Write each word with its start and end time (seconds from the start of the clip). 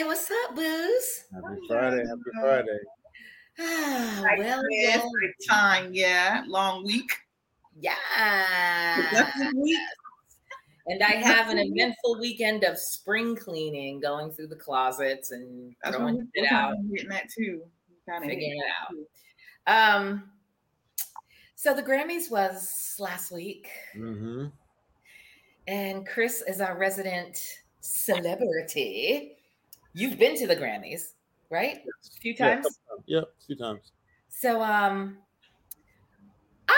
Friday. 0.00 0.08
What's 0.08 0.30
up, 0.30 0.54
Booze? 0.56 1.24
Happy 1.32 1.60
Friday. 1.68 2.04
Happy 2.06 2.20
Friday. 2.40 2.78
Ah, 3.58 4.24
well, 4.38 4.62
this, 4.70 4.96
well, 4.96 5.10
time, 5.48 5.90
yeah. 5.92 6.42
Long 6.46 6.84
week. 6.84 7.10
yeah. 7.78 7.96
Week. 9.54 9.78
And 10.86 11.02
I 11.02 11.12
have 11.12 11.50
an 11.50 11.58
eventful 11.58 12.18
weekend 12.18 12.64
of 12.64 12.78
spring 12.78 13.36
cleaning, 13.36 14.00
going 14.00 14.30
through 14.32 14.48
the 14.48 14.56
closets 14.56 15.30
and 15.30 15.74
That's 15.84 15.96
what 15.96 16.00
throwing 16.02 16.16
we- 16.16 16.42
it 16.42 16.50
out, 16.52 16.72
I'm 16.72 16.90
getting 16.94 17.12
at 17.12 17.28
too. 17.28 17.62
Kind 18.08 18.24
of 18.24 18.30
figuring 18.30 18.58
it 18.58 18.64
out. 19.68 20.00
Um, 20.00 20.30
so 21.54 21.74
the 21.74 21.82
Grammys 21.82 22.30
was 22.30 22.96
last 22.98 23.30
week, 23.30 23.68
Mm-hmm. 23.94 24.46
and 25.68 26.06
Chris 26.06 26.42
is 26.48 26.60
our 26.62 26.78
resident 26.78 27.38
celebrity. 27.80 29.36
You've 29.92 30.18
been 30.18 30.36
to 30.36 30.46
the 30.46 30.56
Grammys, 30.56 31.14
right? 31.50 31.78
A 31.78 32.20
few 32.20 32.36
times. 32.36 32.66
Yep, 33.06 33.24
a 33.24 33.44
few 33.46 33.56
times. 33.56 33.92
So 34.28 34.62
um 34.62 35.18
I 36.68 36.74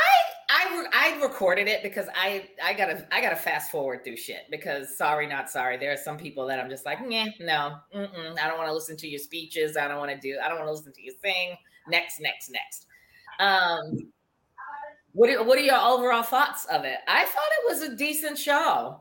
I 0.49 0.87
I 0.93 1.23
recorded 1.23 1.69
it 1.69 1.83
because 1.83 2.07
I 2.15 2.49
I 2.63 2.73
gotta 2.73 3.07
I 3.13 3.21
gotta 3.21 3.37
fast 3.37 3.71
forward 3.71 4.05
through 4.05 4.17
shit 4.17 4.47
because 4.51 4.97
sorry 4.97 5.27
not 5.27 5.51
sorry. 5.51 5.77
There 5.77 5.93
are 5.93 5.97
some 5.97 6.17
people 6.17 6.47
that 6.47 6.59
I'm 6.59 6.71
just 6.71 6.87
like 6.87 6.99
yeah 7.09 7.27
no 7.41 7.77
mm-mm, 7.95 8.39
I 8.39 8.49
don't 8.49 8.59
want 8.59 8.69
to 8.69 8.75
listen 8.75 8.97
to 8.99 9.09
your 9.09 9.21
speeches. 9.21 9.77
I 9.77 9.89
don't 9.89 9.99
want 9.99 10.11
to 10.11 10.19
do 10.19 10.39
I 10.43 10.49
don't 10.49 10.59
want 10.59 10.69
to 10.69 10.73
listen 10.73 10.93
to 10.93 11.03
you 11.03 11.13
sing. 11.23 11.57
Next 11.89 12.21
next 12.21 12.51
next. 12.51 12.87
Um 13.39 14.11
what 15.15 15.29
are, 15.29 15.43
what 15.45 15.59
are 15.59 15.63
your 15.63 15.77
overall 15.77 16.23
thoughts 16.23 16.65
of 16.67 16.85
it? 16.85 16.99
I 17.07 17.25
thought 17.25 17.51
it 17.61 17.69
was 17.69 17.83
a 17.83 17.97
decent 17.97 18.39
show. 18.39 18.99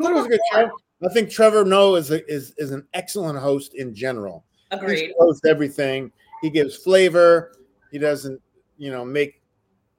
I 0.00 0.02
thought 0.02 0.10
it 0.10 0.14
was 0.14 0.26
a 0.26 0.28
good 0.28 0.40
show. 0.52 0.70
I 1.04 1.12
think 1.12 1.30
Trevor 1.30 1.64
Noah 1.64 1.98
is 1.98 2.10
a, 2.10 2.26
is 2.32 2.54
is 2.56 2.70
an 2.70 2.86
excellent 2.94 3.38
host 3.38 3.74
in 3.74 3.94
general. 3.94 4.44
He 4.70 4.78
agreed 4.78 5.12
hosts 5.18 5.44
everything. 5.44 6.10
He 6.40 6.50
gives 6.50 6.76
flavor. 6.76 7.52
He 7.90 7.98
doesn't, 7.98 8.40
you 8.78 8.90
know, 8.90 9.04
make 9.04 9.42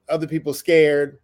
other 0.09 0.27
people 0.27 0.53
scared, 0.53 1.19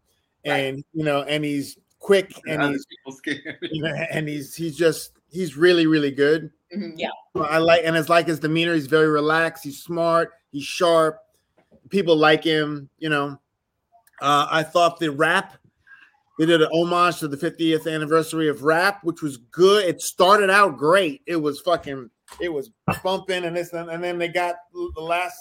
and 0.45 0.83
you 0.93 1.03
know, 1.03 1.23
and 1.23 1.43
he's 1.43 1.77
quick 1.99 2.33
and 2.47 2.61
Other 2.61 2.73
he's 2.73 2.85
people 2.85 3.11
scared. 3.13 3.57
you 3.61 3.83
know, 3.83 3.93
and 4.11 4.27
he's 4.27 4.55
he's 4.55 4.75
just 4.75 5.11
he's 5.29 5.57
really 5.57 5.87
really 5.87 6.11
good. 6.11 6.51
Mhm. 6.75 6.93
Yeah. 6.95 7.09
I 7.35 7.57
like 7.57 7.81
and 7.85 7.95
it's 7.95 8.09
like 8.09 8.27
his 8.27 8.39
demeanor. 8.39 8.73
He's 8.73 8.87
very 8.87 9.07
relaxed. 9.07 9.63
He's 9.63 9.81
smart. 9.81 10.31
He's 10.51 10.63
sharp. 10.63 11.19
People 11.89 12.15
like 12.15 12.43
him. 12.43 12.89
You 12.99 13.09
know, 13.09 13.39
uh, 14.21 14.47
I 14.49 14.63
thought 14.63 14.99
the 14.99 15.11
rap. 15.11 15.57
They 16.41 16.47
did 16.47 16.63
an 16.63 16.69
homage 16.73 17.19
to 17.19 17.27
the 17.27 17.37
50th 17.37 17.85
anniversary 17.93 18.49
of 18.49 18.63
rap, 18.63 19.03
which 19.03 19.21
was 19.21 19.37
good. 19.37 19.85
It 19.85 20.01
started 20.01 20.49
out 20.49 20.75
great. 20.75 21.21
It 21.27 21.35
was 21.35 21.61
fucking. 21.61 22.09
It 22.39 22.49
was 22.49 22.71
bumping 23.03 23.45
and 23.45 23.55
this 23.55 23.73
and, 23.73 23.91
and 23.91 24.03
then 24.03 24.17
they 24.17 24.27
got 24.27 24.55
the 24.73 25.01
last 25.03 25.37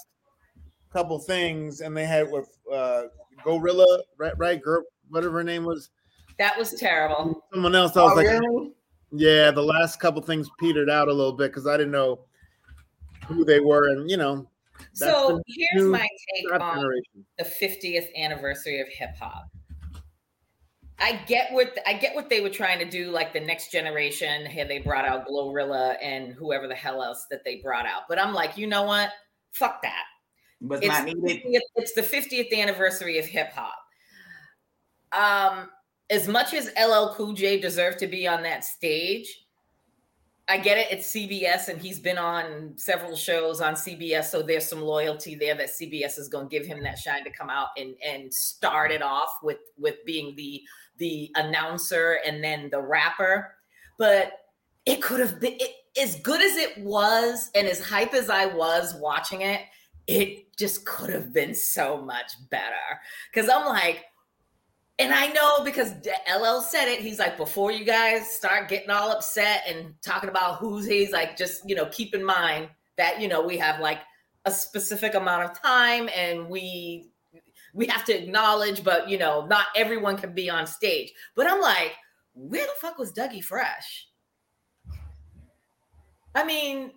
couple 0.92 1.18
things 1.18 1.80
and 1.80 1.96
they 1.96 2.04
had 2.04 2.30
with 2.30 2.50
uh, 2.70 3.04
Glorilla, 3.42 4.00
right? 4.18 4.34
Right, 4.36 4.60
girl, 4.60 4.82
whatever 5.08 5.38
her 5.38 5.42
name 5.44 5.64
was. 5.64 5.88
that 6.38 6.58
was 6.58 6.72
terrible 6.74 7.46
Someone 7.50 7.74
else. 7.74 7.96
I 7.96 8.02
was 8.02 8.12
Oh, 8.12 8.16
like, 8.16 8.26
really? 8.28 8.72
yeah, 9.12 9.50
the 9.52 9.62
last 9.62 10.00
couple 10.00 10.20
things 10.20 10.50
petered 10.58 10.90
out 10.90 11.08
a 11.08 11.12
little 11.14 11.32
bit 11.32 11.50
because 11.50 11.66
I 11.66 11.78
didn't 11.78 11.92
know 11.92 12.26
who 13.26 13.42
they 13.46 13.60
were, 13.60 13.88
and 13.88 14.10
you 14.10 14.18
know, 14.18 14.46
so 14.92 15.40
here's 15.46 15.84
my 15.86 16.06
take 16.34 16.52
on 16.60 16.74
generation. 16.76 17.24
the 17.38 17.44
50th 17.44 18.14
anniversary 18.16 18.80
of 18.82 18.88
hip 18.88 19.16
hop. 19.18 19.46
I 21.00 21.12
get 21.26 21.52
what 21.52 21.78
I 21.86 21.94
get 21.94 22.14
what 22.14 22.28
they 22.28 22.40
were 22.40 22.50
trying 22.50 22.78
to 22.78 22.84
do, 22.84 23.10
like 23.10 23.32
the 23.32 23.40
next 23.40 23.72
generation. 23.72 24.44
Here 24.44 24.66
they 24.66 24.78
brought 24.78 25.06
out 25.06 25.26
Glorilla 25.26 25.96
and 26.02 26.32
whoever 26.32 26.68
the 26.68 26.74
hell 26.74 27.02
else 27.02 27.26
that 27.30 27.42
they 27.44 27.56
brought 27.56 27.86
out. 27.86 28.02
But 28.08 28.18
I'm 28.18 28.34
like, 28.34 28.58
you 28.58 28.66
know 28.66 28.82
what? 28.82 29.10
Fuck 29.52 29.82
that. 29.82 30.04
Was 30.60 30.80
It's, 30.80 30.88
not 30.88 31.04
needed. 31.04 31.42
50th 31.42 31.60
it's 31.76 31.94
the 31.94 32.02
50th 32.02 32.54
anniversary 32.54 33.18
of 33.18 33.24
hip 33.24 33.50
hop. 33.54 33.76
Um, 35.12 35.70
as 36.10 36.28
much 36.28 36.52
as 36.52 36.70
LL 36.76 37.14
Cool 37.14 37.32
J 37.32 37.58
deserved 37.58 37.98
to 38.00 38.06
be 38.06 38.28
on 38.28 38.42
that 38.42 38.64
stage, 38.64 39.46
I 40.50 40.58
get 40.58 40.78
it. 40.78 40.88
It's 40.90 41.06
CBS, 41.12 41.68
and 41.68 41.80
he's 41.80 42.00
been 42.00 42.18
on 42.18 42.72
several 42.74 43.14
shows 43.14 43.60
on 43.60 43.74
CBS, 43.74 44.24
so 44.24 44.42
there's 44.42 44.68
some 44.68 44.80
loyalty 44.80 45.36
there 45.36 45.54
that 45.54 45.68
CBS 45.68 46.18
is 46.18 46.28
going 46.28 46.48
to 46.48 46.58
give 46.58 46.66
him 46.66 46.82
that 46.82 46.98
shine 46.98 47.22
to 47.22 47.30
come 47.30 47.48
out 47.48 47.68
and 47.76 47.94
and 48.04 48.34
start 48.34 48.90
it 48.90 49.00
off 49.00 49.28
with 49.44 49.58
with 49.78 50.04
being 50.04 50.34
the 50.34 50.60
the 50.98 51.30
announcer 51.36 52.18
and 52.26 52.42
then 52.42 52.68
the 52.68 52.82
rapper. 52.82 53.54
But 53.96 54.32
it 54.86 55.00
could 55.00 55.20
have 55.20 55.38
been 55.38 55.54
it, 55.60 55.70
as 55.96 56.16
good 56.16 56.42
as 56.42 56.56
it 56.56 56.78
was, 56.78 57.48
and 57.54 57.68
as 57.68 57.80
hype 57.80 58.12
as 58.12 58.28
I 58.28 58.46
was 58.46 58.96
watching 58.96 59.42
it. 59.42 59.60
It 60.08 60.56
just 60.56 60.84
could 60.84 61.10
have 61.10 61.32
been 61.32 61.54
so 61.54 62.02
much 62.02 62.32
better 62.50 62.74
because 63.32 63.48
I'm 63.48 63.66
like, 63.66 64.06
and 65.00 65.14
I 65.14 65.28
know 65.28 65.64
because 65.64 65.94
LL 66.30 66.60
said 66.60 66.86
it, 66.86 67.00
he's 67.00 67.18
like, 67.18 67.38
before 67.38 67.72
you 67.72 67.84
guys 67.84 68.30
start 68.30 68.68
getting 68.68 68.90
all 68.90 69.10
upset 69.10 69.62
and 69.66 69.94
talking 70.02 70.28
about 70.28 70.58
who's 70.58 70.86
he's 70.86 71.10
like, 71.10 71.36
just 71.38 71.68
you 71.68 71.74
know, 71.74 71.86
keep 71.86 72.14
in 72.14 72.22
mind 72.22 72.68
that 72.98 73.20
you 73.20 73.26
know 73.26 73.40
we 73.40 73.56
have 73.56 73.80
like 73.80 74.00
a 74.44 74.50
specific 74.50 75.14
amount 75.14 75.44
of 75.44 75.60
time 75.60 76.08
and 76.14 76.48
we 76.48 77.10
we 77.72 77.86
have 77.86 78.04
to 78.04 78.22
acknowledge, 78.22 78.84
but 78.84 79.08
you 79.08 79.16
know, 79.16 79.46
not 79.46 79.66
everyone 79.74 80.18
can 80.18 80.34
be 80.34 80.50
on 80.50 80.66
stage. 80.66 81.12
But 81.34 81.50
I'm 81.50 81.60
like, 81.60 81.94
where 82.34 82.66
the 82.66 82.72
fuck 82.78 82.98
was 82.98 83.12
Dougie 83.12 83.42
Fresh? 83.42 84.06
I 86.34 86.44
mean, 86.44 86.92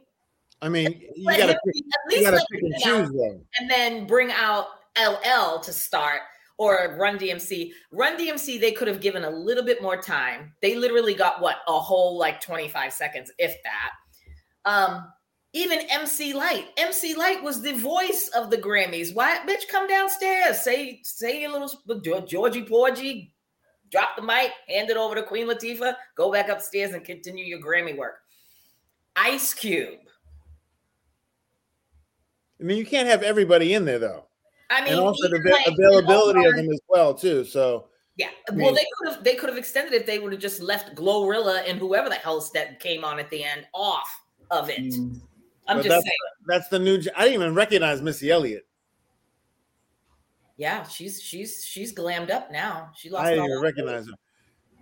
I 0.62 0.68
mean, 0.68 1.02
you 1.16 1.26
gotta 1.26 1.48
pick, 1.48 1.54
at 1.54 1.64
you 1.66 1.84
least 2.10 2.24
gotta 2.24 2.46
pick 2.52 2.64
and 2.64 2.76
choose 2.80 3.40
and 3.60 3.70
then 3.70 4.06
bring 4.08 4.30
out 4.32 4.68
LL 4.98 5.60
to 5.62 5.72
start 5.72 6.22
or 6.58 6.96
Run 7.00 7.18
DMC. 7.18 7.72
Run 7.92 8.18
DMC, 8.18 8.60
they 8.60 8.72
could 8.72 8.88
have 8.88 9.02
given 9.02 9.24
a 9.24 9.30
little 9.30 9.64
bit 9.64 9.82
more 9.82 10.02
time. 10.02 10.54
They 10.62 10.76
literally 10.76 11.14
got 11.14 11.42
what 11.42 11.58
a 11.68 11.80
whole 11.80 12.18
like 12.18 12.42
25 12.42 12.94
seconds, 12.94 13.32
if 13.38 13.56
that. 13.64 13.92
Um, 14.66 15.06
even 15.54 15.80
MC 15.90 16.34
Lyte. 16.34 16.68
MC 16.78 17.16
Lyte 17.16 17.44
was 17.44 17.62
the 17.62 17.74
voice 17.74 18.30
of 18.36 18.50
the 18.50 18.58
Grammys. 18.58 19.14
Why, 19.14 19.40
bitch, 19.48 19.68
come 19.70 19.88
downstairs. 19.88 20.62
Say, 20.62 21.02
say 21.04 21.42
your 21.42 21.52
little 21.52 22.22
Georgie 22.26 22.64
Porgy, 22.64 23.34
drop 23.92 24.16
the 24.16 24.24
mic, 24.24 24.52
hand 24.68 24.90
it 24.90 24.98
over 24.98 25.16
to 25.16 25.24
Queen 25.24 25.48
Latifah, 25.48 25.96
go 26.16 26.32
back 26.32 26.50
upstairs 26.50 26.94
and 26.94 27.06
continue 27.06 27.46
your 27.46 27.60
Grammy 27.60 27.96
work. 27.96 28.16
Ice 29.16 29.54
Cube. 29.54 30.00
I 32.60 32.64
mean, 32.64 32.78
you 32.78 32.86
can't 32.86 33.08
have 33.08 33.22
everybody 33.22 33.74
in 33.74 33.86
there 33.86 34.00
though, 34.00 34.26
I 34.70 34.84
mean, 34.84 34.94
and 34.94 35.00
also 35.02 35.28
the 35.30 35.40
like, 35.50 35.68
availability 35.68 36.46
of 36.46 36.56
them 36.56 36.70
as 36.70 36.80
well 36.88 37.14
too. 37.14 37.44
So 37.46 37.88
Yeah. 38.16 38.28
I 38.50 38.54
Well, 38.54 38.58
mean- 38.68 38.76
they 38.76 38.86
could 38.98 39.14
have 39.14 39.24
they 39.24 39.36
could 39.36 39.50
have 39.50 39.58
extended 39.58 39.94
if 39.94 40.06
they 40.06 40.20
would 40.20 40.32
have 40.32 40.42
just 40.42 40.62
left 40.62 40.96
Glorilla 40.96 41.64
and 41.68 41.80
whoever 41.80 42.10
the 42.10 42.16
hell 42.16 42.40
that 42.54 42.80
came 42.80 43.04
on 43.04 43.20
at 43.20 43.30
the 43.30 43.44
end 43.44 43.68
off 43.74 44.10
of 44.52 44.70
it. 44.70 44.80
Mm. 44.82 45.22
I'm 45.68 45.78
just 45.78 45.90
that's- 45.90 46.04
saying. 46.04 46.18
that's 46.48 46.68
the 46.70 46.80
new. 46.80 46.96
I 47.16 47.26
didn't 47.26 47.42
even 47.42 47.56
recognize 47.56 48.02
Missy 48.02 48.30
Elliott. 48.32 48.66
Yeah, 50.58 50.84
she's 50.84 51.22
she's 51.22 51.64
she's 51.66 51.94
glammed 51.94 52.30
up 52.30 52.52
now. 52.52 52.92
She 52.96 53.10
lost 53.10 53.26
I 53.26 53.32
didn't 53.32 53.46
even 53.46 53.62
recognize 53.62 54.06
her. 54.06 54.14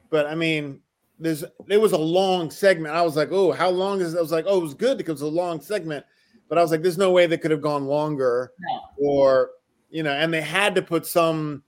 But 0.09 0.25
I 0.27 0.35
mean, 0.35 0.81
there's 1.19 1.44
there 1.67 1.79
was 1.79 1.94
a 1.94 1.97
long 1.97 2.51
segment. 2.51 2.94
I 2.94 3.01
was 3.01 3.15
like, 3.15 3.29
oh, 3.31 3.51
how 3.51 3.69
long 3.69 4.01
is? 4.01 4.13
it? 4.13 4.17
I 4.17 4.21
was 4.21 4.31
like, 4.31 4.45
oh, 4.47 4.57
it 4.57 4.63
was 4.63 4.73
good 4.73 4.97
because 4.97 5.21
it 5.21 5.25
was 5.25 5.33
a 5.33 5.35
long 5.35 5.61
segment. 5.61 6.06
But 6.50 6.57
I 6.57 6.61
was 6.61 6.71
like, 6.71 6.81
there's 6.81 6.97
no 6.97 7.11
way 7.11 7.25
they 7.27 7.38
could 7.38 7.51
have 7.51 7.61
gone 7.61 7.85
longer, 7.85 8.51
No. 8.59 8.81
or 8.97 9.51
you 9.91 10.01
know, 10.03 10.11
and 10.11 10.33
they 10.33 10.41
had 10.41 10.73
to 10.75 10.81
put 10.81 11.05
some 11.05 11.63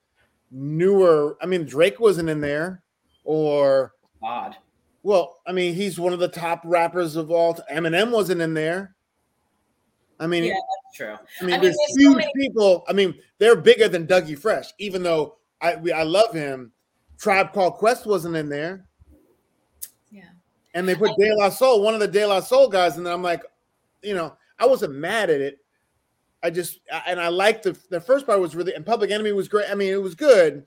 newer. 0.50 1.38
I 1.42 1.46
mean, 1.46 1.66
Drake 1.66 2.00
wasn't 2.00 2.30
in 2.30 2.42
there, 2.42 2.82
or 3.24 3.94
odd. 4.24 4.56
well, 5.04 5.40
I 5.46 5.52
mean, 5.52 5.76
he's 5.76 6.00
one 6.00 6.14
of 6.14 6.20
the 6.20 6.28
top 6.28 6.62
rappers 6.66 7.16
of 7.16 7.30
all. 7.30 7.54
T- 7.54 7.62
Eminem 7.72 8.12
wasn't 8.12 8.42
in 8.42 8.54
there. 8.54 8.96
I 10.20 10.28
mean, 10.28 10.44
Yeah, 10.46 10.54
that's 10.54 10.98
true. 10.98 11.08
I 11.42 11.44
mean, 11.46 11.54
I 11.54 11.58
mean, 11.58 11.62
there's 11.64 11.76
there's 11.76 11.94
so 11.94 12.00
huge 12.00 12.18
many- 12.18 12.32
people. 12.38 12.84
I 12.88 12.94
mean, 12.94 13.14
they're 13.40 13.56
bigger 13.58 13.88
than 13.90 14.08
Dougie 14.08 14.38
Fresh, 14.38 14.68
even 14.80 15.04
though 15.04 15.38
I 15.62 15.76
we, 15.76 15.92
I 15.92 16.04
love 16.04 16.34
him. 16.34 16.72
Tribe 17.20 17.54
Called 17.54 17.76
Quest 17.76 18.06
wasn't 18.06 18.36
in 18.36 18.50
there, 18.50 18.86
Yeah. 20.12 20.24
and 20.74 20.88
they 20.88 20.96
put 20.96 21.16
De 21.18 21.36
La 21.38 21.50
Soul, 21.50 21.82
one 21.82 21.94
of 21.94 22.00
the 22.02 22.08
De 22.08 22.26
La 22.26 22.40
Soul 22.42 22.68
guys, 22.68 22.98
and 22.98 23.06
then 23.06 23.14
I'm 23.14 23.22
like, 23.24 23.44
you 24.02 24.14
know, 24.14 24.36
I 24.60 24.66
wasn't 24.66 24.96
mad 24.96 25.30
at 25.30 25.40
it. 25.40 25.63
I 26.44 26.50
just 26.50 26.82
and 27.08 27.20
I 27.20 27.30
liked 27.30 27.64
the 27.64 27.78
the 27.90 28.02
first 28.02 28.26
part 28.26 28.40
was 28.40 28.56
really 28.56 28.74
and 28.74 28.86
Public 28.86 29.12
Enemy 29.12 29.32
was 29.32 29.48
great. 29.48 29.70
I 29.70 29.76
mean, 29.76 29.94
it 29.94 30.02
was 30.02 30.16
good. 30.16 30.66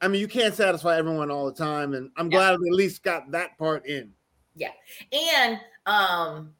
I 0.00 0.08
mean, 0.08 0.20
you 0.20 0.28
can't 0.28 0.54
satisfy 0.54 0.96
everyone 0.96 1.30
all 1.30 1.46
the 1.46 1.52
time, 1.52 1.94
and 1.94 2.10
I'm 2.16 2.30
Yeah. 2.30 2.38
glad 2.38 2.54
at 2.54 2.60
least 2.60 3.02
got 3.02 3.30
that 3.32 3.58
part 3.58 3.86
in. 3.86 4.12
Yeah, 4.54 4.72
and 5.12 5.60
um 5.86 6.54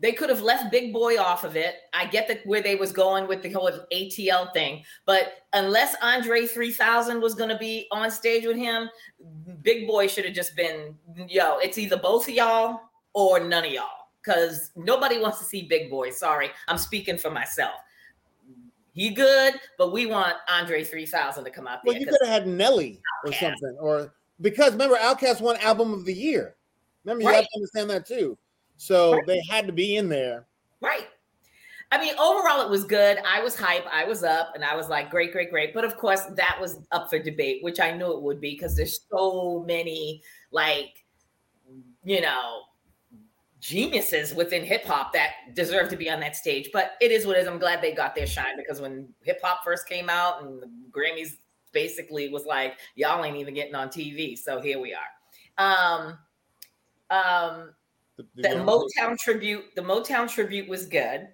they 0.00 0.10
could 0.10 0.30
have 0.30 0.42
left 0.42 0.72
Big 0.72 0.92
Boi 0.92 1.16
off 1.16 1.44
of 1.44 1.54
it. 1.54 1.76
I 1.92 2.06
get 2.06 2.26
that 2.26 2.44
where 2.44 2.60
they 2.60 2.74
was 2.74 2.90
going 2.90 3.28
with 3.28 3.40
the 3.40 3.50
whole 3.52 3.70
ATL 3.92 4.52
thing, 4.52 4.84
but 5.06 5.34
unless 5.52 5.94
Andre 6.02 6.44
3000 6.44 7.20
was 7.20 7.36
going 7.36 7.50
to 7.50 7.58
be 7.58 7.86
on 7.92 8.10
stage 8.10 8.44
with 8.44 8.56
him, 8.56 8.90
Big 9.62 9.86
Boi 9.86 10.08
should 10.08 10.24
have 10.24 10.34
just 10.34 10.56
been, 10.56 10.96
yo, 11.28 11.58
it's 11.58 11.78
either 11.78 11.96
both 11.96 12.26
of 12.26 12.34
y'all 12.34 12.80
or 13.14 13.38
none 13.38 13.64
of 13.64 13.70
y'all. 13.70 14.01
Because 14.22 14.70
nobody 14.76 15.18
wants 15.18 15.38
to 15.38 15.44
see 15.44 15.62
Big 15.62 15.90
boys. 15.90 16.18
Sorry, 16.18 16.50
I'm 16.68 16.78
speaking 16.78 17.18
for 17.18 17.30
myself. 17.30 17.74
He 18.94 19.10
good, 19.10 19.54
but 19.78 19.90
we 19.90 20.06
want 20.06 20.36
Andre 20.50 20.84
3000 20.84 21.44
to 21.44 21.50
come 21.50 21.66
out 21.66 21.80
there. 21.82 21.92
Well, 21.92 22.00
you 22.00 22.06
could 22.06 22.18
have 22.22 22.30
had 22.30 22.46
Nelly 22.46 23.00
or 23.24 23.32
something, 23.32 23.76
or 23.80 24.12
because 24.40 24.72
remember, 24.72 24.96
OutKast 24.96 25.40
won 25.40 25.56
Album 25.56 25.92
of 25.94 26.04
the 26.04 26.12
Year. 26.12 26.56
Remember, 27.04 27.22
you 27.22 27.28
have 27.34 27.44
to 27.44 27.56
understand 27.56 27.90
that 27.90 28.06
too. 28.06 28.36
So 28.76 29.14
Right. 29.14 29.26
they 29.26 29.42
had 29.48 29.66
to 29.66 29.72
be 29.72 29.96
in 29.96 30.08
there. 30.08 30.46
Right. 30.80 31.08
I 31.90 31.98
mean, 31.98 32.14
overall, 32.18 32.62
it 32.62 32.70
was 32.70 32.84
good. 32.84 33.18
I 33.18 33.42
was 33.42 33.54
hype. 33.54 33.86
I 33.90 34.04
was 34.04 34.24
up, 34.24 34.52
and 34.54 34.64
I 34.64 34.74
was 34.74 34.88
like, 34.88 35.10
great, 35.10 35.30
great, 35.30 35.50
great. 35.50 35.74
But 35.74 35.84
of 35.84 35.96
course, 35.96 36.22
that 36.36 36.58
was 36.60 36.78
up 36.90 37.10
for 37.10 37.18
debate, 37.18 37.62
which 37.62 37.80
I 37.80 37.92
knew 37.96 38.12
it 38.12 38.22
would 38.22 38.40
be 38.40 38.52
because 38.52 38.74
there's 38.74 39.00
so 39.10 39.64
many, 39.66 40.22
like, 40.50 41.04
you 42.02 42.20
know, 42.20 42.62
geniuses 43.62 44.34
within 44.34 44.64
hip 44.64 44.84
hop 44.84 45.12
that 45.12 45.54
deserve 45.54 45.88
to 45.88 45.96
be 45.96 46.10
on 46.10 46.18
that 46.20 46.36
stage. 46.36 46.68
But 46.72 46.96
it 47.00 47.12
is 47.12 47.26
what 47.26 47.36
it 47.36 47.40
is. 47.40 47.46
I'm 47.46 47.60
glad 47.60 47.80
they 47.80 47.92
got 47.94 48.14
their 48.14 48.26
shine 48.26 48.56
because 48.56 48.80
when 48.80 49.08
hip 49.22 49.40
hop 49.42 49.60
first 49.64 49.88
came 49.88 50.10
out 50.10 50.42
and 50.42 50.60
the 50.60 50.66
Grammys 50.90 51.36
basically 51.72 52.28
was 52.28 52.44
like, 52.44 52.76
y'all 52.96 53.24
ain't 53.24 53.36
even 53.36 53.54
getting 53.54 53.76
on 53.76 53.88
TV. 53.88 54.36
So 54.36 54.60
here 54.60 54.80
we 54.80 54.94
are. 54.94 55.08
Um, 55.58 56.18
um, 57.10 57.70
The, 58.16 58.26
the 58.34 58.42
the 58.42 58.54
Motown 58.56 59.16
tribute, 59.16 59.64
the 59.76 59.82
Motown 59.82 60.28
tribute 60.28 60.68
was 60.68 60.86
good. 60.86 61.28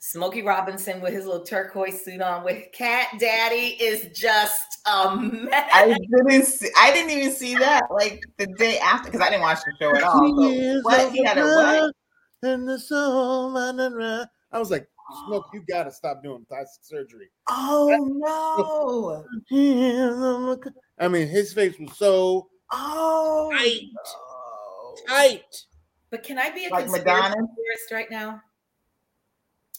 Smokey 0.00 0.42
Robinson 0.42 1.00
with 1.00 1.12
his 1.12 1.26
little 1.26 1.44
turquoise 1.44 2.04
suit 2.04 2.20
on 2.20 2.44
with 2.44 2.70
Cat 2.72 3.08
Daddy 3.18 3.76
is 3.80 4.08
just 4.18 4.80
a 4.86 5.16
mess. 5.16 5.70
I 5.74 5.96
didn't 6.26 6.44
see, 6.46 6.70
I 6.78 6.92
didn't 6.92 7.10
even 7.10 7.32
see 7.32 7.54
that 7.56 7.84
like 7.90 8.22
the 8.38 8.46
day 8.58 8.78
after 8.78 9.10
because 9.10 9.20
I 9.20 9.30
didn't 9.30 9.42
watch 9.42 9.58
the 9.64 9.72
show 9.80 9.94
at 9.96 10.02
all. 10.02 10.12
So 10.18 10.80
what 10.82 11.12
he 11.12 11.24
had 11.24 11.38
a 11.38 11.42
what? 11.44 11.94
And 12.42 12.68
the 12.68 12.78
soul, 12.78 13.56
and 13.56 13.96
ra- 13.96 14.24
I 14.52 14.58
was 14.58 14.70
like, 14.70 14.86
Smoke, 15.26 15.46
you 15.54 15.60
ah. 15.62 15.64
gotta 15.68 15.90
stop 15.90 16.22
doing 16.22 16.44
plastic 16.46 16.84
surgery. 16.84 17.30
Oh 17.48 19.24
no! 19.50 20.60
I 21.00 21.08
mean, 21.08 21.26
his 21.28 21.52
face 21.52 21.78
was 21.78 21.96
so 21.96 22.48
Oh 22.70 23.50
Tight. 23.56 23.80
no. 23.94 24.94
tight. 25.14 25.64
But 26.10 26.22
can 26.22 26.38
I 26.38 26.50
be 26.50 26.66
a 26.66 26.70
Like 26.70 26.84
conspiracy 26.84 27.10
Madonna? 27.20 27.34
theorist 27.34 27.90
right 27.92 28.10
now? 28.10 28.40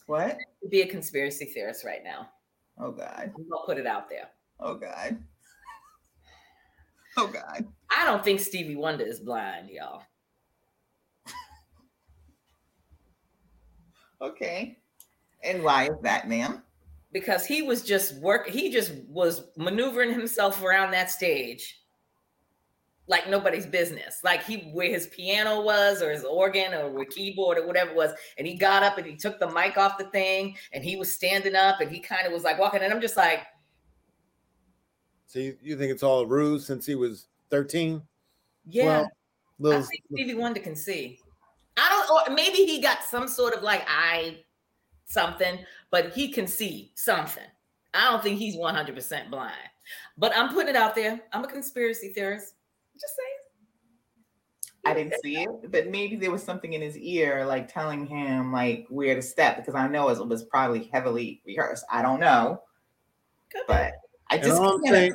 What? 0.10 0.40
Be 0.72 0.82
a 0.82 0.88
conspiracy 0.88 1.46
theorist 1.46 1.86
right 1.86 2.04
now. 2.04 2.30
Oh 2.80 2.92
god! 2.92 3.32
I'll 3.54 3.66
put 3.68 3.78
it 3.78 3.86
out 3.86 4.10
there. 4.10 4.30
Oh 4.60 4.74
god! 4.74 5.20
Oh 7.16 7.28
god! 7.28 7.68
I 7.96 8.06
don't 8.06 8.24
think 8.24 8.40
Stevie 8.40 8.76
Wonder 8.76 9.04
is 9.04 9.20
blind, 9.20 9.70
y'all. 9.70 10.02
Okay. 14.20 14.80
And 15.44 15.64
why 15.64 15.86
is 15.86 16.02
that, 16.02 16.28
ma'am? 16.28 16.64
Because 17.12 17.46
he 17.46 17.62
was 17.62 17.84
just 17.84 18.16
work, 18.16 18.50
he 18.50 18.72
just 18.72 18.94
was 19.08 19.50
maneuvering 19.58 20.12
himself 20.12 20.64
around 20.64 20.92
that 20.92 21.12
stage 21.12 21.82
like 23.10 23.28
nobody's 23.28 23.66
business. 23.66 24.20
Like 24.24 24.44
he 24.44 24.70
where 24.72 24.88
his 24.88 25.08
piano 25.08 25.62
was 25.62 26.02
or 26.02 26.12
his 26.12 26.24
organ 26.24 26.74
or 26.74 26.90
where 26.92 27.06
keyboard 27.06 27.58
or 27.58 27.68
whatever 27.68 27.90
it 27.90 27.98
was. 27.98 28.12
And 28.38 28.48
he 28.48 28.56
got 28.56 28.84
up 28.84 28.98
and 28.98 29.06
he 29.06 29.16
took 29.16 29.40
the 29.40 29.50
mic 29.50 29.78
off 29.78 29.98
the 29.98 30.06
thing 30.06 30.56
and 30.72 30.84
he 30.84 30.96
was 30.96 31.14
standing 31.14 31.56
up 31.56 31.82
and 31.82 31.92
he 31.92 32.00
kind 32.00 32.26
of 32.26 32.32
was 32.32 32.44
like 32.44 32.60
walking. 32.60 32.82
And 32.82 32.94
I'm 32.94 33.02
just 33.02 33.18
like, 33.18 33.42
So 35.26 35.40
you, 35.40 35.58
you 35.62 35.76
think 35.76 35.92
it's 35.92 36.04
all 36.04 36.22
a 36.22 36.26
ruse 36.28 36.66
since 36.66 36.86
he 36.86 36.96
was 36.96 37.28
13? 37.50 38.02
yeah. 38.66 38.86
Well, 38.86 39.04
I 39.04 39.08
little, 39.62 39.82
think 39.82 40.04
Stevie 40.14 40.36
Wonder 40.36 40.62
can 40.62 40.76
see. 40.76 41.20
I 41.76 41.90
don't, 41.90 42.32
or 42.32 42.34
maybe 42.36 42.58
he 42.58 42.80
got 42.80 43.04
some 43.04 43.28
sort 43.28 43.54
of 43.54 43.64
like 43.64 43.84
eye 43.90 44.38
something, 45.06 45.60
but 45.92 46.14
he 46.14 46.32
can 46.32 46.46
see 46.48 46.92
something. 46.96 47.44
I 47.94 48.12
don't 48.12 48.22
think 48.22 48.38
he's 48.38 48.56
100% 48.56 49.30
blind. 49.32 49.54
But 50.18 50.38
I'm 50.38 50.50
putting 50.54 50.70
it 50.70 50.76
out 50.76 50.94
there. 50.94 51.20
I'm 51.34 51.44
a 51.44 51.48
conspiracy 51.48 52.14
theorist. 52.14 52.54
Just 53.00 53.16
saying. 53.16 53.40
I 54.86 54.94
didn't 54.94 55.14
see 55.22 55.42
it, 55.42 55.72
but 55.72 55.90
maybe 55.90 56.16
there 56.16 56.32
was 56.32 56.42
something 56.42 56.74
in 56.74 56.82
his 56.82 56.98
ear, 56.98 57.46
like 57.46 57.72
telling 57.72 58.08
him 58.08 58.52
like 58.52 58.86
where 58.90 59.14
to 59.14 59.22
step, 59.22 59.58
because 59.58 59.76
I 59.76 59.88
know 59.88 60.10
it 60.10 60.26
was 60.26 60.46
probably 60.46 60.90
heavily 60.92 61.42
rehearsed. 61.46 61.86
I 61.92 62.02
don't 62.02 62.20
know, 62.20 62.62
Could 63.52 63.60
be. 63.60 63.64
but 63.68 63.94
I 64.30 64.38
just 64.38 64.60
can't- 64.62 64.88
saying, 64.88 65.14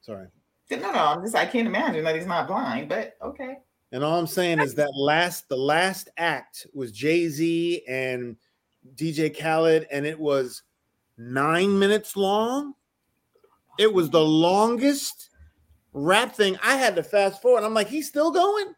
sorry. 0.00 0.28
no, 0.70 0.76
no, 0.78 0.90
I'm 0.92 1.22
just 1.22 1.34
I 1.34 1.44
can't 1.44 1.66
imagine 1.66 2.04
that 2.04 2.14
he's 2.14 2.26
not 2.26 2.46
blind, 2.46 2.88
but 2.88 3.14
okay. 3.20 3.56
And 3.92 4.02
all 4.02 4.18
I'm 4.18 4.26
saying 4.26 4.60
is 4.60 4.74
that 4.76 4.90
last 4.96 5.48
the 5.48 5.56
last 5.56 6.08
act 6.16 6.66
was 6.72 6.90
Jay 6.92 7.28
Z 7.28 7.82
and 7.88 8.36
DJ 8.94 9.36
Khaled, 9.36 9.86
and 9.90 10.06
it 10.06 10.18
was 10.18 10.62
nine 11.18 11.78
minutes 11.78 12.16
long. 12.16 12.74
It 13.78 13.92
was 13.92 14.08
the 14.08 14.24
longest 14.24 15.30
rap 15.94 16.34
thing. 16.34 16.58
I 16.62 16.76
had 16.76 16.94
to 16.96 17.02
fast 17.02 17.40
forward. 17.40 17.64
I'm 17.64 17.72
like, 17.74 17.88
he's 17.88 18.08
still 18.08 18.30
going. 18.30 18.74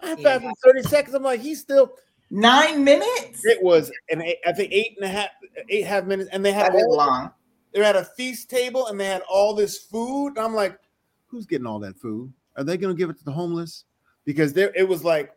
I 0.00 0.10
Yeah. 0.10 0.38
fast 0.38 0.40
forward 0.42 0.54
30 0.64 0.82
seconds. 0.84 1.14
I'm 1.14 1.22
like, 1.24 1.40
he's 1.40 1.60
still. 1.60 1.92
Nine 2.30 2.84
minutes? 2.84 3.40
It 3.44 3.62
was 3.62 3.90
an 4.10 4.20
eight, 4.20 4.36
I 4.46 4.52
think 4.52 4.70
eight 4.70 4.96
and 4.96 5.04
a 5.06 5.08
half, 5.08 5.30
eight 5.70 5.86
half 5.86 6.04
minutes, 6.04 6.28
and 6.30 6.44
they 6.44 6.52
had 6.52 6.72
That 6.74 6.78
is 6.78 6.84
all, 6.84 6.96
long. 6.98 7.30
They're 7.72 7.84
at 7.84 7.96
a 7.96 8.04
feast 8.04 8.50
table 8.50 8.88
and 8.88 9.00
they 9.00 9.06
had 9.06 9.22
all 9.30 9.54
this 9.54 9.78
food. 9.78 10.36
I'm 10.36 10.54
like, 10.54 10.78
who's 11.26 11.46
getting 11.46 11.66
all 11.66 11.78
that 11.80 11.96
food? 11.96 12.30
Are 12.56 12.64
they 12.64 12.76
going 12.76 12.94
to 12.94 12.98
give 12.98 13.08
it 13.08 13.16
to 13.18 13.24
the 13.24 13.32
homeless? 13.32 13.84
Because 14.26 14.52
there, 14.52 14.70
it 14.74 14.86
was 14.86 15.04
like 15.04 15.34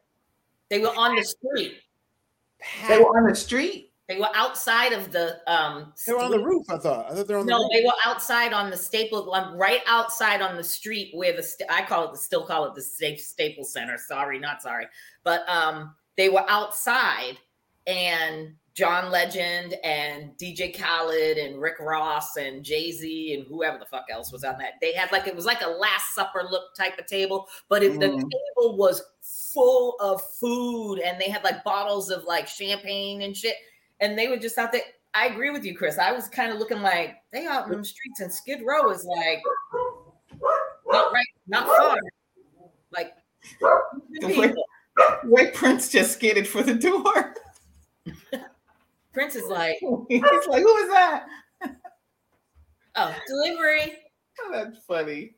They 0.70 0.80
were 0.80 0.88
on 0.90 1.16
the 1.16 1.24
street. 1.24 1.78
They 2.90 2.98
were 2.98 3.18
on 3.18 3.28
the 3.30 3.36
street. 3.36 3.91
They 4.12 4.20
were 4.20 4.30
outside 4.36 4.92
of 4.94 5.12
the 5.12 5.40
um 5.52 5.94
They 6.06 6.12
were 6.14 6.20
on 6.20 6.32
the 6.32 6.44
roof. 6.44 6.66
I 6.70 6.78
thought. 6.78 7.10
I 7.10 7.16
thought 7.16 7.28
they 7.28 7.34
were 7.34 7.40
on 7.40 7.46
the 7.46 7.52
No, 7.52 7.60
roof. 7.60 7.70
they 7.74 7.84
were 7.86 7.94
outside 8.06 8.52
on 8.52 8.70
the 8.70 8.76
staple, 8.78 9.34
um, 9.34 9.56
right 9.56 9.82
outside 9.88 10.42
on 10.42 10.58
the 10.58 10.64
street 10.64 11.12
where 11.14 11.34
the 11.36 11.44
st- 11.44 11.72
I 11.72 11.84
call 11.84 12.06
it 12.08 12.12
the 12.12 12.18
still 12.18 12.46
call 12.46 12.66
it 12.66 12.76
the 12.76 12.82
safe 12.82 13.22
Staples 13.22 13.72
Center. 13.72 13.98
Sorry, 13.98 14.38
not 14.38 14.62
sorry, 14.62 14.86
but 15.24 15.48
um, 15.48 15.96
they 16.18 16.28
were 16.30 16.44
outside, 16.50 17.38
and 17.88 18.54
John 18.74 19.12
Legend 19.12 19.76
and 19.84 20.32
DJ 20.38 20.78
Khaled 20.78 21.38
and 21.38 21.60
Rick 21.62 21.80
Ross 21.80 22.38
and 22.38 22.64
Jay 22.64 22.92
Z 22.92 23.34
and 23.34 23.46
whoever 23.48 23.78
the 23.78 23.86
fuck 23.86 24.06
else 24.12 24.32
was 24.32 24.44
on 24.46 24.58
that. 24.60 24.74
They 24.82 24.94
had 24.94 25.12
like 25.12 25.28
it 25.28 25.36
was 25.36 25.46
like 25.46 25.62
a 25.62 25.68
Last 25.70 26.16
Supper 26.16 26.44
look 26.50 26.74
type 26.78 26.98
of 27.00 27.06
table, 27.06 27.48
but 27.70 27.84
it, 27.84 28.00
the 28.00 28.08
Mm. 28.08 28.30
table 28.30 28.78
was 28.78 29.02
full 29.54 29.96
of 30.00 30.22
food, 30.40 31.00
and 31.00 31.20
they 31.20 31.30
had 31.30 31.44
like 31.44 31.64
bottles 31.64 32.10
of 32.10 32.24
like 32.24 32.48
champagne 32.48 33.22
and 33.24 33.36
shit, 33.36 33.56
and 34.02 34.18
they 34.18 34.28
were 34.28 34.38
just 34.38 34.58
out 34.58 34.72
there. 34.72 34.82
I 35.14 35.28
agree 35.28 35.50
with 35.50 35.64
you, 35.64 35.76
Chris. 35.78 35.98
I 35.98 36.12
was 36.12 36.28
kind 36.28 36.52
of 36.52 36.60
looking 36.60 36.82
like 36.82 37.18
they 37.32 37.46
out 37.46 37.72
in 37.72 37.78
the 37.78 37.86
streets, 37.86 38.20
and 38.20 38.32
Skid 38.32 38.62
Row 38.66 38.90
is 38.92 39.06
like 39.06 39.42
not 40.88 41.14
right, 41.14 41.26
not 41.48 41.68
far. 41.68 41.98
Like 42.92 43.14
The 44.20 44.28
way, 44.28 44.54
way 45.24 45.52
Prince 45.52 45.90
just 45.90 46.14
skated 46.14 46.48
for 46.48 46.64
the 46.64 46.74
door. 46.74 47.36
Prince 49.14 49.36
is 49.36 49.48
like, 49.48 49.78
He's 50.10 50.22
like, 50.48 50.62
who 50.62 50.78
is 50.78 50.90
that? 50.90 51.26
oh, 52.96 53.16
delivery. 53.28 53.98
Oh, 54.42 54.52
that's 54.52 54.84
funny. 54.86 55.36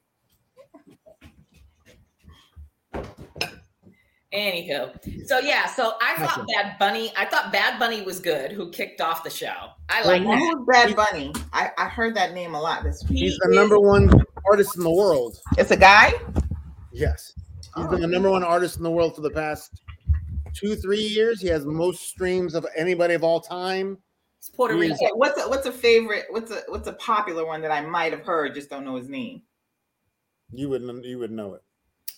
Anywho, 4.33 5.27
so 5.27 5.37
yeah, 5.39 5.67
so 5.67 5.93
I 6.01 6.15
thought 6.17 6.31
Awesome. 6.39 6.47
Bad 6.55 6.79
Bunny. 6.79 7.11
I 7.15 7.25
thought 7.25 7.51
Bad 7.51 7.77
Bunny 7.79 8.01
was 8.01 8.19
good. 8.19 8.51
Who 8.51 8.71
kicked 8.71 8.99
off 8.99 9.23
the 9.23 9.29
show? 9.29 9.53
I 9.89 10.03
like 10.05 10.23
Now, 10.23 10.31
that. 10.31 10.39
Who's 10.39 10.65
Bad 10.67 10.95
Bunny? 10.95 11.31
I, 11.53 11.69
I 11.77 11.87
heard 11.87 12.15
that 12.15 12.33
name 12.33 12.55
a 12.55 12.59
lot 12.61 12.83
this 12.83 13.03
week. 13.07 13.19
He's 13.19 13.33
He 13.33 13.39
the 13.43 13.49
is- 13.51 13.55
number 13.55 13.79
one 13.79 14.09
artist 14.49 14.75
in 14.75 14.83
the 14.83 14.91
world. 14.91 15.37
It's 15.59 15.69
a 15.69 15.77
guy? 15.77 16.13
Yes, 16.91 17.33
he's 17.35 17.69
Oh. 17.75 17.87
been 17.87 18.01
the 18.01 18.07
number 18.07 18.31
one 18.31 18.43
artist 18.43 18.77
in 18.77 18.83
the 18.83 18.89
world 18.91 19.15
for 19.15 19.21
the 19.21 19.29
past 19.29 19.71
two, 20.55 20.75
three 20.75 21.01
years. 21.03 21.39
He 21.39 21.47
has 21.49 21.63
most 21.65 22.01
streams 22.09 22.55
of 22.55 22.65
anybody 22.75 23.13
of 23.13 23.23
all 23.23 23.39
time. 23.39 23.99
It's 24.39 24.49
Puerto 24.49 24.75
Rican. 24.75 24.95
Okay, 24.95 25.11
what's 25.13 25.39
a 25.39 25.47
what's 25.47 25.67
a 25.67 25.71
favorite? 25.71 26.25
What's 26.31 26.51
a 26.51 26.61
what's 26.69 26.87
a 26.87 26.93
popular 26.93 27.45
one 27.45 27.61
that 27.61 27.71
I 27.71 27.81
might 27.81 28.11
have 28.13 28.21
heard, 28.25 28.53
just 28.55 28.69
don't 28.69 28.83
know 28.83 28.95
his 28.95 29.07
name. 29.09 29.43
You 30.51 30.69
wouldn't. 30.69 31.05
you 31.05 31.19
would 31.19 31.31
know 31.31 31.53
it. 31.53 31.61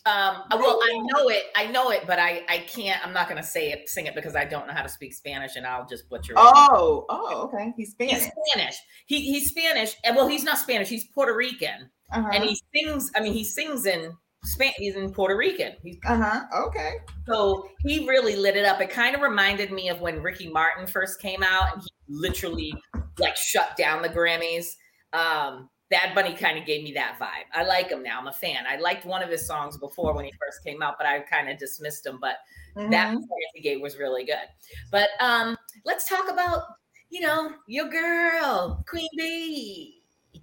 Um, 0.07 0.43
well, 0.51 0.79
I 0.83 0.97
know 0.99 1.29
it. 1.29 1.45
I 1.55 1.65
know 1.67 1.89
it, 1.89 2.03
but 2.05 2.19
I 2.19 2.43
I 2.47 2.59
can't. 2.67 3.03
I'm 3.05 3.11
not 3.13 3.27
gonna 3.27 3.41
say 3.43 3.71
it, 3.71 3.89
sing 3.89 4.05
it 4.05 4.13
because 4.13 4.35
I 4.35 4.45
don't 4.45 4.67
know 4.67 4.73
how 4.73 4.83
to 4.83 4.89
speak 4.89 5.13
Spanish, 5.15 5.55
and 5.55 5.65
I'll 5.65 5.87
just 5.87 6.07
butcher 6.09 6.33
it. 6.33 6.39
Oh, 6.39 7.05
oh, 7.09 7.49
okay. 7.51 7.73
He's 7.75 7.91
Spanish. 7.91 8.13
He's 8.13 8.21
Spanish. 8.23 8.35
Spanish. 8.53 8.75
He 9.07 9.21
he's 9.31 9.49
Spanish, 9.49 9.95
and 10.03 10.15
well, 10.15 10.27
he's 10.27 10.43
not 10.43 10.59
Spanish. 10.59 10.89
He's 10.89 11.05
Puerto 11.07 11.35
Rican, 11.35 11.89
Uh-huh. 12.13 12.29
and 12.33 12.43
he 12.43 12.55
sings. 12.75 13.09
I 13.15 13.21
mean, 13.21 13.33
he 13.33 13.43
sings 13.43 13.87
in 13.87 14.11
Span. 14.43 14.73
He's 14.77 14.95
in 14.95 15.11
Puerto 15.11 15.35
Rican. 15.35 15.73
He's 15.83 15.97
uh-huh. 16.05 16.41
Okay. 16.67 16.93
so 17.27 17.67
he 17.79 18.07
really 18.07 18.35
lit 18.35 18.55
it 18.55 18.65
up. 18.65 18.79
It 18.81 18.91
kind 18.91 19.15
of 19.15 19.21
reminded 19.21 19.71
me 19.71 19.89
of 19.89 20.01
when 20.01 20.21
Ricky 20.21 20.49
Martin 20.49 20.85
first 20.85 21.19
came 21.19 21.41
out, 21.41 21.73
and 21.73 21.81
he 21.81 21.89
literally 22.07 22.73
like 23.17 23.35
shut 23.37 23.75
down 23.75 24.03
the 24.03 24.09
Grammys. 24.09 24.67
Um, 25.13 25.69
Bad 25.89 26.15
Bunny 26.15 26.33
kind 26.33 26.57
of 26.57 26.65
gave 26.65 26.83
me 26.83 26.93
that 26.93 27.17
vibe. 27.19 27.45
I 27.53 27.63
like 27.63 27.89
him 27.89 28.01
now. 28.01 28.19
I'm 28.19 28.27
a 28.27 28.33
fan. 28.33 28.65
I 28.67 28.77
liked 28.77 29.05
one 29.05 29.21
of 29.21 29.29
his 29.29 29.45
songs 29.45 29.77
before 29.77 30.15
when 30.15 30.25
he 30.25 30.31
first 30.31 30.63
came 30.63 30.81
out, 30.81 30.95
but 30.97 31.05
I 31.05 31.19
kind 31.19 31.49
of 31.49 31.59
dismissed 31.59 32.05
him. 32.05 32.19
But 32.19 32.37
Mhm. 32.75 32.91
that 32.91 33.15
gave 33.61 33.81
was 33.81 33.97
really 33.97 34.25
good. 34.25 34.47
But 34.91 35.09
um, 35.19 35.57
let's 35.85 36.09
talk 36.09 36.29
about 36.29 36.63
you 37.09 37.21
know 37.21 37.53
your 37.67 37.87
girl 37.87 38.83
Queen 38.87 39.09
Bey. 39.15 40.41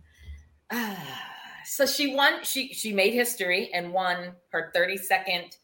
Ah, 0.70 1.26
so 1.64 1.86
she 1.86 2.14
won. 2.14 2.44
She 2.44 2.72
she 2.72 2.92
made 2.92 3.12
history 3.14 3.72
and 3.74 3.92
won 3.92 4.34
her 4.50 4.70
32nd. 4.74 5.56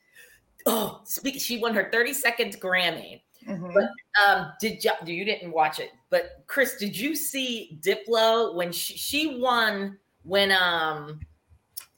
Oh, 0.66 1.00
speak. 1.04 1.40
She 1.40 1.58
won 1.58 1.74
her 1.74 1.88
32nd 1.92 2.58
Grammy. 2.60 3.22
Mhm. 3.48 3.72
But 3.72 3.90
um, 4.26 4.52
did 4.60 4.84
you? 4.84 4.92
Do 5.04 5.12
you 5.12 5.24
didn't 5.24 5.52
watch 5.52 5.78
it, 5.80 5.90
but 6.10 6.44
Chris, 6.46 6.76
did 6.76 6.96
you 6.96 7.16
see 7.16 7.78
Diplo 7.82 8.54
when 8.54 8.72
she, 8.72 8.94
she 8.96 9.38
won 9.38 9.96
when 10.24 10.52
um 10.52 11.20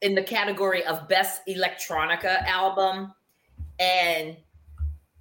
in 0.02 0.14
the 0.14 0.22
category 0.22 0.84
of 0.84 1.08
best 1.08 1.42
electronica 1.48 2.42
album, 2.46 3.12
and 3.80 4.36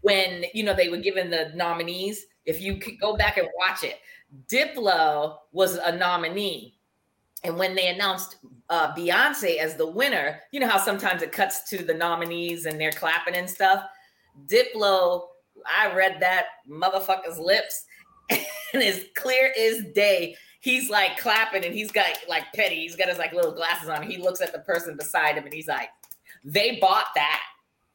when 0.02 0.46
you 0.54 0.64
know 0.64 0.74
they 0.74 0.90
were 0.90 0.98
given 0.98 1.30
the 1.30 1.52
nominees. 1.56 2.26
If 2.46 2.62
you 2.62 2.78
could 2.78 3.00
go 3.00 3.16
back 3.16 3.38
and 3.38 3.48
watch 3.58 3.84
it, 3.84 4.00
Diplo 4.48 5.38
was 5.52 5.76
a 5.76 5.96
nominee. 5.96 6.76
And 7.44 7.58
when 7.58 7.76
they 7.76 7.88
announced 7.88 8.38
uh, 8.70 8.94
Beyonce 8.96 9.58
as 9.58 9.76
the 9.76 9.88
winner, 9.88 10.40
you 10.52 10.60
know 10.60 10.68
how 10.68 10.78
sometimes 10.78 11.22
it 11.22 11.32
cuts 11.32 11.70
to 11.70 11.84
the 11.84 11.94
nominees 11.94 12.66
and 12.66 12.80
they're 12.80 12.92
clapping 12.92 13.36
and 13.36 13.50
stuff. 13.50 13.84
Diplo, 14.48 15.28
I 15.68 15.94
read 15.94 16.18
that 16.22 16.46
motherfucker's 16.70 17.40
lips, 17.40 17.86
and 18.30 18.82
as 18.84 19.04
clear 19.16 19.54
as 19.60 19.84
day, 19.94 20.36
he's 20.62 20.90
like 20.90 21.18
clapping 21.18 21.66
and 21.66 21.74
he's 21.74 21.92
got 21.92 22.08
like 22.28 22.44
petty. 22.54 22.76
He's 22.76 22.96
got 22.96 23.08
his 23.10 23.18
like 23.18 23.34
little 23.34 23.52
glasses 23.54 23.90
on. 23.90 24.04
He 24.04 24.18
looks 24.18 24.42
at 24.42 24.52
the 24.54 24.60
person 24.60 24.96
beside 24.98 25.36
him 25.36 25.46
and 25.46 25.54
he's 25.54 25.68
like, 25.68 25.90
"They 26.44 26.78
bought 26.80 27.08
that." 27.16 27.42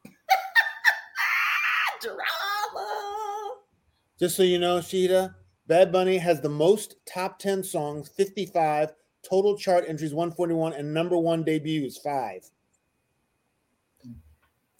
Drama. 2.01 3.51
Just 4.19 4.35
so 4.35 4.43
you 4.43 4.59
know, 4.59 4.81
Sheeta, 4.81 5.35
Bad 5.67 5.91
Bunny 5.91 6.17
has 6.17 6.41
the 6.41 6.49
most 6.49 6.95
top 7.05 7.39
10 7.39 7.63
songs, 7.63 8.07
55, 8.09 8.93
total 9.27 9.57
chart 9.57 9.85
entries, 9.87 10.13
141, 10.13 10.73
and 10.73 10.93
number 10.93 11.17
one 11.17 11.43
debuts, 11.43 11.97
five. 11.97 12.43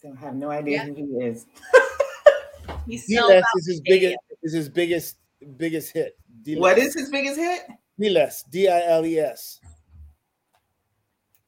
Don't 0.01 0.15
have 0.17 0.35
no 0.35 0.51
idea 0.51 0.77
Yeah. 0.77 0.85
who 0.85 0.93
he 1.19 1.25
is. 1.25 1.45
He's 2.87 3.07
D-Less 3.07 3.43
is 3.57 3.67
his 3.67 3.81
biggest 3.81 4.17
is 4.43 4.53
his 4.53 4.69
biggest 4.69 5.17
biggest 5.57 5.91
hit. 5.93 6.17
D-Less. 6.43 6.61
What 6.61 6.77
is 6.77 6.93
his 6.93 7.09
biggest 7.09 7.37
hit? 7.37 7.61
D-Less? 7.99 8.43
D 8.43 8.67
I 8.67 8.85
L 8.87 9.05
E 9.05 9.19
S. 9.19 9.59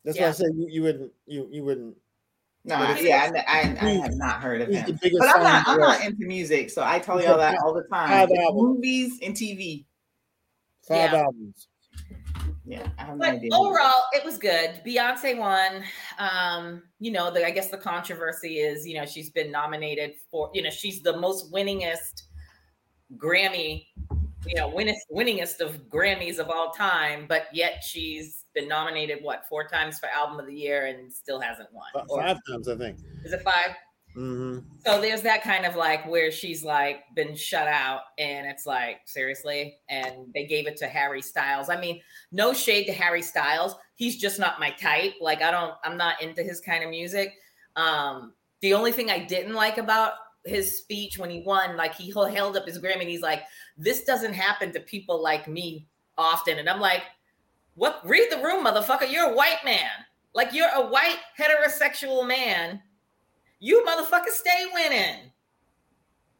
That's 0.03 0.17
why 0.17 0.25
I 0.25 0.27
Yeah. 0.27 0.31
said 0.33 0.47
you, 0.55 0.67
you 0.69 0.81
wouldn't 0.83 1.11
you 1.25 1.47
you 1.51 1.63
wouldn't. 1.63 1.95
No, 2.65 2.75
I, 2.75 2.99
yeah, 2.99 3.31
I, 3.47 3.59
I, 3.59 3.59
I 3.79 3.89
have 4.01 4.15
not 4.15 4.41
heard 4.41 4.61
of 4.61 4.69
him. 4.69 4.99
But 5.01 5.35
I'm 5.35 5.43
not. 5.43 5.67
I'm 5.67 5.79
not 5.79 6.03
into 6.03 6.25
music, 6.25 6.69
so 6.69 6.83
I 6.83 6.99
tell 6.99 7.21
y'all 7.21 7.37
that 7.37 7.57
all 7.63 7.73
the 7.73 7.83
time. 7.83 8.09
five 8.09 8.29
albums. 8.41 8.75
Movies 8.75 9.19
and 9.23 9.33
TV. 9.33 9.85
Five 10.85 11.11
Yeah. 11.13 11.19
albums. 11.23 11.67
Yeah, 12.69 12.85
I 12.97 13.01
have 13.03 13.17
no 13.17 13.19
But 13.19 13.35
idea. 13.35 13.49
overall, 13.53 14.03
it 14.11 14.25
was 14.25 14.37
good. 14.37 14.81
Beyonce 14.85 15.37
won. 15.37 15.83
Um, 16.19 16.83
you 16.99 17.11
know, 17.11 17.31
the 17.31 17.45
I 17.45 17.51
guess 17.51 17.69
the 17.69 17.77
controversy 17.77 18.59
is, 18.59 18.85
you 18.85 18.95
know, 18.99 19.05
she's 19.05 19.29
been 19.29 19.49
nominated 19.51 20.15
for, 20.29 20.51
you 20.53 20.61
know, 20.61 20.69
she's 20.69 21.01
the 21.01 21.15
most 21.17 21.51
winningest 21.53 22.23
Grammy, 23.15 23.85
you 24.45 24.55
know, 24.55 24.67
winnest 24.67 25.05
winningest 25.09 25.61
of 25.61 25.77
Grammys 25.89 26.39
of 26.39 26.49
all 26.49 26.71
time, 26.71 27.25
but 27.27 27.43
yet 27.53 27.81
she's 27.83 28.43
been 28.53 28.67
nominated 28.67 29.19
what 29.21 29.45
four 29.47 29.65
times 29.67 29.97
for 29.99 30.07
album 30.09 30.37
of 30.39 30.45
the 30.45 30.53
year 30.53 30.87
and 30.87 31.11
still 31.11 31.39
hasn't 31.39 31.71
won. 31.71 31.85
Fi- 31.93 32.03
Or 32.09 32.21
Five 32.21 32.37
times, 32.49 32.67
I 32.67 32.75
think. 32.75 32.99
is 33.23 33.31
it 33.31 33.41
five? 33.43 33.75
Hmm 34.17 34.59
So 34.83 34.99
there's 34.99 35.21
that 35.21 35.43
kind 35.43 35.63
of 35.63 35.75
like 35.75 36.07
where 36.07 36.31
she's 36.31 36.63
like 36.63 37.03
been 37.15 37.35
shut 37.35 37.67
out, 37.67 38.01
and 38.17 38.47
it's 38.47 38.65
like 38.65 39.01
seriously. 39.05 39.77
And 39.89 40.33
they 40.33 40.47
gave 40.47 40.65
it 40.65 40.75
to 40.77 40.87
Harry 40.87 41.21
Styles. 41.21 41.69
I 41.69 41.79
mean, 41.79 42.01
no 42.31 42.51
shade 42.51 42.85
to 42.85 42.93
Harry 42.93 43.21
Styles. 43.21 43.75
He's 43.93 44.17
just 44.17 44.39
not 44.39 44.59
my 44.59 44.71
type. 44.71 45.13
Like 45.21 45.43
I 45.43 45.51
don't, 45.51 45.75
I'm 45.83 45.97
not 45.97 46.19
into 46.21 46.41
his 46.41 46.59
kind 46.59 46.83
of 46.83 46.89
music. 46.89 47.35
Um, 47.75 48.33
the 48.61 48.73
only 48.73 48.91
thing 48.91 49.11
I 49.11 49.19
didn't 49.23 49.53
like 49.53 49.77
about 49.77 50.13
his 50.45 50.79
speech 50.79 51.19
when 51.19 51.29
he 51.29 51.43
won, 51.45 51.77
like 51.77 51.93
he 51.93 52.09
held 52.11 52.57
up 52.57 52.65
his 52.65 52.79
Grammy 52.79 53.01
and 53.01 53.09
he's 53.09 53.21
like, 53.21 53.43
"This 53.77 54.03
doesn't 54.03 54.33
happen 54.33 54.73
to 54.73 54.79
people 54.79 55.21
like 55.21 55.47
me 55.47 55.85
often," 56.17 56.57
and 56.57 56.67
I'm 56.67 56.79
like, 56.81 57.03
"What? 57.75 58.01
Read 58.03 58.31
the 58.31 58.41
room, 58.43 58.65
motherfucker. 58.65 59.11
You're 59.11 59.31
a 59.31 59.35
white 59.35 59.63
man. 59.63 59.91
Like 60.33 60.53
you're 60.53 60.69
a 60.73 60.87
white 60.87 61.19
heterosexual 61.39 62.27
man." 62.27 62.81
You 63.59 63.83
motherfucker 63.87 64.29
stay 64.29 64.65
winning. 64.73 65.31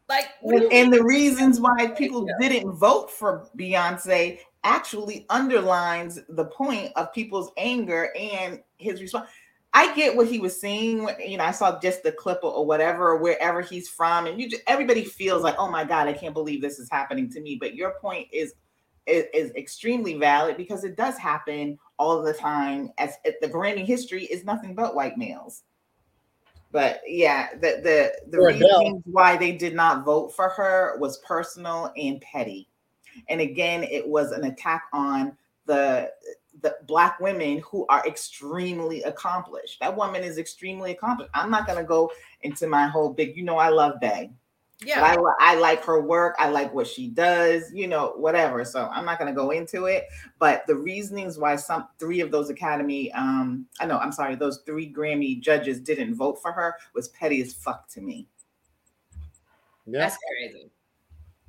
Like, 0.10 0.26
And, 0.42 0.72
and 0.72 0.94
the 0.94 1.04
reasons 1.04 1.60
why 1.60 1.88
people 1.98 2.26
didn't 2.40 2.72
vote 2.74 3.12
for 3.12 3.50
Beyonce 3.58 4.40
actually 4.64 5.26
underlines 5.30 6.20
the 6.30 6.46
point 6.46 6.92
of 6.96 7.14
people's 7.14 7.52
anger 7.58 8.14
and 8.18 8.62
his 8.78 9.02
response. 9.02 9.30
I 9.74 9.94
get 9.96 10.16
what 10.16 10.28
he 10.28 10.40
was 10.40 10.60
saying. 10.60 11.08
You 11.26 11.38
know, 11.38 11.44
I 11.44 11.52
saw 11.52 11.80
just 11.80 12.04
the 12.04 12.12
clip 12.12 12.40
or, 12.42 12.52
or 12.52 12.66
whatever, 12.66 13.10
or 13.10 13.18
wherever 13.18 13.62
he's 13.62 13.90
from, 13.90 14.26
and 14.28 14.40
you 14.40 14.50
just 14.50 14.64
everybody 14.66 15.04
feels 15.04 15.44
like, 15.44 15.56
oh 15.60 15.70
my 15.70 15.84
god, 15.84 16.08
I 16.08 16.14
can't 16.14 16.34
believe 16.34 16.62
this 16.62 16.80
is 16.80 16.90
happening 16.90 17.30
to 17.32 17.42
me. 17.42 17.58
But 17.60 17.76
your 17.76 17.96
point 18.02 18.28
is 18.32 18.54
is, 19.06 19.26
is 19.34 19.52
extremely 19.56 20.16
valid 20.16 20.58
because 20.58 20.84
it 20.84 20.96
does 20.96 21.18
happen 21.18 21.78
all 22.00 22.22
the 22.22 22.34
time. 22.34 22.92
As 22.98 23.16
the 23.42 23.48
Grammy 23.48 23.86
history 23.86 24.24
is 24.26 24.46
nothing 24.46 24.74
but 24.74 24.96
white 24.96 25.18
males. 25.18 25.64
But 26.72 27.02
yeah, 27.08 27.54
the 27.54 27.80
the 27.84 28.14
the 28.30 28.42
reasons 28.44 29.04
why 29.06 29.38
they 29.38 29.54
did 29.54 29.74
not 29.74 30.04
vote 30.04 30.36
for 30.36 30.50
her 30.50 30.98
was 31.00 31.20
personal 31.20 31.94
and 31.96 32.20
petty. 32.22 32.68
And 33.30 33.42
again, 33.42 33.84
it 33.84 34.08
was 34.08 34.32
an 34.32 34.44
attack 34.44 34.84
on 34.94 35.38
the 35.66 36.12
the 36.62 36.76
black 36.88 37.20
women 37.20 37.60
who 37.60 37.86
are 37.88 38.06
extremely 38.08 39.04
accomplished. 39.04 39.80
That 39.80 39.96
woman 39.96 40.24
is 40.24 40.38
extremely 40.38 40.92
accomplished. 40.92 41.32
I'm 41.34 41.52
not 41.52 41.68
gonna 41.68 41.84
go 41.84 42.12
into 42.42 42.68
my 42.68 42.88
whole 42.88 43.14
big, 43.14 43.38
you 43.38 43.44
know, 43.44 43.58
I 43.58 43.70
love 43.70 44.00
Bey. 44.02 44.32
But 44.80 44.90
yeah, 44.90 45.16
I, 45.40 45.54
I 45.54 45.56
like 45.56 45.84
her 45.86 46.00
work. 46.00 46.36
I 46.38 46.50
like 46.50 46.72
what 46.72 46.86
she 46.86 47.08
does, 47.08 47.72
you 47.74 47.88
know, 47.88 48.14
whatever. 48.16 48.64
So 48.64 48.88
I'm 48.92 49.06
not 49.06 49.18
going 49.18 49.34
to 49.34 49.36
go 49.36 49.50
into 49.50 49.86
it. 49.86 50.08
But 50.38 50.68
the 50.68 50.76
reasonings 50.76 51.40
why 51.40 51.56
some 51.56 51.88
three 51.98 52.20
of 52.20 52.30
those 52.30 52.52
Academy, 52.52 53.12
um, 53.14 53.66
I 53.80 53.88
know, 53.88 53.98
I'm 53.98 54.12
sorry, 54.12 54.36
those 54.36 54.62
three 54.68 54.92
Grammy 54.94 55.40
judges 55.42 55.80
didn't 55.80 56.14
vote 56.14 56.40
for 56.42 56.52
her 56.52 56.76
was 56.94 57.08
petty 57.10 57.42
as 57.42 57.54
fuck 57.54 57.88
to 57.90 58.02
me. 58.02 58.28
Yeah. 59.88 60.00
that's 60.00 60.18
crazy. 60.18 60.70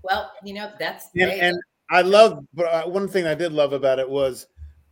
Well, 0.02 0.32
you 0.42 0.54
know, 0.54 0.72
that's 0.78 1.08
and, 1.14 1.30
and 1.30 1.60
I 1.90 2.02
love, 2.02 2.46
but 2.54 2.66
uh, 2.66 2.88
one 2.88 3.08
thing 3.08 3.26
I 3.26 3.34
did 3.34 3.52
love 3.52 3.74
about 3.74 3.98
it 3.98 4.08
was, 4.08 4.46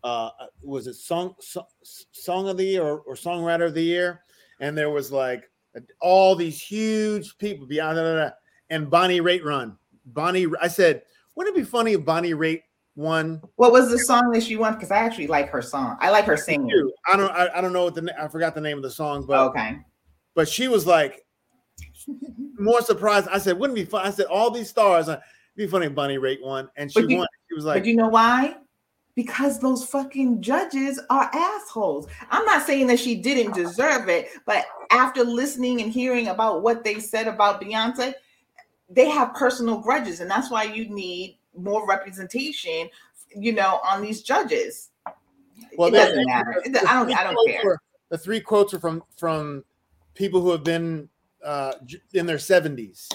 uh, 0.04 0.30
was 0.62 0.86
it 0.88 0.94
song 0.94 1.34
song, 1.40 1.64
song 2.12 2.48
of 2.48 2.58
the 2.58 2.64
year 2.64 2.82
or, 2.82 3.00
or 3.00 3.14
songwriter 3.14 3.66
of 3.66 3.74
the 3.74 3.82
year? 3.82 4.20
And 4.60 4.76
there 4.76 4.90
was 4.90 5.10
like 5.10 5.48
all 6.00 6.34
these 6.34 6.60
huge 6.60 7.36
people 7.38 7.66
beyond, 7.66 8.32
and 8.70 8.90
Bonnie 8.90 9.20
Raitt 9.20 9.44
run. 9.44 9.76
Bonnie, 10.06 10.46
I 10.60 10.68
said, 10.68 11.02
wouldn't 11.34 11.56
it 11.56 11.60
be 11.60 11.64
funny 11.64 11.92
if 11.92 12.04
Bonnie 12.04 12.32
Raitt 12.34 12.62
won? 12.94 13.42
What 13.56 13.72
was 13.72 13.90
the 13.90 13.98
song 13.98 14.30
that 14.32 14.42
she 14.42 14.56
won? 14.56 14.74
Because 14.74 14.90
I 14.90 14.96
actually 14.98 15.26
like 15.26 15.48
her 15.50 15.60
song. 15.62 15.96
I 16.00 16.10
like 16.10 16.24
her 16.24 16.36
singing. 16.36 16.90
I 17.12 17.16
don't, 17.16 17.30
I, 17.30 17.48
I 17.56 17.60
don't 17.60 17.72
know 17.72 17.84
what 17.84 17.94
the, 17.94 18.14
I 18.20 18.28
forgot 18.28 18.54
the 18.54 18.60
name 18.60 18.76
of 18.76 18.82
the 18.82 18.90
song, 18.90 19.26
but 19.26 19.38
Okay. 19.48 19.78
but 20.34 20.48
she 20.48 20.68
was 20.68 20.86
like 20.86 21.24
more 22.58 22.80
surprised. 22.82 23.28
I 23.28 23.38
said, 23.38 23.58
wouldn't 23.58 23.78
it 23.78 23.84
be 23.84 23.90
fun? 23.90 24.06
I 24.06 24.10
said, 24.10 24.26
all 24.26 24.50
these 24.50 24.70
stars, 24.70 25.08
uh, 25.08 25.20
it'd 25.56 25.66
be 25.68 25.70
funny 25.70 25.86
if 25.86 25.94
Bonnie 25.94 26.18
Raitt 26.18 26.42
won, 26.42 26.70
and 26.76 26.90
she 26.90 27.00
you- 27.06 27.18
won. 27.18 27.26
She 27.48 27.54
was 27.54 27.64
like, 27.64 27.76
but 27.76 27.84
do 27.84 27.90
you 27.90 27.96
know 27.96 28.08
why? 28.08 28.56
Because 29.16 29.58
those 29.58 29.84
fucking 29.84 30.42
judges 30.42 31.00
are 31.10 31.28
assholes. 31.32 32.06
I'm 32.30 32.44
not 32.44 32.66
saying 32.66 32.86
that 32.88 33.00
she 33.00 33.16
didn't 33.16 33.54
deserve 33.54 34.08
it, 34.08 34.28
but 34.44 34.66
after 34.90 35.24
listening 35.24 35.80
and 35.80 35.90
hearing 35.90 36.28
about 36.28 36.62
what 36.62 36.84
they 36.84 37.00
said 37.00 37.26
about 37.26 37.60
Beyonce, 37.60 38.12
they 38.88 39.08
have 39.08 39.34
personal 39.34 39.78
grudges, 39.80 40.20
and 40.20 40.30
that's 40.30 40.50
why 40.50 40.64
you 40.64 40.88
need 40.88 41.38
more 41.56 41.88
representation, 41.88 42.88
you 43.34 43.52
know, 43.52 43.80
on 43.84 44.02
these 44.02 44.22
judges. 44.22 44.90
Well, 45.76 45.88
it 45.88 45.92
doesn't 45.92 46.26
matter. 46.26 46.62
The 46.66 46.88
I 46.88 46.92
don't. 46.92 47.12
I 47.18 47.24
don't 47.24 47.48
care. 47.48 47.64
were- 47.64 47.80
the 48.08 48.18
three 48.18 48.40
quotes 48.40 48.72
are 48.72 48.78
from 48.78 49.02
from 49.16 49.64
people 50.14 50.40
who 50.40 50.50
have 50.50 50.62
been 50.62 51.08
uh, 51.44 51.72
in 52.12 52.26
their 52.26 52.38
seventies, 52.38 53.08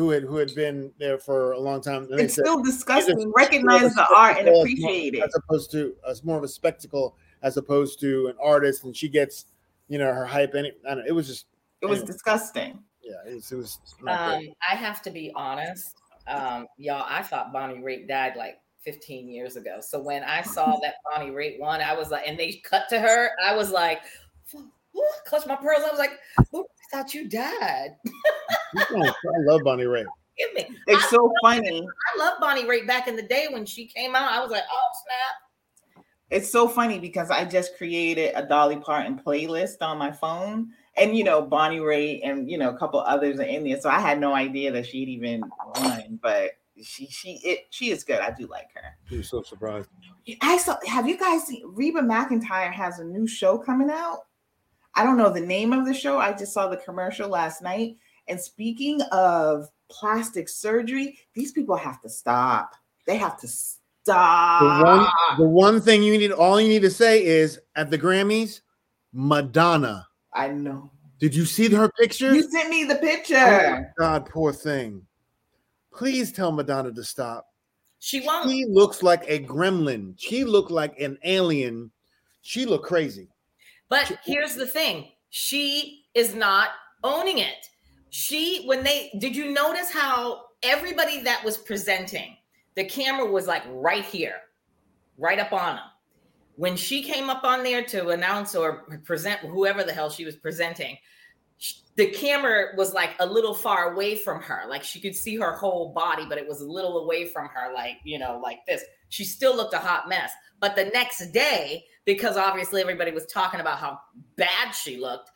who 0.00 0.10
had 0.10 0.22
who 0.24 0.36
had 0.36 0.54
been 0.54 0.90
there 0.98 1.18
for 1.18 1.52
a 1.52 1.58
long 1.60 1.80
time. 1.82 2.04
And 2.04 2.18
they 2.18 2.24
It's 2.24 2.34
said, 2.34 2.44
still 2.46 2.62
disgusting. 2.62 3.16
more 3.18 3.32
Recognize 3.36 3.94
the 3.94 4.06
art 4.14 4.30
and 4.38 4.46
spectacle, 4.46 4.60
appreciate 4.62 5.14
it. 5.14 5.22
as 5.22 5.34
opposed 5.36 5.70
to 5.72 5.94
as 6.08 6.24
more 6.24 6.38
of 6.38 6.42
a 6.44 6.48
spectacle 6.48 7.16
as 7.42 7.56
opposed 7.56 8.00
to 8.00 8.26
an 8.28 8.34
artist, 8.42 8.84
and 8.84 8.96
she 8.96 9.08
gets 9.08 9.46
you 9.88 9.98
know 9.98 10.12
her 10.12 10.24
hype. 10.26 10.54
And 10.54 10.66
I 10.88 10.94
don't 10.94 10.98
know, 10.98 11.04
it 11.06 11.12
was 11.12 11.26
just 11.26 11.46
It 11.82 11.86
was 11.86 11.98
anyway. 12.00 12.12
disgusting. 12.12 12.78
yeah, 13.02 13.30
it 13.30 13.34
was. 13.34 13.52
It 13.52 13.56
was 13.56 13.78
um. 14.08 14.42
I 14.70 14.74
have 14.74 15.02
to 15.02 15.10
be 15.10 15.32
honest, 15.36 15.94
um, 16.26 16.66
y'all. 16.78 17.04
I 17.08 17.22
thought 17.22 17.52
Bonnie 17.52 17.80
Raitt 17.80 18.08
died 18.08 18.36
like 18.36 18.58
15 18.84 19.28
years 19.28 19.56
ago. 19.56 19.78
So 19.80 20.00
when 20.00 20.22
I 20.24 20.40
saw 20.42 20.78
that 20.82 20.94
Bonnie 21.04 21.30
Raitt 21.30 21.58
won, 21.60 21.80
I 21.82 21.94
was 21.94 22.10
like, 22.10 22.26
and 22.26 22.38
they 22.38 22.52
cut 22.64 22.88
to 22.90 22.98
her, 23.00 23.30
I 23.44 23.54
was 23.54 23.70
like, 23.70 24.00
clutch 25.26 25.46
my 25.46 25.56
pearls. 25.56 25.82
I 25.86 25.90
was 25.90 25.98
like, 25.98 26.18
I 26.38 26.44
thought 26.90 27.14
you 27.14 27.28
died. 27.28 27.96
I 28.76 29.12
love 29.46 29.62
Bonnie 29.64 29.84
Raitt. 29.84 30.06
It's 30.36 31.04
I 31.04 31.08
so 31.08 31.32
funny. 31.42 31.86
I 31.86 32.18
love 32.18 32.38
Bonnie 32.40 32.64
Raitt 32.64 32.86
back 32.86 33.08
in 33.08 33.16
the 33.16 33.22
day 33.22 33.48
when 33.50 33.66
she 33.66 33.86
came 33.86 34.14
out. 34.14 34.32
I 34.32 34.40
was 34.40 34.50
like, 34.50 34.64
oh 34.70 34.88
snap. 35.04 36.04
It's 36.30 36.50
so 36.50 36.68
funny 36.68 36.98
because 36.98 37.30
I 37.30 37.44
just 37.44 37.76
created 37.76 38.32
a 38.36 38.46
Dolly 38.46 38.76
Parton 38.76 39.20
playlist 39.24 39.82
on 39.82 39.98
my 39.98 40.12
phone. 40.12 40.70
And 40.96 41.16
you 41.16 41.24
know, 41.24 41.42
Bonnie 41.42 41.80
Raitt 41.80 42.20
and 42.24 42.50
you 42.50 42.56
know, 42.56 42.70
a 42.70 42.78
couple 42.78 43.00
others 43.00 43.38
are 43.40 43.44
in 43.44 43.64
there. 43.64 43.80
So 43.80 43.90
I 43.90 44.00
had 44.00 44.20
no 44.20 44.34
idea 44.34 44.70
that 44.72 44.86
she'd 44.86 45.08
even 45.08 45.42
won, 45.76 46.18
but 46.22 46.52
she 46.82 47.06
she 47.08 47.40
it 47.44 47.66
she 47.70 47.90
is 47.90 48.04
good. 48.04 48.20
I 48.20 48.30
do 48.30 48.46
like 48.46 48.68
her. 48.74 48.96
You're 49.08 49.22
so 49.22 49.42
surprised. 49.42 49.88
I 50.40 50.56
saw 50.56 50.76
have 50.86 51.08
you 51.08 51.18
guys 51.18 51.46
seen 51.46 51.62
Reba 51.66 52.00
McEntire 52.00 52.72
has 52.72 52.98
a 52.98 53.04
new 53.04 53.26
show 53.26 53.58
coming 53.58 53.90
out? 53.90 54.20
I 54.94 55.04
don't 55.04 55.16
know 55.16 55.30
the 55.30 55.40
name 55.40 55.72
of 55.72 55.86
the 55.86 55.94
show. 55.94 56.18
I 56.18 56.32
just 56.32 56.52
saw 56.52 56.68
the 56.68 56.76
commercial 56.76 57.28
last 57.28 57.62
night. 57.62 57.96
And 58.28 58.40
speaking 58.40 59.00
of 59.12 59.68
plastic 59.88 60.48
surgery, 60.48 61.18
these 61.34 61.52
people 61.52 61.76
have 61.76 62.00
to 62.02 62.08
stop. 62.08 62.74
They 63.06 63.16
have 63.16 63.38
to 63.40 63.48
stop. 63.48 64.60
The 64.60 64.84
one, 64.84 65.08
the 65.38 65.48
one 65.48 65.80
thing 65.80 66.02
you 66.02 66.16
need, 66.18 66.32
all 66.32 66.60
you 66.60 66.68
need 66.68 66.82
to 66.82 66.90
say 66.90 67.24
is 67.24 67.60
at 67.76 67.90
the 67.90 67.98
Grammys, 67.98 68.60
Madonna. 69.12 70.06
I 70.32 70.48
know. 70.48 70.90
Did 71.18 71.34
you 71.34 71.44
see 71.44 71.68
her 71.74 71.90
picture? 71.98 72.34
You 72.34 72.50
sent 72.50 72.70
me 72.70 72.84
the 72.84 72.96
picture. 72.96 73.36
Oh 73.36 73.84
God, 73.98 74.26
poor 74.26 74.52
thing. 74.52 75.02
Please 75.92 76.32
tell 76.32 76.52
Madonna 76.52 76.92
to 76.92 77.04
stop. 77.04 77.46
She 77.98 78.20
won't. 78.20 78.48
She 78.48 78.64
looks 78.66 79.02
like 79.02 79.24
a 79.28 79.44
gremlin. 79.44 80.14
She 80.16 80.44
looked 80.44 80.70
like 80.70 80.98
an 80.98 81.18
alien. 81.24 81.90
She 82.42 82.64
looked 82.64 82.86
crazy. 82.86 83.28
But 83.90 84.18
here's 84.24 84.54
the 84.54 84.66
thing: 84.66 85.08
she 85.28 86.06
is 86.14 86.34
not 86.34 86.70
owning 87.04 87.38
it. 87.38 87.66
She, 88.08 88.64
when 88.64 88.82
they 88.82 89.10
did 89.18 89.36
you 89.36 89.52
notice 89.52 89.90
how 89.90 90.42
everybody 90.62 91.20
that 91.22 91.44
was 91.44 91.58
presenting, 91.58 92.36
the 92.74 92.84
camera 92.84 93.26
was 93.26 93.46
like 93.46 93.62
right 93.68 94.04
here, 94.04 94.36
right 95.18 95.38
up 95.38 95.52
on 95.52 95.76
them. 95.76 95.84
When 96.56 96.76
she 96.76 97.02
came 97.02 97.30
up 97.30 97.44
on 97.44 97.62
there 97.62 97.82
to 97.84 98.08
announce 98.08 98.54
or 98.54 98.98
present 99.04 99.40
whoever 99.40 99.82
the 99.82 99.92
hell 99.92 100.10
she 100.10 100.24
was 100.24 100.36
presenting, 100.36 100.96
the 101.96 102.10
camera 102.10 102.74
was 102.76 102.92
like 102.92 103.10
a 103.20 103.26
little 103.26 103.54
far 103.54 103.92
away 103.92 104.16
from 104.16 104.40
her. 104.42 104.64
Like 104.68 104.82
she 104.82 105.00
could 105.00 105.14
see 105.14 105.36
her 105.36 105.52
whole 105.52 105.92
body, 105.92 106.26
but 106.28 106.38
it 106.38 106.46
was 106.46 106.60
a 106.60 106.66
little 106.66 106.98
away 106.98 107.28
from 107.28 107.48
her, 107.48 107.72
like, 107.72 107.98
you 108.04 108.18
know, 108.18 108.40
like 108.42 108.64
this. 108.66 108.82
She 109.10 109.24
still 109.24 109.54
looked 109.54 109.74
a 109.74 109.78
hot 109.78 110.08
mess. 110.08 110.32
But 110.60 110.76
the 110.76 110.86
next 110.86 111.30
day, 111.32 111.84
because 112.04 112.36
obviously 112.36 112.80
everybody 112.80 113.12
was 113.12 113.26
talking 113.26 113.60
about 113.60 113.78
how 113.78 114.00
bad 114.36 114.72
she 114.72 114.96
looked, 114.96 115.30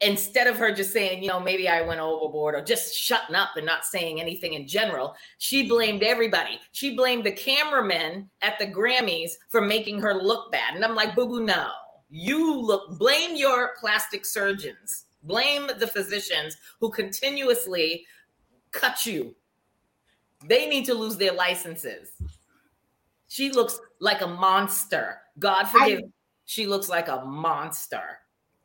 instead 0.00 0.46
of 0.46 0.56
her 0.56 0.72
just 0.72 0.92
saying, 0.92 1.22
you 1.22 1.28
know, 1.28 1.40
maybe 1.40 1.68
I 1.68 1.82
went 1.82 2.00
overboard 2.00 2.54
or 2.54 2.62
just 2.62 2.96
shutting 2.96 3.36
up 3.36 3.50
and 3.56 3.66
not 3.66 3.84
saying 3.84 4.20
anything 4.20 4.54
in 4.54 4.66
general, 4.66 5.14
she 5.38 5.68
blamed 5.68 6.02
everybody. 6.02 6.58
She 6.72 6.96
blamed 6.96 7.24
the 7.24 7.32
cameramen 7.32 8.30
at 8.42 8.58
the 8.58 8.66
Grammys 8.66 9.32
for 9.50 9.60
making 9.60 10.00
her 10.00 10.14
look 10.14 10.50
bad. 10.50 10.74
And 10.74 10.84
I'm 10.84 10.94
like, 10.94 11.14
boo 11.14 11.28
boo, 11.28 11.44
no. 11.44 11.68
You 12.08 12.58
look, 12.58 12.98
blame 12.98 13.36
your 13.36 13.72
plastic 13.78 14.26
surgeons, 14.26 15.04
blame 15.22 15.68
the 15.78 15.86
physicians 15.86 16.56
who 16.80 16.90
continuously 16.90 18.04
cut 18.72 19.06
you. 19.06 19.34
They 20.46 20.66
need 20.68 20.86
to 20.86 20.94
lose 20.94 21.18
their 21.18 21.32
licenses. 21.32 22.12
She 23.30 23.52
looks 23.52 23.80
like 24.00 24.22
a 24.22 24.26
monster. 24.26 25.18
God 25.38 25.64
forgive. 25.66 26.00
I, 26.00 26.08
she 26.46 26.66
looks 26.66 26.88
like 26.88 27.06
a 27.06 27.24
monster. 27.24 28.18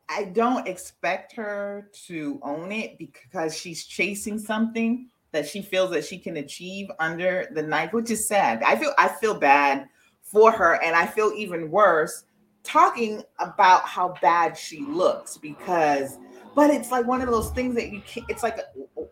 I 0.09 0.23
don't 0.23 0.67
expect 0.67 1.33
her 1.33 1.91
to 2.07 2.39
own 2.41 2.71
it 2.71 2.97
because 2.97 3.55
she's 3.55 3.85
chasing 3.85 4.39
something 4.39 5.07
that 5.33 5.47
she 5.47 5.61
feels 5.61 5.91
that 5.91 6.03
she 6.03 6.17
can 6.17 6.37
achieve 6.37 6.89
under 6.97 7.47
the 7.51 7.61
knife, 7.61 7.93
which 7.93 8.09
is 8.09 8.27
sad. 8.27 8.63
I 8.63 8.75
feel 8.75 8.91
I 8.97 9.09
feel 9.09 9.39
bad 9.39 9.87
for 10.23 10.51
her, 10.51 10.81
and 10.83 10.95
I 10.95 11.05
feel 11.05 11.31
even 11.35 11.69
worse 11.69 12.23
talking 12.63 13.21
about 13.37 13.83
how 13.83 14.15
bad 14.19 14.57
she 14.57 14.79
looks 14.79 15.37
because. 15.37 16.17
But 16.55 16.71
it's 16.71 16.89
like 16.89 17.05
one 17.05 17.21
of 17.21 17.29
those 17.29 17.51
things 17.51 17.75
that 17.75 17.91
you 17.91 18.01
can't. 18.01 18.25
It's 18.29 18.41
like 18.41 18.57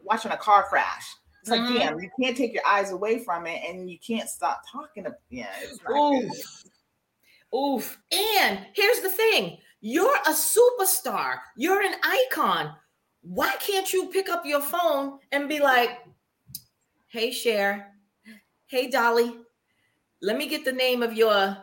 watching 0.02 0.32
a 0.32 0.38
car 0.38 0.64
crash. 0.64 1.16
It's 1.44 1.50
like, 1.50 1.60
mm-hmm. 1.60 1.78
damn, 1.78 2.00
you 2.00 2.10
can't 2.22 2.38
take 2.38 2.54
your 2.54 2.66
eyes 2.66 2.92
away 2.92 3.20
from 3.20 3.46
it, 3.48 3.62
and 3.68 3.92
you 3.92 3.98
can't 4.00 4.30
stop 4.30 4.62
talking. 4.72 5.06
About, 5.06 5.20
yeah, 5.30 5.50
Oof. 5.92 6.30
Good. 6.32 7.58
Oof. 7.60 8.00
And 8.14 8.66
here's 8.74 9.02
the 9.02 9.10
thing: 9.10 9.58
you're 9.82 10.16
a 10.26 10.30
superstar. 10.30 11.40
You're 11.58 11.82
an 11.82 11.96
icon. 12.02 12.74
Why 13.24 13.54
can't 13.60 13.92
you 13.92 14.06
pick 14.06 14.30
up 14.30 14.46
your 14.46 14.62
phone 14.62 15.20
and 15.34 15.50
be 15.50 15.60
like, 15.60 15.90
"Hey, 17.10 17.30
Cher. 17.30 17.92
Hey, 18.68 18.90
Dolly. 18.90 19.36
Let 20.22 20.38
me 20.38 20.48
get 20.48 20.64
the 20.64 20.72
name 20.72 21.04
of 21.04 21.12
your 21.12 21.58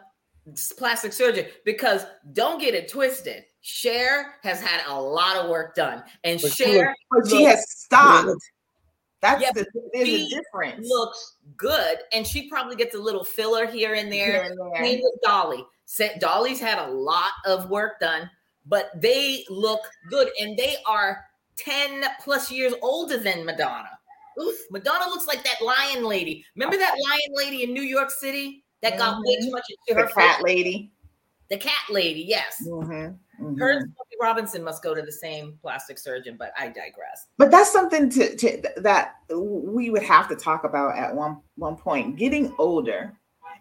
plastic 0.77 1.15
surgeon." 1.15 1.47
Because 1.65 2.05
don't 2.35 2.61
get 2.61 2.75
it 2.75 2.91
twisted. 2.91 3.45
Cher 3.63 4.35
has 4.43 4.61
had 4.61 4.83
a 4.89 5.01
lot 5.01 5.39
of 5.39 5.49
work 5.49 5.75
done, 5.75 6.03
and 6.23 6.39
but 6.43 6.53
Cher, 6.53 6.95
she 7.31 7.45
has 7.45 7.65
stopped. 7.71 8.39
That's 9.21 9.43
yeah, 9.43 9.51
the 9.53 9.67
there's 9.93 10.09
a 10.09 10.29
difference. 10.29 10.89
Looks 10.89 11.37
good, 11.57 11.99
and 12.13 12.27
she 12.27 12.49
probably 12.49 12.77
gets 12.77 12.95
a 12.95 12.99
little 12.99 13.25
filler 13.25 13.67
here 13.67 13.95
and 13.95 14.11
there. 14.11 14.33
Here 14.33 14.43
and 14.43 14.59
there. 14.59 15.01
with 15.03 15.21
Dolly. 15.23 15.65
Dolly's 16.19 16.61
had 16.61 16.79
a 16.79 16.91
lot 16.91 17.33
of 17.45 17.69
work 17.69 18.01
done, 18.01 18.31
but 18.67 18.91
they 18.95 19.45
look 19.51 19.81
good, 20.09 20.31
and 20.41 20.57
they 20.57 20.77
are 20.87 21.25
ten 21.57 22.05
plus 22.23 22.51
years 22.51 22.73
older 22.81 23.19
than 23.19 23.45
Madonna. 23.45 23.91
Oof, 24.41 24.57
Madonna 24.71 25.07
looks 25.11 25.27
like 25.27 25.45
that 25.45 25.63
lion 25.63 26.05
lady. 26.05 26.45
Remember 26.57 26.79
that 26.79 26.95
lion 26.95 27.35
lady 27.35 27.65
in 27.65 27.75
New 27.75 27.83
York 27.83 28.11
City 28.11 28.65
that 28.81 28.97
got 28.97 29.15
mm-hmm. 29.15 29.23
way 29.27 29.37
too 29.41 29.51
much 29.51 29.65
into 29.69 30.01
her 30.01 30.07
the 30.07 30.13
cat 30.15 30.43
lady. 30.43 30.93
The 31.51 31.59
cat 31.59 31.83
lady, 31.91 32.23
yes. 32.23 32.57
Mm-hmm. 32.67 33.15
Mm-hmm. 33.41 33.59
Her 33.59 33.71
and 33.71 33.83
Smokey 33.83 34.17
Robinson 34.21 34.63
must 34.63 34.83
go 34.83 34.95
to 34.95 35.03
the 35.03 35.13
same 35.13 35.59
plastic 35.63 35.99
surgeon, 35.99 36.37
but 36.39 36.53
I 36.59 36.67
digress. 36.67 37.27
But 37.39 37.51
that's 37.51 37.73
something 37.73 38.11
to, 38.11 38.37
to 38.37 38.63
that 38.79 39.15
we 39.35 39.91
would 39.91 40.03
have 40.03 40.29
to 40.29 40.37
talk 40.37 40.65
about 40.65 40.97
at 40.97 41.15
one 41.15 41.41
one 41.57 41.77
point. 41.77 42.17
Getting 42.17 42.55
older, 42.59 43.17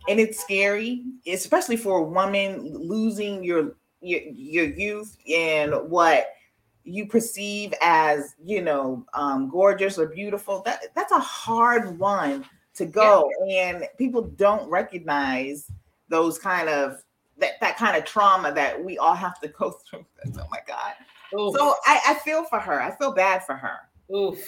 and 0.08 0.20
it's 0.20 0.40
scary, 0.40 1.04
especially 1.28 1.78
for 1.78 2.00
a 2.00 2.04
woman 2.04 2.74
losing 2.74 3.44
your 3.44 3.78
your, 4.02 4.22
your 4.22 4.66
youth 4.66 5.18
and 5.30 5.74
what 5.90 6.28
you 6.84 7.06
perceive 7.08 7.74
as 7.82 8.36
you 8.44 8.62
know 8.62 9.06
um, 9.14 9.50
gorgeous 9.50 9.98
or 9.98 10.08
beautiful. 10.08 10.62
That 10.66 10.88
that's 10.96 11.14
a 11.14 11.20
hard 11.20 11.98
one 11.98 12.46
to 12.76 12.86
go, 12.86 13.30
yeah. 13.46 13.70
and 13.70 13.88
people 13.98 14.24
don't 14.24 14.70
recognize 14.70 15.72
those 16.10 16.38
kind 16.38 16.68
of 16.68 17.02
that 17.40 17.60
that 17.62 17.78
kind 17.78 17.98
of 17.98 18.06
trauma 18.06 18.54
that 18.54 18.84
we 18.84 18.98
all 18.98 19.16
have 19.16 19.40
to 19.42 19.48
go 19.48 19.72
through. 19.90 20.06
oh 20.26 20.48
my 20.50 20.60
god. 20.68 20.94
Oof. 21.38 21.56
So 21.56 21.76
I, 21.86 22.02
I 22.08 22.14
feel 22.16 22.44
for 22.44 22.60
her. 22.60 22.82
I 22.82 22.96
feel 22.98 23.14
bad 23.14 23.46
for 23.46 23.56
her. 23.56 23.80
Oof. 24.16 24.40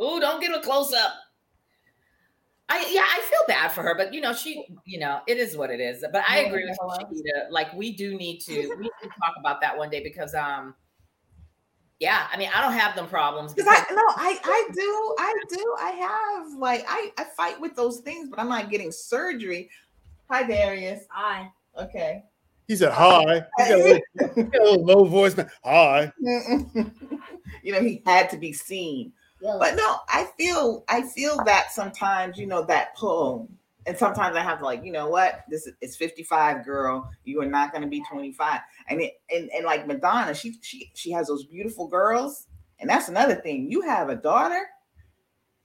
Ooh, 0.00 0.20
don't 0.20 0.40
get 0.40 0.54
a 0.54 0.60
close 0.60 0.92
up. 0.92 1.14
I 2.68 2.86
yeah, 2.90 3.04
I 3.04 3.20
feel 3.22 3.40
bad 3.48 3.72
for 3.72 3.82
her, 3.82 3.94
but 3.96 4.12
you 4.12 4.20
know, 4.20 4.34
she, 4.34 4.66
you 4.84 4.98
know, 4.98 5.20
it 5.26 5.38
is 5.38 5.56
what 5.56 5.70
it 5.70 5.80
is. 5.80 6.04
But 6.12 6.22
I 6.28 6.40
agree 6.40 6.66
with 6.66 6.76
you, 7.12 7.34
Like 7.50 7.72
we 7.72 7.96
do 7.96 8.16
need 8.16 8.40
to 8.40 8.52
we 8.52 8.76
need 8.82 8.90
to 9.02 9.08
talk 9.08 9.34
about 9.40 9.60
that 9.62 9.76
one 9.76 9.88
day 9.88 10.02
because 10.02 10.34
um 10.34 10.74
yeah, 11.98 12.28
I 12.32 12.36
mean, 12.36 12.48
I 12.54 12.62
don't 12.62 12.74
have 12.74 12.94
them 12.94 13.08
problems 13.08 13.54
because 13.54 13.68
I 13.68 13.92
no, 13.92 14.02
I 14.16 14.38
I 14.44 14.68
do, 14.72 15.16
I 15.18 15.34
do, 15.48 15.76
I 15.80 15.90
have 15.90 16.58
like 16.58 16.84
I 16.86 17.10
I 17.16 17.24
fight 17.36 17.60
with 17.60 17.74
those 17.74 18.00
things, 18.00 18.28
but 18.28 18.38
I'm 18.38 18.48
not 18.48 18.70
getting 18.70 18.92
surgery. 18.92 19.70
Hi, 20.30 20.42
Darius. 20.42 21.04
Hi. 21.10 21.50
Okay. 21.80 22.22
He 22.68 22.76
said 22.76 22.92
hi. 22.92 23.46
He 23.56 23.64
got 23.64 23.70
a 23.70 23.76
little, 23.78 24.02
got 24.44 24.60
a 24.60 24.70
little 24.70 24.84
low 24.84 25.04
voice. 25.04 25.34
Hi. 25.64 26.12
you 26.20 27.72
know, 27.72 27.80
he 27.80 28.02
had 28.04 28.28
to 28.30 28.36
be 28.36 28.52
seen. 28.52 29.12
Yeah. 29.40 29.56
But 29.58 29.74
no, 29.74 29.96
I 30.08 30.28
feel 30.36 30.84
I 30.88 31.02
feel 31.02 31.38
that 31.46 31.72
sometimes, 31.72 32.36
you 32.36 32.46
know, 32.46 32.64
that 32.66 32.94
pull. 32.94 33.48
And 33.86 33.96
sometimes 33.96 34.36
I 34.36 34.42
have 34.42 34.60
like, 34.60 34.84
you 34.84 34.92
know 34.92 35.08
what? 35.08 35.44
This 35.48 35.66
is 35.66 35.74
it's 35.80 35.96
55, 35.96 36.62
girl. 36.66 37.10
You 37.24 37.40
are 37.40 37.46
not 37.46 37.72
gonna 37.72 37.86
be 37.86 38.04
25. 38.10 38.60
And 38.88 39.00
it 39.00 39.14
and, 39.34 39.48
and 39.50 39.64
like 39.64 39.86
Madonna, 39.86 40.34
she 40.34 40.58
she 40.60 40.90
she 40.94 41.10
has 41.12 41.28
those 41.28 41.44
beautiful 41.46 41.88
girls. 41.88 42.48
And 42.80 42.90
that's 42.90 43.08
another 43.08 43.36
thing. 43.36 43.70
You 43.70 43.80
have 43.80 44.10
a 44.10 44.14
daughter, 44.14 44.66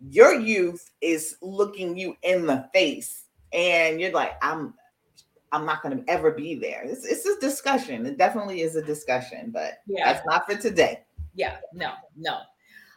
your 0.10 0.40
youth 0.40 0.90
is 1.02 1.36
looking 1.42 1.98
you 1.98 2.16
in 2.24 2.46
the 2.46 2.70
face. 2.74 3.26
And 3.52 4.00
you're 4.00 4.14
like, 4.14 4.34
I'm 4.42 4.74
I'm 5.54 5.66
not 5.66 5.82
going 5.84 5.98
to 5.98 6.12
ever 6.12 6.32
be 6.32 6.56
there. 6.56 6.82
It's, 6.84 7.06
it's 7.06 7.26
a 7.26 7.40
discussion. 7.40 8.06
It 8.06 8.18
definitely 8.18 8.62
is 8.62 8.76
a 8.76 8.82
discussion, 8.82 9.52
but 9.52 9.76
yeah. 9.88 10.12
that's 10.12 10.26
not 10.26 10.46
for 10.46 10.58
today. 10.58 11.06
Yeah, 11.36 11.58
no, 11.74 11.94
no. 12.18 12.40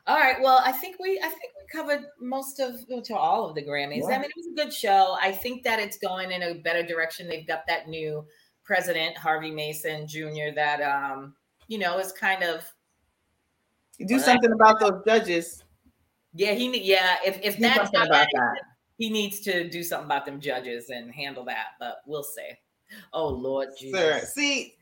All 0.06 0.16
right. 0.16 0.36
Well, 0.40 0.60
I 0.64 0.72
think 0.72 0.96
we 1.00 1.18
I 1.18 1.28
think 1.28 1.52
we 1.58 1.66
covered 1.72 2.06
most 2.20 2.60
of 2.60 2.74
to 3.04 3.16
all 3.16 3.48
of 3.48 3.54
the 3.54 3.62
Grammys. 3.62 4.02
Yeah. 4.08 4.16
I 4.16 4.18
mean, 4.18 4.30
it 4.30 4.32
was 4.36 4.46
a 4.52 4.64
good 4.64 4.72
show. 4.72 5.16
I 5.20 5.32
think 5.32 5.64
that 5.64 5.78
it's 5.80 5.98
going 5.98 6.30
in 6.30 6.42
a 6.42 6.54
better 6.54 6.82
direction. 6.82 7.28
They've 7.28 7.46
got 7.46 7.66
that 7.66 7.88
new 7.88 8.24
president, 8.64 9.16
Harvey 9.16 9.50
Mason 9.50 10.06
Jr. 10.06 10.54
That 10.54 10.80
um, 10.80 11.34
you 11.68 11.78
know, 11.78 11.98
is 11.98 12.12
kind 12.12 12.44
of 12.44 12.64
do 13.98 14.14
Well, 14.14 14.24
something 14.24 14.52
about 14.52 14.78
those 14.78 15.02
judges. 15.06 15.64
yeah, 16.34 16.52
he 16.52 16.78
yeah, 16.82 17.16
if 17.24 17.40
if 17.42 17.56
Do 17.56 17.62
that's 17.62 17.92
not 17.92 18.06
about 18.06 18.10
that, 18.12 18.28
that. 18.32 18.62
He 18.98 19.10
needs 19.10 19.40
to 19.40 19.68
do 19.68 19.82
something 19.82 20.06
about 20.06 20.26
them 20.26 20.40
judges 20.40 20.90
and 20.90 21.12
handle 21.12 21.44
that, 21.44 21.68
but 21.78 21.98
we'll 22.06 22.22
see. 22.22 22.50
Oh 23.12 23.28
Lord 23.28 23.68
Jesus. 23.78 24.00
Sir, 24.00 24.20
see, 24.26 24.74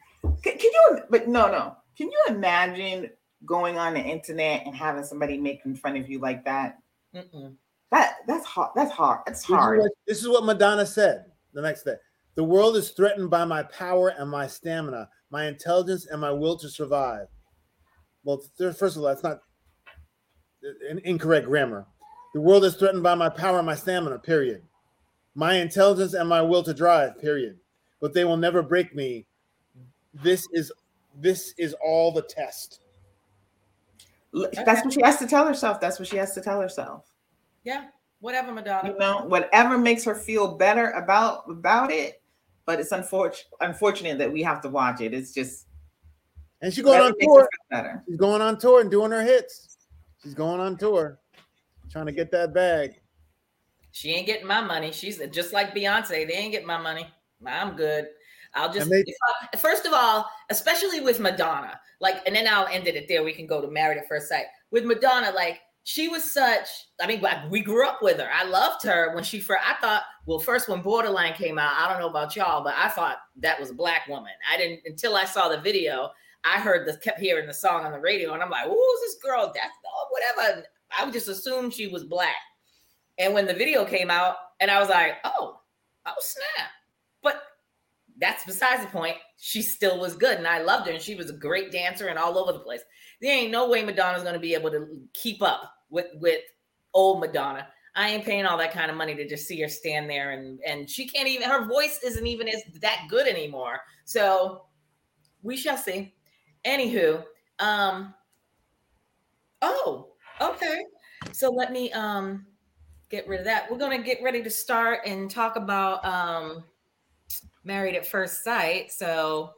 can, 0.42 0.58
can 0.58 0.70
you? 0.72 0.98
But 1.10 1.28
no, 1.28 1.50
no. 1.50 1.76
Can 1.96 2.10
you 2.10 2.20
imagine 2.28 3.10
going 3.46 3.78
on 3.78 3.94
the 3.94 4.00
internet 4.00 4.66
and 4.66 4.74
having 4.74 5.04
somebody 5.04 5.38
making 5.38 5.76
fun 5.76 5.96
of 5.96 6.08
you 6.08 6.18
like 6.18 6.44
that? 6.44 6.78
Mm-mm. 7.14 7.54
That 7.90 8.16
that's 8.26 8.46
hard. 8.46 8.70
That's 8.74 8.90
hard. 8.90 9.20
That's 9.26 9.42
This 9.42 9.50
is, 9.50 9.54
hard. 9.56 9.78
what, 9.78 9.90
this 10.06 10.20
is 10.20 10.28
what 10.28 10.44
Madonna 10.44 10.86
said 10.86 11.26
the 11.52 11.62
next 11.62 11.84
day. 11.84 11.94
The 12.34 12.44
world 12.44 12.76
is 12.76 12.90
threatened 12.90 13.30
by 13.30 13.44
my 13.44 13.62
power 13.62 14.08
and 14.08 14.28
my 14.28 14.48
stamina, 14.48 15.08
my 15.30 15.46
intelligence 15.46 16.06
and 16.06 16.20
my 16.20 16.32
will 16.32 16.58
to 16.58 16.68
survive. 16.68 17.26
Well, 18.24 18.42
first 18.58 18.96
of 18.96 18.98
all, 18.98 19.08
that's 19.08 19.22
not 19.22 19.38
uh, 20.66 20.90
an 20.90 21.00
incorrect 21.04 21.46
grammar. 21.46 21.86
The 22.34 22.40
world 22.40 22.64
is 22.64 22.74
threatened 22.74 23.04
by 23.04 23.14
my 23.14 23.28
power 23.28 23.58
and 23.58 23.66
my 23.66 23.76
stamina, 23.76 24.18
period. 24.18 24.60
My 25.36 25.54
intelligence 25.54 26.14
and 26.14 26.28
my 26.28 26.42
will 26.42 26.64
to 26.64 26.74
drive, 26.74 27.20
period. 27.20 27.58
But 28.00 28.12
they 28.12 28.24
will 28.24 28.36
never 28.36 28.60
break 28.60 28.94
me. 28.94 29.26
This 30.12 30.46
is 30.52 30.70
this 31.20 31.54
is 31.56 31.74
all 31.82 32.12
the 32.12 32.22
test. 32.22 32.80
That's 34.32 34.84
what 34.84 34.92
she 34.92 35.00
has 35.02 35.16
to 35.18 35.28
tell 35.28 35.46
herself. 35.46 35.80
That's 35.80 36.00
what 36.00 36.08
she 36.08 36.16
has 36.16 36.34
to 36.34 36.40
tell 36.40 36.60
herself. 36.60 37.06
Yeah, 37.62 37.86
whatever, 38.20 38.52
Madonna. 38.52 38.90
You 38.90 38.98
know, 38.98 39.24
whatever 39.26 39.78
makes 39.78 40.02
her 40.04 40.16
feel 40.16 40.56
better 40.56 40.90
about 40.90 41.44
about 41.48 41.92
it. 41.92 42.20
But 42.66 42.80
it's 42.80 42.90
unfortunate 42.90 43.46
unfortunate 43.60 44.18
that 44.18 44.32
we 44.32 44.42
have 44.42 44.60
to 44.62 44.68
watch 44.68 45.00
it. 45.00 45.14
It's 45.14 45.32
just 45.32 45.66
And 46.62 46.74
she's 46.74 46.82
going 46.82 47.00
on 47.00 47.14
tour. 47.20 47.48
She's 48.08 48.16
going 48.16 48.42
on 48.42 48.58
tour 48.58 48.80
and 48.80 48.90
doing 48.90 49.12
her 49.12 49.22
hits. 49.22 49.78
She's 50.22 50.34
going 50.34 50.60
on 50.60 50.76
tour, 50.76 51.20
trying 51.94 52.06
to 52.06 52.12
get 52.12 52.32
that 52.32 52.52
bag. 52.52 53.00
She 53.92 54.10
ain't 54.10 54.26
getting 54.26 54.48
my 54.48 54.60
money. 54.60 54.90
She's 54.90 55.18
just 55.30 55.52
like 55.52 55.72
Beyonce. 55.72 56.26
They 56.26 56.34
ain't 56.34 56.50
getting 56.50 56.66
my 56.66 56.76
money. 56.76 57.06
I'm 57.46 57.76
good. 57.76 58.08
I'll 58.52 58.72
just 58.72 58.90
they- 58.90 59.04
I- 59.52 59.56
first 59.56 59.86
of 59.86 59.92
all, 59.92 60.28
especially 60.50 61.00
with 61.00 61.20
Madonna, 61.20 61.78
like, 62.00 62.20
and 62.26 62.34
then 62.34 62.48
I'll 62.48 62.66
end 62.66 62.88
it 62.88 63.06
there. 63.08 63.22
We 63.22 63.32
can 63.32 63.46
go 63.46 63.60
to 63.60 63.68
Married 63.68 63.98
at 63.98 64.08
First 64.08 64.28
Sight 64.28 64.46
with 64.72 64.84
Madonna. 64.84 65.30
Like, 65.30 65.60
she 65.84 66.08
was 66.08 66.32
such. 66.32 66.68
I 67.00 67.06
mean, 67.06 67.22
we 67.48 67.60
grew 67.60 67.86
up 67.86 68.02
with 68.02 68.18
her. 68.18 68.28
I 68.32 68.42
loved 68.44 68.82
her 68.84 69.14
when 69.14 69.22
she 69.22 69.38
first. 69.38 69.62
I 69.64 69.80
thought, 69.80 70.02
well, 70.26 70.40
first 70.40 70.68
when 70.68 70.82
Borderline 70.82 71.34
came 71.34 71.60
out, 71.60 71.76
I 71.78 71.88
don't 71.88 72.00
know 72.00 72.08
about 72.08 72.34
y'all, 72.34 72.64
but 72.64 72.74
I 72.76 72.88
thought 72.88 73.18
that 73.36 73.60
was 73.60 73.70
a 73.70 73.74
black 73.74 74.08
woman. 74.08 74.32
I 74.52 74.56
didn't 74.56 74.80
until 74.84 75.14
I 75.14 75.26
saw 75.26 75.48
the 75.48 75.60
video. 75.60 76.10
I 76.42 76.58
heard 76.58 76.86
the 76.88 76.96
kept 76.98 77.20
hearing 77.20 77.46
the 77.46 77.54
song 77.54 77.84
on 77.84 77.92
the 77.92 78.00
radio, 78.00 78.34
and 78.34 78.42
I'm 78.42 78.50
like, 78.50 78.66
who's 78.66 79.00
this 79.02 79.16
girl? 79.22 79.52
That's 79.54 79.74
oh, 79.86 80.08
whatever. 80.10 80.64
I 80.96 81.04
would 81.04 81.14
just 81.14 81.28
assume 81.28 81.70
she 81.70 81.86
was 81.86 82.04
black. 82.04 82.36
And 83.18 83.34
when 83.34 83.46
the 83.46 83.54
video 83.54 83.84
came 83.84 84.10
out, 84.10 84.36
and 84.60 84.70
I 84.70 84.80
was 84.80 84.88
like, 84.88 85.14
oh, 85.24 85.60
oh 86.06 86.12
snap. 86.20 86.70
But 87.22 87.42
that's 88.18 88.44
besides 88.44 88.82
the 88.82 88.88
point. 88.88 89.16
She 89.36 89.62
still 89.62 90.00
was 90.00 90.16
good, 90.16 90.38
and 90.38 90.46
I 90.46 90.62
loved 90.62 90.86
her, 90.86 90.92
and 90.92 91.02
she 91.02 91.14
was 91.14 91.30
a 91.30 91.34
great 91.34 91.72
dancer 91.72 92.08
and 92.08 92.18
all 92.18 92.38
over 92.38 92.52
the 92.52 92.60
place. 92.60 92.82
There 93.20 93.34
ain't 93.34 93.50
no 93.50 93.68
way 93.68 93.84
Madonna's 93.84 94.22
gonna 94.22 94.38
be 94.38 94.54
able 94.54 94.70
to 94.70 94.86
keep 95.12 95.42
up 95.42 95.72
with 95.90 96.06
with 96.14 96.40
old 96.92 97.20
Madonna. 97.20 97.68
I 97.96 98.08
ain't 98.08 98.24
paying 98.24 98.44
all 98.44 98.58
that 98.58 98.72
kind 98.72 98.90
of 98.90 98.96
money 98.96 99.14
to 99.14 99.28
just 99.28 99.46
see 99.46 99.60
her 99.60 99.68
stand 99.68 100.08
there, 100.08 100.32
and 100.32 100.60
and 100.66 100.88
she 100.88 101.06
can't 101.06 101.28
even. 101.28 101.48
Her 101.48 101.66
voice 101.66 102.00
isn't 102.04 102.26
even 102.26 102.48
as 102.48 102.62
that 102.80 103.06
good 103.08 103.26
anymore. 103.26 103.80
So 104.04 104.66
we 105.42 105.56
shall 105.56 105.76
see. 105.76 106.14
Anywho, 106.64 107.22
um, 107.58 108.14
oh, 109.62 110.13
okay. 110.50 110.84
So 111.32 111.50
let 111.50 111.72
me 111.72 111.92
um 111.92 112.46
get 113.10 113.26
rid 113.28 113.40
of 113.40 113.46
that. 113.46 113.70
We're 113.70 113.78
gonna 113.78 114.02
get 114.02 114.22
ready 114.22 114.42
to 114.42 114.50
start 114.50 115.00
and 115.06 115.30
talk 115.30 115.56
about 115.56 116.04
um 116.04 116.64
married 117.64 117.94
at 117.94 118.06
first 118.06 118.44
sight. 118.44 118.92
So 118.92 119.50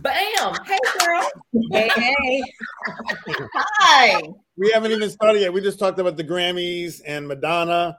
bam, 0.00 0.54
hey 0.66 0.78
girl. 0.98 1.28
Hey, 1.72 1.88
hey. 1.94 2.42
Hi. 3.54 4.22
We 4.56 4.70
haven't 4.72 4.92
even 4.92 5.08
started 5.10 5.40
yet. 5.40 5.52
We 5.52 5.60
just 5.60 5.78
talked 5.78 5.98
about 5.98 6.16
the 6.16 6.24
Grammys 6.24 7.00
and 7.06 7.28
Madonna. 7.28 7.96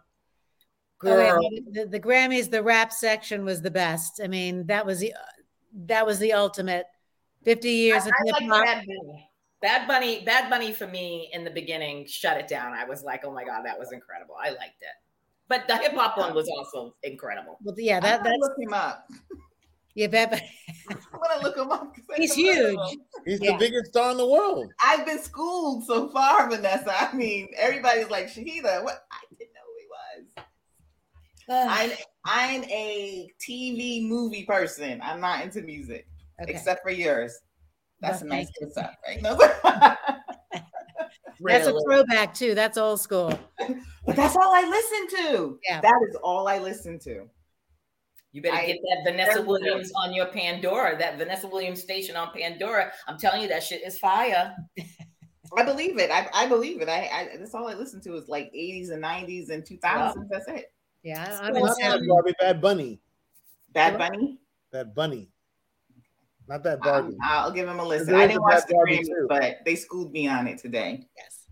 Oh, 1.02 1.06
Girl, 1.08 1.40
wait, 1.40 1.74
the, 1.74 1.86
the 1.86 2.00
Grammys, 2.00 2.52
the 2.52 2.62
rap 2.62 2.92
section 2.92 3.46
was 3.46 3.62
the 3.62 3.72
best. 3.72 4.20
I 4.22 4.28
mean, 4.28 4.66
that 4.68 4.86
was 4.86 5.00
the 5.00 5.14
that 5.86 6.06
was 6.06 6.20
the 6.20 6.34
ultimate. 6.34 6.86
Fifty 7.46 7.72
years 7.72 8.06
of 8.06 8.12
I 8.12 8.24
hip 8.26 8.50
like 8.50 8.68
hop. 8.68 8.86
Bad 9.62 9.88
Bunny. 9.88 10.24
Bad 10.24 10.50
Bunny, 10.50 10.72
for 10.72 10.88
me 10.88 11.30
in 11.34 11.44
the 11.44 11.52
beginning 11.52 12.06
shut 12.08 12.38
it 12.38 12.48
down. 12.48 12.74
I 12.74 12.86
was 12.86 13.04
like, 13.04 13.24
oh 13.26 13.32
my 13.32 13.44
god, 13.44 13.64
that 13.66 13.78
was 13.78 13.92
incredible. 13.92 14.36
I 14.42 14.50
liked 14.50 14.82
it. 14.82 14.88
But 15.48 15.68
the 15.68 15.78
hip 15.78 15.94
hop 15.94 16.18
one 16.18 16.34
was 16.36 16.48
also 16.48 16.96
incredible. 17.04 17.58
Well, 17.64 17.76
yeah, 17.78 18.00
That, 18.00 18.24
that 18.24 18.30
that's 18.30 18.38
look 18.40 18.54
him 18.60 18.74
up. 18.74 19.08
yeah, 19.96 20.08
Bad 20.08 20.30
Bunny. 20.32 20.50
I'm 20.92 20.98
gonna 21.22 21.44
look 21.44 21.58
him 21.58 21.72
up. 21.72 21.94
He's 22.16 22.38
never 22.38 22.58
heard 22.68 22.76
of 22.76 22.82
huge. 22.88 23.00
he's 23.26 23.42
Yeah. 23.42 23.52
the 23.54 23.58
biggest 23.58 23.88
star 23.92 24.12
in 24.12 24.18
the 24.18 24.28
world. 24.28 24.72
I've 24.84 25.06
been 25.06 25.20
schooled 25.22 25.86
so 25.86 26.10
far, 26.10 26.48
Vanessa. 26.50 26.94
I 26.98 27.14
mean, 27.16 27.50
everybody's 27.58 28.10
like 28.10 28.28
Shahida. 28.28 28.84
What? 28.84 29.04
I 29.12 29.26
didn't 29.38 29.54
know 29.54 29.62
who 29.66 29.76
he 29.80 29.88
was. 30.38 30.46
I'm 31.52 31.92
I'm 32.26 32.64
a 32.66 33.28
TV 33.42 34.08
movie 34.08 34.46
person. 34.46 35.02
I'm 35.04 35.20
not 35.20 35.44
into 35.44 35.62
music 35.64 36.08
Okay. 36.42 36.54
except 36.54 36.84
for 36.84 36.92
yours. 36.92 37.38
That's 38.02 38.22
Well, 38.24 38.32
a 38.32 38.36
nice 38.36 38.46
thank 38.46 38.56
you. 38.60 38.66
good 38.68 38.72
stuff, 38.74 38.96
right? 39.06 39.22
No, 39.22 39.36
That's 41.42 41.68
a 41.68 41.80
throwback 41.86 42.34
too. 42.34 42.54
That's 42.54 42.78
old 42.78 43.00
school. 43.00 43.38
but 44.06 44.16
that's 44.16 44.36
all 44.36 44.54
I 44.54 44.68
listen 44.70 45.24
to. 45.24 45.60
Yeah. 45.68 45.80
That 45.82 46.00
is 46.10 46.16
all 46.22 46.48
I 46.48 46.60
listen 46.60 47.00
to. 47.00 47.28
You 48.32 48.42
better 48.42 48.58
I- 48.58 48.66
get 48.68 48.78
that 48.82 49.12
Vanessa 49.12 49.42
Williams 49.42 49.92
on 49.96 50.14
your 50.14 50.28
Pandora, 50.28 50.98
that 50.98 51.18
Vanessa 51.18 51.48
Williams 51.48 51.82
station 51.82 52.16
on 52.16 52.32
Pandora. 52.34 52.92
I'm 53.08 53.18
telling 53.18 53.42
you, 53.42 53.48
that 53.48 53.64
shit 53.64 53.82
is 53.86 53.98
fire. 53.98 54.56
I 55.58 55.64
believe 55.64 55.98
it. 55.98 56.12
I, 56.12 56.30
I 56.34 56.48
believe 56.48 56.80
it. 56.82 56.90
I, 56.90 57.08
I 57.08 57.38
that's 57.40 57.56
all 57.56 57.68
I 57.68 57.74
listen 57.74 58.00
to 58.02 58.16
is 58.16 58.28
like 58.28 58.52
80s 58.54 58.92
and 58.92 59.04
90s 59.04 59.50
and 59.50 59.64
2000s. 59.64 60.28
That's 60.30 60.48
it. 60.48 60.72
Yeah, 61.04 61.40
I'm 61.42 61.54
Well, 61.54 61.64
in 61.64 61.68
Not 61.70 61.78
sound. 61.78 62.00
Bad 62.02 62.08
Barbie, 62.08 62.34
Bad 62.40 62.62
Bunny. 62.62 63.02
Bad 63.74 63.98
Bunny. 63.98 64.38
Bad 64.72 64.94
Bunny. 64.94 65.30
Not 66.50 66.64
that 66.64 66.82
Bad 66.82 67.04
Um, 67.06 67.18
I'll 67.24 67.52
give 67.52 67.70
him 67.70 67.80
a 67.80 67.86
listen. 67.86 68.16
I 68.16 68.26
didn't 68.26 68.42
watch 68.42 68.64
the 68.68 68.74
Barbie, 68.74 68.98
Grammys, 68.98 69.06
too. 69.06 69.28
but 69.30 69.58
they 69.66 69.76
schooled 69.76 70.12
me 70.12 70.28
on 70.28 70.48
it 70.48 70.58
today. 70.58 71.06
Yes. 71.16 71.46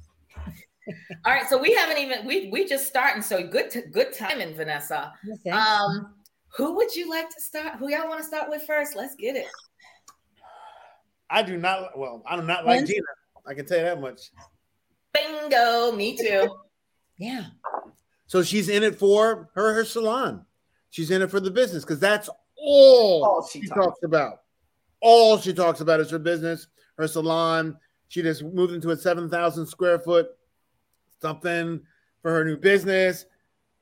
All 1.25 1.33
right, 1.33 1.47
so 1.47 1.55
we 1.55 1.71
haven't 1.75 1.99
even 1.99 2.25
we 2.25 2.49
we 2.49 2.65
just 2.65 2.87
starting. 2.87 3.21
So 3.21 3.45
good 3.47 3.69
to, 3.71 3.83
good 3.83 4.11
timing, 4.11 4.55
Vanessa. 4.55 5.13
Well. 5.45 5.55
Um, 5.55 6.15
who 6.55 6.75
would 6.77 6.95
you 6.95 7.09
like 7.11 7.29
to 7.29 7.39
start? 7.39 7.75
Who 7.75 7.91
y'all 7.91 8.07
want 8.07 8.21
to 8.21 8.25
start 8.25 8.49
with 8.49 8.63
first? 8.63 8.95
Let's 8.95 9.13
get 9.13 9.35
it. 9.35 9.45
I 11.29 11.43
do 11.43 11.57
not. 11.57 11.95
Well, 11.95 12.23
I 12.27 12.35
do 12.35 12.41
not 12.41 12.65
like 12.65 12.77
Lindsay? 12.77 12.93
Gina. 12.95 13.05
I 13.45 13.53
can 13.53 13.67
tell 13.67 13.77
you 13.77 13.83
that 13.83 14.01
much. 14.01 14.31
Bingo, 15.13 15.91
me 15.91 16.17
too. 16.17 16.49
yeah. 17.19 17.45
So 18.25 18.41
she's 18.41 18.67
in 18.67 18.81
it 18.81 18.97
for 18.97 19.51
her 19.53 19.75
her 19.75 19.85
salon. 19.85 20.43
She's 20.89 21.11
in 21.11 21.21
it 21.21 21.29
for 21.29 21.39
the 21.39 21.51
business 21.51 21.83
because 21.83 21.99
that's 21.99 22.29
all, 22.57 23.23
All 23.23 23.47
she 23.47 23.61
she 23.61 23.67
talks 23.67 23.79
talks 23.79 24.03
about. 24.03 24.39
All 25.01 25.37
she 25.37 25.53
talks 25.53 25.81
about 25.81 25.99
is 25.99 26.09
her 26.09 26.19
business, 26.19 26.67
her 26.97 27.07
salon. 27.07 27.77
She 28.07 28.21
just 28.21 28.43
moved 28.43 28.73
into 28.73 28.89
a 28.91 28.97
seven 28.97 29.29
thousand 29.29 29.67
square 29.67 29.99
foot 29.99 30.27
something 31.21 31.81
for 32.21 32.31
her 32.31 32.45
new 32.45 32.57
business. 32.57 33.25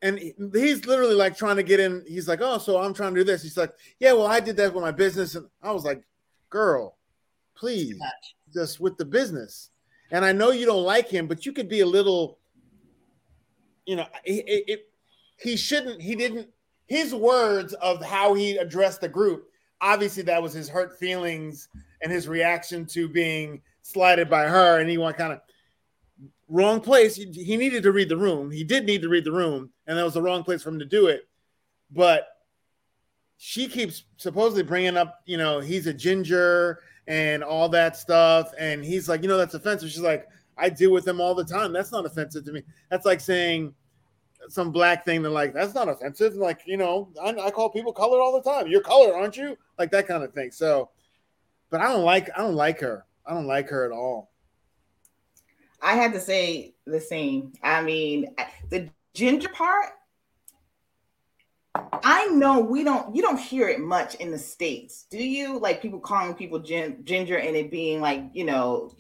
And 0.01 0.19
he's 0.19 0.86
literally 0.86 1.15
like 1.15 1.38
trying 1.38 1.56
to 1.56 1.63
get 1.63 1.80
in. 1.80 2.04
He's 2.08 2.28
like, 2.28 2.39
"Oh, 2.41 2.58
so 2.58 2.78
I'm 2.82 2.93
trying 2.93 3.13
to 3.15 3.19
do 3.21 3.23
this." 3.23 3.41
He's 3.41 3.58
like, 3.58 3.73
"Yeah, 3.99 4.13
well, 4.13 4.28
I 4.28 4.39
did 4.39 4.58
that 4.58 4.73
with 4.73 4.84
my 4.84 4.91
business." 4.91 5.36
And 5.36 5.47
I 5.63 5.71
was 5.71 5.84
like, 5.84 6.04
"Girl, 6.49 6.97
please, 7.56 7.97
just 8.54 8.80
with 8.80 8.97
the 8.97 9.06
business." 9.06 9.71
And 10.12 10.23
I 10.23 10.32
know 10.32 10.51
you 10.51 10.65
don't 10.65 10.84
like 10.84 11.08
him, 11.10 11.28
but 11.28 11.45
you 11.45 11.54
could 11.54 11.67
be 11.69 11.80
a 11.80 11.86
little, 11.86 12.38
you 13.86 13.95
know, 13.95 14.06
it, 14.23 14.45
it, 14.47 14.63
it- 14.67 14.89
he 15.38 15.58
shouldn't. 15.58 16.01
He 16.01 16.15
didn't. 16.15 16.47
His 16.88 17.13
words 17.13 17.73
of 17.75 18.01
how 18.04 18.36
he 18.36 18.56
addressed 18.58 19.01
the 19.01 19.10
group. 19.10 19.49
Obviously, 19.86 20.24
that 20.24 20.41
was 20.41 20.52
his 20.52 20.67
hurt 20.67 20.98
feelings 20.98 21.69
and 22.02 22.12
his 22.12 22.28
reaction 22.28 22.88
to 22.88 23.08
being 23.08 23.62
slighted 23.84 24.28
by 24.32 24.45
her, 24.45 24.80
and 24.80 24.89
he 24.89 24.98
went 24.98 25.15
kind 25.15 25.32
of 25.32 25.41
wrong 26.48 26.82
place. 26.82 27.15
He, 27.15 27.56
needed 27.56 27.84
to 27.84 27.91
read 27.91 28.10
the 28.10 28.17
room. 28.17 28.50
He 28.50 28.63
did 28.63 28.86
need 28.86 29.04
to 29.04 29.10
read 29.10 29.26
the 29.26 29.32
room, 29.32 29.69
and 29.86 29.95
that 29.95 30.04
was 30.04 30.15
the 30.15 30.24
wrong 30.24 30.43
place 30.43 30.63
for 30.63 30.69
him 30.69 30.80
to 30.80 30.86
do 30.86 31.06
it. 31.06 31.28
But 31.91 32.28
she 33.38 33.67
keeps 33.67 34.06
supposedly 34.17 34.63
bringing 34.63 34.98
up, 34.98 35.19
you 35.28 35.38
know, 35.38 35.60
he's 35.60 35.86
a 35.86 35.93
ginger 35.93 36.80
and 37.08 37.43
all 37.43 37.69
that 37.69 37.95
stuff, 37.95 38.52
and 38.58 38.84
he's 38.84 39.08
like, 39.08 39.21
you 39.21 39.28
know, 39.28 39.38
that's 39.38 39.54
offensive. 39.54 39.91
She's 39.91 40.00
like, 40.00 40.28
I 40.58 40.69
deal 40.69 40.91
with 40.91 41.08
him 41.08 41.21
all 41.21 41.36
the 41.36 41.45
time. 41.45 41.74
That's 41.74 41.91
not 41.91 42.08
offensive 42.08 42.43
to 42.45 42.52
me. 42.52 42.63
That's 42.89 43.06
like 43.06 43.19
saying 43.21 43.76
some 44.49 44.71
black 44.71 45.05
thing 45.05 45.21
that 45.23 45.29
like 45.29 45.53
that's 45.53 45.73
not 45.73 45.89
offensive. 45.89 46.36
Like 46.36 46.62
you 46.65 46.77
know, 46.77 47.10
I, 47.21 47.29
I 47.29 47.51
call 47.51 47.69
people 47.69 47.93
colored 47.93 48.21
all 48.21 48.39
the 48.39 48.49
time. 48.49 48.67
You're 48.67 48.81
colored, 48.81 49.13
aren't 49.13 49.38
you? 49.38 49.58
Like 49.77 49.91
that 49.91 50.08
kind 50.08 50.23
of 50.23 50.34
thing. 50.34 50.51
So, 50.51 50.89
but 51.69 51.81
I 51.81 51.91
don't 51.91 52.03
like 52.03 52.29
I 52.36 52.41
don't 52.41 52.55
like 52.55 52.79
her. 52.81 53.05
I 53.25 53.34
don't 53.34 53.47
like 53.47 53.69
her 53.69 53.86
at 53.86 53.91
all. 53.91 54.31
I 55.81 55.95
had 55.95 56.13
to 56.13 56.19
say 56.19 56.73
the 56.86 56.99
same. 56.99 57.53
I 57.62 57.81
mean, 57.81 58.36
the 58.69 58.89
ginger 59.13 59.49
part. 59.49 59.88
I 61.91 62.27
know 62.27 62.62
we 62.62 62.84
don't 62.84 63.15
you 63.15 63.21
don't 63.21 63.39
hear 63.39 63.67
it 63.67 63.79
much 63.79 64.15
in 64.15 64.31
the 64.31 64.39
states. 64.39 65.05
Do 65.10 65.21
you? 65.21 65.60
Like 65.60 65.81
people 65.81 65.99
calling 65.99 66.34
people 66.34 66.60
gin, 66.60 67.01
ginger 67.03 67.38
and 67.38 67.55
it 67.55 67.69
being 67.69 68.01
like, 68.01 68.23
you 68.34 68.45
know, 68.45 68.91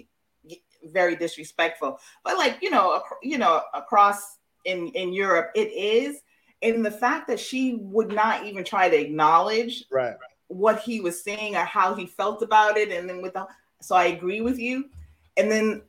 very 0.91 1.15
disrespectful. 1.15 1.99
But 2.23 2.37
like, 2.37 2.57
you 2.61 2.69
know, 2.69 3.01
you 3.23 3.37
know, 3.37 3.61
across 3.73 4.37
in 4.65 4.87
in 4.89 5.13
Europe 5.13 5.51
it 5.55 5.71
is 5.71 6.21
and 6.61 6.85
the 6.85 6.91
fact 6.91 7.27
that 7.27 7.39
she 7.39 7.77
would 7.81 8.11
not 8.11 8.45
even 8.45 8.63
try 8.63 8.89
to 8.89 8.99
acknowledge 8.99 9.85
Right. 9.91 10.15
what 10.47 10.79
he 10.79 10.99
was 11.01 11.23
saying 11.23 11.55
or 11.55 11.65
how 11.65 11.95
he 11.95 12.05
felt 12.05 12.41
about 12.41 12.77
it 12.77 12.91
and 12.91 13.09
then 13.09 13.21
with 13.21 13.33
the 13.33 13.47
so 13.81 13.95
I 13.95 14.05
agree 14.05 14.41
with 14.41 14.57
you. 14.57 14.89
And 15.37 15.51
then 15.51 15.83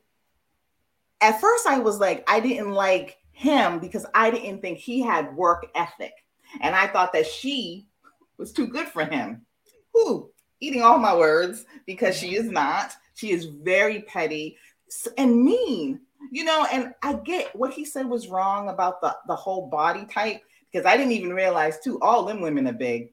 at 1.21 1.41
first 1.41 1.67
I 1.67 1.79
was 1.79 1.99
like 1.99 2.25
I 2.29 2.41
didn't 2.41 2.73
like 2.73 3.19
him 3.33 3.79
because 3.79 4.07
I 4.15 4.31
didn't 4.31 4.61
think 4.61 4.79
he 4.79 5.01
had 5.03 5.35
work 5.37 5.67
ethic. 5.75 6.12
And 6.61 6.75
I 6.75 6.87
thought 6.89 7.12
that 7.12 7.27
she 7.27 7.87
was 8.39 8.53
too 8.53 8.67
good 8.67 8.89
for 8.89 9.05
him. 9.05 9.47
Who 9.95 10.31
eating 10.61 10.83
all 10.83 10.99
my 10.99 11.15
words 11.15 11.65
because 11.87 12.17
she 12.17 12.35
is 12.35 12.51
not. 12.51 12.93
She 13.15 13.31
is 13.31 13.45
very 13.45 14.03
petty 14.03 14.57
and 15.17 15.43
mean. 15.43 16.01
You 16.31 16.45
know, 16.45 16.67
and 16.73 16.93
I 17.03 17.15
get 17.15 17.55
what 17.55 17.73
he 17.73 17.85
said 17.85 18.07
was 18.07 18.29
wrong 18.29 18.69
about 18.69 19.01
the 19.01 19.17
the 19.27 19.37
whole 19.37 19.69
body 19.69 20.07
type 20.07 20.43
because 20.71 20.87
I 20.87 20.97
didn't 20.97 21.12
even 21.12 21.33
realize 21.33 21.79
too 21.81 21.99
all 22.01 22.25
them 22.25 22.41
women 22.41 22.67
are 22.69 22.73
big. 22.73 23.12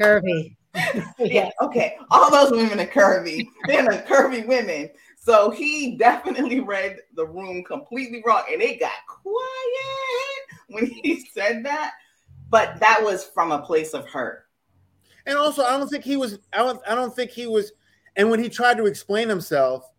Curvy. 0.00 0.56
yeah, 1.18 1.50
okay. 1.60 1.96
All 2.10 2.30
those 2.30 2.50
women 2.50 2.80
are 2.80 2.86
curvy. 2.86 3.46
They're 3.66 3.84
the 3.84 4.04
curvy 4.08 4.46
women. 4.46 4.90
So 5.16 5.50
he 5.50 5.96
definitely 5.96 6.60
read 6.60 6.98
the 7.14 7.26
room 7.26 7.64
completely 7.64 8.22
wrong, 8.26 8.42
and 8.50 8.60
it 8.60 8.80
got 8.80 8.92
quiet 9.08 10.60
when 10.68 10.86
he 10.86 11.26
said 11.32 11.64
that. 11.64 11.92
But 12.50 12.78
that 12.80 13.00
was 13.02 13.24
from 13.24 13.52
a 13.52 13.62
place 13.62 13.94
of 13.94 14.06
hurt. 14.06 14.46
And 15.26 15.38
also, 15.38 15.64
I 15.64 15.78
don't 15.78 15.88
think 15.88 16.04
he 16.04 16.16
was. 16.16 16.38
I 16.52 16.58
don't. 16.58 16.80
I 16.86 16.94
don't 16.94 17.14
think 17.14 17.30
he 17.30 17.46
was. 17.46 17.72
And 18.16 18.30
when 18.30 18.42
he 18.42 18.48
tried 18.48 18.76
to 18.76 18.86
explain 18.86 19.28
himself, 19.28 19.90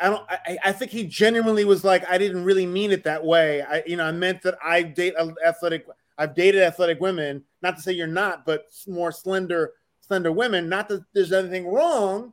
I 0.00 0.08
don't. 0.08 0.24
I, 0.28 0.58
I 0.64 0.72
think 0.72 0.90
he 0.90 1.04
genuinely 1.04 1.64
was 1.64 1.84
like, 1.84 2.08
I 2.08 2.18
didn't 2.18 2.44
really 2.44 2.66
mean 2.66 2.90
it 2.90 3.04
that 3.04 3.24
way. 3.24 3.62
I, 3.62 3.82
you 3.86 3.96
know, 3.96 4.04
I 4.04 4.12
meant 4.12 4.42
that 4.42 4.56
I 4.62 4.82
date 4.82 5.14
athletic. 5.44 5.86
I've 6.18 6.34
dated 6.34 6.62
athletic 6.62 7.00
women. 7.00 7.44
Not 7.62 7.76
to 7.76 7.82
say 7.82 7.92
you're 7.92 8.06
not, 8.06 8.46
but 8.46 8.64
more 8.86 9.12
slender, 9.12 9.74
slender 10.00 10.32
women. 10.32 10.68
Not 10.68 10.88
that 10.88 11.04
there's 11.12 11.32
anything 11.32 11.66
wrong, 11.68 12.32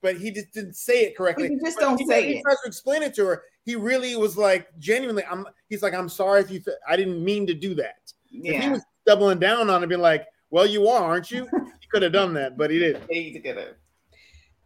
but 0.00 0.16
he 0.16 0.30
just 0.30 0.52
didn't 0.52 0.74
say 0.74 1.04
it 1.04 1.16
correctly. 1.16 1.50
You 1.50 1.60
just 1.60 1.78
But 1.78 1.84
don't 1.84 1.98
he, 1.98 2.06
say 2.06 2.22
he 2.22 2.30
it. 2.30 2.36
He 2.36 2.42
tries 2.42 2.60
to 2.62 2.66
explain 2.66 3.02
it 3.02 3.14
to 3.14 3.26
her. 3.26 3.42
He 3.64 3.76
really 3.76 4.16
was 4.16 4.36
like 4.36 4.68
genuinely. 4.78 5.24
I'm. 5.30 5.46
He's 5.68 5.82
like, 5.82 5.94
I'm 5.94 6.08
sorry 6.08 6.40
if 6.40 6.50
you. 6.50 6.60
Th- 6.60 6.76
I 6.88 6.96
didn't 6.96 7.22
mean 7.22 7.46
to 7.46 7.54
do 7.54 7.74
that. 7.74 8.12
If 8.32 8.62
he 8.62 8.70
was 8.70 8.82
doubling 9.06 9.38
down 9.38 9.70
on 9.70 9.82
it, 9.82 9.88
being 9.88 10.00
like, 10.00 10.26
"Well, 10.50 10.66
you 10.66 10.88
are, 10.88 11.02
aren't 11.02 11.30
you?" 11.30 11.48
He 11.80 11.90
could 11.90 12.02
have 12.02 12.12
done 12.12 12.34
that, 12.34 12.58
but 12.58 12.70
he 12.70 12.78
didn't. 12.78 13.04
he's 13.10 13.40
gonna. 13.42 13.68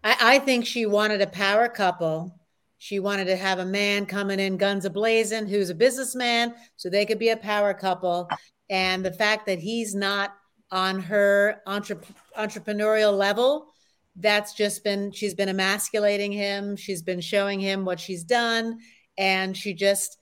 I, 0.04 0.16
I 0.20 0.38
think 0.38 0.66
she 0.66 0.86
wanted 0.86 1.20
a 1.20 1.26
power 1.26 1.68
couple. 1.68 2.38
She 2.78 2.98
wanted 2.98 3.26
to 3.26 3.36
have 3.36 3.60
a 3.60 3.64
man 3.64 4.06
coming 4.06 4.40
in 4.40 4.56
guns 4.56 4.84
a 4.84 4.90
blazing 4.90 5.46
who's 5.46 5.70
a 5.70 5.74
businessman 5.74 6.54
so 6.76 6.90
they 6.90 7.06
could 7.06 7.18
be 7.18 7.28
a 7.28 7.36
power 7.36 7.74
couple. 7.74 8.28
And 8.68 9.04
the 9.04 9.12
fact 9.12 9.46
that 9.46 9.60
he's 9.60 9.94
not 9.94 10.34
on 10.70 10.98
her 11.00 11.60
entre- 11.66 12.00
entrepreneurial 12.36 13.16
level, 13.16 13.68
that's 14.16 14.54
just 14.54 14.82
been, 14.82 15.12
she's 15.12 15.34
been 15.34 15.48
emasculating 15.48 16.32
him. 16.32 16.76
She's 16.76 17.02
been 17.02 17.20
showing 17.20 17.60
him 17.60 17.84
what 17.84 18.00
she's 18.00 18.24
done. 18.24 18.78
And 19.16 19.56
she 19.56 19.74
just 19.74 20.18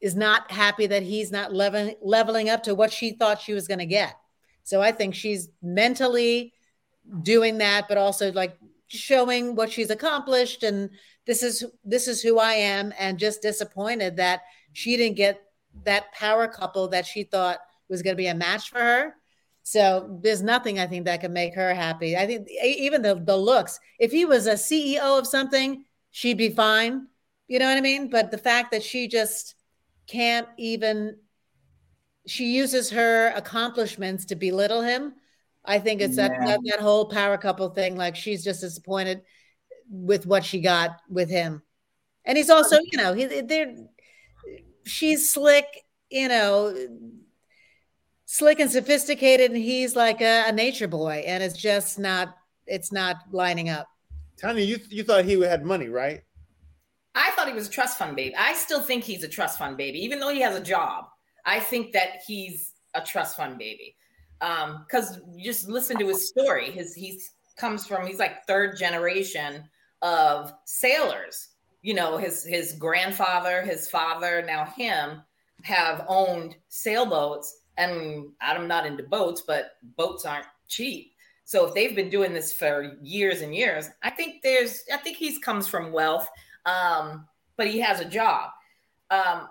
is 0.00 0.16
not 0.16 0.50
happy 0.50 0.88
that 0.88 1.04
he's 1.04 1.30
not 1.30 1.54
leveling, 1.54 1.94
leveling 2.02 2.50
up 2.50 2.64
to 2.64 2.74
what 2.74 2.92
she 2.92 3.12
thought 3.12 3.40
she 3.40 3.52
was 3.52 3.68
going 3.68 3.78
to 3.78 3.86
get. 3.86 4.16
So 4.64 4.82
I 4.82 4.90
think 4.90 5.14
she's 5.14 5.48
mentally 5.62 6.52
doing 7.22 7.58
that, 7.58 7.86
but 7.88 7.98
also 7.98 8.32
like 8.32 8.56
showing 8.92 9.54
what 9.54 9.72
she's 9.72 9.90
accomplished 9.90 10.62
and 10.62 10.90
this 11.26 11.42
is 11.42 11.64
this 11.84 12.08
is 12.08 12.20
who 12.20 12.38
I 12.38 12.52
am 12.54 12.92
and 12.98 13.18
just 13.18 13.42
disappointed 13.42 14.16
that 14.16 14.42
she 14.72 14.96
didn't 14.96 15.16
get 15.16 15.40
that 15.84 16.12
power 16.12 16.48
couple 16.48 16.88
that 16.88 17.06
she 17.06 17.22
thought 17.24 17.58
was 17.88 18.02
going 18.02 18.14
to 18.14 18.22
be 18.22 18.26
a 18.26 18.34
match 18.34 18.70
for 18.70 18.78
her. 18.78 19.14
So 19.62 20.18
there's 20.22 20.42
nothing 20.42 20.78
I 20.78 20.86
think 20.86 21.04
that 21.04 21.20
can 21.20 21.32
make 21.32 21.54
her 21.54 21.72
happy. 21.72 22.16
I 22.16 22.26
think 22.26 22.48
even 22.62 23.02
the 23.02 23.14
the 23.14 23.36
looks. 23.36 23.78
If 23.98 24.10
he 24.10 24.24
was 24.24 24.46
a 24.46 24.54
CEO 24.54 25.18
of 25.18 25.26
something, 25.26 25.84
she'd 26.10 26.38
be 26.38 26.50
fine. 26.50 27.06
You 27.48 27.58
know 27.58 27.66
what 27.66 27.78
I 27.78 27.82
mean? 27.82 28.10
But 28.10 28.30
the 28.30 28.38
fact 28.38 28.72
that 28.72 28.82
she 28.82 29.08
just 29.08 29.54
can't 30.06 30.48
even 30.58 31.16
she 32.26 32.54
uses 32.54 32.90
her 32.90 33.28
accomplishments 33.28 34.24
to 34.26 34.36
belittle 34.36 34.82
him. 34.82 35.14
I 35.64 35.78
think 35.78 36.00
it's 36.00 36.16
that, 36.16 36.32
that 36.44 36.60
that 36.64 36.80
whole 36.80 37.06
power 37.06 37.38
couple 37.38 37.68
thing. 37.70 37.96
Like 37.96 38.16
she's 38.16 38.42
just 38.42 38.60
disappointed 38.60 39.22
with 39.88 40.26
what 40.26 40.44
she 40.44 40.60
got 40.60 40.96
with 41.08 41.30
him, 41.30 41.62
and 42.24 42.36
he's 42.36 42.50
also, 42.50 42.78
you 42.90 42.98
know, 42.98 43.14
he 43.14 43.26
they're 43.26 43.74
she's 44.84 45.32
slick, 45.32 45.66
you 46.10 46.28
know, 46.28 46.74
slick 48.24 48.60
and 48.60 48.70
sophisticated, 48.70 49.52
and 49.52 49.62
he's 49.62 49.94
like 49.94 50.20
a, 50.20 50.44
a 50.48 50.52
nature 50.52 50.88
boy, 50.88 51.22
and 51.26 51.42
it's 51.42 51.56
just 51.56 51.98
not 51.98 52.34
it's 52.66 52.92
not 52.92 53.16
lining 53.30 53.68
up. 53.68 53.86
Tanya, 54.36 54.64
you 54.64 54.78
you 54.88 55.04
thought 55.04 55.24
he 55.24 55.40
had 55.40 55.64
money, 55.64 55.88
right? 55.88 56.22
I 57.14 57.30
thought 57.32 57.46
he 57.46 57.54
was 57.54 57.68
a 57.68 57.70
trust 57.70 57.98
fund 57.98 58.16
baby. 58.16 58.34
I 58.34 58.54
still 58.54 58.80
think 58.80 59.04
he's 59.04 59.22
a 59.22 59.28
trust 59.28 59.58
fund 59.58 59.76
baby, 59.76 59.98
even 60.00 60.18
though 60.18 60.32
he 60.32 60.40
has 60.40 60.56
a 60.56 60.62
job. 60.62 61.04
I 61.44 61.60
think 61.60 61.92
that 61.92 62.22
he's 62.26 62.72
a 62.94 63.00
trust 63.02 63.36
fund 63.36 63.58
baby. 63.58 63.96
Um, 64.42 64.84
because 64.84 65.20
just 65.42 65.68
listen 65.68 65.98
to 65.98 66.08
his 66.08 66.28
story. 66.28 66.70
His 66.70 66.94
he's 66.94 67.32
comes 67.56 67.86
from 67.86 68.06
he's 68.06 68.18
like 68.18 68.46
third 68.46 68.76
generation 68.76 69.64
of 70.02 70.52
sailors. 70.64 71.48
You 71.80 71.94
know, 71.94 72.18
his 72.18 72.44
his 72.44 72.72
grandfather, 72.72 73.62
his 73.62 73.88
father, 73.88 74.42
now 74.46 74.66
him 74.76 75.22
have 75.62 76.04
owned 76.08 76.56
sailboats. 76.68 77.60
And 77.78 78.26
I'm 78.40 78.68
not 78.68 78.84
into 78.84 79.04
boats, 79.04 79.42
but 79.46 79.72
boats 79.96 80.26
aren't 80.26 80.46
cheap. 80.68 81.12
So 81.44 81.66
if 81.66 81.74
they've 81.74 81.96
been 81.96 82.10
doing 82.10 82.34
this 82.34 82.52
for 82.52 82.96
years 83.02 83.40
and 83.40 83.54
years, 83.54 83.88
I 84.02 84.10
think 84.10 84.42
there's 84.42 84.82
I 84.92 84.98
think 84.98 85.16
he's 85.16 85.38
comes 85.38 85.66
from 85.66 85.92
wealth 85.92 86.28
um, 86.66 87.26
but 87.56 87.66
he 87.66 87.80
has 87.80 88.00
a 88.00 88.04
job. 88.04 88.50
Um, 89.10 89.48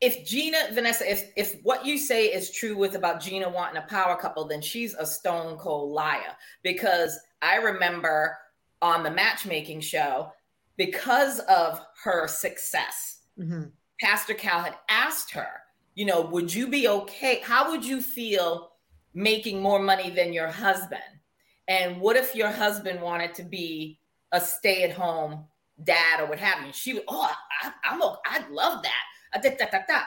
if 0.00 0.26
Gina, 0.26 0.58
Vanessa, 0.72 1.10
if 1.10 1.30
if 1.36 1.60
what 1.62 1.84
you 1.84 1.98
say 1.98 2.26
is 2.26 2.50
true 2.50 2.76
with 2.76 2.94
about 2.94 3.20
Gina 3.20 3.48
wanting 3.48 3.76
a 3.76 3.86
power 3.86 4.16
couple, 4.16 4.46
then 4.46 4.62
she's 4.62 4.94
a 4.94 5.04
stone 5.04 5.58
cold 5.58 5.92
liar. 5.92 6.36
Because 6.62 7.18
I 7.42 7.56
remember 7.56 8.36
on 8.82 9.02
the 9.02 9.10
matchmaking 9.10 9.80
show, 9.80 10.32
because 10.76 11.40
of 11.40 11.80
her 12.04 12.26
success, 12.26 13.18
Mhm. 13.38 13.72
Pastor 14.00 14.34
Cal 14.34 14.62
had 14.62 14.76
asked 14.88 15.30
her, 15.32 15.62
you 15.94 16.06
know, 16.06 16.22
would 16.22 16.52
you 16.52 16.68
be 16.68 16.88
okay? 16.88 17.40
How 17.40 17.70
would 17.70 17.84
you 17.84 18.00
feel 18.00 18.72
making 19.12 19.60
more 19.60 19.78
money 19.78 20.08
than 20.08 20.32
your 20.32 20.48
husband? 20.48 21.02
And 21.68 22.00
what 22.00 22.16
if 22.16 22.34
your 22.34 22.50
husband 22.50 23.00
wanted 23.02 23.34
to 23.34 23.42
be 23.42 24.00
a 24.32 24.40
stay 24.40 24.82
at 24.84 24.92
home 24.92 25.46
dad 25.84 26.20
or 26.20 26.26
what 26.26 26.38
have 26.38 26.66
you? 26.66 26.72
She 26.72 26.94
would, 26.94 27.04
oh, 27.08 27.30
I, 27.62 27.72
I'm, 27.84 28.02
I'd 28.24 28.50
love 28.50 28.82
that. 28.82 29.04
Uh, 29.32 29.38
da, 29.40 29.50
da, 29.50 29.66
da, 29.70 29.78
da. 29.88 30.00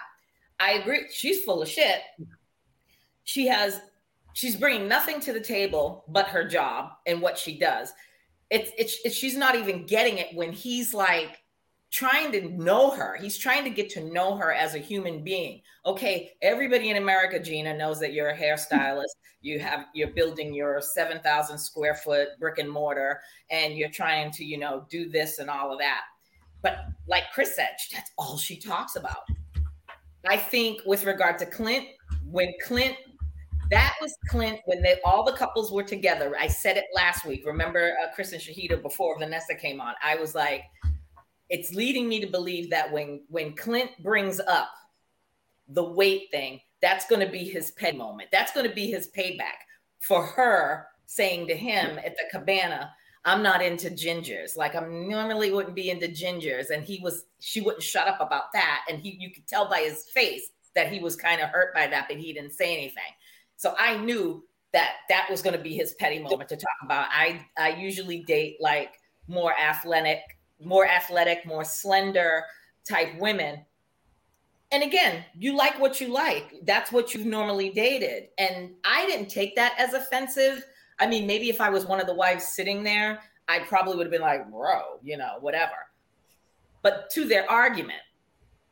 I 0.59 0.73
agree. 0.73 1.05
She's 1.11 1.43
full 1.43 1.61
of 1.61 1.69
shit. 1.69 2.01
She 3.23 3.47
has, 3.47 3.81
she's 4.33 4.55
bringing 4.55 4.87
nothing 4.87 5.19
to 5.21 5.33
the 5.33 5.39
table 5.39 6.05
but 6.07 6.27
her 6.27 6.47
job 6.47 6.91
and 7.05 7.21
what 7.21 7.37
she 7.37 7.57
does. 7.57 7.91
It's, 8.49 8.71
it's, 8.77 8.97
it's 9.03 9.15
she's 9.15 9.35
not 9.35 9.55
even 9.55 9.85
getting 9.85 10.17
it 10.17 10.35
when 10.35 10.51
he's 10.51 10.93
like, 10.93 11.43
trying 11.93 12.31
to 12.31 12.49
know 12.49 12.89
her. 12.89 13.15
He's 13.21 13.37
trying 13.37 13.63
to 13.65 13.69
get 13.69 13.87
to 13.91 14.11
know 14.11 14.35
her 14.35 14.51
as 14.51 14.73
a 14.73 14.79
human 14.79 15.23
being. 15.23 15.61
Okay, 15.85 16.31
everybody 16.41 16.89
in 16.89 16.97
America, 16.97 17.39
Gina, 17.39 17.77
knows 17.77 17.99
that 17.99 18.13
you're 18.13 18.29
a 18.29 18.37
hairstylist. 18.37 19.05
You 19.45 19.59
have 19.59 19.87
you're 19.93 20.13
building 20.13 20.53
your 20.53 20.79
7,000 20.79 21.57
square 21.57 21.95
foot 21.95 22.29
brick 22.39 22.59
and 22.59 22.71
mortar 22.71 23.19
and 23.51 23.73
you're 23.73 23.89
trying 23.89 24.31
to, 24.31 24.45
you 24.45 24.57
know, 24.57 24.85
do 24.89 25.09
this 25.09 25.39
and 25.39 25.49
all 25.49 25.73
of 25.73 25.79
that. 25.79 26.03
But 26.63 26.85
like 27.07 27.25
Chris 27.33 27.55
said, 27.55 27.69
that's 27.91 28.09
all 28.17 28.37
she 28.37 28.57
talks 28.57 28.95
about. 28.95 29.27
I 30.25 30.37
think 30.37 30.81
with 30.85 31.05
regard 31.05 31.37
to 31.39 31.45
Clint, 31.45 31.85
when 32.25 32.51
Clint 32.63 32.95
that 33.69 33.95
was 34.01 34.15
Clint 34.27 34.59
when 34.65 34.81
they 34.81 34.99
all 35.03 35.23
the 35.23 35.33
couples 35.33 35.71
were 35.71 35.83
together. 35.83 36.35
I 36.39 36.47
said 36.47 36.77
it 36.77 36.85
last 36.93 37.25
week. 37.25 37.43
Remember 37.45 37.95
uh, 38.03 38.13
Chris 38.13 38.31
and 38.31 38.41
Shahida 38.41 38.81
before 38.81 39.17
Vanessa 39.17 39.55
came 39.55 39.81
on. 39.81 39.95
I 40.03 40.15
was 40.15 40.35
like, 40.35 40.63
it's 41.49 41.73
leading 41.73 42.07
me 42.07 42.19
to 42.19 42.27
believe 42.27 42.69
that 42.69 42.91
when 42.91 43.21
when 43.29 43.55
Clint 43.55 43.91
brings 44.03 44.39
up 44.39 44.69
the 45.69 45.83
weight 45.83 46.27
thing, 46.29 46.59
that's 46.81 47.07
going 47.07 47.25
to 47.25 47.31
be 47.31 47.45
his 47.45 47.71
pay 47.71 47.91
moment. 47.93 48.29
That's 48.31 48.51
going 48.51 48.67
to 48.67 48.75
be 48.75 48.91
his 48.91 49.09
payback 49.17 49.63
for 49.99 50.23
her 50.23 50.87
saying 51.05 51.47
to 51.47 51.55
him 51.55 51.97
at 51.99 52.15
the 52.15 52.25
cabana, 52.31 52.91
I'm 53.25 53.41
not 53.41 53.61
into 53.61 53.89
gingers. 53.89 54.57
Like 54.57 54.75
I'm 54.75 55.07
normally 55.07 55.51
wouldn't 55.51 55.75
be 55.75 55.89
into 55.89 56.07
gingers. 56.07 56.69
And 56.71 56.83
he 56.83 56.99
was, 57.01 57.25
she 57.39 57.61
wouldn't 57.61 57.83
shut 57.83 58.07
up 58.07 58.19
about 58.19 58.51
that. 58.53 58.81
And 58.89 58.99
he, 58.99 59.17
you 59.19 59.31
could 59.31 59.47
tell 59.47 59.69
by 59.69 59.79
his 59.79 60.05
face 60.09 60.49
that 60.75 60.91
he 60.91 60.99
was 60.99 61.15
kind 61.15 61.41
of 61.41 61.49
hurt 61.49 61.73
by 61.73 61.87
that, 61.87 62.07
but 62.09 62.17
he 62.17 62.33
didn't 62.33 62.53
say 62.53 62.73
anything. 62.73 63.03
So 63.55 63.75
I 63.77 63.97
knew 63.97 64.43
that 64.73 64.95
that 65.07 65.27
was 65.29 65.41
going 65.41 65.55
to 65.55 65.61
be 65.61 65.75
his 65.75 65.93
petty 65.93 66.19
moment 66.19 66.49
to 66.49 66.57
talk 66.57 66.75
about. 66.83 67.07
I, 67.11 67.45
I 67.57 67.75
usually 67.75 68.23
date 68.23 68.57
like 68.59 68.95
more 69.27 69.53
athletic, 69.57 70.19
more 70.59 70.85
athletic, 70.85 71.45
more 71.45 71.63
slender 71.63 72.43
type 72.87 73.09
women. 73.19 73.63
And 74.71 74.83
again, 74.83 75.23
you 75.37 75.55
like 75.55 75.79
what 75.79 76.01
you 76.01 76.07
like. 76.07 76.55
That's 76.63 76.91
what 76.91 77.13
you've 77.13 77.27
normally 77.27 77.69
dated. 77.69 78.29
And 78.39 78.71
I 78.83 79.05
didn't 79.05 79.29
take 79.29 79.55
that 79.55 79.75
as 79.77 79.93
offensive 79.93 80.65
I 80.99 81.07
mean, 81.07 81.27
maybe 81.27 81.49
if 81.49 81.59
I 81.61 81.69
was 81.69 81.85
one 81.85 81.99
of 81.99 82.07
the 82.07 82.13
wives 82.13 82.45
sitting 82.49 82.83
there, 82.83 83.19
I 83.47 83.59
probably 83.59 83.95
would 83.95 84.05
have 84.05 84.11
been 84.11 84.21
like, 84.21 84.49
bro, 84.49 84.99
you 85.03 85.17
know, 85.17 85.37
whatever. 85.41 85.73
But 86.81 87.09
to 87.11 87.25
their 87.25 87.49
argument, 87.49 88.01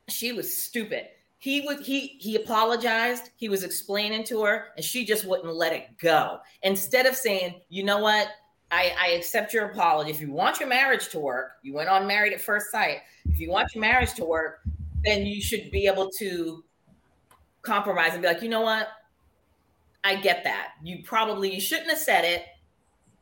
she 0.07 0.31
was 0.31 0.55
stupid. 0.55 1.07
He 1.39 1.61
would 1.61 1.79
he 1.79 2.17
he 2.19 2.35
apologized. 2.35 3.31
He 3.35 3.49
was 3.49 3.63
explaining 3.63 4.23
to 4.25 4.43
her, 4.43 4.67
and 4.75 4.85
she 4.85 5.05
just 5.05 5.25
wouldn't 5.25 5.55
let 5.55 5.73
it 5.73 5.97
go. 5.97 6.39
Instead 6.61 7.05
of 7.07 7.15
saying, 7.15 7.61
you 7.69 7.83
know 7.83 7.97
what, 7.97 8.27
I, 8.69 8.93
I 8.99 9.07
accept 9.09 9.53
your 9.53 9.65
apology. 9.65 10.11
If 10.11 10.21
you 10.21 10.31
want 10.31 10.59
your 10.59 10.69
marriage 10.69 11.09
to 11.09 11.19
work, 11.19 11.53
you 11.63 11.73
went 11.73 11.89
on 11.89 12.05
married 12.05 12.33
at 12.33 12.41
first 12.41 12.71
sight. 12.71 12.99
If 13.27 13.39
you 13.39 13.49
want 13.49 13.73
your 13.73 13.81
marriage 13.81 14.13
to 14.13 14.25
work, 14.25 14.61
then 15.03 15.25
you 15.25 15.41
should 15.41 15.71
be 15.71 15.87
able 15.87 16.09
to 16.19 16.63
compromise 17.63 18.13
and 18.13 18.21
be 18.21 18.27
like, 18.27 18.41
you 18.41 18.49
know 18.49 18.61
what, 18.61 18.89
I 20.03 20.15
get 20.15 20.43
that. 20.43 20.73
You 20.83 21.03
probably 21.03 21.53
you 21.53 21.61
shouldn't 21.61 21.89
have 21.89 21.99
said 21.99 22.25
it, 22.25 22.45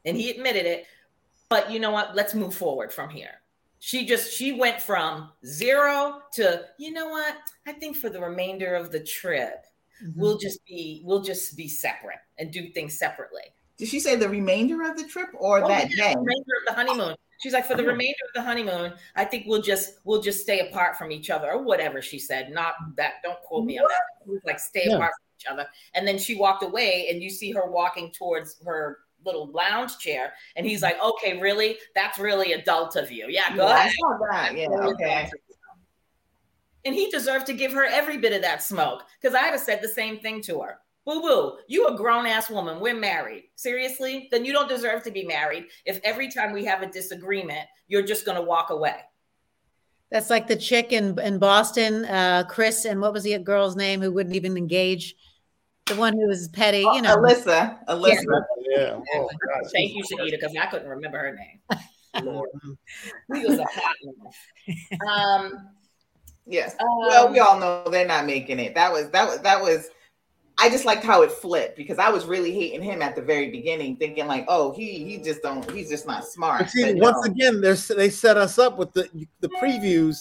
and 0.06 0.16
he 0.16 0.30
admitted 0.30 0.66
it. 0.66 0.86
But 1.50 1.72
you 1.72 1.80
know 1.80 1.92
what? 1.92 2.16
Let's 2.16 2.34
move 2.34 2.54
forward 2.54 2.94
from 2.94 3.10
here. 3.10 3.42
She 3.80 4.06
just 4.06 4.34
she 4.34 4.52
went 4.52 4.82
from 4.82 5.30
zero 5.46 6.22
to 6.34 6.66
you 6.78 6.92
know 6.92 7.10
what? 7.10 7.36
I 7.66 7.74
think 7.74 7.98
for 7.98 8.10
the 8.10 8.20
remainder 8.20 8.76
of 8.76 8.92
the 8.92 9.00
trip, 9.00 9.66
mm-hmm. 10.04 10.20
we'll 10.20 10.38
just 10.38 10.66
be 10.66 11.02
we'll 11.06 11.22
just 11.22 11.56
be 11.58 11.68
separate 11.68 12.20
and 12.38 12.52
do 12.52 12.70
things 12.70 12.98
separately. 12.98 13.44
Did 13.78 13.88
she 13.88 14.00
say 14.00 14.16
the 14.16 14.28
remainder 14.28 14.84
of 14.84 14.98
the 14.98 15.06
trip 15.06 15.30
or 15.38 15.64
oh, 15.64 15.68
that 15.68 15.90
yeah, 15.90 16.10
day? 16.10 16.14
The 16.14 16.20
remainder 16.20 16.54
of 16.60 16.66
the 16.68 16.74
honeymoon. 16.74 17.16
She's 17.42 17.54
like, 17.54 17.66
for 17.66 17.76
the 17.76 17.86
remainder 17.86 18.18
of 18.28 18.34
the 18.36 18.42
honeymoon, 18.42 18.92
I 19.16 19.24
think 19.24 19.46
we'll 19.48 19.62
just 19.62 20.00
we'll 20.04 20.22
just 20.22 20.42
stay 20.42 20.60
apart 20.60 20.98
from 20.98 21.10
each 21.10 21.30
other 21.30 21.50
or 21.50 21.64
whatever 21.64 22.02
she 22.02 22.20
said. 22.20 22.52
Not 22.52 22.74
that. 22.98 23.16
Don't 23.24 23.40
quote 23.44 23.66
me 23.66 23.76
what? 23.76 23.84
on 23.84 24.34
that. 24.36 24.46
Like 24.46 24.60
stay 24.60 24.84
yeah. 24.86 24.96
apart 24.96 25.14
each 25.40 25.46
other. 25.50 25.68
And 25.94 26.08
then 26.08 26.18
she 26.18 26.36
walked 26.36 26.64
away, 26.64 27.08
and 27.10 27.22
you 27.22 27.30
see 27.30 27.52
her 27.52 27.70
walking 27.70 28.12
towards 28.12 28.58
her 28.66 29.00
little 29.26 29.52
lounge 29.52 29.98
chair, 29.98 30.34
and 30.56 30.66
he's 30.66 30.82
like, 30.82 31.02
"Okay, 31.04 31.40
really? 31.40 31.78
That's 31.96 32.20
really 32.20 32.54
adult 32.54 32.96
of 32.96 33.12
you. 33.12 33.28
Yeah, 33.30 33.56
go 33.56 33.68
yeah, 33.68 33.90
ahead. 34.32 34.58
Yeah, 34.58 34.68
okay." 34.70 35.30
And 36.86 36.96
he 36.96 37.10
deserved 37.12 37.46
to 37.48 37.54
give 37.54 37.74
her 37.74 37.86
every 37.86 38.18
bit 38.18 38.34
of 38.34 38.42
that 38.42 38.64
smoke 38.64 39.04
because 39.22 39.36
I'd 39.36 39.52
have 39.52 39.60
said 39.60 39.82
the 39.82 39.88
same 39.88 40.20
thing 40.20 40.42
to 40.44 40.62
her. 40.62 40.80
Boo 41.06 41.22
boo, 41.22 41.58
you 41.68 41.88
a 41.88 41.98
grown 41.98 42.26
ass 42.26 42.50
woman. 42.50 42.80
We're 42.80 42.94
married. 42.94 43.46
Seriously? 43.56 44.28
Then 44.32 44.46
you 44.46 44.54
don't 44.54 44.70
deserve 44.70 45.04
to 45.04 45.12
be 45.12 45.26
married 45.26 45.66
if 45.86 46.00
every 46.04 46.30
time 46.30 46.54
we 46.54 46.64
have 46.66 46.82
a 46.82 46.88
disagreement, 46.88 47.68
you're 47.88 48.04
just 48.04 48.26
going 48.26 48.38
to 48.38 48.44
walk 48.44 48.70
away. 48.70 48.96
That's 50.12 50.30
like 50.30 50.48
the 50.48 50.56
chick 50.56 50.92
in, 50.92 51.20
in 51.20 51.38
Boston, 51.38 52.06
uh, 52.06 52.44
Chris, 52.50 52.86
and 52.86 53.00
what 53.00 53.14
was 53.14 53.24
the 53.24 53.38
girl's 53.40 53.76
name 53.76 54.02
who 54.02 54.12
wouldn't 54.12 54.36
even 54.36 54.58
engage? 54.58 55.16
The 55.90 55.96
one 55.96 56.14
who 56.14 56.28
was 56.28 56.48
petty, 56.50 56.80
you 56.80 57.02
know. 57.02 57.18
Alyssa. 57.18 57.84
Alyssa. 57.88 58.46
Yeah. 58.78 59.00
Oh, 59.16 59.30
Thank 59.72 59.94
you, 59.96 60.04
Shakita, 60.04 60.32
because 60.32 60.56
I 60.56 60.68
couldn't 60.68 60.88
remember 60.88 61.18
her 61.18 61.36
name. 61.36 61.80
Lord. 62.24 62.50
he 63.34 63.46
was 63.46 63.60
a 63.60 63.66
hot 63.66 63.96
one. 64.04 64.32
Um, 65.08 65.70
yes. 66.46 66.76
Um, 66.80 66.88
well, 67.08 67.32
we 67.32 67.40
all 67.40 67.60
know 67.60 67.90
they're 67.90 68.08
not 68.08 68.26
making 68.26 68.60
it. 68.60 68.76
That 68.76 68.92
was 68.92 69.10
that 69.12 69.28
was 69.28 69.40
that 69.40 69.62
was 69.62 69.90
I 70.58 70.70
just 70.70 70.86
liked 70.86 71.04
how 71.04 71.22
it 71.22 71.32
flipped 71.32 71.78
because 71.78 72.00
I 72.00 72.10
was 72.10 72.26
really 72.26 72.52
hating 72.52 72.82
him 72.82 73.02
at 73.02 73.16
the 73.16 73.22
very 73.22 73.50
beginning, 73.50 73.96
thinking 73.96 74.28
like, 74.28 74.46
oh, 74.48 74.74
he 74.74 75.04
he 75.06 75.18
just 75.18 75.42
don't 75.42 75.70
he's 75.72 75.90
just 75.90 76.06
not 76.06 76.26
smart. 76.26 76.62
But 76.62 76.70
see, 76.70 76.94
but 76.94 77.02
once 77.02 77.26
no. 77.26 77.32
again, 77.32 77.62
they 77.62 77.74
they 77.96 78.10
set 78.10 78.38
us 78.38 78.60
up 78.60 78.78
with 78.78 78.92
the 78.94 79.10
the 79.40 79.50
previews 79.50 80.20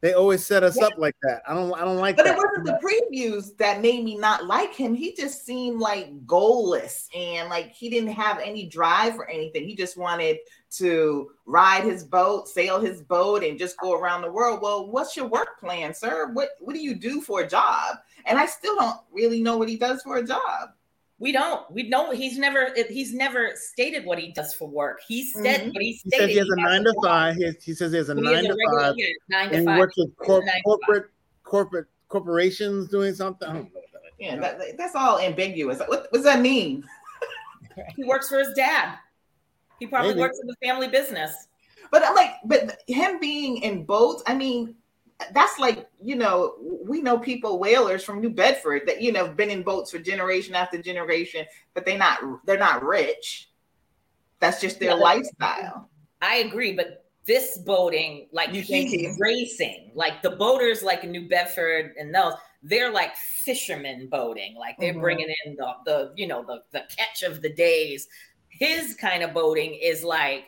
they 0.00 0.12
always 0.12 0.46
set 0.46 0.62
us 0.62 0.76
yeah. 0.78 0.86
up 0.86 0.92
like 0.96 1.16
that. 1.22 1.42
I 1.46 1.54
don't 1.54 1.72
I 1.74 1.84
don't 1.84 1.96
like 1.96 2.16
but 2.16 2.24
that. 2.24 2.36
it 2.36 2.38
wasn't 2.38 2.66
the 2.66 2.78
previews 2.82 3.56
that 3.56 3.80
made 3.80 4.04
me 4.04 4.16
not 4.16 4.46
like 4.46 4.72
him. 4.72 4.94
He 4.94 5.14
just 5.14 5.44
seemed 5.44 5.80
like 5.80 6.24
goalless 6.24 7.08
and 7.16 7.48
like 7.48 7.72
he 7.72 7.90
didn't 7.90 8.12
have 8.12 8.38
any 8.38 8.66
drive 8.66 9.18
or 9.18 9.28
anything. 9.28 9.66
He 9.66 9.74
just 9.74 9.96
wanted 9.96 10.38
to 10.70 11.30
ride 11.46 11.82
his 11.82 12.04
boat, 12.04 12.46
sail 12.46 12.80
his 12.80 13.02
boat, 13.02 13.42
and 13.42 13.58
just 13.58 13.78
go 13.78 13.98
around 13.98 14.22
the 14.22 14.30
world. 14.30 14.60
Well, 14.62 14.88
what's 14.88 15.16
your 15.16 15.26
work 15.26 15.58
plan, 15.58 15.92
sir? 15.92 16.30
What 16.32 16.50
what 16.60 16.74
do 16.74 16.80
you 16.80 16.94
do 16.94 17.20
for 17.20 17.40
a 17.40 17.48
job? 17.48 17.96
And 18.24 18.38
I 18.38 18.46
still 18.46 18.76
don't 18.76 19.00
really 19.10 19.42
know 19.42 19.58
what 19.58 19.68
he 19.68 19.76
does 19.76 20.02
for 20.02 20.18
a 20.18 20.26
job. 20.26 20.70
We 21.20 21.32
don't. 21.32 21.68
We 21.70 21.88
know 21.88 22.12
he's 22.12 22.38
never. 22.38 22.72
He's 22.88 23.12
never 23.12 23.52
stated 23.56 24.04
what 24.04 24.18
he 24.18 24.32
does 24.32 24.54
for 24.54 24.68
work. 24.68 25.00
He 25.06 25.24
said, 25.24 25.60
mm-hmm. 25.60 25.70
but 25.72 25.82
he, 25.82 26.00
he 26.04 26.10
says 26.10 26.30
he 26.30 26.36
has 26.36 26.48
a 26.48 26.56
nine 26.56 26.84
to 26.84 26.94
five. 27.02 27.34
He, 27.34 27.50
he, 27.60 27.74
says 27.74 27.90
he 27.90 27.98
has 27.98 28.08
a 28.08 28.14
he 28.14 28.20
nine, 28.20 28.44
to 28.44 28.50
regular, 28.50 28.80
five. 28.80 28.94
Yeah, 28.96 29.06
nine 29.28 29.50
to 29.50 29.56
and 29.56 29.66
five. 29.66 29.74
He 29.74 29.80
works 29.80 29.96
with 29.96 30.16
cor- 30.16 30.44
corporate 30.64 31.10
corporate 31.42 31.86
corporations 32.08 32.88
doing 32.88 33.14
something. 33.14 33.70
Yeah, 34.18 34.36
that, 34.36 34.76
that's 34.76 34.94
all 34.94 35.18
ambiguous. 35.18 35.78
What, 35.80 35.88
what 35.88 36.12
does 36.12 36.24
that 36.24 36.40
mean? 36.40 36.84
he 37.96 38.04
works 38.04 38.28
for 38.28 38.38
his 38.38 38.52
dad. 38.54 38.96
He 39.78 39.86
probably 39.86 40.10
Maybe. 40.10 40.20
works 40.20 40.38
in 40.40 40.46
the 40.46 40.56
family 40.62 40.88
business. 40.88 41.48
But 41.90 42.04
I'm 42.04 42.14
like, 42.14 42.32
but 42.44 42.82
him 42.86 43.18
being 43.18 43.58
in 43.58 43.84
boats. 43.84 44.22
I 44.26 44.34
mean, 44.34 44.74
that's 45.32 45.58
like 45.58 45.88
you 46.02 46.14
know 46.14 46.54
we 46.60 47.02
know 47.02 47.18
people 47.18 47.58
whalers 47.58 48.04
from 48.04 48.20
New 48.20 48.30
Bedford 48.30 48.82
that 48.86 49.02
you 49.02 49.12
know 49.12 49.28
been 49.28 49.50
in 49.50 49.62
boats 49.62 49.90
for 49.90 49.98
generation 49.98 50.54
after 50.54 50.80
generation, 50.80 51.44
but 51.74 51.84
they 51.84 51.96
not 51.96 52.20
they're 52.44 52.58
not 52.58 52.84
rich. 52.84 53.50
That's 54.40 54.60
just 54.60 54.78
their 54.78 54.90
yeah, 54.90 54.94
lifestyle. 54.94 55.90
I 56.22 56.36
agree, 56.36 56.72
but 56.72 57.04
this 57.26 57.58
boating, 57.58 58.28
like 58.32 58.54
you 58.54 58.62
he's 58.62 59.16
racing, 59.20 59.90
like 59.94 60.22
the 60.22 60.30
boaters, 60.30 60.82
like 60.82 61.04
in 61.04 61.10
New 61.10 61.28
Bedford 61.28 61.94
and 61.98 62.14
those, 62.14 62.34
they're 62.62 62.90
like 62.92 63.14
fishermen 63.16 64.08
boating, 64.08 64.56
like 64.56 64.76
they're 64.78 64.92
mm-hmm. 64.92 65.02
bringing 65.02 65.34
in 65.44 65.56
the 65.56 65.72
the 65.84 66.12
you 66.16 66.26
know 66.26 66.44
the 66.44 66.62
the 66.72 66.84
catch 66.96 67.22
of 67.22 67.42
the 67.42 67.52
days. 67.52 68.08
His 68.48 68.94
kind 68.94 69.22
of 69.22 69.34
boating 69.34 69.74
is 69.74 70.02
like 70.02 70.46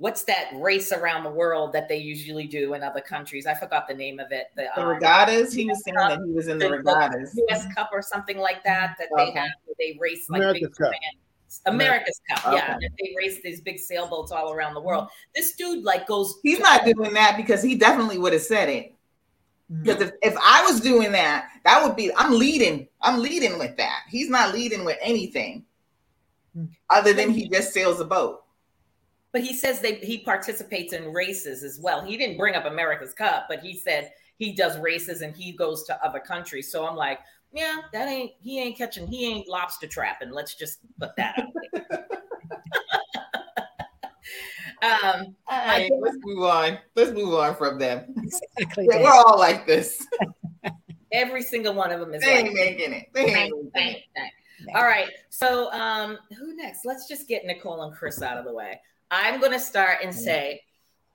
what's 0.00 0.22
that 0.24 0.48
race 0.54 0.92
around 0.92 1.24
the 1.24 1.30
world 1.30 1.74
that 1.74 1.86
they 1.86 1.98
usually 1.98 2.46
do 2.46 2.72
in 2.74 2.82
other 2.82 3.02
countries? 3.02 3.46
I 3.46 3.54
forgot 3.54 3.86
the 3.86 3.94
name 3.94 4.18
of 4.18 4.32
it. 4.32 4.46
The, 4.56 4.66
the 4.74 4.82
um, 4.82 4.88
regattas. 4.88 5.52
He 5.52 5.66
was 5.66 5.84
saying 5.84 5.94
Cup, 5.94 6.08
that 6.08 6.26
he 6.26 6.32
was 6.32 6.48
in 6.48 6.58
the, 6.58 6.68
the 6.68 6.78
regattas. 6.78 7.32
The 7.32 7.46
US 7.50 7.72
Cup 7.74 7.90
or 7.92 8.02
something 8.02 8.38
like 8.38 8.64
that 8.64 8.96
that 8.98 9.08
okay. 9.12 9.26
they 9.26 9.38
have. 9.38 9.50
They 9.78 9.96
race 10.00 10.28
like 10.28 10.40
America's 10.40 10.68
big 10.68 10.76
Cup. 10.76 10.92
America's 11.66 12.20
Cup, 12.28 12.46
okay. 12.46 12.56
yeah. 12.56 12.78
They 12.80 13.14
race 13.16 13.40
these 13.42 13.60
big 13.60 13.78
sailboats 13.78 14.32
all 14.32 14.52
around 14.52 14.74
the 14.74 14.80
world. 14.80 15.08
This 15.34 15.54
dude 15.54 15.84
like 15.84 16.06
goes. 16.06 16.38
He's 16.42 16.58
not 16.58 16.84
doing 16.84 17.12
that 17.14 17.36
because 17.36 17.62
he 17.62 17.74
definitely 17.74 18.18
would 18.18 18.32
have 18.32 18.42
said 18.42 18.68
it. 18.70 18.94
Because 19.70 20.02
mm-hmm. 20.02 20.16
if, 20.22 20.32
if 20.32 20.38
I 20.42 20.64
was 20.64 20.80
doing 20.80 21.12
that, 21.12 21.48
that 21.64 21.84
would 21.84 21.94
be 21.94 22.10
I'm 22.16 22.32
leading. 22.32 22.88
I'm 23.02 23.20
leading 23.20 23.58
with 23.58 23.76
that. 23.76 24.00
He's 24.08 24.30
not 24.30 24.54
leading 24.54 24.84
with 24.84 24.98
anything 25.02 25.64
mm. 26.56 26.68
other 26.88 27.12
than 27.12 27.30
he 27.30 27.48
just 27.50 27.72
sails 27.74 28.00
a 28.00 28.04
boat. 28.04 28.42
But 29.32 29.42
he 29.42 29.54
says 29.54 29.80
they 29.80 29.94
he 29.96 30.18
participates 30.18 30.92
in 30.92 31.12
races 31.12 31.62
as 31.62 31.78
well. 31.80 32.04
He 32.04 32.16
didn't 32.16 32.36
bring 32.36 32.54
up 32.54 32.64
America's 32.64 33.14
Cup, 33.14 33.46
but 33.48 33.60
he 33.60 33.76
said 33.76 34.12
he 34.36 34.52
does 34.52 34.78
races 34.78 35.22
and 35.22 35.36
he 35.36 35.52
goes 35.52 35.84
to 35.84 36.04
other 36.04 36.18
countries. 36.18 36.70
So 36.72 36.86
I'm 36.86 36.96
like, 36.96 37.20
yeah, 37.52 37.76
that 37.92 38.08
ain't 38.08 38.32
he 38.40 38.60
ain't 38.60 38.76
catching 38.76 39.06
he 39.06 39.26
ain't 39.26 39.48
lobster 39.48 39.86
trapping. 39.86 40.30
Let's 40.30 40.54
just 40.54 40.78
put 40.98 41.14
that 41.16 41.38
out 41.38 41.46
um, 44.82 45.36
right, 45.50 45.90
let's 46.00 46.16
move 46.22 46.42
on. 46.42 46.78
Let's 46.96 47.12
move 47.12 47.34
on 47.34 47.54
from 47.56 47.78
them. 47.78 48.14
Exactly. 48.56 48.88
Yeah, 48.90 49.02
we're 49.02 49.10
all 49.10 49.38
like 49.38 49.66
this. 49.66 50.06
Every 51.12 51.42
single 51.42 51.74
one 51.74 51.90
of 51.90 52.00
them 52.00 52.14
is. 52.14 52.22
They 52.22 52.36
like 52.36 52.46
ain't 52.46 52.54
making 52.54 52.92
it. 52.92 53.06
They 53.12 53.24
ain't 53.26 53.74
making 53.74 54.02
it. 54.14 54.32
All 54.74 54.84
right. 54.84 55.08
So 55.30 55.72
um, 55.72 56.18
who 56.38 56.54
next? 56.54 56.84
Let's 56.84 57.08
just 57.08 57.28
get 57.28 57.44
Nicole 57.44 57.82
and 57.82 57.94
Chris 57.94 58.22
out 58.22 58.38
of 58.38 58.44
the 58.44 58.52
way. 58.52 58.80
I'm 59.10 59.40
going 59.40 59.52
to 59.52 59.60
start 59.60 59.98
and 60.02 60.12
mm-hmm. 60.12 60.24
say, 60.24 60.62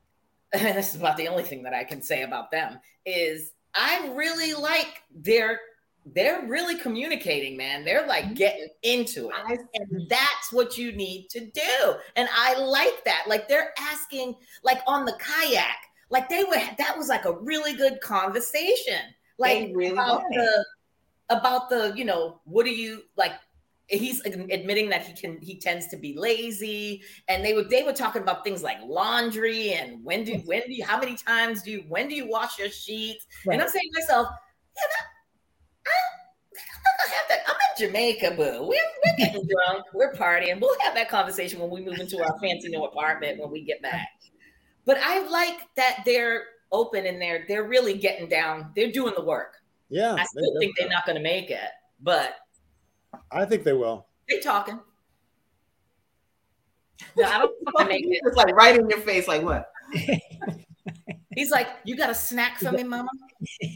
and 0.54 0.78
this 0.78 0.94
is 0.94 1.00
about 1.00 1.18
the 1.18 1.28
only 1.28 1.44
thing 1.44 1.64
that 1.64 1.74
I 1.74 1.84
can 1.84 2.02
say 2.02 2.24
about 2.24 2.52
them 2.52 2.80
is 3.06 3.52
I 3.74 4.12
really 4.16 4.54
like 4.54 5.04
their 5.14 5.60
they're 6.14 6.46
really 6.46 6.78
communicating, 6.78 7.58
man. 7.58 7.84
They're 7.84 8.06
like 8.06 8.26
mm-hmm. 8.26 8.34
getting 8.36 8.68
into 8.84 9.30
it. 9.30 9.60
And 9.74 10.08
that's 10.08 10.52
what 10.52 10.78
you 10.78 10.92
need 10.92 11.30
to 11.32 11.40
do. 11.40 11.96
And 12.16 12.30
I 12.32 12.60
like 12.60 13.04
that. 13.06 13.24
Like 13.28 13.48
they're 13.48 13.74
asking, 13.80 14.36
like 14.64 14.82
on 14.86 15.06
the 15.06 15.18
kayak, 15.18 15.78
like 16.12 16.30
they 16.30 16.44
were 16.44 16.62
that 16.78 16.96
was 16.96 17.10
like 17.10 17.26
a 17.26 17.34
really 17.40 17.74
good 17.74 18.02
conversation. 18.02 19.02
Like 19.40 19.72
really 19.74 19.94
about 19.94 20.22
were. 20.24 20.42
the 20.42 20.66
about 21.30 21.70
the, 21.70 21.94
you 21.96 22.06
know, 22.06 22.40
what 22.46 22.66
do 22.66 22.72
you 22.72 23.04
like 23.18 23.34
he's 23.88 24.20
admitting 24.26 24.90
that 24.90 25.04
he 25.04 25.14
can 25.14 25.40
he 25.42 25.60
tends 25.60 25.88
to 25.88 25.96
be 25.96 26.16
lazy 26.18 27.04
and 27.28 27.46
they 27.46 27.54
were 27.54 27.64
they 27.64 27.84
were 27.84 27.94
talking 27.94 28.22
about 28.22 28.44
things 28.44 28.64
like 28.64 28.78
laundry 28.84 29.74
and 29.74 30.04
when 30.04 30.24
do 30.24 30.34
when 30.46 30.62
do 30.62 30.74
you 30.74 30.84
how 30.84 31.00
many 31.00 31.16
times 31.16 31.62
do 31.62 31.72
you 31.72 31.84
when 31.88 32.08
do 32.08 32.16
you 32.16 32.28
wash 32.28 32.58
your 32.58 32.70
sheets 32.70 33.28
and 33.52 33.62
i'm 33.62 33.70
saying 33.70 33.86
to 33.94 34.02
myself 34.02 34.28
yeah 34.76 34.82
that, 34.92 35.92
I, 35.92 36.26
not 36.86 37.06
gonna 37.06 37.16
have 37.16 37.28
that. 37.30 37.40
I'm 37.48 37.56
in 37.56 37.88
Jamaica, 37.88 38.32
boo. 38.32 38.68
We're, 38.68 38.80
we're 39.06 39.18
getting 39.18 39.48
drunk. 39.68 39.86
We're 39.94 40.14
partying. 40.14 40.60
We'll 40.60 40.76
have 40.82 40.96
that 40.96 41.10
conversation 41.10 41.60
when 41.60 41.70
we 41.70 41.82
move 41.82 42.00
into 42.00 42.24
our 42.24 42.38
fancy 42.40 42.70
new 42.70 42.84
apartment 42.84 43.40
when 43.40 43.52
we 43.52 43.64
get 43.64 43.82
back. 43.82 44.08
But 44.86 44.98
I 45.02 45.28
like 45.28 45.60
that 45.76 46.04
they're 46.06 46.44
open 46.72 47.06
and 47.06 47.22
they're 47.22 47.46
they're 47.48 47.68
really 47.68 47.98
getting 47.98 48.30
down. 48.30 48.72
They're 48.76 48.92
doing 48.92 49.14
the 49.16 49.24
work. 49.24 49.56
Yeah, 49.90 50.14
I 50.14 50.24
still 50.26 50.60
think 50.60 50.76
they're 50.78 50.90
not 50.90 51.06
going 51.06 51.18
to 51.18 51.24
make 51.24 51.50
it, 51.50 51.70
but 52.02 52.36
I 53.32 53.46
think 53.46 53.64
they 53.64 53.74
will. 53.74 54.08
they 54.30 54.40
talking. 54.40 54.80
No, 57.18 57.26
I 57.26 57.40
don't 57.40 57.52
want 57.74 57.80
to 57.80 57.86
make 57.86 58.06
it. 58.06 58.22
It's 58.24 58.38
like 58.38 58.56
right 58.56 58.78
in 58.78 58.90
your 58.90 59.00
face, 59.00 59.28
like 59.28 59.42
what? 59.42 59.70
He's 61.36 61.52
like, 61.52 61.68
"You 61.84 61.96
got 61.96 62.10
a 62.10 62.16
snack 62.16 62.60
for 62.60 62.72
me, 62.72 62.84
Mama?" 62.84 63.10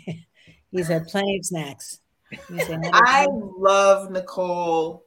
He's 0.72 0.88
had 0.88 1.08
plenty 1.08 1.38
of 1.38 1.46
snacks. 1.46 2.00
I 2.94 3.28
love 3.30 4.12
Nicole 4.12 5.06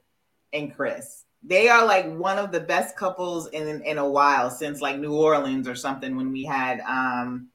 and 0.52 0.74
Chris. 0.74 1.24
They 1.44 1.68
are 1.68 1.84
like 1.84 2.12
one 2.16 2.38
of 2.38 2.52
the 2.52 2.60
best 2.60 2.96
couples 2.96 3.48
in 3.48 3.82
in 3.82 3.98
a 3.98 4.08
while 4.08 4.50
since 4.50 4.80
like 4.80 4.98
New 4.98 5.14
Orleans 5.14 5.66
or 5.66 5.74
something 5.74 6.16
when 6.16 6.32
we 6.32 6.44
had 6.44 6.80
um 6.80 7.48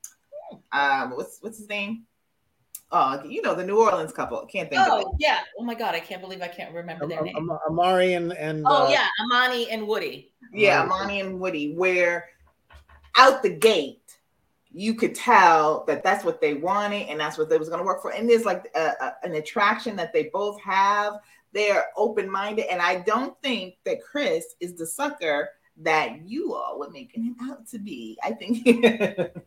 uh 0.72 1.08
what's 1.08 1.38
what's 1.42 1.58
his 1.58 1.70
name? 1.70 2.04
Oh, 2.92 3.22
you 3.26 3.42
know 3.42 3.54
the 3.54 3.66
New 3.66 3.80
Orleans 3.82 4.14
couple. 4.14 4.46
Can't 4.46 4.70
think 4.70 4.82
of. 4.82 4.88
Oh 4.90 5.16
yeah. 5.20 5.40
Oh 5.60 5.64
my 5.64 5.74
God, 5.76 5.94
I 5.94 6.00
can't 6.00 6.22
believe 6.22 6.42
I 6.42 6.48
can't 6.48 6.74
remember 6.74 7.04
Am- 7.04 7.10
their 7.10 7.22
name. 7.22 7.36
Am- 7.36 7.50
Amari 7.68 8.14
and 8.14 8.32
and 8.34 8.64
Oh 8.66 8.86
uh, 8.86 8.90
yeah, 8.90 9.08
Amani 9.26 9.70
and 9.70 9.86
Woody. 9.88 10.32
Yeah, 10.54 10.84
Amani 10.84 11.20
and 11.20 11.40
Woody, 11.40 11.74
where 11.76 12.30
out 13.18 13.44
the 13.44 13.50
gate 13.50 14.18
you 14.72 14.94
could 14.94 15.16
tell 15.16 15.84
that 15.86 16.04
that's 16.04 16.24
what 16.24 16.40
they 16.40 16.54
wanted 16.54 17.08
and 17.10 17.20
that's 17.20 17.38
what 17.38 17.50
they 17.50 17.58
was 17.58 17.68
going 17.68 17.80
to 17.80 17.86
work 17.86 18.02
for. 18.02 18.12
And 18.14 18.30
there's 18.30 18.46
like 18.46 18.70
a, 18.76 18.92
a- 19.02 19.16
an 19.24 19.36
attraction 19.36 19.96
that 19.98 20.14
they 20.14 20.30
both 20.32 20.60
have. 20.62 21.14
They're 21.54 21.86
open 21.98 22.30
minded, 22.30 22.66
and 22.72 22.82
I 22.82 22.98
don't 23.02 23.36
think 23.42 23.76
that 23.86 24.02
Chris 24.04 24.56
is 24.60 24.76
the 24.76 24.86
sucker 24.86 25.50
that 25.78 26.22
you 26.26 26.54
all 26.54 26.78
were 26.80 26.90
making 26.90 27.24
him 27.24 27.36
out 27.50 27.68
to 27.70 27.80
be. 27.80 28.18
I 28.24 28.32
think 28.32 28.66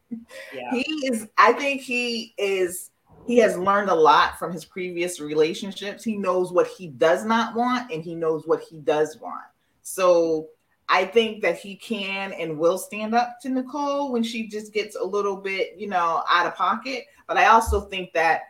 Yeah. 0.55 0.70
he 0.72 0.82
is. 1.07 1.26
I 1.38 1.53
think 1.53 1.80
he 1.82 2.34
is. 2.38 2.89
He 3.26 3.38
has 3.38 3.56
learned 3.56 3.90
a 3.90 3.94
lot 3.94 4.38
from 4.38 4.52
his 4.52 4.64
previous 4.64 5.20
relationships. 5.20 6.02
He 6.02 6.16
knows 6.16 6.52
what 6.52 6.66
he 6.66 6.88
does 6.88 7.24
not 7.24 7.54
want, 7.54 7.90
and 7.92 8.02
he 8.02 8.14
knows 8.14 8.46
what 8.46 8.62
he 8.62 8.78
does 8.78 9.18
want. 9.18 9.44
So 9.82 10.48
I 10.88 11.04
think 11.04 11.42
that 11.42 11.58
he 11.58 11.76
can 11.76 12.32
and 12.32 12.58
will 12.58 12.78
stand 12.78 13.14
up 13.14 13.36
to 13.42 13.48
Nicole 13.48 14.10
when 14.10 14.24
she 14.24 14.48
just 14.48 14.72
gets 14.72 14.96
a 14.96 15.04
little 15.04 15.36
bit, 15.36 15.74
you 15.76 15.86
know, 15.86 16.24
out 16.28 16.46
of 16.46 16.56
pocket. 16.56 17.04
But 17.28 17.36
I 17.36 17.46
also 17.46 17.82
think 17.82 18.12
that 18.14 18.42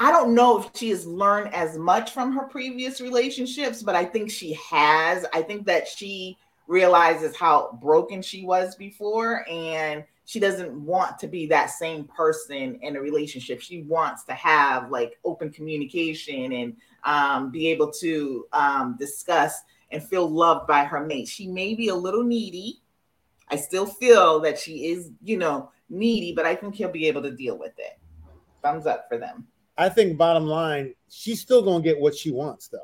I 0.00 0.10
don't 0.10 0.34
know 0.34 0.58
if 0.58 0.70
she 0.74 0.88
has 0.90 1.06
learned 1.06 1.54
as 1.54 1.76
much 1.76 2.12
from 2.12 2.32
her 2.32 2.44
previous 2.44 3.00
relationships, 3.00 3.82
but 3.82 3.94
I 3.94 4.04
think 4.04 4.30
she 4.30 4.54
has. 4.54 5.26
I 5.34 5.42
think 5.42 5.66
that 5.66 5.86
she 5.86 6.38
realizes 6.66 7.36
how 7.36 7.78
broken 7.82 8.22
she 8.22 8.44
was 8.44 8.74
before 8.76 9.48
and 9.48 10.02
she 10.30 10.38
doesn't 10.38 10.72
want 10.72 11.18
to 11.18 11.26
be 11.26 11.44
that 11.48 11.70
same 11.70 12.04
person 12.04 12.78
in 12.82 12.94
a 12.94 13.00
relationship. 13.00 13.60
She 13.60 13.82
wants 13.82 14.22
to 14.26 14.32
have 14.32 14.88
like 14.88 15.18
open 15.24 15.50
communication 15.50 16.52
and 16.52 16.76
um, 17.02 17.50
be 17.50 17.66
able 17.66 17.90
to 17.94 18.46
um, 18.52 18.94
discuss 18.96 19.60
and 19.90 20.00
feel 20.00 20.30
loved 20.30 20.68
by 20.68 20.84
her 20.84 21.04
mate. 21.04 21.26
She 21.26 21.48
may 21.48 21.74
be 21.74 21.88
a 21.88 21.94
little 21.96 22.22
needy. 22.22 22.80
I 23.48 23.56
still 23.56 23.86
feel 23.86 24.38
that 24.42 24.56
she 24.56 24.86
is, 24.92 25.10
you 25.20 25.36
know, 25.36 25.72
needy, 25.88 26.32
but 26.32 26.46
I 26.46 26.54
think 26.54 26.76
he'll 26.76 26.92
be 26.92 27.08
able 27.08 27.22
to 27.22 27.32
deal 27.32 27.58
with 27.58 27.76
it. 27.78 27.98
Thumbs 28.62 28.86
up 28.86 29.06
for 29.08 29.18
them. 29.18 29.48
I 29.76 29.88
think 29.88 30.16
bottom 30.16 30.46
line, 30.46 30.94
she's 31.08 31.40
still 31.40 31.62
gonna 31.62 31.82
get 31.82 31.98
what 31.98 32.14
she 32.14 32.30
wants 32.30 32.68
though. 32.68 32.78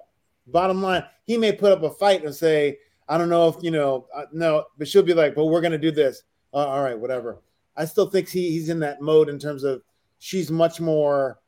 Bottom 0.48 0.82
line, 0.82 1.04
he 1.22 1.36
may 1.36 1.52
put 1.52 1.70
up 1.70 1.84
a 1.84 1.90
fight 1.90 2.24
and 2.24 2.34
say, 2.34 2.78
I 3.08 3.16
don't 3.16 3.28
know 3.28 3.46
if 3.46 3.62
you 3.62 3.70
know, 3.70 4.08
uh, 4.12 4.24
no, 4.32 4.64
but 4.78 4.88
she'll 4.88 5.04
be 5.04 5.14
like, 5.14 5.36
well, 5.36 5.48
we're 5.48 5.60
gonna 5.60 5.78
do 5.78 5.92
this. 5.92 6.24
Uh, 6.56 6.66
all 6.68 6.82
right, 6.82 6.98
whatever. 6.98 7.42
I 7.76 7.84
still 7.84 8.08
think 8.08 8.30
he, 8.30 8.50
he's 8.50 8.70
in 8.70 8.80
that 8.80 9.02
mode 9.02 9.28
in 9.28 9.38
terms 9.38 9.62
of 9.62 9.82
she's 10.18 10.50
much 10.50 10.80
more 10.80 11.38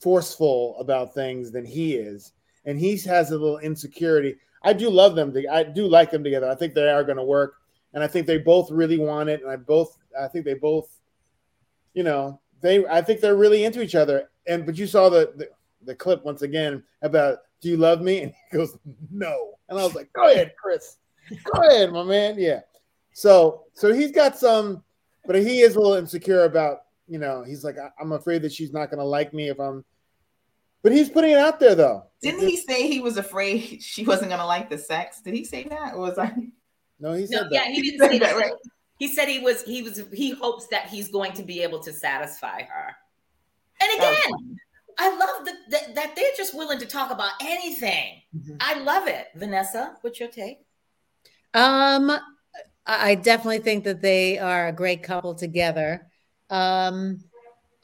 forceful 0.00 0.74
about 0.80 1.12
things 1.12 1.52
than 1.52 1.66
he 1.66 1.96
is, 1.96 2.32
and 2.64 2.80
he 2.80 2.96
has 2.96 3.30
a 3.30 3.36
little 3.36 3.58
insecurity. 3.58 4.36
I 4.62 4.72
do 4.72 4.88
love 4.88 5.16
them. 5.16 5.36
I 5.50 5.64
do 5.64 5.86
like 5.86 6.10
them 6.10 6.24
together. 6.24 6.48
I 6.48 6.54
think 6.54 6.72
they 6.72 6.88
are 6.88 7.04
going 7.04 7.18
to 7.18 7.24
work, 7.24 7.56
and 7.92 8.02
I 8.02 8.06
think 8.06 8.26
they 8.26 8.38
both 8.38 8.70
really 8.70 8.96
want 8.96 9.28
it. 9.28 9.42
And 9.42 9.50
I 9.50 9.56
both, 9.56 9.98
I 10.18 10.28
think 10.28 10.46
they 10.46 10.54
both, 10.54 10.88
you 11.92 12.02
know, 12.02 12.40
they. 12.62 12.86
I 12.86 13.02
think 13.02 13.20
they're 13.20 13.36
really 13.36 13.64
into 13.64 13.82
each 13.82 13.94
other. 13.94 14.30
And 14.46 14.64
but 14.64 14.78
you 14.78 14.86
saw 14.86 15.10
the 15.10 15.34
the, 15.36 15.50
the 15.84 15.94
clip 15.94 16.24
once 16.24 16.40
again 16.40 16.82
about 17.02 17.40
do 17.60 17.68
you 17.68 17.76
love 17.76 18.00
me? 18.00 18.20
And 18.22 18.32
he 18.50 18.56
goes 18.56 18.78
no, 19.10 19.58
and 19.68 19.78
I 19.78 19.84
was 19.84 19.94
like, 19.94 20.10
go 20.14 20.30
ahead, 20.30 20.54
Chris, 20.56 20.96
go 21.52 21.68
ahead, 21.68 21.92
my 21.92 22.02
man. 22.02 22.36
Yeah. 22.38 22.60
So 23.12 23.64
so 23.74 23.92
he's 23.92 24.10
got 24.12 24.36
some, 24.38 24.82
but 25.26 25.36
he 25.36 25.60
is 25.60 25.76
a 25.76 25.80
little 25.80 25.94
insecure 25.96 26.44
about 26.44 26.78
you 27.08 27.18
know. 27.18 27.42
He's 27.42 27.64
like, 27.64 27.76
I- 27.78 27.90
I'm 28.00 28.12
afraid 28.12 28.42
that 28.42 28.52
she's 28.52 28.72
not 28.72 28.86
going 28.90 28.98
to 28.98 29.04
like 29.04 29.32
me 29.34 29.48
if 29.48 29.58
I'm. 29.58 29.84
But 30.82 30.92
he's 30.92 31.08
putting 31.08 31.30
it 31.32 31.38
out 31.38 31.60
there 31.60 31.74
though. 31.74 32.06
Didn't 32.22 32.40
he 32.48 32.56
say 32.56 32.88
he 32.88 33.00
was 33.00 33.16
afraid 33.16 33.82
she 33.82 34.04
wasn't 34.04 34.30
going 34.30 34.40
to 34.40 34.46
like 34.46 34.68
the 34.70 34.78
sex? 34.78 35.20
Did 35.20 35.34
he 35.34 35.44
say 35.44 35.64
that? 35.64 35.94
Or 35.94 36.00
was 36.00 36.18
I? 36.18 36.32
No, 36.98 37.12
he 37.12 37.22
No, 37.22 37.26
said 37.26 37.46
yeah, 37.50 37.60
that. 37.64 37.70
he 37.72 37.82
didn't 37.82 38.00
said 38.00 38.10
say 38.12 38.18
that, 38.18 38.34
that. 38.34 38.36
right? 38.36 38.52
He 38.98 39.08
said 39.08 39.28
he 39.28 39.38
was 39.40 39.62
he 39.62 39.82
was 39.82 40.02
he 40.12 40.30
hopes 40.30 40.66
that 40.68 40.86
he's 40.88 41.08
going 41.08 41.32
to 41.34 41.42
be 41.42 41.62
able 41.62 41.80
to 41.80 41.92
satisfy 41.92 42.62
her. 42.62 42.96
And 43.82 43.98
again, 43.98 44.58
I 44.98 45.08
love 45.16 45.44
that 45.46 45.54
that, 45.70 45.94
that 45.96 46.16
they're 46.16 46.32
just 46.36 46.54
willing 46.54 46.78
to 46.78 46.86
talk 46.86 47.10
about 47.10 47.32
anything. 47.40 48.22
Mhm. 48.36 48.56
I 48.60 48.78
love 48.80 49.06
it. 49.08 49.28
Vanessa, 49.34 49.96
what's 50.02 50.18
your 50.20 50.28
take? 50.28 50.58
Um, 51.54 52.10
I 52.86 53.14
definitely 53.14 53.60
think 53.60 53.84
that 53.84 54.02
they 54.02 54.38
are 54.38 54.68
a 54.68 54.72
great 54.72 55.02
couple 55.02 55.34
together. 55.34 56.08
Um, 56.50 57.22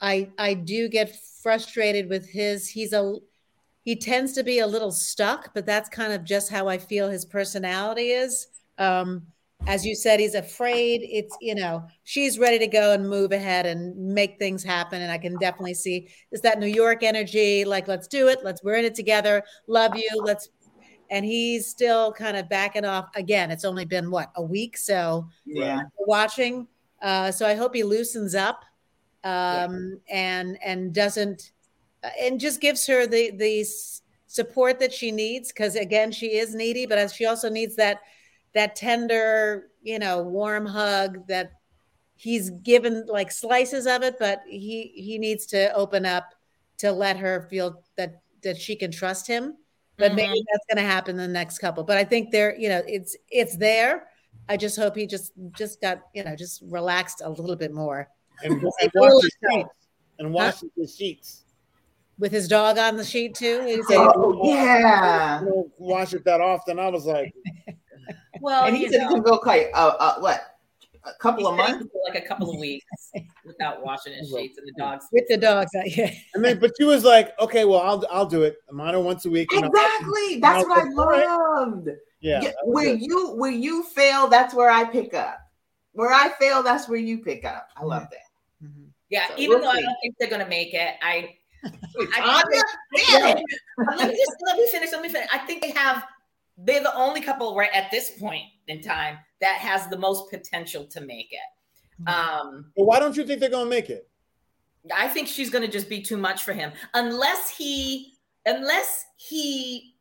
I 0.01 0.29
I 0.37 0.53
do 0.53 0.89
get 0.89 1.15
frustrated 1.41 2.09
with 2.09 2.29
his. 2.29 2.67
He's 2.67 2.93
a 2.93 3.15
he 3.83 3.95
tends 3.95 4.33
to 4.33 4.43
be 4.43 4.59
a 4.59 4.67
little 4.67 4.91
stuck, 4.91 5.53
but 5.53 5.65
that's 5.65 5.89
kind 5.89 6.13
of 6.13 6.23
just 6.23 6.51
how 6.51 6.67
I 6.67 6.77
feel 6.77 7.09
his 7.09 7.25
personality 7.25 8.09
is. 8.09 8.47
Um, 8.77 9.27
as 9.67 9.85
you 9.85 9.93
said, 9.95 10.19
he's 10.19 10.35
afraid. 10.35 11.01
It's 11.03 11.35
you 11.41 11.55
know 11.55 11.85
she's 12.03 12.39
ready 12.39 12.59
to 12.59 12.67
go 12.67 12.93
and 12.93 13.09
move 13.09 13.31
ahead 13.31 13.65
and 13.65 13.95
make 14.13 14.37
things 14.37 14.63
happen, 14.63 15.01
and 15.01 15.11
I 15.11 15.17
can 15.17 15.37
definitely 15.37 15.73
see 15.73 16.09
it's 16.31 16.41
that 16.43 16.59
New 16.59 16.67
York 16.67 17.03
energy. 17.03 17.65
Like 17.65 17.87
let's 17.87 18.07
do 18.07 18.27
it. 18.27 18.39
Let's 18.43 18.63
we're 18.63 18.75
in 18.75 18.85
it 18.85 18.95
together. 18.95 19.43
Love 19.67 19.95
you. 19.95 20.09
Let's 20.23 20.49
and 21.09 21.25
he's 21.25 21.67
still 21.67 22.11
kind 22.13 22.37
of 22.37 22.47
backing 22.49 22.85
off. 22.85 23.09
Again 23.15 23.51
it's 23.51 23.65
only 23.65 23.85
been 23.85 24.09
what 24.11 24.31
a 24.35 24.43
week 24.43 24.77
so 24.77 25.27
Yeah. 25.45 25.83
watching. 25.97 26.67
Uh, 27.01 27.31
so 27.31 27.47
i 27.47 27.55
hope 27.55 27.73
he 27.73 27.81
loosens 27.83 28.35
up 28.35 28.65
um, 29.23 29.99
and 30.09 30.57
and 30.63 30.93
doesn't 30.93 31.51
uh, 32.03 32.09
and 32.21 32.39
just 32.39 32.61
gives 32.61 32.85
her 32.87 33.07
the 33.07 33.31
the 33.31 33.65
support 34.27 34.79
that 34.79 34.93
she 34.93 35.11
needs 35.11 35.51
because 35.51 35.75
again 35.75 36.11
she 36.11 36.37
is 36.37 36.53
needy 36.53 36.85
but 36.85 37.09
she 37.11 37.25
also 37.25 37.49
needs 37.49 37.75
that 37.75 37.99
that 38.53 38.75
tender 38.75 39.69
you 39.81 39.97
know 39.97 40.21
warm 40.21 40.65
hug 40.65 41.25
that 41.27 41.53
he's 42.15 42.49
given 42.49 43.05
like 43.07 43.31
slices 43.31 43.87
of 43.87 44.03
it 44.03 44.15
but 44.19 44.41
he 44.47 44.91
he 44.95 45.17
needs 45.17 45.45
to 45.45 45.73
open 45.73 46.05
up 46.05 46.33
to 46.77 46.91
let 46.91 47.17
her 47.17 47.47
feel 47.49 47.81
that 47.97 48.21
that 48.43 48.57
she 48.57 48.75
can 48.75 48.91
trust 48.91 49.25
him 49.25 49.55
but 49.99 50.15
maybe 50.15 50.39
Mhm. 50.39 50.43
that's 50.51 50.65
going 50.69 50.83
to 50.83 50.89
happen 50.91 51.11
in 51.11 51.17
the 51.17 51.27
next 51.27 51.59
couple 51.59 51.83
but 51.83 51.97
i 51.97 52.03
think 52.03 52.31
there 52.31 52.57
you 52.57 52.69
know 52.69 52.81
it's 52.87 53.15
it's 53.29 53.55
there 53.57 54.07
i 54.47 54.55
just 54.57 54.75
hope 54.77 54.95
he 54.95 55.05
just 55.05 55.33
just 55.57 55.79
got 55.81 56.01
you 56.15 56.23
know 56.23 56.35
just 56.35 56.63
relaxed 56.65 57.21
a 57.23 57.29
little 57.29 57.55
bit 57.55 57.73
more 57.73 58.07
And, 58.43 58.53
and 58.53 58.63
It's 58.79 58.95
wash 58.95 59.21
his 59.21 59.35
sheets. 59.51 59.69
And 60.19 60.33
wash 60.33 60.61
his 60.77 60.95
sheets. 60.95 61.43
with 62.17 62.31
his 62.31 62.47
dog 62.47 62.77
on 62.77 62.95
the 62.97 63.03
sheet 63.03 63.35
too 63.35 63.61
He 63.65 63.81
said- 63.83 63.97
Oh, 63.97 64.41
yeah. 64.49 65.39
I 65.41 65.45
don't 65.45 65.71
wash 65.77 66.13
it 66.13 66.23
that 66.25 66.41
often. 66.41 66.79
I 66.79 66.89
was 66.89 67.05
like, 67.05 67.33
Well, 68.41 68.63
And 68.65 68.75
he 68.77 68.87
said 68.89 69.01
know, 69.01 69.07
he 69.09 69.13
can 69.15 69.23
go 69.23 69.37
quite 69.37 69.67
uh, 69.73 69.95
uh, 69.99 70.19
what 70.19 70.41
a 71.05 71.13
couple 71.19 71.47
of 71.47 71.55
he 71.55 71.61
said 71.61 71.67
he 71.67 71.73
months. 71.77 71.95
like 72.07 72.23
a 72.23 72.27
couple 72.27 72.49
of 72.51 72.59
weeks 72.59 72.85
without 73.45 73.83
washing 73.83 74.13
his 74.13 74.29
sheets 74.35 74.57
and 74.57 74.67
the 74.67 74.73
dogs. 74.77 75.05
with 75.11 75.23
the 75.29 75.37
dogs 75.37 75.71
uh, 75.75 75.81
yeah 75.85 76.11
and 76.33 76.43
then 76.43 76.59
but 76.59 76.71
she 76.77 76.83
was 76.85 77.03
like, 77.03 77.31
okay, 77.39 77.65
well, 77.65 77.79
I'll 77.79 78.03
I'll 78.11 78.25
do 78.25 78.43
it. 78.43 78.57
Mine 78.71 78.95
are 78.95 78.99
once 79.01 79.25
a 79.25 79.29
week. 79.29 79.51
and 79.53 79.65
Exactly. 79.65 80.39
That's 80.39 80.65
what 80.67 80.79
I 80.79 81.01
All 81.01 81.07
right. 81.09 81.25
loved. 81.27 81.89
Yeah. 82.21 82.41
Yeah, 82.41 82.51
where 82.65 82.91
good. 82.97 83.01
you 83.01 83.29
where 83.35 83.51
you 83.51 83.83
fail, 83.83 84.27
that's 84.27 84.53
where 84.53 84.69
I 84.69 84.83
pick 84.83 85.13
up. 85.13 85.39
where 85.93 86.11
I 86.13 86.29
fail, 86.39 86.61
that's 86.63 86.87
where 86.89 86.99
you 86.99 87.19
pick 87.19 87.45
up. 87.45 87.67
I 87.77 87.83
love 87.85 88.07
that. 88.11 88.67
Mhm. 88.67 88.87
Yeah, 89.09 89.27
So 89.29 89.33
even 89.37 89.49
we'll 89.59 89.61
though 89.61 89.69
I 89.71 89.81
don't 89.81 89.95
think 90.01 90.15
they're 90.19 90.29
gonna 90.29 90.47
make 90.47 90.73
it, 90.73 90.95
I 91.01 91.35
I 91.65 92.41
Tanya, 92.43 92.63
Yeah. 93.09 93.41
let 93.97 94.07
me 94.09 94.15
just 94.15 94.35
let 94.45 94.57
me 94.57 94.67
finish. 94.67 94.91
Let 94.91 95.01
me 95.01 95.09
finish. 95.09 95.29
I 95.33 95.39
think 95.39 95.61
they 95.61 95.71
have. 95.71 96.05
They're 96.57 96.83
the 96.83 96.93
only 96.95 97.21
couple 97.21 97.55
right 97.55 97.69
at 97.73 97.89
this 97.89 98.11
point 98.19 98.43
in 98.67 98.81
time 98.81 99.17
that 99.41 99.57
has 99.57 99.87
the 99.87 99.97
most 99.97 100.29
potential 100.29 100.85
to 100.85 101.01
make 101.01 101.31
it. 101.31 102.07
Um, 102.09 102.71
Well, 102.75 102.85
why 102.87 102.99
don't 102.99 103.15
you 103.15 103.25
think 103.25 103.39
they're 103.39 103.49
gonna 103.49 103.69
make 103.69 103.89
it? 103.89 104.09
I 104.95 105.07
think 105.07 105.27
she's 105.27 105.49
going 105.49 105.65
to 105.65 105.71
just 105.71 105.89
be 105.89 106.01
too 106.01 106.17
much 106.17 106.43
for 106.43 106.53
him 106.53 106.71
unless 106.93 107.55
he 107.55 108.13
unless 108.45 109.05
he 109.17 109.95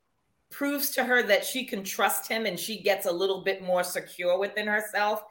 proves 0.50 0.90
to 0.90 1.04
her 1.04 1.22
that 1.24 1.44
she 1.44 1.64
can 1.64 1.82
trust 1.82 2.28
him 2.28 2.46
and 2.46 2.58
she 2.58 2.80
gets 2.80 3.06
a 3.06 3.12
little 3.12 3.42
bit 3.42 3.62
more 3.62 3.82
secure 3.82 4.38
within 4.38 4.66
herself 4.66 5.24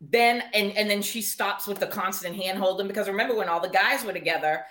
then 0.00 0.42
and 0.54 0.76
and 0.76 0.90
then 0.90 1.02
she 1.02 1.20
stops 1.20 1.66
with 1.66 1.78
the 1.78 1.86
constant 1.86 2.34
hand 2.34 2.58
holding 2.58 2.88
because 2.88 3.06
remember 3.06 3.36
when 3.36 3.48
all 3.48 3.60
the 3.60 3.68
guys 3.68 4.02
were 4.04 4.12
together 4.12 4.64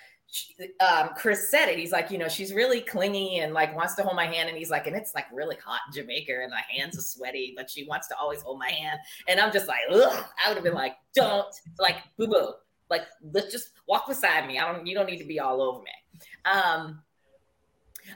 um, 0.80 1.10
Chris 1.16 1.50
said 1.50 1.68
it. 1.68 1.78
He's 1.78 1.92
like, 1.92 2.12
you 2.12 2.18
know, 2.18 2.28
she's 2.28 2.54
really 2.54 2.82
clingy 2.82 3.40
and 3.40 3.54
like 3.54 3.76
wants 3.76 3.96
to 3.96 4.04
hold 4.04 4.16
my 4.16 4.26
hand. 4.26 4.50
And 4.50 4.58
he's 4.58 4.70
like, 4.70 4.88
and 4.88 4.96
it's 4.96 5.14
like 5.16 5.26
really 5.34 5.58
hot 5.64 5.82
in 5.88 6.02
Jamaica 6.02 6.34
and 6.42 6.52
my 6.52 6.62
hands 6.70 6.98
are 6.98 7.02
sweaty, 7.02 7.54
but 7.56 7.70
she 7.70 7.86
wants 7.86 8.08
to 8.10 8.18
always 8.18 8.42
hold 8.42 8.60
my 8.60 8.70
hand. 8.70 9.00
And 9.28 9.40
I'm 9.40 9.52
just 9.52 9.68
like, 9.68 9.80
ugh. 9.92 10.26
I 10.44 10.50
would 10.50 10.56
have 10.56 10.64
been 10.64 10.74
like, 10.74 10.96
don't 11.16 11.48
like 11.80 11.98
boo 12.18 12.28
boo. 12.28 12.54
Like, 12.90 13.04
let's 13.34 13.52
just 13.52 13.70
walk 13.88 14.08
beside 14.08 14.48
me. 14.48 14.58
I 14.58 14.72
don't, 14.72 14.86
you 14.86 14.96
don't 14.96 15.06
need 15.06 15.20
to 15.20 15.26
be 15.26 15.40
all 15.40 15.62
over 15.62 15.80
me. 15.80 15.92
Um, 16.46 17.02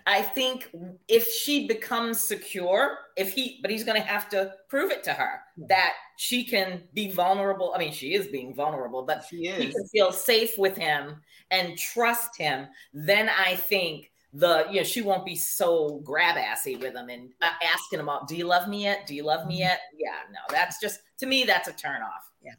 I 0.05 0.21
think 0.21 0.69
if 1.07 1.27
she 1.27 1.67
becomes 1.67 2.19
secure, 2.19 2.97
if 3.17 3.33
he, 3.33 3.59
but 3.61 3.71
he's 3.71 3.83
going 3.83 4.01
to 4.01 4.07
have 4.07 4.29
to 4.29 4.53
prove 4.69 4.91
it 4.91 5.03
to 5.05 5.13
her 5.13 5.41
that 5.69 5.93
she 6.17 6.43
can 6.43 6.83
be 6.93 7.11
vulnerable. 7.11 7.73
I 7.75 7.79
mean, 7.79 7.93
she 7.93 8.13
is 8.13 8.27
being 8.27 8.53
vulnerable, 8.53 9.03
but 9.03 9.25
She 9.29 9.47
he 9.49 9.71
can 9.71 9.87
feel 9.87 10.11
safe 10.11 10.57
with 10.57 10.75
him 10.77 11.21
and 11.51 11.77
trust 11.77 12.37
him. 12.37 12.67
Then 12.93 13.29
I 13.29 13.55
think 13.55 14.11
the, 14.33 14.65
you 14.69 14.77
know, 14.77 14.83
she 14.83 15.01
won't 15.01 15.25
be 15.25 15.35
so 15.35 16.01
grab 16.03 16.37
assy 16.37 16.75
with 16.75 16.95
him 16.95 17.09
and 17.09 17.29
uh, 17.41 17.51
asking 17.63 17.99
him 17.99 18.09
out, 18.09 18.27
do 18.27 18.35
you 18.35 18.45
love 18.45 18.67
me 18.67 18.83
yet? 18.83 19.05
Do 19.05 19.15
you 19.15 19.23
love 19.23 19.47
me 19.47 19.59
yet? 19.59 19.79
Yeah, 19.97 20.17
no, 20.31 20.39
that's 20.49 20.79
just, 20.79 20.99
to 21.19 21.25
me, 21.25 21.43
that's 21.43 21.67
a 21.67 21.73
turn 21.73 22.01
off. 22.01 22.31
Yeah. 22.41 22.53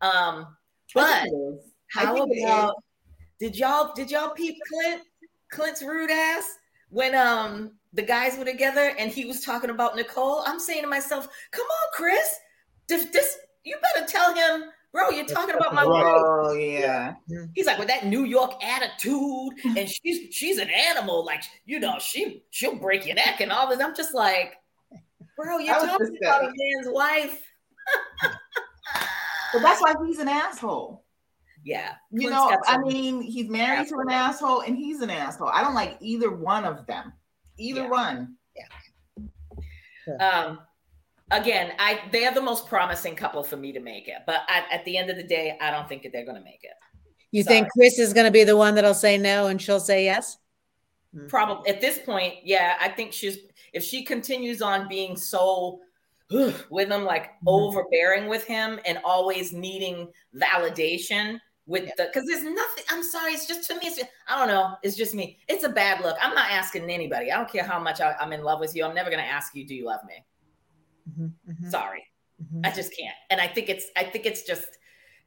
Um, 0.00 0.56
but 0.94 1.22
think 1.22 1.32
it 1.32 1.36
is. 1.36 1.72
I 1.96 2.00
how 2.00 2.14
think 2.14 2.28
it 2.30 2.36
is. 2.38 2.44
about 2.44 2.74
did 3.38 3.56
y'all 3.56 3.92
did 3.94 4.10
y'all 4.10 4.30
peep 4.30 4.56
Clint 4.68 5.02
Clint's 5.52 5.82
rude 5.82 6.10
ass 6.10 6.56
when 6.88 7.14
um 7.14 7.72
the 7.92 8.02
guys 8.02 8.36
were 8.38 8.44
together 8.44 8.94
and 8.98 9.10
he 9.12 9.24
was 9.26 9.42
talking 9.44 9.70
about 9.70 9.94
Nicole? 9.94 10.42
I'm 10.46 10.58
saying 10.58 10.82
to 10.82 10.88
myself, 10.88 11.28
come 11.52 11.66
on, 11.66 11.88
Chris, 11.94 12.36
this, 12.88 13.04
this 13.06 13.36
you 13.64 13.76
better 13.94 14.06
tell 14.06 14.34
him, 14.34 14.64
bro. 14.92 15.10
You're 15.10 15.26
talking 15.26 15.54
about 15.54 15.74
my 15.74 15.84
Right. 15.84 16.02
wife. 16.04 16.22
Oh 16.24 16.52
yeah. 16.54 17.12
He's 17.54 17.66
like 17.66 17.78
with 17.78 17.88
that 17.88 18.06
New 18.06 18.24
York 18.24 18.52
attitude, 18.64 19.52
and 19.76 19.88
she's 19.88 20.34
she's 20.34 20.58
an 20.58 20.70
animal, 20.70 21.24
like 21.24 21.42
you 21.66 21.78
know, 21.78 21.98
she 22.00 22.42
she'll 22.50 22.74
break 22.74 23.06
your 23.06 23.14
neck 23.14 23.40
and 23.40 23.52
all 23.52 23.68
this. 23.68 23.80
I'm 23.80 23.94
just 23.94 24.14
like, 24.14 24.56
bro, 25.36 25.58
you're 25.58 25.74
talking 25.78 26.18
about 26.22 26.44
a 26.44 26.52
man's 26.56 26.88
wife. 26.88 27.40
But 29.52 29.60
that's 29.60 29.82
why 29.82 29.92
he's 30.06 30.18
an 30.18 30.28
asshole. 30.28 31.01
Yeah, 31.64 31.94
You 32.10 32.28
Clint's 32.28 32.34
know, 32.36 32.58
I 32.66 32.78
mean, 32.78 33.22
he's 33.22 33.48
married 33.48 33.88
to 33.88 33.98
an 33.98 34.10
asshole 34.10 34.60
and 34.62 34.76
he's 34.76 35.00
an 35.00 35.10
asshole. 35.10 35.48
I 35.48 35.62
don't 35.62 35.74
like 35.74 35.96
either 36.00 36.30
one 36.30 36.64
of 36.64 36.86
them. 36.86 37.12
Either 37.58 37.82
Yeah. 37.82 37.88
one. 37.88 38.36
Yeah. 40.06 40.16
Um 40.46 40.58
again 41.30 41.72
i 41.78 41.98
they're 42.12 42.34
the 42.34 42.42
most 42.42 42.66
promising 42.66 43.14
couple 43.16 43.42
for 43.42 43.56
me 43.56 43.72
to 43.72 43.80
make 43.80 44.06
it 44.06 44.18
but 44.26 44.40
I, 44.48 44.64
at 44.70 44.84
the 44.84 44.98
end 44.98 45.08
of 45.08 45.16
the 45.16 45.22
day 45.22 45.56
i 45.62 45.70
don't 45.70 45.88
think 45.88 46.02
that 46.02 46.12
they're 46.12 46.26
going 46.26 46.36
to 46.36 46.42
make 46.44 46.62
it 46.62 46.72
You 47.30 47.42
think 47.42 47.68
Chris 47.70 47.98
is 47.98 48.12
going 48.12 48.26
to 48.26 48.30
be 48.30 48.44
the 48.44 48.56
one 48.56 48.74
that'll 48.74 48.92
say 48.92 49.16
no 49.16 49.46
and 49.46 49.60
she'll 49.62 49.80
say 49.80 50.04
yes? 50.04 50.36
probably 51.28 51.70
at 51.70 51.80
this 51.80 51.98
point 52.00 52.34
yeah 52.42 52.74
i 52.80 52.88
think 52.88 53.12
she's 53.14 53.38
if 53.72 53.82
she 53.82 54.02
continues 54.04 54.60
on 54.60 54.88
being 54.88 55.16
so 55.16 55.80
with 56.70 56.90
him 56.90 57.04
like 57.04 57.30
Mhm. 57.46 57.46
overbearing 57.46 58.28
with 58.28 58.44
him 58.44 58.78
and 58.84 58.98
always 59.04 59.52
needing 59.54 60.08
validation 60.36 61.38
with 61.66 61.84
the 61.96 62.04
because 62.12 62.26
there's 62.28 62.42
nothing 62.42 62.84
i'm 62.90 63.02
sorry 63.02 63.32
it's 63.32 63.46
just 63.46 63.68
to 63.68 63.74
me 63.74 63.80
it's 63.84 63.96
just, 63.96 64.10
i 64.28 64.38
don't 64.38 64.48
know 64.48 64.74
it's 64.82 64.96
just 64.96 65.14
me 65.14 65.38
it's 65.48 65.64
a 65.64 65.68
bad 65.68 66.02
look 66.02 66.16
i'm 66.20 66.34
not 66.34 66.50
asking 66.50 66.90
anybody 66.90 67.30
i 67.30 67.36
don't 67.36 67.48
care 67.48 67.62
how 67.64 67.78
much 67.78 68.00
I, 68.00 68.16
i'm 68.20 68.32
in 68.32 68.42
love 68.42 68.58
with 68.58 68.74
you 68.74 68.84
i'm 68.84 68.94
never 68.94 69.10
going 69.10 69.22
to 69.22 69.28
ask 69.28 69.54
you 69.54 69.64
do 69.66 69.74
you 69.74 69.84
love 69.86 70.00
me 70.06 70.24
Mhm, 71.10 71.32
mhm, 71.48 71.70
sorry 71.70 72.06
mhm. 72.42 72.64
I 72.64 72.70
just 72.70 72.96
can't. 72.96 73.14
And 73.30 73.40
I 73.40 73.46
think 73.48 73.68
it's 73.68 73.86
I 73.96 74.04
think 74.04 74.26
it's 74.26 74.42
just 74.42 74.78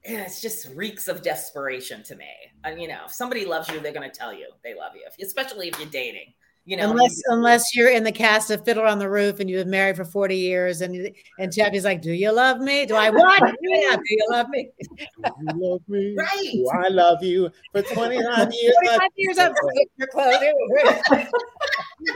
it's 0.04 0.42
just 0.42 0.68
reeks 0.76 1.08
of 1.08 1.22
desperation 1.22 2.04
to 2.04 2.16
me. 2.16 2.30
And 2.64 2.80
you 2.82 2.88
know, 2.88 3.02
if 3.06 3.14
somebody 3.14 3.46
loves 3.46 3.68
you, 3.70 3.80
they're 3.80 3.92
gonna 3.94 4.10
tell 4.10 4.34
you 4.34 4.48
they 4.64 4.76
love 4.76 4.94
you, 4.96 5.06
especially 5.22 5.68
if 5.68 5.80
you're 5.80 5.90
dating. 5.90 6.34
You 6.68 6.78
know, 6.78 6.90
unless 6.90 7.22
unless 7.28 7.76
you're 7.76 7.92
in 7.92 8.04
the 8.04 8.12
cast 8.12 8.50
of 8.50 8.66
Fiddler 8.66 8.88
on 8.88 8.98
the 8.98 9.08
Roof 9.08 9.40
and 9.40 9.48
you've 9.48 9.66
been 9.66 9.70
married 9.70 9.96
for 9.96 10.04
40 10.04 10.36
years 10.36 10.82
and 10.82 11.12
and 11.38 11.54
Chappie's 11.54 11.86
like, 11.86 12.02
Do 12.02 12.12
you 12.12 12.32
love 12.32 12.60
me? 12.60 12.88
Do 12.88 12.96
I 12.96 13.12
what? 13.12 13.40
Yeah, 13.62 13.96
do 13.96 14.02
you 14.08 14.28
love 14.32 14.50
me? 14.50 14.70
You 14.80 15.32
love 15.56 15.82
me. 15.88 16.16
right. 16.18 16.52
Do 16.52 16.68
I 16.74 16.88
love 16.88 17.24
you 17.24 17.52
for 17.72 17.84
29 17.84 18.52
years. 18.52 18.76
45 18.84 19.10
years 19.16 19.38
I'm 19.38 19.54
your 19.98 20.08
clothes. 20.08 20.38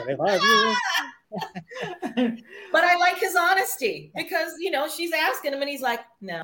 25 0.03 0.41
years. 0.41 0.75
But 2.71 2.83
I 2.83 2.95
like 2.97 3.19
his 3.19 3.35
honesty 3.35 4.11
because 4.15 4.53
you 4.59 4.71
know 4.71 4.87
she's 4.89 5.11
asking 5.13 5.53
him 5.53 5.61
and 5.61 5.69
he's 5.69 5.81
like, 5.81 6.01
no. 6.21 6.41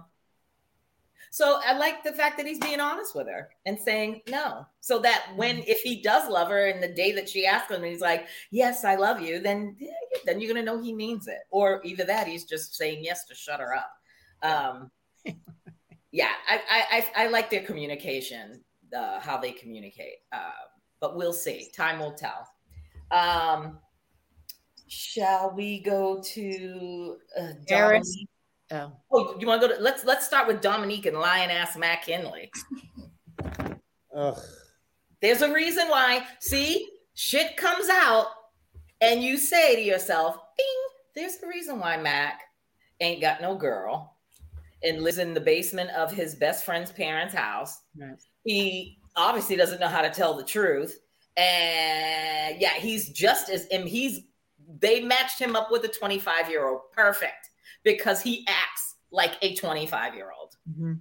So 1.36 1.60
I 1.66 1.78
like 1.78 2.02
the 2.02 2.14
fact 2.14 2.38
that 2.38 2.46
he's 2.46 2.60
being 2.60 2.80
honest 2.80 3.14
with 3.14 3.28
her 3.28 3.50
and 3.66 3.78
saying 3.78 4.22
no. 4.30 4.66
So 4.80 5.00
that 5.00 5.34
when 5.36 5.58
if 5.68 5.82
he 5.82 6.02
does 6.02 6.30
love 6.30 6.48
her 6.48 6.68
and 6.68 6.82
the 6.82 6.88
day 6.88 7.12
that 7.12 7.28
she 7.28 7.46
asks 7.46 7.70
him, 7.70 7.84
he's 7.84 8.00
like, 8.00 8.28
Yes, 8.52 8.86
I 8.86 8.96
love 8.96 9.20
you, 9.20 9.42
then 9.42 9.76
yeah, 9.78 9.92
then 10.26 10.40
you're 10.40 10.54
gonna 10.54 10.66
know 10.66 10.82
he 10.82 10.94
means 10.94 11.28
it. 11.28 11.40
Or 11.50 11.82
either 11.84 12.06
that 12.06 12.26
he's 12.26 12.46
just 12.46 12.78
saying 12.78 13.04
yes 13.04 13.26
to 13.26 13.36
shut 13.36 13.60
her 13.60 13.76
up. 13.76 13.92
Um 14.44 14.92
yeah, 16.14 16.32
I 16.48 16.62
I 16.72 16.86
I, 16.90 17.26
I 17.26 17.28
like 17.28 17.50
their 17.50 17.64
communication, 17.64 18.64
uh, 18.98 19.20
how 19.20 19.36
they 19.36 19.52
communicate. 19.52 20.20
Uh, 20.32 20.52
but 21.02 21.18
we'll 21.18 21.34
see. 21.34 21.70
Time 21.76 22.00
will 22.00 22.14
tell. 22.14 22.48
Um 23.12 23.80
Shall 24.88 25.54
we 25.54 25.82
go 25.82 26.22
to 26.22 27.18
uh. 27.38 27.52
Domynique? 28.72 28.91
Oh. 29.11 29.34
Oh, 29.34 29.38
you 29.39 29.47
want 29.47 29.61
to 29.61 29.68
go 29.68 29.76
to? 29.76 29.82
Let's 29.82 30.05
let's 30.05 30.26
start 30.26 30.47
with 30.47 30.61
Domynique 30.61 31.05
and 31.05 31.18
lion 31.18 31.49
ass 31.49 31.78
Mackinley. 31.78 32.51
Ugh. 34.16 34.38
There's 35.22 35.41
a 35.41 35.53
reason 35.53 35.88
why. 35.89 36.26
See, 36.39 36.88
shit 37.13 37.57
comes 37.57 37.88
out, 37.89 38.28
and 39.01 39.24
you 39.24 39.38
say 39.38 39.76
to 39.76 39.82
yourself, 39.82 40.38
"Bing." 40.57 40.66
There's 41.16 41.41
a 41.41 41.47
reason 41.47 41.80
why 41.80 41.97
Mac 41.97 42.41
ain't 42.99 43.22
got 43.22 43.41
no 43.41 43.55
girl 43.55 44.18
and 44.84 45.01
lives 45.01 45.18
in 45.18 45.34
the 45.34 45.39
basement 45.39 45.89
of 45.91 46.11
his 46.11 46.36
best 46.36 46.66
friend's 46.66 46.91
parents' 46.91 47.34
house. 47.34 47.82
Right. 47.97 48.16
He 48.43 48.99
obviously 49.16 49.55
doesn't 49.55 49.80
know 49.80 49.88
how 49.88 50.01
to 50.01 50.09
tell 50.09 50.36
the 50.36 50.43
truth, 50.43 50.99
and 51.38 52.59
yeah, 52.59 52.74
he's 52.74 53.09
just 53.09 53.49
as 53.49 53.66
and 53.68 53.88
he's 53.88 54.22
they 54.80 55.01
matched 55.01 55.39
him 55.39 55.55
up 55.55 55.72
with 55.72 55.84
a 55.84 55.88
25 55.88 56.49
year 56.49 56.68
old, 56.68 56.82
perfect, 56.91 57.49
because 57.86 58.22
he 58.22 58.46
acts 58.50 58.96
like 59.12 59.36
a 59.42 59.56
25 59.56 60.16
year 60.16 60.32
old. 60.38 60.58
Mhm. 60.70 61.00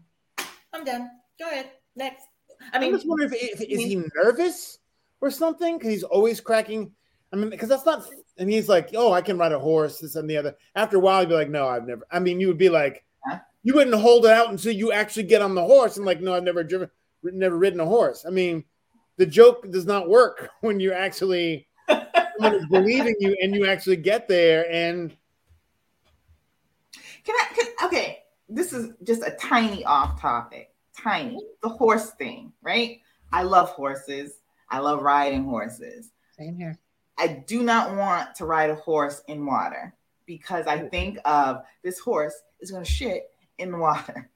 I'm 0.72 0.84
done. 0.84 1.10
Go 1.40 1.48
ahead. 1.48 1.70
Next. 1.96 2.26
I 2.72 2.78
mean, 2.78 2.92
just 2.92 3.08
wonder 3.08 3.24
if, 3.24 3.32
if 3.32 3.60
is 3.60 3.80
he 3.80 4.04
nervous 4.14 4.78
or 5.20 5.30
something? 5.30 5.76
Because 5.76 5.90
he's 5.90 6.04
always 6.04 6.40
cracking. 6.40 6.92
I 7.32 7.36
mean, 7.36 7.50
because 7.50 7.68
that's 7.68 7.84
not. 7.84 8.06
And 8.38 8.48
he's 8.48 8.68
like, 8.68 8.90
"Oh, 8.94 9.12
I 9.12 9.22
can 9.22 9.36
ride 9.38 9.52
a 9.52 9.58
horse." 9.58 9.98
This 9.98 10.14
and 10.14 10.30
the 10.30 10.36
other. 10.36 10.56
After 10.76 10.98
a 10.98 11.00
while, 11.00 11.20
he'd 11.20 11.28
be 11.28 11.34
like, 11.34 11.50
"No, 11.50 11.66
I've 11.66 11.86
never." 11.86 12.06
I 12.12 12.20
mean, 12.20 12.38
you 12.38 12.46
would 12.48 12.58
be 12.58 12.68
like, 12.68 13.04
Huh? 13.26 13.40
you 13.64 13.74
wouldn't 13.74 13.96
hold 13.96 14.26
it 14.26 14.30
out 14.30 14.50
until 14.50 14.72
you 14.72 14.92
actually 14.92 15.24
get 15.24 15.42
on 15.42 15.54
the 15.54 15.64
horse 15.64 15.96
and 15.96 16.06
like, 16.06 16.20
"No, 16.20 16.34
I've 16.34 16.44
never 16.44 16.62
driven, 16.62 16.90
never 17.22 17.56
ridden 17.56 17.80
a 17.80 17.86
horse." 17.86 18.24
I 18.26 18.30
mean, 18.30 18.64
the 19.16 19.26
joke 19.26 19.70
does 19.70 19.86
not 19.86 20.08
work 20.08 20.50
when 20.60 20.78
you 20.78 20.92
actually 20.92 21.66
someone 21.88 22.54
is 22.54 22.66
believing 22.66 23.14
you 23.20 23.36
and 23.42 23.54
you 23.54 23.66
actually 23.66 23.96
get 23.96 24.28
there 24.28 24.70
and 24.70 25.16
Can 27.24 27.34
I? 27.36 27.54
Can, 27.54 27.66
okay, 27.84 28.22
this 28.48 28.72
is 28.72 28.92
just 29.02 29.22
a 29.22 29.36
tiny 29.40 29.84
off 29.84 30.20
topic. 30.20 30.70
Tiny. 30.96 31.38
The 31.62 31.68
horse 31.68 32.10
thing, 32.10 32.52
right? 32.62 33.00
I 33.32 33.42
love 33.42 33.70
horses. 33.70 34.40
I 34.70 34.78
love 34.78 35.02
riding 35.02 35.44
horses. 35.44 36.10
Same 36.38 36.56
here. 36.56 36.78
I 37.18 37.44
do 37.46 37.62
not 37.62 37.96
want 37.96 38.34
to 38.36 38.44
ride 38.44 38.70
a 38.70 38.74
horse 38.74 39.22
in 39.28 39.44
water 39.46 39.94
because 40.26 40.66
I 40.66 40.78
think 40.88 41.18
of 41.24 41.62
this 41.82 41.98
horse 41.98 42.34
is 42.60 42.70
going 42.70 42.84
to 42.84 42.90
shit 42.90 43.30
in 43.58 43.70
the 43.70 43.78
water. 43.78 44.30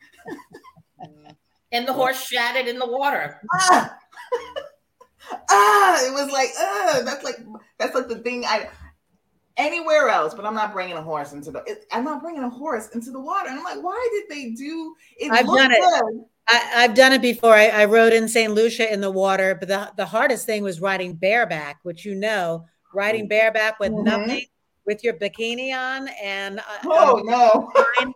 and 1.73 1.87
the 1.87 1.93
horse 1.93 2.25
shattered 2.25 2.69
in 2.69 2.79
the 2.79 2.87
water. 2.87 3.41
ah! 3.55 3.97
ah, 5.51 6.07
it 6.07 6.13
was 6.13 6.31
like, 6.31 6.51
ah, 6.59 7.03
that's 7.05 7.25
like 7.25 7.37
that's 7.79 7.95
like 7.95 8.09
the 8.09 8.19
thing 8.19 8.45
I 8.45 8.69
anywhere 9.59 10.09
else, 10.09 10.33
but 10.35 10.45
I'm 10.47 10.55
not 10.55 10.73
bringing 10.73 10.97
a 10.97 11.03
horse 11.03 11.33
into 11.33 11.51
the. 11.51 11.63
It, 11.67 11.85
I'm 11.93 12.05
not 12.05 12.23
bringing 12.23 12.43
a 12.43 12.49
horse 12.51 12.89
into 12.91 13.11
the 13.11 13.21
water. 13.21 13.49
And 13.51 13.59
I'm 13.59 13.65
like, 13.65 13.83
why 13.83 14.09
did 14.13 14.35
they 14.35 14.51
do? 14.53 14.95
It 15.19 15.31
I've 15.31 15.47
done 15.47 15.73
it. 15.73 15.79
good. 15.81 16.25
I, 16.49 16.73
I've 16.77 16.95
done 16.95 17.13
it 17.13 17.21
before. 17.21 17.53
I, 17.55 17.67
I 17.69 17.85
rode 17.85 18.15
in 18.15 18.27
St. 18.29 18.55
Lucia 18.55 18.91
in 18.91 19.03
the 19.03 19.11
water, 19.11 19.55
but 19.55 19.69
the, 19.69 19.93
the 19.99 20.07
hardest 20.07 20.47
thing 20.47 20.63
was 20.63 20.81
riding 20.81 21.13
bareback, 21.15 21.81
which 21.83 22.07
you 22.07 22.15
know, 22.15 22.65
riding 22.95 23.29
bareback 23.29 23.79
with 23.79 23.93
Mhm. 23.93 24.05
nothing, 24.05 24.47
with 24.87 25.05
your 25.05 25.13
bikini 25.15 25.75
on, 25.77 26.09
and 26.23 26.61
uh, 26.61 26.63
Oh 26.87 27.21
no! 27.25 27.71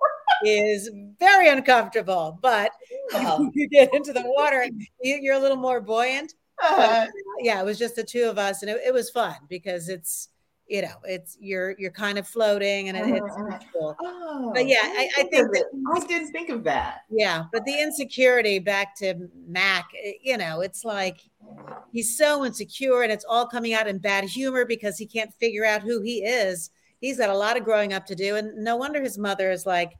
is 0.45 0.91
very 1.21 1.49
uncomfortable. 1.51 2.39
But 2.41 2.71
Oh. 3.15 3.51
you 3.55 3.69
get 3.69 3.93
into 3.93 4.13
the 4.15 4.23
water, 4.25 4.65
you, 5.03 5.19
you're 5.21 5.35
a 5.35 5.39
little 5.39 5.57
more 5.59 5.81
buoyant. 5.83 6.33
Uh, 6.63 7.07
Yeah, 7.41 7.61
it 7.61 7.65
was 7.65 7.79
just 7.79 7.97
the 7.97 8.05
two 8.05 8.25
of 8.25 8.39
us, 8.39 8.63
and 8.63 8.71
it, 8.71 8.81
it 8.87 8.95
was 8.95 9.11
fun 9.11 9.35
because 9.49 9.89
it's 9.91 10.29
you 10.73 10.83
know 10.83 10.95
it's 11.05 11.37
you're 11.41 11.75
you're 11.79 11.91
kind 11.93 12.19
of 12.19 12.27
floating, 12.27 12.89
and 12.89 12.97
it, 12.97 13.05
it's 13.07 13.37
Mhm, 13.37 13.61
cool. 13.73 13.97
oh, 14.01 14.51
But 14.55 14.67
yeah, 14.67 14.79
I- 14.83 15.09
I 15.19 15.23
think 15.25 15.49
it. 15.55 15.67
I 15.95 16.01
didn't 16.07 16.33
think 16.33 16.49
of 16.49 16.65
that. 16.65 17.03
Yeah, 17.11 17.45
but 17.53 17.65
the 17.65 17.81
insecurity 17.81 18.59
back 18.59 18.97
to 18.97 19.29
Mac, 19.47 19.91
eh, 20.03 20.13
you 20.23 20.39
know, 20.39 20.63
it's 20.63 20.85
like 20.85 21.19
he's 21.93 22.17
so 22.17 22.45
insecure 22.45 23.03
and 23.03 23.13
it's 23.13 23.25
all 23.29 23.47
coming 23.47 23.75
out 23.75 23.87
in 23.87 23.99
bad 23.99 24.25
humor 24.25 24.65
because 24.65 24.97
he 24.97 25.07
can't 25.07 25.33
figure 25.35 25.65
out 25.65 25.83
who 25.83 26.01
he 26.01 26.25
is. 26.25 26.71
He's 27.01 27.19
got 27.19 27.31
a 27.31 27.37
lot 27.37 27.57
of 27.59 27.65
growing 27.65 27.93
up 27.93 28.07
to 28.07 28.15
do. 28.15 28.37
And 28.37 28.65
no 28.65 28.77
wonder 28.77 29.03
his 29.03 29.19
mother 29.19 29.51
is 29.51 29.67
like, 29.67 29.93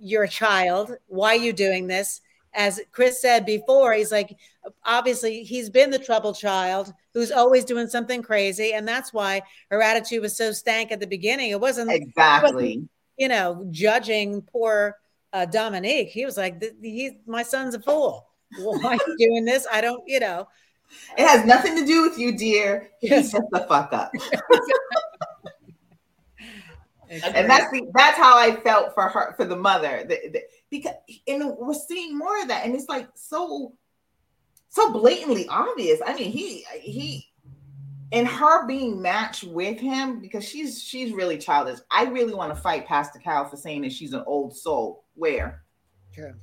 You're 0.00 0.24
a 0.24 0.28
child. 0.28 0.92
Why 1.06 1.36
are 1.36 1.40
you 1.40 1.52
doing 1.52 1.86
this? 1.86 2.20
As 2.54 2.80
Chris 2.92 3.20
said 3.20 3.46
before, 3.46 3.94
he's 3.94 4.12
like, 4.12 4.36
obviously, 4.84 5.42
he's 5.42 5.70
been 5.70 5.90
the 5.90 5.98
troubled 5.98 6.36
child 6.36 6.92
who's 7.14 7.30
always 7.32 7.64
doing 7.64 7.86
something 7.88 8.22
crazy. 8.22 8.74
And 8.74 8.86
that's 8.86 9.12
why 9.12 9.42
her 9.70 9.80
attitude 9.82 10.20
was 10.22 10.36
so 10.36 10.52
stank 10.52 10.92
at 10.92 11.00
the 11.00 11.06
beginning. 11.06 11.50
It 11.50 11.60
wasn't 11.60 11.90
Exactly. 11.90 12.86
you 13.16 13.28
know, 13.28 13.66
judging 13.70 14.42
poor 14.42 14.96
uh, 15.32 15.46
Domynique. 15.50 16.08
He 16.08 16.24
was 16.26 16.36
like, 16.36 16.62
"He's 16.82 17.12
my 17.26 17.42
son's 17.42 17.74
a 17.74 17.80
fool. 17.80 18.28
Why 18.58 18.80
are 18.84 18.94
you 19.06 19.16
doing 19.18 19.44
this? 19.46 19.66
I 19.72 19.80
don't, 19.80 20.02
you 20.06 20.20
know." 20.20 20.46
It 21.16 21.26
has 21.26 21.46
nothing 21.46 21.74
to 21.76 21.86
do 21.86 22.02
with 22.02 22.18
you, 22.18 22.36
dear. 22.36 22.90
Yes. 23.00 23.24
He's 23.24 23.32
just 23.32 23.44
the 23.50 23.60
fuck 23.60 23.94
up. 23.94 24.12
Agreed. 27.12 27.34
and 27.34 27.50
that's 27.50 27.70
the 27.70 27.86
that's 27.94 28.16
how 28.16 28.38
I 28.38 28.56
felt 28.56 28.94
for 28.94 29.08
her 29.08 29.34
for 29.36 29.44
the 29.44 29.56
mother. 29.56 30.04
The, 30.08 30.30
the, 30.32 30.42
because 30.70 30.94
and 31.28 31.54
we're 31.58 31.74
seeing 31.74 32.16
more 32.16 32.40
of 32.40 32.48
that 32.48 32.64
and 32.64 32.74
it's 32.74 32.88
like 32.88 33.06
so 33.14 33.74
so 34.70 34.92
blatantly 34.92 35.46
obvious. 35.48 36.00
I 36.04 36.14
mean 36.14 36.32
he 36.32 36.64
he 36.80 37.28
and 38.12 38.26
her 38.26 38.66
being 38.66 39.02
matched 39.02 39.44
with 39.44 39.78
him 39.78 40.20
because 40.20 40.48
she's 40.48 40.82
she's 40.82 41.12
really 41.12 41.36
childish. 41.36 41.80
I 41.90 42.04
really 42.04 42.32
want 42.32 42.54
to 42.54 42.60
fight 42.60 42.86
Pastor 42.86 43.18
Cal 43.18 43.46
for 43.46 43.56
saying 43.56 43.82
that 43.82 43.92
she's 43.92 44.14
an 44.14 44.24
old 44.26 44.56
soul. 44.56 45.04
Where? 45.14 45.62
True. 46.14 46.34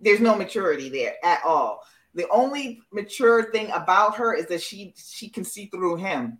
there's 0.00 0.20
no 0.20 0.34
maturity 0.34 0.88
there 0.90 1.14
at 1.22 1.42
all. 1.44 1.82
The 2.14 2.26
only 2.30 2.80
mature 2.92 3.52
thing 3.52 3.70
about 3.70 4.16
her 4.16 4.34
is 4.34 4.46
that 4.46 4.60
she 4.60 4.92
she 4.96 5.30
can 5.30 5.44
see 5.44 5.66
through 5.66 5.96
him 5.96 6.38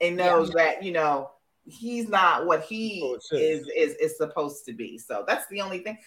and 0.00 0.16
knows 0.16 0.50
that 0.52 0.82
you 0.82 0.92
know 0.92 1.30
he's 1.64 2.08
not 2.08 2.46
what 2.46 2.62
he 2.64 3.00
Oh, 3.04 3.36
is, 3.36 3.68
is 3.76 3.94
is 3.96 4.16
supposed 4.16 4.64
to 4.66 4.72
be. 4.72 4.98
So 4.98 5.24
that's 5.26 5.46
the 5.48 5.60
only 5.60 5.80
thing. 5.80 5.98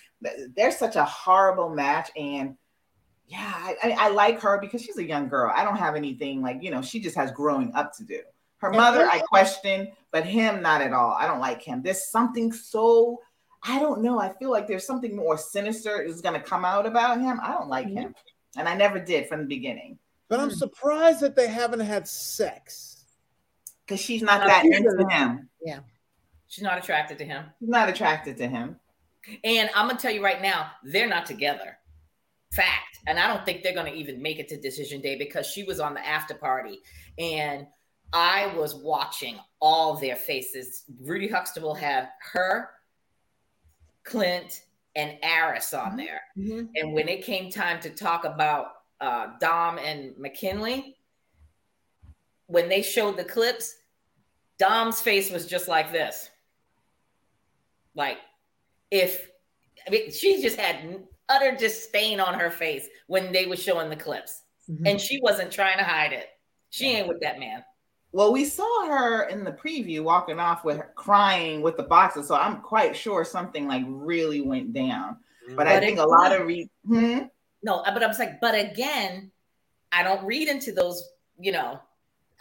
They're 0.55 0.71
such 0.71 0.95
a 0.95 1.05
horrible 1.05 1.69
match, 1.69 2.09
and 2.17 2.55
yeah, 3.27 3.53
I, 3.55 3.75
I, 3.83 3.91
I 3.91 4.09
like 4.09 4.41
her 4.41 4.59
because 4.59 4.81
she's 4.83 4.97
a 4.97 5.07
young 5.07 5.29
girl. 5.29 5.51
I 5.55 5.63
don't 5.63 5.77
have 5.77 5.95
anything 5.95 6.41
like 6.41 6.61
you 6.61 6.71
know. 6.71 6.81
She 6.81 6.99
just 6.99 7.15
has 7.15 7.31
growing 7.31 7.73
up 7.73 7.95
to 7.97 8.03
do. 8.03 8.21
Her 8.57 8.71
mother, 8.71 9.05
I 9.05 9.19
question, 9.19 9.91
but 10.11 10.25
him, 10.25 10.61
not 10.61 10.81
at 10.81 10.93
all. 10.93 11.11
I 11.11 11.27
don't 11.27 11.39
like 11.41 11.61
him. 11.61 11.81
There's 11.81 12.09
something 12.09 12.51
so. 12.51 13.19
I 13.65 13.79
don't 13.79 14.01
know. 14.01 14.19
I 14.19 14.33
feel 14.33 14.51
like 14.51 14.67
there's 14.67 14.85
something 14.85 15.15
more 15.15 15.37
sinister 15.37 16.01
is 16.01 16.21
going 16.21 16.33
to 16.35 16.45
come 16.45 16.65
out 16.65 16.85
about 16.85 17.21
him. 17.21 17.39
I 17.41 17.53
don't 17.53 17.69
like 17.69 17.87
Mhm. 17.87 17.97
him, 17.97 18.15
and 18.57 18.67
I 18.67 18.75
never 18.75 18.99
did 18.99 19.27
from 19.29 19.39
the 19.41 19.45
beginning 19.47 19.99
But 20.29 20.39
I'm 20.41 20.49
Hmm. 20.49 20.55
surprised 20.55 21.21
that 21.21 21.35
they 21.35 21.47
haven't 21.47 21.79
had 21.81 22.07
sex. 22.07 22.92
Because 23.85 24.01
she's 24.01 24.21
not 24.21 24.45
that 24.47 24.63
she's 24.63 24.77
into 24.77 25.07
him. 25.09 25.49
Yeah, 25.63 25.79
she's 26.47 26.63
not 26.63 26.77
attracted 26.77 27.17
to 27.19 27.25
him. 27.25 27.45
She's 27.59 27.69
not 27.69 27.89
attracted 27.89 28.37
to 28.37 28.47
him. 28.47 28.79
And 29.43 29.69
I'm 29.75 29.87
gonna 29.87 29.99
tell 29.99 30.11
you 30.11 30.23
right 30.23 30.41
now, 30.41 30.71
they're 30.83 31.07
not 31.07 31.25
together. 31.25 31.77
Fact. 32.53 32.99
And 33.07 33.19
I 33.19 33.27
don't 33.27 33.45
think 33.45 33.63
they're 33.63 33.73
gonna 33.73 33.93
even 33.93 34.21
make 34.21 34.39
it 34.39 34.47
to 34.49 34.57
decision 34.57 35.01
day 35.01 35.17
because 35.17 35.47
she 35.47 35.63
was 35.63 35.79
on 35.79 35.93
the 35.93 36.05
after 36.05 36.33
party 36.33 36.79
and 37.17 37.67
I 38.13 38.47
was 38.55 38.75
watching 38.75 39.37
all 39.59 39.95
their 39.95 40.15
faces. 40.15 40.83
Rudy 41.01 41.27
Huxtable 41.27 41.73
had 41.73 42.09
her, 42.31 42.69
Clint, 44.03 44.61
and 44.95 45.17
Airris 45.23 45.73
on 45.73 45.97
there. 45.97 46.21
Mhm. 46.37 46.69
And 46.75 46.93
when 46.93 47.09
it 47.09 47.23
came 47.23 47.49
time 47.49 47.79
to 47.81 47.89
talk 47.89 48.23
about 48.25 48.67
uh, 49.01 49.37
Dom 49.39 49.79
and 49.79 50.17
Mackinley, 50.17 50.95
when 52.47 52.69
they 52.69 52.81
showed 52.81 53.17
the 53.17 53.23
clips, 53.23 53.75
Dom's 54.59 55.01
face 55.01 55.31
was 55.31 55.45
just 55.47 55.67
like 55.67 55.91
this. 55.91 56.29
Like, 57.95 58.17
if 58.91 59.29
I 59.87 59.89
mean, 59.89 60.11
she 60.11 60.41
just 60.41 60.57
had 60.57 61.03
utter 61.29 61.55
disdain 61.55 62.19
on 62.19 62.39
her 62.39 62.49
face 62.49 62.87
when 63.07 63.31
they 63.31 63.45
were 63.45 63.57
showing 63.57 63.89
the 63.89 63.95
clips, 63.95 64.43
Mhm. 64.69 64.87
and 64.91 65.01
she 65.01 65.19
wasn't 65.21 65.51
trying 65.51 65.77
to 65.77 65.83
hide 65.83 66.13
it. 66.13 66.29
She 66.69 66.87
ain't 66.87 67.07
with 67.07 67.19
that 67.21 67.39
man. 67.39 67.63
Well, 68.11 68.31
we 68.31 68.45
saw 68.45 68.85
her 68.87 69.23
in 69.23 69.43
the 69.43 69.51
preview 69.51 70.03
walking 70.03 70.39
off 70.39 70.63
with 70.63 70.77
her 70.77 70.91
crying 70.95 71.61
with 71.61 71.77
the 71.77 71.83
boxes, 71.83 72.27
so 72.27 72.35
I'm 72.35 72.61
quite 72.61 72.95
sure 72.95 73.25
something 73.25 73.67
like 73.67 73.83
really 73.87 74.41
went 74.41 74.73
down. 74.73 75.17
But, 75.55 75.67
I 75.67 75.79
think 75.79 75.97
it 75.97 76.01
a 76.01 76.07
lot 76.07 76.31
of 76.31 76.47
re- 76.47 76.69
hmm? 76.85 77.23
No, 77.63 77.83
but 77.83 78.03
I 78.03 78.07
was 78.07 78.19
like, 78.19 78.39
but 78.39 78.55
again, 78.55 79.31
I 79.91 80.03
don't 80.03 80.23
read 80.25 80.47
into 80.47 80.71
those. 80.71 81.09
You 81.39 81.51
know, 81.51 81.81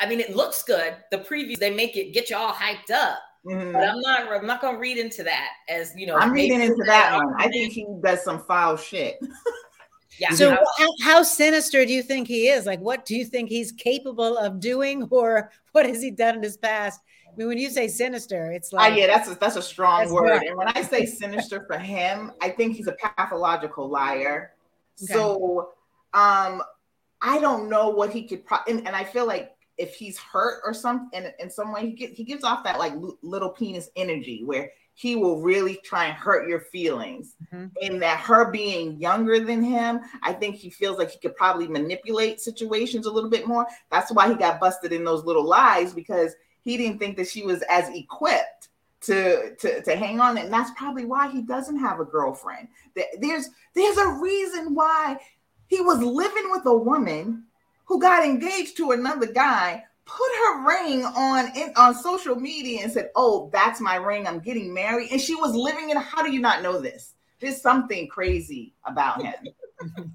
I 0.02 0.08
mean, 0.08 0.20
it 0.20 0.34
looks 0.34 0.62
good. 0.64 0.96
The 1.10 1.18
previews 1.18 1.58
they 1.58 1.70
make 1.74 1.96
it 1.96 2.12
get 2.12 2.28
you 2.28 2.36
all 2.36 2.52
hyped 2.52 2.90
up, 2.90 3.18
Mhm. 3.46 3.72
but 3.72 3.88
I'm 3.88 4.00
not. 4.00 4.32
I'm 4.32 4.46
not 4.46 4.60
gonna 4.60 4.78
read 4.78 4.98
into 4.98 5.22
that 5.22 5.50
as 5.68 5.92
you 5.96 6.06
know. 6.06 6.16
I'm 6.16 6.32
reading 6.32 6.60
into 6.60 6.82
that 6.86 7.14
one. 7.14 7.32
I 7.38 7.48
think 7.48 7.72
he 7.72 7.86
does 8.02 8.22
some 8.24 8.44
foul 8.44 8.76
shit. 8.76 9.18
Yeah. 10.18 10.34
So, 10.34 10.50
how, 10.76 10.88
how 11.02 11.22
sinister 11.22 11.86
do 11.86 11.92
you 11.92 12.02
think 12.02 12.28
he 12.28 12.48
is? 12.48 12.66
Like, 12.66 12.80
what 12.80 13.06
do 13.06 13.16
you 13.16 13.24
think 13.24 13.48
he's 13.48 13.72
capable 13.72 14.36
of 14.36 14.60
doing, 14.60 15.04
or 15.10 15.50
what 15.72 15.86
has 15.86 16.02
he 16.02 16.10
done 16.10 16.36
in 16.36 16.42
his 16.42 16.58
past? 16.58 17.00
I 17.26 17.34
mean, 17.34 17.48
when 17.48 17.56
you 17.56 17.70
say 17.70 17.88
sinister, 17.88 18.52
it's 18.52 18.74
Ah, 18.74 18.76
like, 18.76 18.94
yeah, 18.98 19.06
that's 19.06 19.30
a, 19.30 19.34
that's 19.36 19.56
a 19.56 19.62
strong 19.62 20.00
That's 20.00 20.12
word. 20.12 20.30
right. 20.30 20.46
And 20.48 20.56
when 20.58 20.68
I 20.68 20.82
say 20.82 21.06
sinister 21.06 21.64
for 21.66 21.78
him, 21.78 22.30
I 22.42 22.50
think 22.50 22.76
he's 22.76 22.88
a 22.88 22.92
pathological 23.16 23.88
liar. 23.88 24.52
Okay. 25.02 25.14
So, 25.14 25.70
um, 26.12 26.62
I 27.22 27.38
don't 27.40 27.70
know 27.70 27.88
what 27.88 28.10
he 28.10 28.24
could. 28.28 28.44
Pro- 28.44 28.58
and, 28.68 28.86
and 28.86 28.94
I 28.94 29.04
feel 29.04 29.26
like 29.26 29.52
if 29.82 29.96
he's 29.96 30.16
hurt 30.16 30.60
or 30.64 30.72
something 30.72 31.24
in, 31.24 31.32
in 31.40 31.50
some 31.50 31.72
way, 31.72 31.86
he 31.86 31.92
get, 31.92 32.10
he 32.10 32.22
gives 32.22 32.44
off 32.44 32.62
that 32.62 32.78
like 32.78 32.92
l- 32.92 33.18
little 33.22 33.50
penis 33.50 33.90
energy 33.96 34.44
where 34.44 34.70
he 34.94 35.16
will 35.16 35.40
really 35.40 35.80
try 35.82 36.04
and 36.04 36.14
hurt 36.14 36.48
your 36.48 36.60
feelings. 36.60 37.34
Mhm. 37.52 37.70
And 37.82 38.00
that 38.00 38.20
her 38.20 38.50
being 38.50 38.96
younger 39.00 39.40
than 39.40 39.62
him, 39.62 40.00
I 40.22 40.32
think 40.34 40.54
he 40.54 40.70
feels 40.70 40.98
like 40.98 41.10
he 41.10 41.18
could 41.18 41.34
probably 41.34 41.66
manipulate 41.66 42.40
situations 42.40 43.06
a 43.06 43.10
little 43.10 43.30
bit 43.30 43.48
more. 43.48 43.66
That's 43.90 44.12
why 44.12 44.28
he 44.28 44.34
got 44.34 44.60
busted 44.60 44.92
in 44.92 45.04
those 45.04 45.24
little 45.24 45.44
lies 45.44 45.92
because 45.92 46.34
he 46.60 46.76
didn't 46.76 47.00
think 47.00 47.16
that 47.16 47.28
she 47.28 47.42
was 47.42 47.62
as 47.68 47.88
equipped 47.88 48.68
to 49.00 49.56
to, 49.56 49.82
to 49.82 49.96
hang 49.96 50.20
on 50.20 50.38
and 50.38 50.52
that's 50.52 50.70
probably 50.76 51.04
why 51.04 51.28
he 51.28 51.42
doesn't 51.42 51.76
have 51.76 51.98
a 51.98 52.04
girlfriend 52.04 52.68
there's 53.18 53.48
there's 53.74 53.96
a 53.96 54.08
reason 54.22 54.76
why 54.76 55.18
he 55.66 55.80
was 55.80 55.98
living 55.98 56.52
with 56.52 56.64
a 56.66 56.76
woman 56.76 57.42
who 57.84 58.00
got 58.00 58.24
engaged 58.24 58.76
to 58.76 58.92
another 58.92 59.26
guy 59.26 59.84
put 60.04 60.30
her 60.44 60.66
ring 60.66 61.04
on 61.04 61.56
in, 61.56 61.72
on 61.76 61.94
social 61.94 62.36
media 62.36 62.80
and 62.82 62.92
said 62.92 63.10
oh 63.14 63.48
that's 63.52 63.80
my 63.80 63.94
ring 63.94 64.26
i'm 64.26 64.40
getting 64.40 64.72
married 64.72 65.08
and 65.12 65.20
she 65.20 65.34
was 65.34 65.54
living 65.54 65.90
in 65.90 65.96
how 65.96 66.22
do 66.22 66.32
you 66.32 66.40
not 66.40 66.62
know 66.62 66.80
this 66.80 67.14
there's 67.40 67.60
something 67.60 68.08
crazy 68.08 68.74
about 68.84 69.22
him 69.22 69.34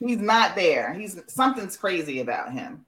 he's 0.00 0.18
not 0.18 0.54
there 0.54 0.94
he's 0.94 1.20
something's 1.28 1.76
crazy 1.76 2.20
about 2.20 2.52
him 2.52 2.84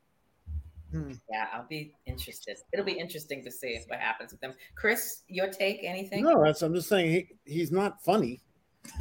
hmm. 0.91 1.13
yeah, 1.31 1.47
I'll 1.53 1.67
be 1.67 1.93
interested. 2.07 2.57
It'll 2.73 2.85
be 2.85 2.93
interesting 2.93 3.43
to 3.45 3.51
see 3.51 3.81
what 3.89 3.99
happens 3.99 4.31
with 4.31 4.41
them. 4.41 4.53
Chris, 4.77 5.23
your 5.27 5.49
take? 5.49 5.81
Anything? 5.83 6.23
No, 6.23 6.45
that's 6.45 6.63
I'm 6.63 6.73
just 6.73 6.89
saying 6.89 7.11
he, 7.11 7.53
he's 7.53 7.73
not 7.73 8.01
funny. 8.05 8.41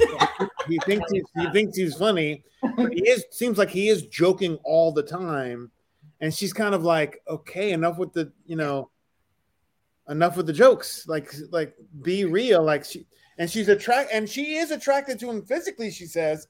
he 0.68 0.78
thinks 0.80 1.10
he's, 1.10 1.24
he 1.36 1.50
thinks 1.50 1.76
he's 1.76 1.94
funny, 1.96 2.44
but 2.76 2.92
he 2.92 3.08
is 3.08 3.24
seems 3.30 3.58
like 3.58 3.70
he 3.70 3.88
is 3.88 4.06
joking 4.06 4.58
all 4.64 4.92
the 4.92 5.02
time, 5.02 5.70
and 6.20 6.32
she's 6.32 6.52
kind 6.52 6.74
of 6.74 6.84
like, 6.84 7.20
okay, 7.28 7.72
enough 7.72 7.98
with 7.98 8.12
the 8.12 8.32
you 8.46 8.56
know, 8.56 8.90
enough 10.08 10.36
with 10.36 10.46
the 10.46 10.52
jokes. 10.52 11.06
Like 11.06 11.32
like 11.50 11.74
be 12.02 12.24
real. 12.24 12.62
Like 12.62 12.84
she 12.84 13.06
and 13.38 13.50
she's 13.50 13.68
attract 13.68 14.10
and 14.12 14.28
she 14.28 14.56
is 14.56 14.70
attracted 14.70 15.18
to 15.20 15.30
him 15.30 15.42
physically. 15.42 15.90
She 15.90 16.06
says, 16.06 16.48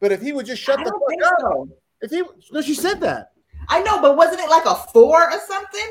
but 0.00 0.12
if 0.12 0.20
he 0.20 0.32
would 0.32 0.46
just 0.46 0.62
shut 0.62 0.78
the 0.78 0.90
fuck 0.90 1.32
up, 1.32 1.40
so. 1.40 1.68
if 2.02 2.10
he 2.10 2.22
no, 2.52 2.60
she 2.60 2.74
said 2.74 3.00
that. 3.00 3.32
I 3.68 3.82
know, 3.82 4.00
but 4.00 4.16
wasn't 4.16 4.40
it 4.40 4.50
like 4.50 4.66
a 4.66 4.74
four 4.92 5.22
or 5.22 5.40
something? 5.46 5.90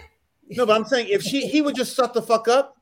No, 0.50 0.66
but 0.66 0.76
I'm 0.76 0.86
saying 0.86 1.08
if 1.10 1.24
she 1.24 1.48
he 1.48 1.62
would 1.62 1.76
just 1.76 1.96
shut 1.96 2.14
the 2.14 2.22
fuck 2.22 2.48
up, 2.48 2.78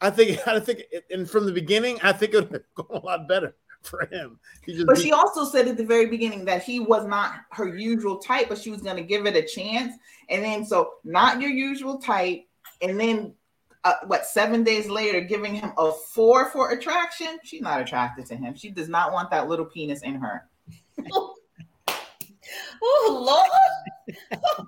I 0.00 0.10
think 0.10 0.38
I 0.46 0.60
think 0.60 0.82
and 1.10 1.28
from 1.28 1.46
the 1.46 1.52
beginning, 1.52 1.98
I 2.02 2.12
think 2.12 2.34
it 2.34 2.50
would 2.50 2.52
have 2.52 2.74
gone 2.74 3.02
a 3.02 3.04
lot 3.04 3.28
better 3.28 3.54
for 3.86 4.06
him. 4.06 4.38
but 4.86 4.98
she 4.98 5.12
also 5.12 5.44
said 5.44 5.68
at 5.68 5.76
the 5.76 5.84
very 5.84 6.06
beginning 6.06 6.44
that 6.44 6.62
he 6.62 6.80
was 6.80 7.06
not 7.06 7.32
her 7.50 7.76
usual 7.76 8.18
type, 8.18 8.48
but 8.48 8.58
she 8.58 8.70
was 8.70 8.82
going 8.82 8.96
to 8.96 9.02
give 9.02 9.26
it 9.26 9.36
a 9.36 9.42
chance. 9.42 9.94
And 10.28 10.44
then 10.44 10.64
so 10.64 10.94
not 11.04 11.40
your 11.40 11.50
usual 11.50 11.98
type, 11.98 12.44
and 12.82 12.98
then 12.98 13.34
uh, 13.84 13.94
what 14.06 14.26
seven 14.26 14.64
days 14.64 14.88
later 14.88 15.20
giving 15.20 15.54
him 15.54 15.72
a 15.78 15.92
four 16.14 16.50
for 16.50 16.72
attraction. 16.72 17.38
She's 17.44 17.62
not 17.62 17.80
attracted 17.80 18.26
to 18.26 18.36
him. 18.36 18.54
She 18.54 18.70
does 18.70 18.88
not 18.88 19.12
want 19.12 19.30
that 19.30 19.48
little 19.48 19.66
penis 19.66 20.02
in 20.02 20.16
her. 20.16 20.48
Oh 22.82 23.24
Lord! 23.26 24.18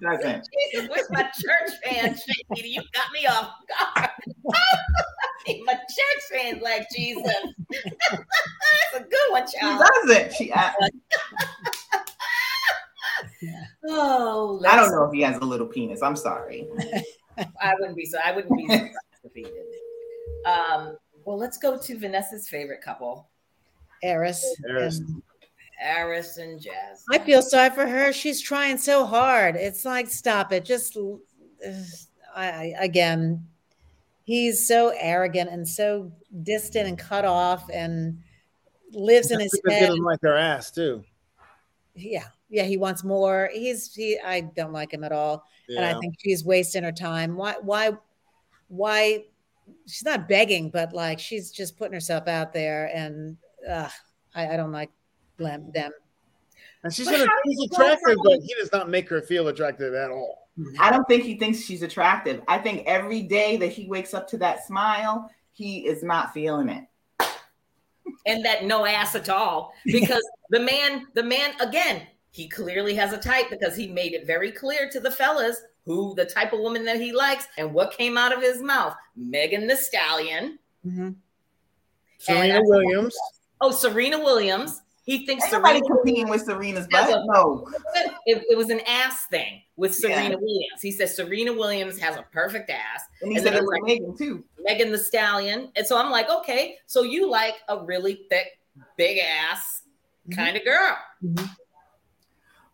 Doesn't. 0.03 0.49
Jesus, 0.73 0.89
where's 0.89 1.11
my 1.11 1.23
church 1.23 1.73
fan? 1.85 2.17
You 2.57 2.83
got 2.93 3.13
me 3.13 3.27
off 3.27 3.53
guard. 3.97 4.11
my 5.47 5.75
church 5.75 6.23
fans 6.33 6.63
like 6.63 6.87
Jesus. 6.95 7.23
That's 7.71 8.97
a 8.97 9.01
good 9.01 9.31
one, 9.31 9.47
She 9.49 9.59
child. 9.59 9.83
doesn't. 10.05 10.33
She. 10.35 10.53
I, 10.53 10.73
Oh, 13.89 14.63
I 14.69 14.77
don't 14.77 14.91
know 14.93 15.05
if 15.05 15.13
he 15.13 15.21
has 15.23 15.37
a 15.39 15.45
little 15.45 15.67
penis. 15.67 16.03
I'm 16.03 16.17
sorry. 16.17 16.69
I 17.61 17.75
wouldn't 17.79 17.97
be 17.97 18.05
so. 18.05 18.19
I 18.25 18.33
wouldn't 18.33 18.57
be 18.57 18.67
surprised 18.67 18.95
if 19.25 19.33
he 19.35 19.43
did. 19.43 19.53
Um. 20.47 20.97
Well, 21.25 21.37
let's 21.39 21.59
go 21.59 21.79
to 21.79 21.99
Vanessa's 21.99 22.49
favorite 22.49 22.81
couple, 22.81 23.29
Airris. 24.05 24.43
Airris. 24.69 24.99
and- 24.99 25.23
Airris 25.85 26.39
and 26.39 26.61
Jazz. 26.61 27.05
I 27.13 27.19
feel 27.19 27.41
sorry 27.41 27.71
for 27.71 27.87
her. 27.87 28.13
She's 28.13 28.41
trying 28.41 28.79
so 28.79 29.07
hard. 29.07 29.55
It's 29.55 29.85
like, 29.85 30.09
stop 30.09 30.53
it. 30.53 30.65
Just, 30.65 30.97
uh, 30.97 31.71
I, 32.35 32.47
I 32.49 32.75
again, 32.81 33.47
he's 34.29 34.69
so 34.69 34.93
arrogant 35.01 35.49
and 35.49 35.67
so 35.67 36.13
distant 36.43 36.87
and 36.87 36.99
cut 36.99 37.25
off 37.25 37.65
and 37.73 38.19
lives 38.93 39.31
in 39.31 39.41
his 39.41 39.59
head. 39.67 39.87
doesn't 39.87 40.05
like 40.05 40.21
her 40.21 40.37
ass 40.37 40.71
too. 40.71 41.03
Yeah, 41.95 42.27
yeah, 42.51 42.65
he 42.65 42.77
wants 42.77 43.03
more. 43.03 43.49
He's 43.55 43.95
he. 43.95 44.19
I 44.23 44.43
don't 44.43 44.75
like 44.75 44.93
him 44.93 45.03
at 45.03 45.13
all, 45.13 45.45
and 45.69 45.83
I 45.83 45.99
think 45.99 46.15
she's 46.19 46.45
wasting 46.45 46.85
her 46.85 46.93
time. 46.93 47.37
Why? 47.37 47.55
Why? 47.63 47.93
Why? 48.69 49.25
She's 49.87 50.05
not 50.05 50.29
begging, 50.29 50.69
but 50.69 50.93
like 50.93 51.19
she's 51.19 51.51
just 51.51 51.79
putting 51.79 51.95
herself 51.95 52.29
out 52.29 52.53
there, 52.53 52.91
and 52.95 53.39
uh, 53.67 53.89
I, 54.35 54.49
I 54.49 54.57
don't 54.59 54.73
like 54.73 54.91
them. 55.39 55.73
And 56.85 56.93
she's 56.93 57.07
But 57.07 57.13
gonna 57.13 57.31
attractive, 57.73 58.19
but 58.23 58.41
he 58.43 58.55
does 58.61 58.71
not 58.73 58.91
make 58.91 59.09
her 59.09 59.23
feel 59.23 59.49
attractive 59.49 59.95
at 59.95 60.11
all. 60.11 60.48
I 60.79 60.91
don't 60.91 61.07
think 61.09 61.23
he 61.25 61.37
thinks 61.39 61.61
she's 61.61 61.83
attractive. 61.83 62.43
I 62.49 62.59
think 62.59 62.85
every 62.87 63.23
day 63.23 63.57
that 63.59 63.69
he 63.73 63.87
wakes 63.87 64.13
up 64.15 64.27
to 64.29 64.39
that 64.39 64.67
smile, 64.67 65.31
he 65.53 65.87
is 65.87 66.03
not 66.03 66.33
feeling 66.35 66.69
it. 66.69 66.85
and 68.27 68.45
that 68.45 68.65
no 68.65 68.85
ass 68.87 69.15
at 69.15 69.29
all 69.29 69.73
because 69.85 70.27
the 70.51 70.61
man 70.61 71.07
the 71.15 71.23
man 71.23 71.51
again 71.61 72.07
he 72.31 72.49
clearly 72.49 72.95
has 72.95 73.13
a 73.13 73.19
type 73.19 73.47
because 73.51 73.77
he 73.77 73.87
made 73.89 74.13
it 74.15 74.27
very 74.27 74.51
clear 74.51 74.89
to 74.91 74.99
the 75.01 75.11
fellas 75.11 75.61
who 75.85 76.15
the 76.15 76.25
type 76.25 76.53
of 76.53 76.59
woman 76.61 76.85
that 76.85 77.01
he 77.01 77.13
likes 77.13 77.47
and 77.59 77.73
what 77.73 77.93
came 77.97 78.17
out 78.19 78.33
of 78.35 78.41
his 78.43 78.63
mouth 78.63 78.95
Megan 79.17 79.67
Thee 79.67 79.77
Stallion 79.77 80.59
Mhm. 80.87 81.17
Serena 82.19 82.61
Williams. 82.63 83.17
oh 83.61 83.71
serena 83.71 84.19
williams 84.19 84.83
he 85.09 85.25
thinks 85.25 85.45
Ain't 85.45 85.53
serena 85.65 85.81
competing 85.87 86.29
with 86.29 86.43
Serena's 86.43 86.87
butt. 86.89 87.09
a- 87.09 87.25
No. 87.27 87.67
it, 88.27 88.45
it 88.51 88.57
was 88.59 88.69
an 88.69 88.81
ass 88.87 89.25
thing 89.27 89.63
with 89.77 89.95
serena 89.95 90.31
Yeah. 90.31 90.37
williams 90.37 90.83
he 90.83 90.93
says 90.93 91.17
serena 91.17 91.53
williams 91.53 91.99
has 91.99 92.17
a 92.17 92.23
perfect 92.31 92.69
ass 92.71 93.03
And 93.23 93.31
he 93.33 93.39
And 93.39 93.45
said 93.47 93.55
it 93.57 93.63
was 93.63 93.71
like- 93.71 93.83
Megan 93.85 94.17
too. 94.17 94.45
Megan 94.61 94.93
Thee 94.93 94.99
Stallion 94.99 95.73
and 95.77 95.87
so 95.87 95.97
i'm 95.99 96.11
like 96.11 96.29
okay 96.31 96.77
so 96.87 97.03
you 97.03 97.29
like 97.31 97.55
a 97.69 97.83
really 97.85 98.27
thick 98.31 98.49
big 98.97 99.19
ass 99.19 99.83
Mhm. 100.29 100.37
kind 100.37 100.57
of 100.59 100.65
girl 100.65 100.97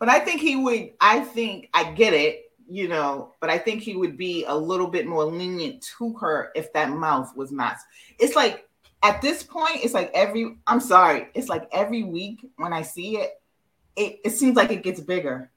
But 0.01 0.09
I 0.09 0.19
think 0.19 0.41
he 0.41 0.57
would, 0.57 0.91
I 1.01 1.21
think 1.21 1.71
I 1.73 1.93
get 1.93 2.13
it, 2.13 2.53
you 2.69 2.89
know, 2.89 3.33
but 3.41 3.49
I 3.49 3.57
think 3.59 3.81
he 3.81 3.97
would 3.97 4.17
be 4.19 4.45
a 4.47 4.55
little 4.55 4.89
bit 4.89 5.07
more 5.07 5.25
lenient 5.25 5.83
to 5.99 6.13
her 6.19 6.51
if 6.55 6.73
that 6.75 6.91
mouth 6.91 7.35
was 7.37 7.53
not. 7.53 7.77
It's 8.19 8.35
like 8.35 8.64
at 9.05 9.21
this 9.21 9.43
point, 9.43 9.85
it's 9.85 9.93
like 9.95 10.11
every 10.15 10.57
I'm 10.67 10.81
sorry, 10.81 11.29
it's 11.35 11.49
like 11.49 11.69
every 11.73 12.03
week 12.03 12.45
when 12.57 12.73
I 12.73 12.83
see 12.83 13.19
it, 13.19 13.41
it, 13.97 14.19
it 14.25 14.31
seems 14.31 14.57
like 14.57 14.73
it 14.73 14.83
gets 14.83 15.01
bigger. 15.01 15.51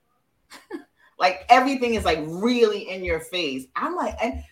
like 1.20 1.45
everything 1.50 1.95
is 1.95 2.04
like 2.04 2.20
really 2.28 2.89
in 2.89 3.06
your 3.06 3.22
face. 3.22 3.66
I'm 3.76 3.95
like, 3.95 4.16
and 4.22 4.43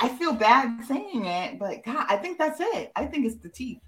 I 0.00 0.08
feel 0.08 0.32
bad 0.32 0.82
saying 0.86 1.26
it, 1.26 1.58
but 1.58 1.84
God, 1.84 2.06
I 2.08 2.16
think 2.16 2.38
that's 2.38 2.58
it. 2.58 2.90
I 2.96 3.04
think 3.04 3.26
it's 3.26 3.36
the 3.36 3.50
teeth. 3.50 3.82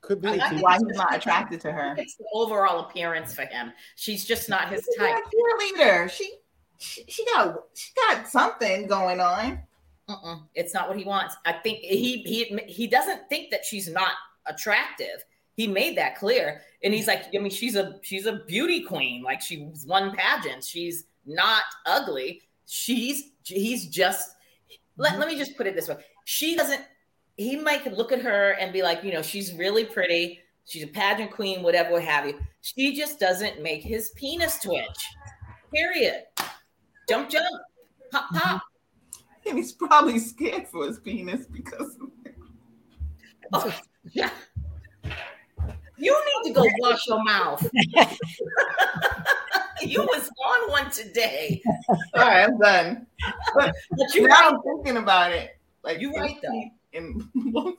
Could 0.00 0.22
be. 0.22 0.28
I- 0.28 0.46
I 0.46 0.48
think. 0.50 0.62
Why 0.62 0.78
he's 0.78 0.96
not 0.96 1.14
attracted 1.14 1.60
to 1.62 1.72
her. 1.72 1.96
it's 1.98 2.14
the 2.14 2.24
overall 2.32 2.86
appearance 2.86 3.34
for 3.34 3.42
him. 3.42 3.72
She's 3.96 4.24
just 4.24 4.48
not 4.48 4.68
his 4.70 4.84
She's 4.84 4.96
type. 4.96 5.16
a 5.16 5.78
cheerleader. 5.82 6.08
She, 6.08 6.32
she 6.78 7.04
she 7.08 7.24
got 7.26 7.56
she 7.74 7.90
got 8.08 8.28
something 8.28 8.86
going 8.86 9.18
on. 9.20 9.60
Mm-mm, 10.10 10.42
it's 10.56 10.74
not 10.74 10.88
what 10.88 10.98
he 10.98 11.04
wants. 11.04 11.36
I 11.46 11.52
think 11.52 11.78
he 11.78 12.22
he 12.22 12.58
he 12.66 12.86
doesn't 12.88 13.28
think 13.28 13.50
that 13.50 13.64
she's 13.64 13.88
not 13.88 14.12
attractive. 14.46 15.24
He 15.56 15.68
made 15.68 15.96
that 15.98 16.16
clear, 16.16 16.62
and 16.82 16.92
he's 16.92 17.06
like, 17.06 17.26
I 17.34 17.38
mean, 17.38 17.50
she's 17.50 17.76
a 17.76 18.00
she's 18.02 18.26
a 18.26 18.40
beauty 18.46 18.82
queen. 18.82 19.22
Like 19.22 19.40
she's 19.40 19.86
won 19.86 20.16
pageants. 20.16 20.66
She's 20.66 21.04
not 21.26 21.62
ugly. 21.86 22.42
She's 22.66 23.30
he's 23.44 23.86
just. 23.86 24.36
Let, 24.96 25.18
let 25.18 25.28
me 25.28 25.38
just 25.38 25.56
put 25.56 25.66
it 25.66 25.74
this 25.74 25.88
way. 25.88 25.96
She 26.24 26.56
doesn't. 26.56 26.82
He 27.36 27.56
might 27.56 27.90
look 27.96 28.12
at 28.12 28.20
her 28.20 28.50
and 28.60 28.70
be 28.72 28.82
like, 28.82 29.02
you 29.02 29.12
know, 29.12 29.22
she's 29.22 29.54
really 29.54 29.84
pretty. 29.84 30.40
She's 30.66 30.82
a 30.82 30.88
pageant 30.88 31.30
queen, 31.30 31.62
whatever, 31.62 31.92
what 31.92 32.04
have 32.04 32.26
you. 32.26 32.38
She 32.60 32.94
just 32.94 33.18
doesn't 33.18 33.62
make 33.62 33.82
his 33.82 34.10
penis 34.10 34.60
twitch. 34.60 34.84
Period. 35.74 36.24
Jump, 37.08 37.30
jump, 37.30 37.46
pop, 38.12 38.28
pop. 38.34 38.62
And 39.46 39.58
he's 39.58 39.72
probably 39.72 40.18
scared 40.18 40.68
for 40.68 40.86
his 40.86 40.98
penis 40.98 41.46
because 41.46 41.96
Oh, 43.52 43.80
yeah. 44.12 44.30
You 45.98 46.24
need 46.44 46.54
to 46.54 46.54
go 46.54 46.64
wash 46.78 47.06
your 47.06 47.22
mouth. 47.24 47.68
you 49.82 50.00
was 50.02 50.30
on 50.46 50.70
one 50.70 50.90
today. 50.90 51.62
all 51.88 51.96
right, 52.14 52.44
I'm 52.44 52.58
done. 52.58 53.06
But 53.54 53.74
But 53.90 54.14
you 54.14 54.26
now 54.26 54.34
right. 54.34 54.54
I'm 54.54 54.62
thinking 54.62 54.96
about 54.96 55.32
it. 55.32 55.58
Like 55.84 56.00
You 56.00 56.12
right, 56.14 56.36
though. 56.42 56.64
And, 56.94 57.22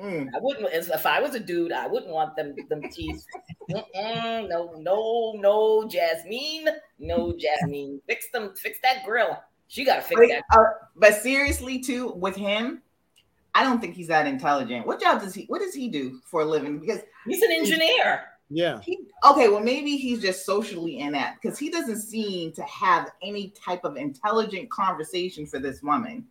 Mm. 0.00 0.26
I 0.34 0.38
wouldn't 0.40 0.72
if 0.72 1.04
I 1.04 1.20
was 1.20 1.34
a 1.34 1.38
dude, 1.38 1.70
I 1.70 1.86
wouldn't 1.86 2.10
want 2.10 2.34
them 2.34 2.56
them 2.70 2.80
teeth. 2.90 3.24
Mm-mm, 3.70 4.48
no, 4.48 4.72
no, 4.78 5.34
no, 5.36 5.86
Jasmine. 5.86 6.66
No, 6.98 7.34
Jasmine. 7.38 8.00
Fix 8.06 8.30
them, 8.32 8.54
fix 8.56 8.78
that 8.82 9.04
grill. 9.04 9.38
She 9.72 9.86
gotta 9.86 10.02
fix 10.02 10.20
But, 10.20 10.28
that. 10.28 10.44
uh, 10.50 10.64
but 10.96 11.14
seriously, 11.14 11.78
too, 11.78 12.10
with 12.10 12.36
him, 12.36 12.82
I 13.54 13.64
don't 13.64 13.80
think 13.80 13.94
he's 13.94 14.08
that 14.08 14.26
intelligent. 14.26 14.86
What 14.86 15.00
job 15.00 15.22
does 15.22 15.32
he? 15.32 15.44
What 15.46 15.60
does 15.62 15.72
he 15.72 15.88
do 15.88 16.20
for 16.26 16.42
a 16.42 16.44
living? 16.44 16.78
Because 16.78 17.00
He's 17.26 17.40
an 17.40 17.52
engineer. 17.52 18.24
Yeah. 18.50 18.80
he 18.82 18.98
okay, 19.24 19.48
well, 19.48 19.60
maybe 19.62 19.96
he's 19.96 20.20
just 20.20 20.44
socially 20.44 20.98
inept 20.98 21.40
because 21.40 21.58
he 21.58 21.70
doesn't 21.70 22.02
seem 22.02 22.52
to 22.52 22.62
have 22.64 23.12
any 23.22 23.48
type 23.64 23.82
of 23.84 23.96
intelligent 23.96 24.70
conversation 24.70 25.46
for 25.46 25.58
this 25.58 25.82
woman. 25.82 26.26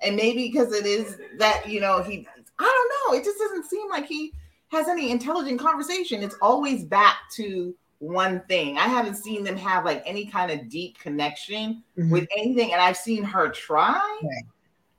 And 0.00 0.16
maybe 0.16 0.48
because 0.48 0.72
it 0.72 0.86
is 0.86 1.18
that 1.36 1.68
you 1.68 1.78
know 1.78 2.02
he, 2.02 2.26
I 2.58 2.62
don't 3.04 3.12
know. 3.12 3.18
It 3.20 3.24
just 3.24 3.38
doesn't 3.38 3.66
seem 3.66 3.90
like 3.90 4.06
he 4.06 4.32
has 4.68 4.88
any 4.88 5.10
intelligent 5.10 5.60
conversation. 5.60 6.22
It's 6.22 6.36
always 6.40 6.84
back 6.86 7.16
to 7.32 7.74
one 8.02 8.40
thing. 8.48 8.76
I 8.78 8.88
haven't 8.88 9.14
seen 9.14 9.44
them 9.44 9.56
have 9.56 9.84
like 9.84 10.02
any 10.04 10.26
kind 10.26 10.50
of 10.50 10.68
deep 10.68 10.98
connection 10.98 11.84
Mhm. 11.96 12.10
with 12.10 12.26
anything, 12.36 12.72
and 12.72 12.80
I've 12.82 12.96
seen 12.96 13.22
her 13.22 13.48
try, 13.48 13.92
Right. 14.22 14.42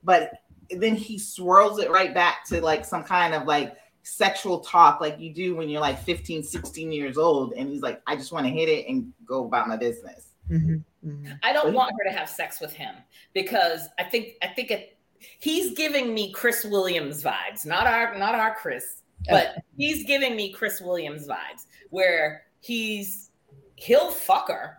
but 0.02 0.32
then 0.70 0.94
he 0.96 1.18
swirls 1.18 1.78
it 1.78 1.90
right 1.90 2.14
back 2.14 2.46
to 2.46 2.62
like 2.62 2.82
some 2.86 3.04
kind 3.04 3.34
of 3.34 3.44
like 3.46 3.76
sexual 4.04 4.60
talk 4.60 5.00
like 5.02 5.18
you 5.20 5.32
do 5.32 5.54
when 5.54 5.68
you're 5.68 5.80
like 5.80 5.98
15 6.02 6.42
16 6.42 6.92
years 6.92 7.16
old 7.16 7.54
and 7.54 7.70
he's 7.70 7.80
like 7.80 8.02
i 8.06 8.14
just 8.14 8.32
want 8.32 8.44
to 8.44 8.50
hit 8.52 8.68
it 8.68 8.86
and 8.86 9.10
go 9.24 9.46
about 9.46 9.66
my 9.66 9.76
business 9.78 10.28
Mhm. 10.50 10.82
Mhm. 11.06 11.38
I 11.42 11.54
don't 11.54 11.66
Well, 11.66 11.74
want 11.74 11.94
her 11.98 12.10
to 12.10 12.14
have 12.14 12.28
sex 12.28 12.60
with 12.60 12.72
him 12.72 12.94
because 13.32 13.88
I 13.98 14.04
think 14.04 14.34
I 14.42 14.48
think 14.48 14.70
it, 14.70 14.98
he's 15.38 15.74
giving 15.74 16.12
me 16.12 16.32
Chris 16.32 16.64
Williams 16.66 17.22
vibes, 17.22 17.64
not 17.64 17.86
our 17.86 18.14
not 18.18 18.34
our 18.34 18.54
Chris, 18.54 19.02
but 19.28 19.56
he's 19.78 20.04
giving 20.04 20.36
me 20.36 20.52
Chris 20.52 20.80
Williams 20.82 21.26
vibes 21.26 21.64
where 21.88 22.44
he's 22.64 23.30
he'll 23.76 24.10
fuck 24.10 24.48
her 24.48 24.78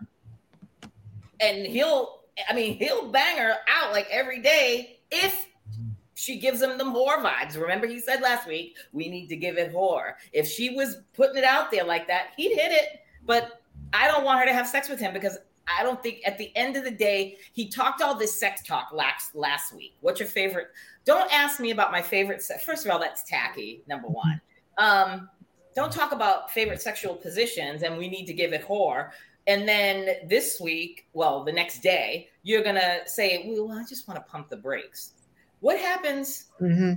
and 1.40 1.64
he'll 1.64 2.22
I 2.48 2.52
mean 2.52 2.76
he'll 2.78 3.12
bang 3.12 3.38
her 3.38 3.54
out 3.68 3.92
like 3.92 4.08
every 4.10 4.40
day 4.40 4.98
if 5.12 5.46
she 6.14 6.40
gives 6.40 6.60
him 6.60 6.78
the 6.78 6.84
whore 6.84 7.22
vibes. 7.22 7.60
Remember, 7.60 7.86
he 7.86 8.00
said 8.00 8.22
last 8.22 8.48
week, 8.48 8.74
we 8.92 9.08
need 9.08 9.28
to 9.28 9.36
give 9.36 9.58
it 9.58 9.72
whore. 9.72 10.14
If 10.32 10.48
she 10.48 10.74
was 10.74 10.96
putting 11.14 11.36
it 11.36 11.44
out 11.44 11.70
there 11.70 11.84
like 11.84 12.08
that, 12.08 12.28
he'd 12.36 12.56
hit 12.56 12.72
it. 12.72 13.00
But 13.24 13.60
I 13.92 14.08
don't 14.08 14.24
want 14.24 14.40
her 14.40 14.46
to 14.46 14.52
have 14.52 14.66
sex 14.66 14.88
with 14.88 14.98
him 14.98 15.12
because 15.12 15.38
I 15.68 15.82
don't 15.82 16.02
think 16.02 16.22
at 16.26 16.38
the 16.38 16.50
end 16.56 16.76
of 16.76 16.84
the 16.84 16.90
day, 16.90 17.36
he 17.52 17.68
talked 17.68 18.00
all 18.00 18.16
this 18.16 18.40
sex 18.40 18.62
talk 18.66 18.88
last 18.92 19.36
last 19.36 19.74
week. 19.74 19.94
What's 20.00 20.18
your 20.18 20.28
favorite? 20.28 20.68
Don't 21.04 21.32
ask 21.32 21.60
me 21.60 21.70
about 21.70 21.92
my 21.92 22.02
favorite 22.02 22.42
sex. 22.42 22.64
First 22.64 22.86
of 22.86 22.90
all, 22.90 22.98
that's 22.98 23.22
tacky, 23.22 23.82
number 23.86 24.08
one. 24.08 24.40
Um, 24.78 25.28
don't 25.76 25.92
talk 25.92 26.10
about 26.12 26.50
favorite 26.50 26.82
sexual 26.82 27.14
positions 27.14 27.82
and 27.82 27.96
we 27.96 28.08
need 28.08 28.26
to 28.26 28.32
give 28.32 28.52
it 28.52 28.66
whore. 28.66 29.10
And 29.46 29.68
then 29.68 30.26
this 30.28 30.60
week, 30.60 31.06
well, 31.12 31.44
the 31.44 31.52
next 31.52 31.80
day, 31.80 32.30
you're 32.42 32.64
gonna 32.64 33.00
say, 33.06 33.44
Well, 33.46 33.70
I 33.70 33.84
just 33.88 34.08
want 34.08 34.18
to 34.18 34.28
pump 34.28 34.48
the 34.48 34.56
brakes. 34.56 35.12
What 35.60 35.78
happens 35.78 36.46
Mm-hmm. 36.60 36.94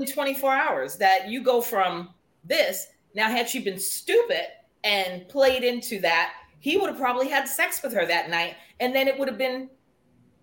in 0.00 0.06
24 0.06 0.52
hours 0.52 0.96
that 0.96 1.28
you 1.28 1.42
go 1.42 1.60
from 1.60 2.10
this? 2.44 2.86
Now, 3.14 3.28
had 3.28 3.48
she 3.48 3.58
been 3.60 3.78
stupid 3.78 4.46
and 4.84 5.28
played 5.28 5.64
into 5.64 6.00
that, 6.00 6.32
he 6.60 6.76
would 6.78 6.88
have 6.88 6.98
probably 6.98 7.28
had 7.28 7.46
sex 7.46 7.82
with 7.82 7.92
her 7.92 8.06
that 8.06 8.30
night, 8.30 8.54
and 8.80 8.94
then 8.94 9.06
it 9.08 9.18
would 9.18 9.28
have 9.28 9.36
been, 9.36 9.68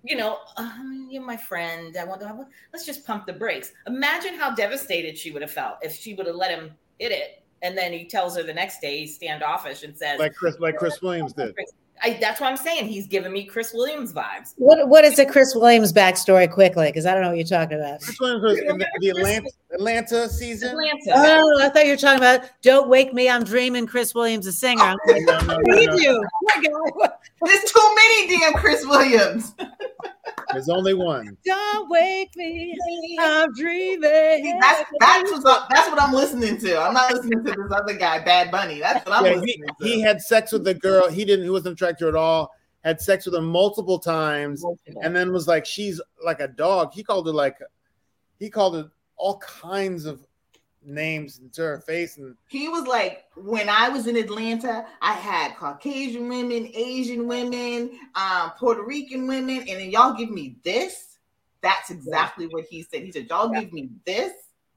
you 0.03 0.15
know, 0.15 0.37
um, 0.57 1.07
you're 1.09 1.23
my 1.23 1.37
friend. 1.37 1.95
I 1.97 2.03
want 2.03 2.21
to. 2.21 2.45
Let's 2.73 2.85
just 2.85 3.07
pump 3.07 3.25
the 3.25 3.33
brakes. 3.33 3.71
Imagine 3.87 4.35
how 4.35 4.53
devastated 4.53 5.17
she 5.17 5.31
would 5.31 5.41
have 5.41 5.49
felt 5.51 5.77
if 5.81 5.95
she 5.95 6.13
would 6.13 6.27
have 6.27 6.35
let 6.35 6.51
him 6.51 6.71
hit 6.99 7.11
it, 7.11 7.43
and 7.61 7.77
then 7.77 7.93
he 7.93 8.05
tells 8.05 8.35
her 8.37 8.43
the 8.43 8.53
next 8.53 8.79
day 8.79 8.99
he's 8.99 9.15
standoffish 9.15 9.83
and 9.83 9.97
says, 9.97 10.19
Like 10.19 10.33
Chris, 10.33 10.59
like 10.59 10.77
Chris 10.77 11.01
Williams 11.01 11.33
did. 11.33 11.55
I, 12.01 12.17
"That's 12.21 12.39
what 12.39 12.47
I'm 12.47 12.57
saying. 12.57 12.85
He's 12.87 13.07
giving 13.07 13.31
me 13.31 13.43
Chris 13.43 13.73
Williams 13.73 14.13
vibes." 14.13 14.53
What 14.55 14.87
What 14.87 15.03
is 15.03 15.17
the 15.17 15.25
Chris 15.25 15.53
Williams 15.55 15.91
backstory 15.91 16.49
quickly? 16.49 16.87
Because 16.87 17.05
I 17.05 17.13
don't 17.13 17.23
know 17.23 17.29
what 17.29 17.37
you're 17.37 17.45
talking 17.45 17.77
about. 17.77 18.01
Chris 18.01 18.19
Williams 18.19 18.43
was 18.43 18.59
in 18.59 18.77
the, 18.77 18.87
the 18.99 19.09
Atlanta, 19.09 19.49
Atlanta 19.71 20.27
season. 20.29 20.69
Atlanta. 20.69 21.13
Oh, 21.15 21.59
I 21.61 21.69
thought 21.69 21.85
you 21.85 21.91
were 21.91 21.97
talking 21.97 22.17
about 22.17 22.49
"Don't 22.63 22.89
Wake 22.89 23.13
Me, 23.13 23.29
I'm 23.29 23.43
Dreaming." 23.43 23.85
Chris 23.85 24.15
Williams, 24.15 24.47
a 24.47 24.51
singer. 24.51 24.81
I'm 24.81 24.97
like, 25.07 25.21
No, 25.21 25.39
no, 25.41 25.53
I 25.53 25.57
no, 25.63 25.75
need 25.75 25.89
no. 25.89 25.95
you. 25.97 26.27
Oh. 26.51 27.07
There's 27.45 27.63
too 27.71 27.95
many 27.95 28.27
damn 28.39 28.53
Chris 28.53 28.83
Williams. 28.85 29.53
There's 30.51 30.69
only 30.69 30.95
one. 30.95 31.37
Don't 31.45 31.89
wake 31.89 32.35
me, 32.35 32.75
I'm 33.19 33.53
See, 33.53 33.61
dreaming. 33.61 34.59
that's 34.59 34.89
that's 34.99 35.31
what 35.43 35.67
that's 35.69 35.89
what 35.89 36.01
I'm 36.01 36.13
listening 36.13 36.57
to. 36.59 36.79
I'm 36.81 36.93
not 36.95 37.13
listening 37.13 37.43
to 37.45 37.51
this 37.51 37.71
other 37.71 37.93
guy, 37.93 38.19
Bad 38.23 38.49
Bunny. 38.49 38.79
That's 38.79 39.05
what 39.05 39.15
I'm 39.19 39.25
Yeah, 39.25 39.31
listening 39.33 39.63
he, 39.79 39.85
to. 39.85 39.95
he 39.97 40.01
had 40.01 40.19
sex 40.21 40.51
with 40.51 40.63
the 40.63 40.73
girl. 40.73 41.07
He 41.09 41.23
didn't. 41.25 41.43
He 41.45 41.51
wasn't 41.51 41.73
attracted 41.73 41.99
to 41.99 42.05
her 42.05 42.09
at 42.09 42.15
all. 42.15 42.51
Had 42.83 42.99
sex 43.01 43.25
with 43.25 43.35
her 43.35 43.41
multiple 43.41 43.99
times, 43.99 44.63
and 45.03 45.15
then 45.15 45.31
was 45.31 45.47
like, 45.47 45.65
"She's 45.65 46.01
like 46.25 46.39
a 46.39 46.47
dog." 46.47 46.93
He 46.93 47.03
called 47.03 47.27
her 47.27 47.33
like, 47.33 47.57
he 48.39 48.49
called 48.49 48.75
her 48.75 48.89
all 49.19 49.37
kinds 49.39 50.05
of 50.05 50.25
names 50.83 51.39
into 51.39 51.61
her 51.61 51.79
face, 51.81 52.17
and 52.17 52.35
He 52.47 52.69
was 52.69 52.87
like, 52.87 53.25
when 53.35 53.67
I 53.69 53.89
was 53.89 54.07
in 54.07 54.15
Atlanta, 54.15 54.85
I 55.01 55.13
had 55.13 55.55
Caucasian 55.57 56.29
women, 56.29 56.71
Asian 56.73 57.27
women, 57.27 57.91
um, 58.15 58.51
Puerto 58.57 58.83
Rican 58.83 59.27
women, 59.27 59.57
and 59.59 59.67
then 59.79 59.91
y'all 59.91 60.13
give 60.17 60.29
me 60.31 60.55
this. 60.63 61.17
That's 61.61 61.89
exactly 61.89 62.47
what 62.47 62.63
he 62.69 62.83
said. 62.83 63.03
He 63.03 63.11
said, 63.11 63.27
Y'all 63.29 63.49
give 63.49 63.73
me 63.73 63.89
this. 64.05 64.31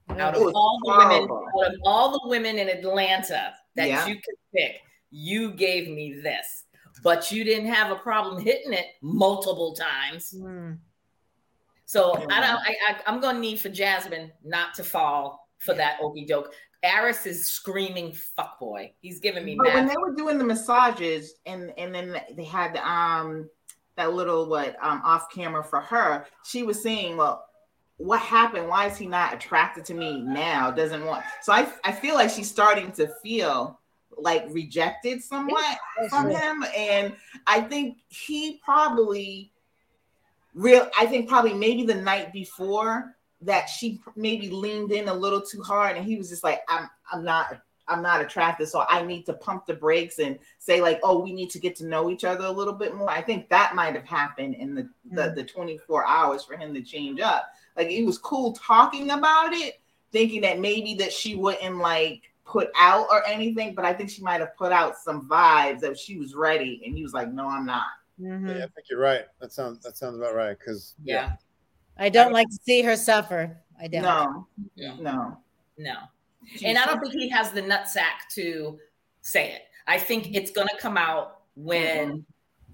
out 0.09 0.35
of 0.35 0.41
all 0.53 0.79
the 0.83 0.91
women, 0.97 1.29
out 1.31 1.73
of 1.73 1.79
all 1.85 2.11
the 2.11 2.27
women 2.27 2.59
in 2.59 2.67
Atlanta 2.67 3.53
that 3.77 3.87
Yeah. 3.87 4.05
you 4.05 4.15
could 4.15 4.35
pick, 4.53 4.81
you 5.09 5.51
gave 5.51 5.87
me 5.87 6.19
this. 6.21 6.65
But 7.01 7.31
you 7.31 7.43
didn't 7.45 7.67
have 7.69 7.91
a 7.91 7.95
problem 7.95 8.43
hitting 8.43 8.73
it 8.73 8.87
multiple 9.01 9.73
times. 9.73 10.33
Mm. 10.37 10.77
So 11.93 12.15
I 12.31 12.41
don't. 12.41 12.59
I, 12.59 12.75
I, 12.89 12.95
I'm 13.05 13.21
gonna 13.21 13.37
need 13.37 13.59
for 13.59 13.69
Jasmine 13.69 14.31
not 14.43 14.73
to 14.73 14.83
fall 14.83 15.47
for 15.59 15.75
that 15.75 15.99
okey 16.01 16.25
doke. 16.25 16.51
Airris 16.83 17.27
is 17.27 17.53
screaming 17.53 18.13
"fuck 18.13 18.59
boy." 18.59 18.91
He's 18.99 19.19
giving 19.19 19.45
me 19.45 19.55
But 19.55 19.75
when 19.75 19.85
they 19.85 19.97
were 19.97 20.15
doing 20.15 20.39
the 20.39 20.43
massages 20.43 21.35
and 21.45 21.71
and 21.77 21.93
then 21.93 22.19
they 22.35 22.45
had 22.45 22.77
um 22.77 23.47
that 23.95 24.11
little 24.11 24.49
what 24.49 24.75
um 24.81 25.03
off 25.05 25.31
camera 25.31 25.63
for 25.63 25.81
her, 25.81 26.25
she 26.43 26.63
was 26.63 26.81
saying, 26.81 27.15
Well, 27.15 27.45
what 27.97 28.21
happened? 28.21 28.69
Why 28.69 28.87
is 28.87 28.97
he 28.97 29.05
not 29.05 29.35
attracted 29.35 29.85
to 29.85 29.93
me 29.93 30.19
now? 30.19 30.71
Doesn't 30.71 31.05
want 31.05 31.23
so 31.43 31.53
I 31.53 31.71
I 31.83 31.91
feel 31.91 32.15
like 32.15 32.31
she's 32.31 32.49
starting 32.49 32.91
to 32.93 33.07
feel 33.21 33.79
like 34.17 34.45
rejected 34.49 35.21
somewhat 35.21 35.77
from 36.09 36.31
him. 36.31 36.65
And 36.75 37.13
I 37.45 37.61
think 37.61 37.99
he 38.07 38.59
probably 38.65 39.52
real 40.53 40.89
I 40.97 41.05
think 41.05 41.27
probably 41.27 41.53
maybe 41.53 41.83
the 41.83 41.95
night 41.95 42.33
before 42.33 43.15
that 43.41 43.67
she 43.67 44.01
maybe 44.15 44.49
leaned 44.49 44.91
in 44.91 45.07
a 45.07 45.13
little 45.13 45.41
too 45.41 45.61
hard 45.61 45.97
and 45.97 46.05
he 46.05 46.17
was 46.17 46.29
just 46.29 46.43
like, 46.43 46.61
I'm 46.69 46.89
I'm 47.11 47.23
not 47.23 47.59
I'm 47.87 48.01
not 48.01 48.21
attracted, 48.21 48.69
so 48.69 48.85
I 48.87 49.03
need 49.03 49.25
to 49.25 49.33
pump 49.33 49.65
the 49.65 49.73
brakes 49.73 50.19
and 50.19 50.39
say 50.57 50.81
like, 50.81 51.01
oh, 51.03 51.19
we 51.19 51.33
need 51.33 51.49
to 51.49 51.59
get 51.59 51.75
to 51.77 51.85
know 51.85 52.09
each 52.09 52.23
other 52.23 52.45
a 52.45 52.51
little 52.51 52.73
bit 52.73 52.95
more. 52.95 53.09
I 53.09 53.21
think 53.21 53.49
that 53.49 53.75
might 53.75 53.93
have 53.95 54.05
happened 54.05 54.55
in 54.55 54.73
the 54.73 54.89
the, 55.11 55.23
mm. 55.23 55.35
the 55.35 55.43
24 55.43 56.05
hours 56.07 56.43
for 56.43 56.55
him 56.55 56.73
to 56.73 56.81
change 56.81 57.19
up. 57.19 57.51
Like 57.75 57.89
it 57.89 58.05
was 58.05 58.17
cool 58.17 58.53
talking 58.53 59.11
about 59.11 59.53
it, 59.53 59.81
thinking 60.11 60.41
that 60.41 60.59
maybe 60.59 60.93
that 60.95 61.11
she 61.11 61.35
wouldn't 61.35 61.77
like 61.77 62.21
put 62.45 62.69
out 62.77 63.07
or 63.09 63.25
anything, 63.27 63.73
but 63.73 63.85
I 63.85 63.93
think 63.93 64.09
she 64.09 64.21
might 64.21 64.39
have 64.39 64.55
put 64.55 64.71
out 64.71 64.97
some 64.97 65.27
vibes 65.27 65.79
that 65.81 65.97
she 65.97 66.17
was 66.17 66.35
ready, 66.35 66.81
and 66.85 66.95
he 66.95 67.03
was 67.03 67.13
like, 67.13 67.31
no, 67.31 67.47
I'm 67.47 67.65
not. 67.65 67.83
Mhm. 68.19 68.47
yeah, 68.49 68.65
I 68.65 68.67
think 68.67 68.87
you're 68.89 68.99
right. 68.99 69.25
That 69.39 69.51
sounds 69.51 69.83
that 69.83 69.97
sounds 69.97 70.17
about 70.17 70.35
right. 70.35 70.57
Because 70.57 70.95
yeah, 71.03 71.35
I 71.97 72.09
don't 72.09 72.31
like 72.31 72.47
to 72.49 72.59
see 72.63 72.81
her 72.81 72.95
suffer. 72.95 73.57
I 73.79 73.87
don't. 73.87 74.03
No, 74.03 74.47
Yeah. 74.75 74.95
no. 74.99 75.37
no. 75.77 75.97
And 76.63 76.77
I 76.77 76.85
don't 76.85 76.99
think 76.99 77.13
he 77.13 77.29
has 77.29 77.51
the 77.51 77.61
nutsack 77.61 78.27
to 78.31 78.79
say 79.21 79.53
it. 79.53 79.63
I 79.87 79.97
think 79.97 80.35
it's 80.35 80.51
gonna 80.51 80.77
come 80.79 80.97
out 80.97 81.41
when 81.55 82.25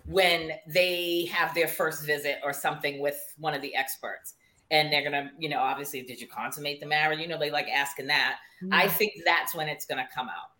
when 0.05 0.51
they 0.67 1.25
have 1.31 1.53
their 1.53 1.67
first 1.67 2.03
visit 2.05 2.39
or 2.43 2.51
something 2.51 2.99
with 2.99 3.19
one 3.37 3.53
of 3.53 3.61
the 3.61 3.75
experts. 3.75 4.33
And 4.71 4.91
they're 4.91 5.03
gonna, 5.03 5.31
you 5.39 5.49
know, 5.49 5.59
obviously, 5.59 6.01
did 6.01 6.19
you 6.19 6.27
consummate 6.27 6.79
the 6.79 6.85
marriage? 6.85 7.19
You 7.19 7.27
know, 7.27 7.37
they 7.39 7.49
like 7.51 7.67
asking 7.67 8.07
that. 8.07 8.37
I 8.71 8.87
think 8.87 9.13
that's 9.25 9.55
when 9.55 9.67
it's 9.69 9.85
gonna 9.85 10.07
come 10.13 10.27
out. 10.29 10.51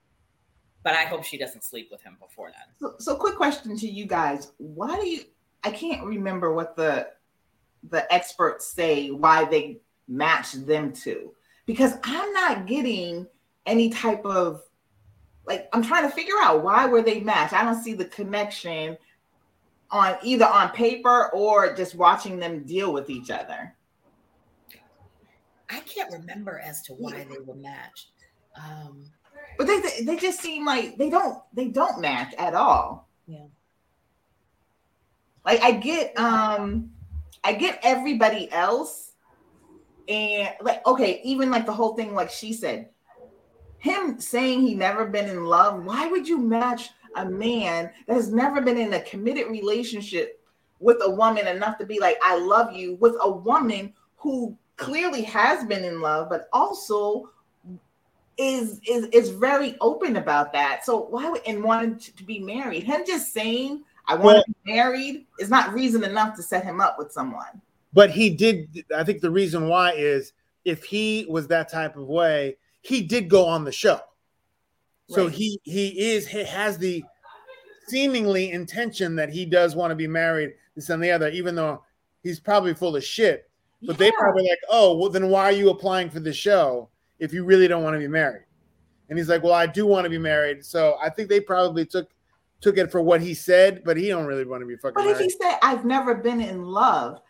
But 0.83 0.93
I 0.93 1.03
hope 1.03 1.23
she 1.23 1.37
doesn't 1.37 1.63
sleep 1.63 1.89
with 1.91 2.01
him 2.01 2.17
before 2.19 2.51
then. 2.51 2.75
So, 2.79 2.95
so 2.99 3.15
quick 3.15 3.35
question 3.35 3.77
to 3.77 3.87
you 3.87 4.05
guys: 4.05 4.53
Why 4.57 4.99
do 4.99 5.07
you? 5.07 5.23
I 5.63 5.71
can't 5.71 6.05
remember 6.05 6.53
what 6.53 6.75
the 6.75 7.09
the 7.89 8.11
experts 8.13 8.67
say 8.67 9.11
why 9.11 9.45
they 9.45 9.79
match 10.07 10.53
them 10.53 10.91
to, 10.93 11.33
because 11.65 11.93
I'm 12.03 12.31
not 12.33 12.65
getting 12.65 13.27
any 13.65 13.89
type 13.89 14.25
of 14.25 14.63
like. 15.45 15.67
I'm 15.73 15.83
trying 15.83 16.03
to 16.09 16.15
figure 16.15 16.35
out 16.41 16.63
why 16.63 16.85
were 16.85 17.01
they 17.01 17.19
matched. 17.19 17.53
I 17.53 17.63
don't 17.63 17.83
see 17.83 17.93
the 17.93 18.05
connection 18.05 18.97
on 19.91 20.17
either 20.23 20.45
on 20.45 20.69
paper 20.69 21.29
or 21.33 21.75
just 21.75 21.95
watching 21.95 22.39
them 22.39 22.63
deal 22.63 22.93
with 22.93 23.09
each 23.09 23.29
other. 23.31 23.75
I 25.69 25.79
can't 25.81 26.11
remember 26.11 26.59
as 26.59 26.81
to 26.83 26.93
why 26.93 27.25
they 27.29 27.37
were 27.45 27.55
matched. 27.55 28.09
Um, 28.55 29.05
But 29.59 29.67
they 29.67 29.81
they- 30.05 30.15
just 30.15 30.39
seem 30.39 30.65
like 30.65 30.97
they 30.97 31.09
don't 31.09 31.37
they 31.53 31.67
don't 31.67 31.99
match 31.99 32.33
at 32.37 32.53
all. 32.55 33.09
Yeah. 33.27 33.47
Like 35.45 35.61
I 35.61 35.71
get 35.73 36.17
um 36.17 36.91
I 37.43 37.51
get 37.53 37.81
everybody 37.83 38.49
else 38.53 39.11
and 40.07 40.55
like 40.61 40.85
okay, 40.87 41.19
even 41.25 41.51
like 41.51 41.65
the 41.65 41.73
whole 41.73 41.93
thing 41.93 42.15
like 42.15 42.29
she 42.31 42.53
said 42.53 42.87
him 43.79 44.19
saying 44.19 44.61
he 44.61 44.75
never 44.75 45.05
been 45.05 45.27
in 45.27 45.43
love, 45.43 45.83
why 45.83 46.07
would 46.07 46.25
you 46.25 46.37
match 46.37 46.89
a 47.17 47.25
man 47.25 47.91
that 48.07 48.13
has 48.13 48.31
never 48.31 48.61
been 48.61 48.77
in 48.77 48.93
a 48.93 49.01
committed 49.01 49.47
relationship 49.49 50.41
with 50.79 50.97
a 51.01 51.09
woman 51.09 51.47
enough 51.47 51.77
to 51.79 51.85
be 51.85 51.99
like 51.99 52.17
I 52.23 52.37
love 52.39 52.71
you 52.71 52.95
with 53.01 53.15
a 53.19 53.29
woman 53.29 53.93
who 54.15 54.57
clearly 54.77 55.23
has 55.23 55.65
been 55.65 55.83
in 55.83 55.99
love 55.99 56.29
but 56.29 56.47
also 56.53 57.29
is 58.39 58.79
is 58.87 59.05
is 59.07 59.29
very 59.29 59.75
open 59.81 60.15
about 60.15 60.53
that. 60.53 60.85
So 60.85 61.01
why 61.09 61.29
would 61.29 61.41
and 61.45 61.61
wanted 61.63 61.99
to, 62.01 62.15
to 62.15 62.23
be 62.23 62.39
married? 62.39 62.83
Him 62.83 63.01
just 63.05 63.33
saying 63.33 63.83
I 64.07 64.13
want 64.15 64.23
Well- 64.25 64.43
to 64.43 64.53
be 64.65 64.73
married 64.73 65.27
is 65.39 65.49
not 65.49 65.73
reason 65.73 66.03
enough 66.03 66.35
to 66.37 66.41
set 66.43 66.63
him 66.63 66.79
up 66.81 66.97
with 66.97 67.11
someone. 67.11 67.61
but 67.93 68.09
he 68.11 68.29
did. 68.29 68.85
I 68.95 69.03
think 69.03 69.19
the 69.21 69.29
reason 69.31 69.67
why 69.67 69.91
is 69.93 70.33
if 70.63 70.83
he 70.83 71.25
was 71.29 71.47
that 71.47 71.69
type 71.69 71.95
of 71.97 72.07
way, 72.07 72.55
he 72.81 73.01
did 73.01 73.29
go 73.29 73.45
on 73.45 73.63
the 73.65 73.71
show. 73.71 73.99
So 75.09 75.25
Right. 75.25 75.33
he 75.33 75.59
he 75.63 76.11
is 76.13 76.27
he 76.27 76.43
has 76.43 76.77
the 76.77 77.03
seemingly 77.87 78.51
intention 78.51 79.15
that 79.15 79.29
he 79.29 79.45
does 79.45 79.75
want 79.75 79.91
to 79.91 79.95
be 79.95 80.07
married, 80.07 80.53
this 80.75 80.89
and 80.89 81.03
the 81.03 81.09
other, 81.11 81.27
even 81.29 81.55
though 81.55 81.83
he's 82.23 82.39
probably 82.39 82.73
full 82.73 82.95
of 82.95 83.03
shit. 83.03 83.49
But 83.81 83.97
they 83.97 84.11
probably 84.11 84.43
like, 84.43 84.59
oh, 84.69 84.95
well, 84.97 85.09
then 85.09 85.29
why 85.29 85.45
are 85.45 85.51
you 85.53 85.69
applying 85.71 86.09
for 86.09 86.19
the 86.19 86.33
show 86.33 86.89
if 87.19 87.33
you 87.33 87.43
really 87.43 87.67
don't 87.67 87.83
want 87.83 87.95
to 87.95 87.99
be 87.99 88.07
married? 88.07 88.45
And 89.09 89.17
he's 89.17 89.29
like, 89.29 89.43
well, 89.43 89.53
I 89.53 89.65
do 89.65 89.85
want 89.85 90.05
to 90.05 90.09
be 90.09 90.17
married. 90.17 90.63
So 90.63 90.97
I 91.01 91.09
think 91.09 91.29
they 91.29 91.39
probably 91.39 91.85
took 91.85 92.09
took 92.61 92.77
it 92.77 92.91
for 92.91 93.01
what 93.01 93.21
he 93.21 93.33
said, 93.33 93.83
but 93.85 93.95
he 93.95 94.09
don't 94.09 94.25
really 94.25 94.43
want 94.43 94.61
to 94.61 94.67
be 94.67 94.75
fucking 94.75 94.93
But 94.95 95.07
if 95.07 95.17
he 95.19 95.29
said 95.29 95.57
I've 95.61 95.85
never 95.85 96.15
been 96.15 96.41
in 96.41 96.63
love, 96.63 97.21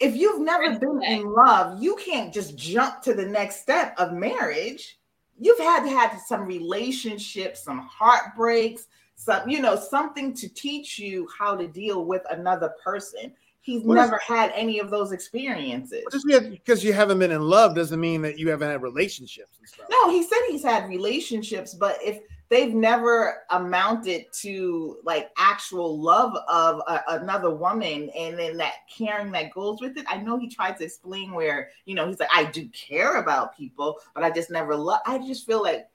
if 0.00 0.16
you've 0.16 0.40
never 0.40 0.78
been 0.78 1.02
in 1.04 1.32
love, 1.32 1.80
you 1.82 1.96
can't 1.96 2.32
just 2.32 2.56
jump 2.56 3.02
to 3.02 3.14
the 3.14 3.24
next 3.24 3.60
step 3.60 3.94
of 3.98 4.12
marriage. 4.12 4.98
You've 5.40 5.58
had 5.58 5.84
to 5.84 5.90
have 5.90 6.20
some 6.26 6.46
relationships, 6.46 7.62
some 7.62 7.78
heartbreaks, 7.80 8.86
some, 9.14 9.48
you 9.48 9.60
know, 9.60 9.76
something 9.76 10.34
to 10.34 10.48
teach 10.48 10.98
you 10.98 11.28
how 11.36 11.56
to 11.56 11.66
deal 11.66 12.04
with 12.04 12.22
another 12.30 12.72
person. 12.82 13.32
He's 13.68 13.82
What 13.82 13.98
is- 13.98 14.06
never 14.06 14.18
had 14.26 14.50
any 14.54 14.78
of 14.78 14.88
those 14.88 15.12
experiences. 15.12 16.02
Just 16.10 16.26
because 16.26 16.82
you 16.82 16.94
haven't 16.94 17.18
been 17.18 17.30
in 17.30 17.42
love 17.42 17.74
doesn't 17.74 18.00
mean 18.00 18.22
that 18.22 18.38
you 18.38 18.48
haven't 18.48 18.70
had 18.70 18.80
relationships 18.80 19.58
and 19.58 19.68
stuff. 19.68 19.86
No, 19.90 20.10
he 20.10 20.22
said 20.22 20.38
he's 20.48 20.62
had 20.62 20.88
relationships, 20.88 21.74
but 21.74 21.98
if 22.02 22.20
they've 22.48 22.72
never 22.72 23.42
amounted 23.50 24.24
to 24.40 24.96
like 25.04 25.28
actual 25.36 26.00
love 26.00 26.34
of 26.48 26.80
a, 26.88 27.02
another 27.08 27.50
woman 27.50 28.08
and 28.16 28.38
then 28.38 28.56
that 28.56 28.72
caring 28.90 29.32
that 29.32 29.52
goes 29.52 29.82
with 29.82 29.98
it, 29.98 30.06
I 30.08 30.16
know 30.16 30.38
he 30.38 30.48
tried 30.48 30.78
to 30.78 30.84
explain 30.84 31.32
where, 31.32 31.68
you 31.84 31.94
know, 31.94 32.08
he's 32.08 32.20
like, 32.20 32.30
I 32.34 32.44
do 32.44 32.66
care 32.70 33.16
about 33.16 33.54
people, 33.54 34.00
but 34.14 34.24
I 34.24 34.30
just 34.30 34.50
never 34.50 34.74
love. 34.76 35.00
I 35.04 35.18
just 35.18 35.44
feel 35.44 35.62
like, 35.62 35.90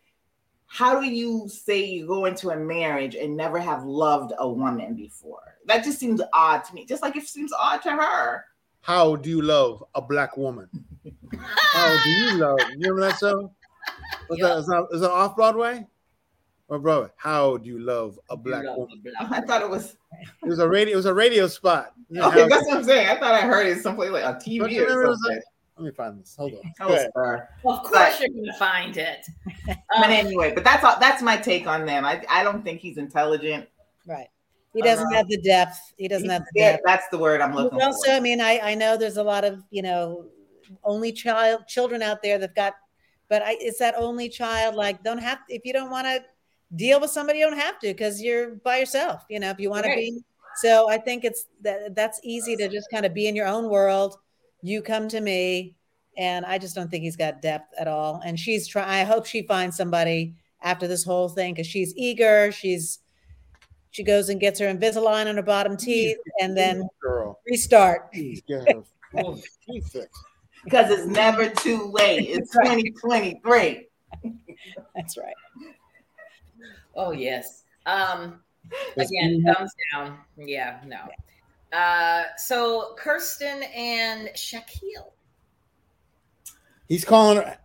how 0.67 0.99
do 0.99 1.07
you 1.07 1.49
say 1.49 1.83
you 1.83 2.05
go 2.05 2.25
into 2.25 2.51
a 2.51 2.55
marriage 2.55 3.15
and 3.15 3.35
never 3.35 3.57
have 3.57 3.83
loved 3.83 4.33
a 4.37 4.47
woman 4.47 4.93
before? 4.93 5.52
That 5.67 5.83
just 5.83 5.99
seems 5.99 6.21
odd 6.33 6.63
to 6.65 6.73
me, 6.73 6.85
just 6.85 7.01
like 7.01 7.15
it 7.15 7.27
seems 7.27 7.51
odd 7.53 7.81
to 7.83 7.91
her. 7.91 8.45
How 8.81 9.15
do 9.15 9.29
you 9.29 9.41
love 9.41 9.83
a 9.95 10.01
black 10.01 10.35
woman? 10.37 10.67
How 11.37 12.03
do 12.03 12.09
you 12.09 12.33
love? 12.37 12.59
You 12.71 12.77
remember 12.79 13.01
that 13.01 13.19
song? 13.19 13.49
Was 14.29 14.39
that, 14.39 14.57
is 14.57 14.65
that, 14.67 14.87
is 14.91 15.01
that 15.01 15.11
off 15.11 15.35
Broadway? 15.35 15.85
Or 16.69 16.79
bro, 16.79 17.09
how 17.17 17.57
do 17.57 17.67
you 17.69 17.79
love 17.79 18.17
a 18.29 18.37
black 18.37 18.63
Love 18.63 18.77
woman? 18.77 19.01
a 19.19 19.25
black 19.27 19.31
I 19.43 19.45
thought 19.45 19.61
it 19.61 19.69
was 19.69 19.95
It 20.43 20.47
was 20.47 20.59
a 20.59 20.67
radio. 20.67 20.93
It 20.93 20.95
was 20.97 21.05
a 21.05 21.13
radio 21.13 21.47
spot. 21.47 21.93
You 22.09 22.19
know, 22.19 22.27
okay. 22.29 22.41
how- 22.41 22.47
That's 22.47 22.65
what 22.67 22.77
I'm 22.77 22.83
saying. 22.83 23.07
I 23.09 23.15
thought 23.19 23.33
I 23.33 23.41
heard 23.41 23.67
it 23.67 23.81
someplace 23.81 24.11
like 24.11 24.23
a 24.23 24.33
TV 24.39 24.71
you 24.71 24.81
remember 24.81 25.03
or 25.03 25.09
was 25.09 25.19
something. 25.23 25.35
like- 25.37 25.43
let 25.77 25.85
me 25.85 25.91
find 25.91 26.21
this. 26.21 26.35
Hold 26.37 26.53
on. 26.53 26.59
That 26.77 26.87
Go 26.87 26.93
was 26.93 27.47
Well, 27.63 27.75
of 27.77 27.83
course 27.83 27.91
But- 27.93 28.19
you're 28.19 28.29
gonna 28.29 28.57
find 28.57 28.95
it. 28.97 29.25
But 29.65 30.09
anyway, 30.09 30.53
but 30.53 30.63
that's 30.63 30.83
all. 30.83 30.97
That's 30.99 31.21
my 31.21 31.35
take 31.37 31.67
on 31.67 31.85
them. 31.85 32.05
I, 32.05 32.23
I 32.29 32.43
don't 32.43 32.63
think 32.63 32.79
he's 32.79 32.97
intelligent. 32.97 33.67
Right. 34.07 34.27
He 34.73 34.81
doesn't 34.81 35.11
Uh, 35.13 35.17
have 35.17 35.27
the 35.27 35.37
depth. 35.37 35.77
He 35.97 36.07
doesn't 36.07 36.29
have 36.29 36.43
the 36.53 36.61
Yeah, 36.61 36.71
depth. 36.71 36.83
that's 36.85 37.07
the 37.09 37.17
word 37.17 37.41
I'm 37.41 37.55
looking 37.55 37.79
also, 37.79 38.09
for. 38.09 38.15
I 38.15 38.19
mean, 38.19 38.41
I, 38.41 38.59
I 38.59 38.75
know 38.75 38.97
there's 38.97 39.17
a 39.17 39.23
lot 39.23 39.43
of, 39.43 39.63
you 39.69 39.81
know, 39.81 40.25
only 40.83 41.11
child 41.11 41.67
children 41.67 42.01
out 42.01 42.21
there 42.23 42.37
that've 42.39 42.55
got, 42.55 42.73
but 43.29 43.41
I, 43.43 43.55
it's 43.59 43.79
that 43.79 43.95
only 43.97 44.29
child, 44.29 44.75
like, 44.75 45.03
don't 45.03 45.19
have, 45.19 45.39
if 45.49 45.61
you 45.65 45.73
don't 45.73 45.91
want 45.91 46.07
to 46.07 46.23
deal 46.75 46.99
with 46.99 47.11
somebody, 47.11 47.39
you 47.39 47.49
don't 47.49 47.59
have 47.59 47.79
to 47.79 47.87
because 47.87 48.21
you're 48.21 48.55
by 48.55 48.77
yourself, 48.77 49.23
you 49.29 49.39
know, 49.39 49.49
if 49.51 49.59
you 49.59 49.69
want 49.69 49.85
Right. 49.85 49.93
to 49.93 49.97
be. 49.99 50.23
So 50.57 50.89
I 50.89 50.97
think 50.97 51.23
it's 51.23 51.45
that 51.61 51.95
that's 51.95 52.19
easy 52.23 52.55
to 52.57 52.67
just 52.67 52.87
kind 52.91 53.05
of 53.05 53.13
be 53.13 53.27
in 53.27 53.35
your 53.35 53.47
own 53.47 53.69
world. 53.69 54.17
You 54.61 54.81
come 54.81 55.07
to 55.09 55.19
me, 55.19 55.75
and 56.17 56.45
I 56.45 56.57
just 56.57 56.75
don't 56.75 56.89
think 56.89 57.03
he's 57.03 57.15
got 57.15 57.41
depth 57.41 57.73
at 57.79 57.87
all. 57.87 58.21
And 58.23 58.39
she's 58.39 58.67
trying, 58.67 58.87
I 58.87 59.03
hope 59.03 59.25
she 59.25 59.41
finds 59.43 59.75
somebody 59.75 60.35
after 60.61 60.87
this 60.87 61.03
whole 61.03 61.27
thing 61.27 61.53
because 61.53 61.67
she's 61.67 61.93
eager. 61.97 62.51
She's, 62.51 62.99
she 63.93 64.03
goes 64.03 64.29
and 64.29 64.39
gets 64.41 64.59
her 64.59 64.65
Invisalign 64.65 65.27
on 65.27 65.35
her 65.35 65.43
bottom 65.43 65.77
teeth 65.77 66.17
and 66.41 66.57
then 66.57 66.89
girl, 66.99 67.39
restart. 67.45 68.11
please 68.11 68.41
get 68.47 68.67
her 68.67 68.83
teeth 69.65 69.91
fixed. 69.91 70.19
Because 70.63 70.89
it's 70.89 71.05
never 71.05 71.47
too 71.49 71.91
late. 71.93 72.27
It's 72.29 72.51
2023. 72.51 73.87
That's 74.95 75.17
right. 75.17 75.35
Oh 76.95 77.11
yes. 77.11 77.65
Um 77.85 78.41
again, 78.97 79.43
thumbs 79.45 79.71
down. 79.91 80.17
Yeah, 80.37 80.79
no. 80.87 81.77
Uh 81.77 82.23
so 82.37 82.95
Kirsten 82.97 83.61
and 83.75 84.29
Shaquille. 84.29 85.11
He's 86.89 87.05
calling 87.05 87.37
her. 87.37 87.57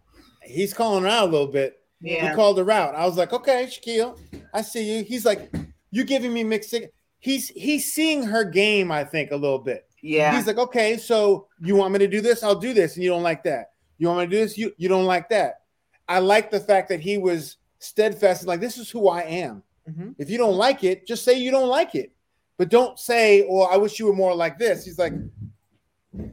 He's 0.43 0.75
calling 0.75 1.05
her 1.05 1.09
out 1.09 1.29
a 1.29 1.33
little 1.33 1.47
bit. 1.47 1.81
Yeah. 2.03 2.29
He 2.29 2.35
called 2.35 2.59
her 2.59 2.71
out. 2.71 2.95
I 2.95 3.07
was 3.07 3.17
like, 3.17 3.33
okay, 3.33 3.65
Shaquille, 3.67 4.19
I 4.53 4.61
see 4.61 4.99
you. 4.99 5.05
He's 5.05 5.25
like, 5.25 5.51
you 5.91 6.05
giving 6.05 6.33
me 6.33 6.45
mixed 6.45 6.71
signals. 6.71 6.93
He's 7.21 7.49
he's 7.49 7.93
seeing 7.93 8.23
her 8.23 8.45
game, 8.45 8.93
I 8.93 9.05
think, 9.05 9.31
a 9.33 9.37
little 9.37 9.59
bit. 9.59 9.87
Yeah. 10.03 10.37
He's 10.37 10.47
like, 10.47 10.59
okay, 10.59 10.97
so 10.97 11.49
you 11.61 11.75
want 11.75 11.93
me 11.93 11.99
to 12.01 12.07
do 12.09 12.21
this? 12.21 12.43
I'll 12.45 12.55
do 12.55 12.73
this, 12.73 12.95
and 12.95 13.03
you 13.03 13.11
don't 13.11 13.23
like 13.25 13.43
that. 13.45 13.73
You 13.99 14.07
want 14.09 14.21
me 14.21 14.27
to 14.27 14.31
do 14.31 14.39
this? 14.39 14.57
You 14.57 14.73
you 14.77 14.89
don't 14.89 15.05
like 15.07 15.29
that. 15.31 15.63
I 16.09 16.21
like 16.21 16.51
the 16.51 16.61
fact 16.61 16.89
that 16.91 17.01
he 17.01 17.19
was 17.19 17.57
steadfast 17.81 18.43
and 18.43 18.49
like, 18.49 18.61
this 18.61 18.79
is 18.79 18.89
who 18.91 19.09
I 19.09 19.23
am. 19.23 19.63
Mhm. 19.89 20.15
If 20.19 20.31
you 20.31 20.39
don't 20.39 20.57
like 20.57 20.85
it, 20.85 21.07
just 21.07 21.25
say 21.25 21.35
you 21.39 21.51
don't 21.51 21.69
like 21.69 21.95
it, 21.95 22.13
but 22.57 22.69
don't 22.69 22.99
say, 22.99 23.47
"Oh, 23.49 23.63
I 23.63 23.77
wish 23.77 23.99
you 23.99 24.07
were 24.07 24.15
more 24.15 24.35
like 24.35 24.59
this." 24.59 24.85
He's 24.85 24.99
like, 24.99 25.13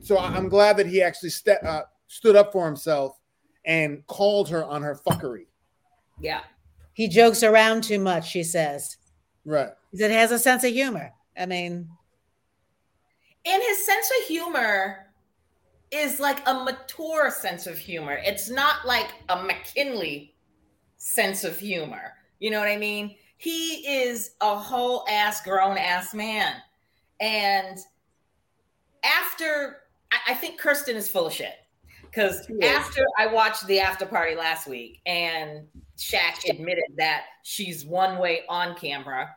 so 0.01 0.18
I- 0.18 0.36
I'm 0.36 0.49
glad 0.49 0.78
that 0.78 0.88
he 0.88 1.01
actually 1.01 1.30
ste- 1.30 1.64
uh, 1.64 1.84
stood 2.08 2.36
up 2.36 2.51
for 2.51 2.66
himself 2.66 3.18
and 3.66 4.06
called 4.08 4.49
her 4.49 4.64
on 4.64 4.82
her 4.84 4.99
fuckery. 5.08 5.47
Yeah. 6.20 6.41
He 6.93 7.08
jokes 7.08 7.43
around 7.43 7.84
too 7.84 7.99
much, 7.99 8.30
she 8.30 8.43
says. 8.43 8.97
Right. 9.46 9.70
He 9.91 9.98
said 9.98 10.12
has 10.12 10.32
a 10.32 10.39
sense 10.39 10.64
of 10.64 10.72
humor. 10.72 11.12
I 11.38 11.46
mean, 11.46 11.89
And 13.46 13.64
his 13.64 13.86
sense 13.86 14.12
of 14.20 14.28
humor 14.28 15.06
is 15.91 16.20
like 16.20 16.41
a 16.48 16.54
mature 16.54 17.30
sense 17.30 17.68
of 17.68 17.78
humor. 17.78 18.20
It's 18.24 18.50
not 18.50 18.86
like 18.86 19.14
a 19.30 19.43
Mackinley 19.43 20.34
sense 20.98 21.43
of 21.43 21.58
humor. 21.58 22.14
You 22.39 22.52
know 22.52 22.60
what 22.60 22.68
I 22.68 22.78
mean? 22.78 23.16
He 23.38 23.88
is 23.88 24.32
a 24.41 24.58
whole 24.58 25.06
ass 25.10 25.41
grown 25.41 25.78
ass 25.78 26.14
man. 26.14 26.56
And 27.20 27.78
after, 29.04 29.82
I, 30.12 30.32
I 30.32 30.34
think 30.34 30.60
Kirsten 30.60 30.96
is 30.96 31.08
full 31.08 31.28
of 31.28 31.34
shit. 31.34 31.54
Because 32.02 32.50
after 32.64 33.06
I 33.18 33.28
watched 33.28 33.68
the 33.68 33.82
after 33.82 34.06
party 34.06 34.36
last 34.36 34.68
week 34.68 35.02
and 35.06 35.68
Shaq 35.98 36.50
admitted 36.50 36.93
that 36.98 37.24
she's 37.43 37.86
one 37.86 38.18
way 38.18 38.41
on 38.50 38.76
camera, 38.76 39.36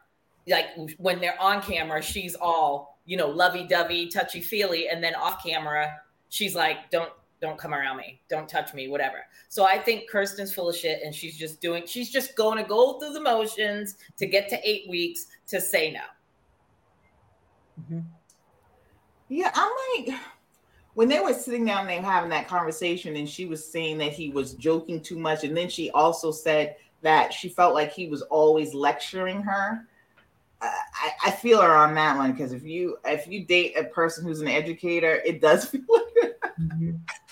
like 0.49 0.67
when 0.99 1.21
they're 1.21 1.41
on 1.41 1.63
camera, 1.63 2.03
she's 2.03 2.35
all, 2.35 2.99
you 3.05 3.17
know, 3.17 3.29
lovey 3.29 3.67
dovey, 3.67 4.09
touchy 4.09 4.41
feely. 4.41 4.89
And 4.89 5.03
then 5.03 5.15
off 5.15 5.43
camera, 5.45 5.95
she's 6.29 6.55
like, 6.55 6.91
don't, 6.91 7.13
don't 7.41 7.59
come 7.59 7.73
around 7.73 7.99
me. 7.99 8.21
Don't 8.29 8.49
touch 8.49 8.75
me, 8.75 8.89
whatever. 8.89 9.19
So 9.49 9.65
I 9.65 9.79
think 9.79 10.11
Kirsten's 10.11 10.53
full 10.53 10.69
of 10.69 10.77
shit 10.77 11.01
and 11.05 11.15
she's 11.15 11.37
just 11.37 11.61
doing, 11.61 11.85
she's 11.87 12.11
just 12.11 12.37
going 12.37 12.59
to 12.59 12.65
go 12.69 12.99
through 12.99 13.13
the 13.13 13.21
motions 13.21 13.97
to 14.17 14.27
get 14.27 14.49
to 14.49 14.69
eight 14.69 14.89
weeks 14.89 15.27
to 15.49 15.61
say 15.61 15.93
no. 15.93 16.01
Mm-hmm. 17.81 18.01
Yeah, 19.29 19.53
I'm 19.55 19.71
like, 20.07 20.19
when 20.99 21.09
they 21.09 21.21
were 21.21 21.33
sitting 21.33 21.65
down, 21.65 21.83
and 21.83 21.89
they 21.89 22.01
were 22.01 22.11
having 22.11 22.29
that 22.31 22.49
conversation, 22.49 23.15
and 23.15 23.29
she 23.29 23.47
was 23.47 23.65
saying 23.65 23.99
that 23.99 24.13
he 24.13 24.31
was 24.31 24.55
joking 24.55 25.01
too 25.01 25.17
much, 25.17 25.45
and 25.45 25.57
then 25.57 25.69
she 25.69 25.93
also 25.93 26.33
said 26.33 26.75
that 27.03 27.33
she 27.33 27.49
felt 27.49 27.73
like 27.73 27.93
he 27.93 28.09
was 28.09 28.23
always 28.23 28.75
lecturing 28.75 29.41
her. 29.43 29.87
I, 30.61 31.11
I- 31.27 31.31
feel 31.31 31.63
her 31.63 31.73
on 31.73 31.95
that 31.95 32.17
one 32.17 32.33
because 32.33 32.53
if 32.53 32.65
you 32.65 32.99
if 33.05 33.29
you 33.29 33.45
date 33.45 33.79
a 33.79 33.85
person 33.85 34.25
who's 34.25 34.41
an 34.41 34.49
educator, 34.49 35.23
it 35.25 35.41
does 35.41 35.67
feel 35.71 35.83
like 35.89 36.35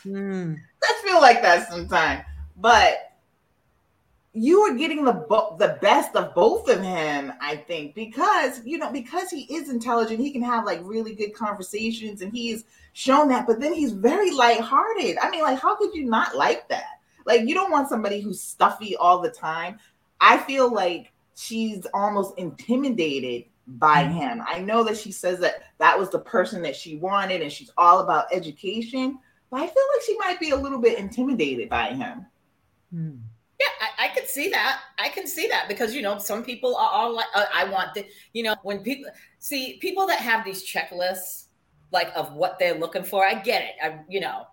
hmm. 0.04 0.54
does 0.80 1.00
feel 1.02 1.20
like 1.20 1.42
that 1.42 1.68
sometimes. 1.68 2.22
But 2.58 3.05
you 4.36 4.60
are 4.60 4.74
getting 4.74 5.02
the 5.02 5.14
bo- 5.14 5.56
the 5.58 5.78
best 5.80 6.14
of 6.14 6.34
both 6.34 6.68
of 6.68 6.82
him, 6.82 7.32
I 7.40 7.56
think, 7.56 7.94
because 7.94 8.60
you 8.66 8.76
know 8.76 8.92
because 8.92 9.30
he 9.30 9.42
is 9.54 9.70
intelligent, 9.70 10.20
he 10.20 10.30
can 10.30 10.42
have 10.42 10.66
like 10.66 10.80
really 10.82 11.14
good 11.14 11.34
conversations, 11.34 12.20
and 12.20 12.30
he's 12.30 12.64
shown 12.92 13.28
that. 13.28 13.46
But 13.46 13.60
then 13.60 13.72
he's 13.72 13.92
very 13.92 14.30
lighthearted. 14.30 15.16
I 15.22 15.30
mean, 15.30 15.42
like, 15.42 15.58
how 15.58 15.74
could 15.74 15.94
you 15.94 16.04
not 16.04 16.36
like 16.36 16.68
that? 16.68 17.00
Like, 17.24 17.48
you 17.48 17.54
don't 17.54 17.70
want 17.70 17.88
somebody 17.88 18.20
who's 18.20 18.40
stuffy 18.40 18.94
all 18.96 19.22
the 19.22 19.30
time. 19.30 19.78
I 20.20 20.36
feel 20.38 20.72
like 20.72 21.12
she's 21.34 21.86
almost 21.94 22.38
intimidated 22.38 23.46
by 23.66 24.04
him. 24.04 24.42
I 24.46 24.60
know 24.60 24.84
that 24.84 24.98
she 24.98 25.12
says 25.12 25.40
that 25.40 25.62
that 25.78 25.98
was 25.98 26.10
the 26.10 26.18
person 26.18 26.60
that 26.62 26.76
she 26.76 26.96
wanted, 26.96 27.40
and 27.40 27.50
she's 27.50 27.72
all 27.78 28.00
about 28.00 28.26
education. 28.32 29.18
But 29.50 29.62
I 29.62 29.66
feel 29.66 29.84
like 29.94 30.02
she 30.04 30.18
might 30.18 30.40
be 30.40 30.50
a 30.50 30.56
little 30.56 30.78
bit 30.78 30.98
intimidated 30.98 31.70
by 31.70 31.94
him. 31.94 32.26
Hmm. 32.92 33.16
Yeah, 33.58 33.66
I, 33.80 34.04
I 34.06 34.08
could 34.08 34.28
see 34.28 34.50
that. 34.50 34.80
I 34.98 35.08
can 35.08 35.26
see 35.26 35.48
that 35.48 35.66
because 35.68 35.94
you 35.94 36.02
know 36.02 36.18
some 36.18 36.44
people 36.44 36.76
are 36.76 36.90
all 36.90 37.14
like, 37.14 37.26
uh, 37.34 37.46
I 37.54 37.64
want 37.64 37.94
the, 37.94 38.06
you 38.32 38.42
know, 38.42 38.54
when 38.62 38.80
people 38.80 39.10
see 39.38 39.78
people 39.80 40.06
that 40.08 40.18
have 40.18 40.44
these 40.44 40.66
checklists 40.66 41.46
like 41.92 42.10
of 42.14 42.32
what 42.34 42.58
they're 42.58 42.78
looking 42.78 43.04
for. 43.04 43.24
I 43.24 43.34
get 43.34 43.62
it. 43.62 43.74
I, 43.82 44.00
you 44.08 44.20
know, 44.20 44.46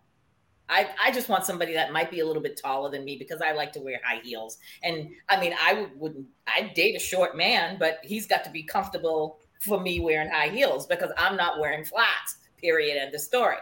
I 0.70 0.90
I 1.04 1.12
just 1.12 1.30
want 1.30 1.46
somebody 1.46 1.74
that 1.74 1.92
might 1.92 2.12
be 2.12 2.20
a 2.20 2.26
little 2.26 2.42
bit 2.42 2.58
taller 2.58 2.90
than 2.90 3.04
me 3.04 3.18
because 3.18 3.42
I 3.42 3.52
like 3.52 3.72
to 3.74 3.82
wear 3.82 4.00
high 4.04 4.22
heels. 4.24 4.58
And 4.84 5.10
I 5.30 5.40
mean, 5.40 5.54
I 5.62 5.74
would, 5.74 6.00
wouldn't. 6.00 6.28
I'd 6.48 6.74
date 6.74 6.96
a 6.96 7.00
short 7.00 7.36
man, 7.36 7.78
but 7.80 8.00
he's 8.04 8.28
got 8.28 8.44
to 8.46 8.50
be 8.50 8.64
comfortable 8.64 9.40
for 9.60 9.80
me 9.80 10.00
wearing 10.00 10.30
high 10.30 10.50
heels 10.50 10.86
because 10.88 11.12
I'm 11.18 11.36
not 11.36 11.60
wearing 11.60 11.84
flats. 11.86 12.38
Period. 12.58 12.98
End 12.98 13.14
of 13.14 13.22
story. 13.22 13.58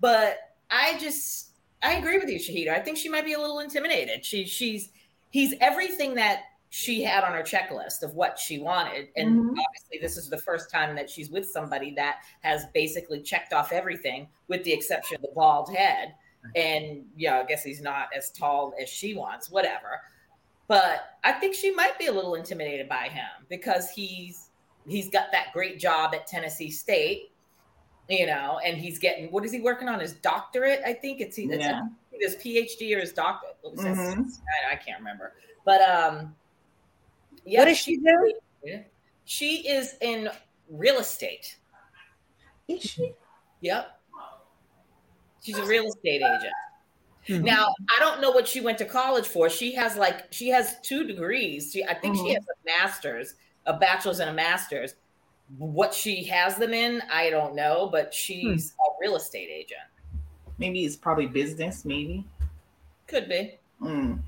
But 0.00 0.38
I 0.70 0.98
just 0.98 1.51
I 1.82 1.94
agree 1.94 2.18
with 2.18 2.28
you, 2.28 2.38
Shahida. 2.38 2.68
I 2.70 2.80
think 2.80 2.96
she 2.96 3.08
might 3.08 3.24
be 3.24 3.32
a 3.32 3.38
little 3.40 3.58
intimidated. 3.60 4.24
She 4.24 4.44
she's 4.44 4.90
he's 5.30 5.54
everything 5.60 6.14
that 6.16 6.42
she 6.70 7.02
had 7.02 7.22
on 7.24 7.32
her 7.32 7.42
checklist 7.42 8.02
of 8.02 8.14
what 8.14 8.38
she 8.38 8.58
wanted. 8.58 9.08
And 9.16 9.40
Mhm. 9.40 9.50
obviously 9.50 9.98
this 10.00 10.16
is 10.16 10.30
the 10.30 10.38
first 10.38 10.70
time 10.70 10.94
that 10.96 11.10
she's 11.10 11.28
with 11.30 11.46
somebody 11.50 11.90
that 11.96 12.22
has 12.40 12.64
basically 12.72 13.20
checked 13.20 13.52
off 13.52 13.72
everything 13.72 14.28
with 14.48 14.64
the 14.64 14.72
exception 14.72 15.16
of 15.16 15.22
the 15.22 15.32
bald 15.34 15.74
head. 15.74 16.14
And 16.56 17.04
yeah, 17.16 17.40
I 17.40 17.44
guess 17.44 17.62
he's 17.62 17.82
not 17.82 18.08
as 18.16 18.30
tall 18.30 18.74
as 18.80 18.88
she 18.88 19.14
wants, 19.14 19.50
whatever. 19.50 20.00
but 20.68 21.18
I 21.24 21.32
think 21.32 21.54
she 21.54 21.70
might 21.72 21.98
be 21.98 22.06
a 22.06 22.12
little 22.12 22.34
intimidated 22.36 22.88
by 22.88 23.08
him 23.08 23.28
because 23.50 23.90
he's 23.90 24.48
he's 24.88 25.10
got 25.10 25.30
that 25.32 25.52
great 25.52 25.78
job 25.78 26.14
at 26.14 26.26
Tennessee 26.26 26.70
State, 26.70 27.31
you 28.08 28.26
know, 28.26 28.58
and 28.64 28.76
he's 28.76 28.98
getting 28.98 29.30
what 29.30 29.44
is 29.44 29.52
he 29.52 29.60
working 29.60 29.88
on 29.88 30.00
his 30.00 30.12
doctorate? 30.14 30.80
I 30.84 30.92
think 30.92 31.20
it's 31.20 31.38
either 31.38 31.56
Yeah. 31.56 31.82
his 32.12 32.36
PhD 32.36 32.94
or 32.96 33.00
his 33.00 33.12
doctorate. 33.12 33.56
Mhm. 33.64 34.30
I, 34.68 34.72
I 34.72 34.76
can't 34.76 34.98
remember, 34.98 35.32
but 35.64 35.80
um, 35.82 36.34
yeah, 37.44 37.60
What 37.60 37.66
does 37.66 37.78
she 37.78 37.96
do? 37.98 38.34
She 39.24 39.68
is 39.68 39.96
in 40.00 40.28
real 40.68 40.98
estate. 40.98 41.56
Is 42.68 42.82
she? 42.82 43.12
Yep. 43.60 44.00
She's 45.42 45.58
a 45.58 45.64
real 45.64 45.86
estate 45.86 46.22
agent. 46.22 46.52
Hmm. 47.26 47.42
Now, 47.44 47.72
I 47.96 48.00
don't 48.00 48.20
know 48.20 48.30
what 48.32 48.48
she 48.48 48.60
went 48.60 48.78
to 48.78 48.84
college 48.84 49.26
for. 49.26 49.48
She 49.48 49.74
has 49.74 49.96
like 49.96 50.32
she 50.32 50.48
has 50.48 50.76
two 50.82 51.04
degrees. 51.06 51.70
She, 51.72 51.84
I 51.84 51.94
think 51.94 52.16
she 52.16 52.22
Mhm. 52.22 52.34
has 52.34 52.44
a 52.44 52.64
master's, 52.64 53.34
a 53.66 53.74
bachelor's 53.76 54.18
and 54.20 54.30
a 54.30 54.32
master's. 54.32 54.94
What 55.58 55.92
she 55.92 56.24
has 56.24 56.56
them 56.56 56.72
in, 56.72 57.02
I 57.12 57.30
don't 57.30 57.54
know, 57.54 57.88
but 57.92 58.12
she's 58.14 58.72
a 58.72 58.90
real 59.00 59.16
estate 59.16 59.50
agent. 59.52 59.80
Maybe 60.58 60.84
it's 60.84 60.96
probably 60.96 61.26
business. 61.26 61.84
Maybe. 61.84 62.24
Could 63.06 63.28
be. 63.28 63.58
Mm. 63.80 64.20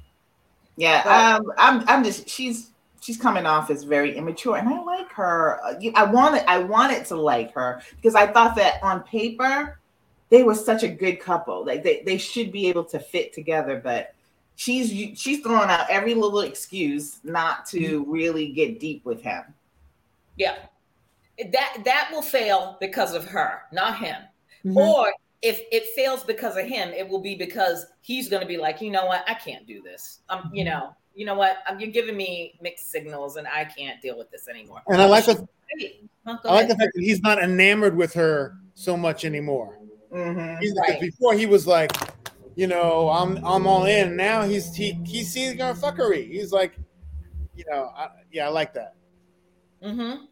Yeah, 0.76 1.02
But- 1.04 1.40
um, 1.46 1.52
I'm. 1.56 1.88
I'm 1.88 2.04
just. 2.04 2.28
She's. 2.28 2.70
She's 3.00 3.18
coming 3.18 3.44
off 3.44 3.68
as 3.70 3.84
very 3.84 4.16
immature, 4.16 4.56
and 4.56 4.66
I 4.66 4.80
like 4.82 5.12
her. 5.12 5.60
Uh, 5.62 5.74
I 5.94 6.04
wanted. 6.04 6.42
I 6.48 6.58
wanted 6.58 7.04
to 7.06 7.16
like 7.16 7.52
her 7.52 7.82
because 7.96 8.14
I 8.14 8.26
thought 8.26 8.56
that 8.56 8.82
on 8.82 9.02
paper, 9.02 9.78
they 10.30 10.42
were 10.42 10.54
such 10.54 10.82
a 10.82 10.88
good 10.88 11.20
couple. 11.20 11.64
Like 11.66 11.82
they, 11.82 12.02
they 12.04 12.16
should 12.18 12.50
be 12.50 12.66
able 12.68 12.84
to 12.86 12.98
fit 12.98 13.32
together. 13.34 13.78
But 13.82 14.14
she's 14.56 14.88
she's 15.18 15.40
throwing 15.40 15.68
out 15.68 15.88
every 15.90 16.14
little 16.14 16.40
excuse 16.40 17.20
not 17.24 17.66
to 17.66 18.04
really 18.08 18.52
get 18.52 18.80
deep 18.80 19.04
with 19.04 19.20
him. 19.22 19.44
Yeah. 20.36 20.56
That 21.52 21.78
that 21.84 22.08
will 22.12 22.22
fail 22.22 22.76
because 22.80 23.14
of 23.14 23.24
her, 23.26 23.62
not 23.72 23.98
him. 23.98 24.16
Mhm. 24.64 24.76
Or 24.76 25.12
if 25.42 25.60
it 25.72 25.86
fails 25.88 26.24
because 26.24 26.56
of 26.56 26.64
him, 26.64 26.90
it 26.90 27.08
will 27.08 27.20
be 27.20 27.34
because 27.34 27.86
he's 28.00 28.28
going 28.28 28.40
to 28.40 28.48
be 28.48 28.56
like, 28.56 28.80
you 28.80 28.90
know 28.90 29.04
what, 29.06 29.24
I 29.28 29.34
can't 29.34 29.66
do 29.66 29.82
this. 29.82 30.20
Um, 30.30 30.50
you 30.54 30.64
know, 30.64 30.94
you 31.14 31.26
know 31.26 31.34
what, 31.34 31.58
um, 31.68 31.78
you're 31.78 31.90
giving 31.90 32.16
me 32.16 32.58
mixed 32.62 32.90
signals, 32.90 33.36
and 33.36 33.46
I 33.46 33.64
can't 33.64 34.00
deal 34.00 34.16
with 34.16 34.30
this 34.30 34.48
anymore. 34.48 34.80
And 34.88 35.02
I 35.02 35.06
like 35.06 35.26
the 35.26 35.46
Hey, 35.76 36.00
I 36.26 36.32
like 36.54 36.68
the 36.68 36.76
fact 36.76 36.92
that 36.94 37.02
he's 37.02 37.20
not 37.20 37.42
enamored 37.42 37.96
with 37.96 38.14
her 38.14 38.56
so 38.74 38.96
much 38.96 39.24
anymore. 39.24 39.78
Mhm. 40.12 40.60
He's 40.60 40.74
Right. 40.76 41.00
before 41.00 41.34
he 41.34 41.46
was 41.46 41.66
like, 41.66 41.92
you 42.54 42.66
know, 42.66 43.08
I'm 43.10 43.44
I'm 43.44 43.66
all 43.66 43.84
in. 43.86 44.16
Now 44.16 44.42
he's 44.42 44.74
he 44.74 44.92
he 45.04 45.24
sees 45.24 45.54
her 45.60 45.74
fuckery. 45.74 46.30
He's 46.30 46.52
like, 46.52 46.78
you 47.56 47.64
know, 47.70 47.90
I, 47.96 48.08
yeah, 48.30 48.46
I 48.46 48.50
like 48.50 48.72
that. 48.74 48.94
Mm-hmm. 49.82 50.24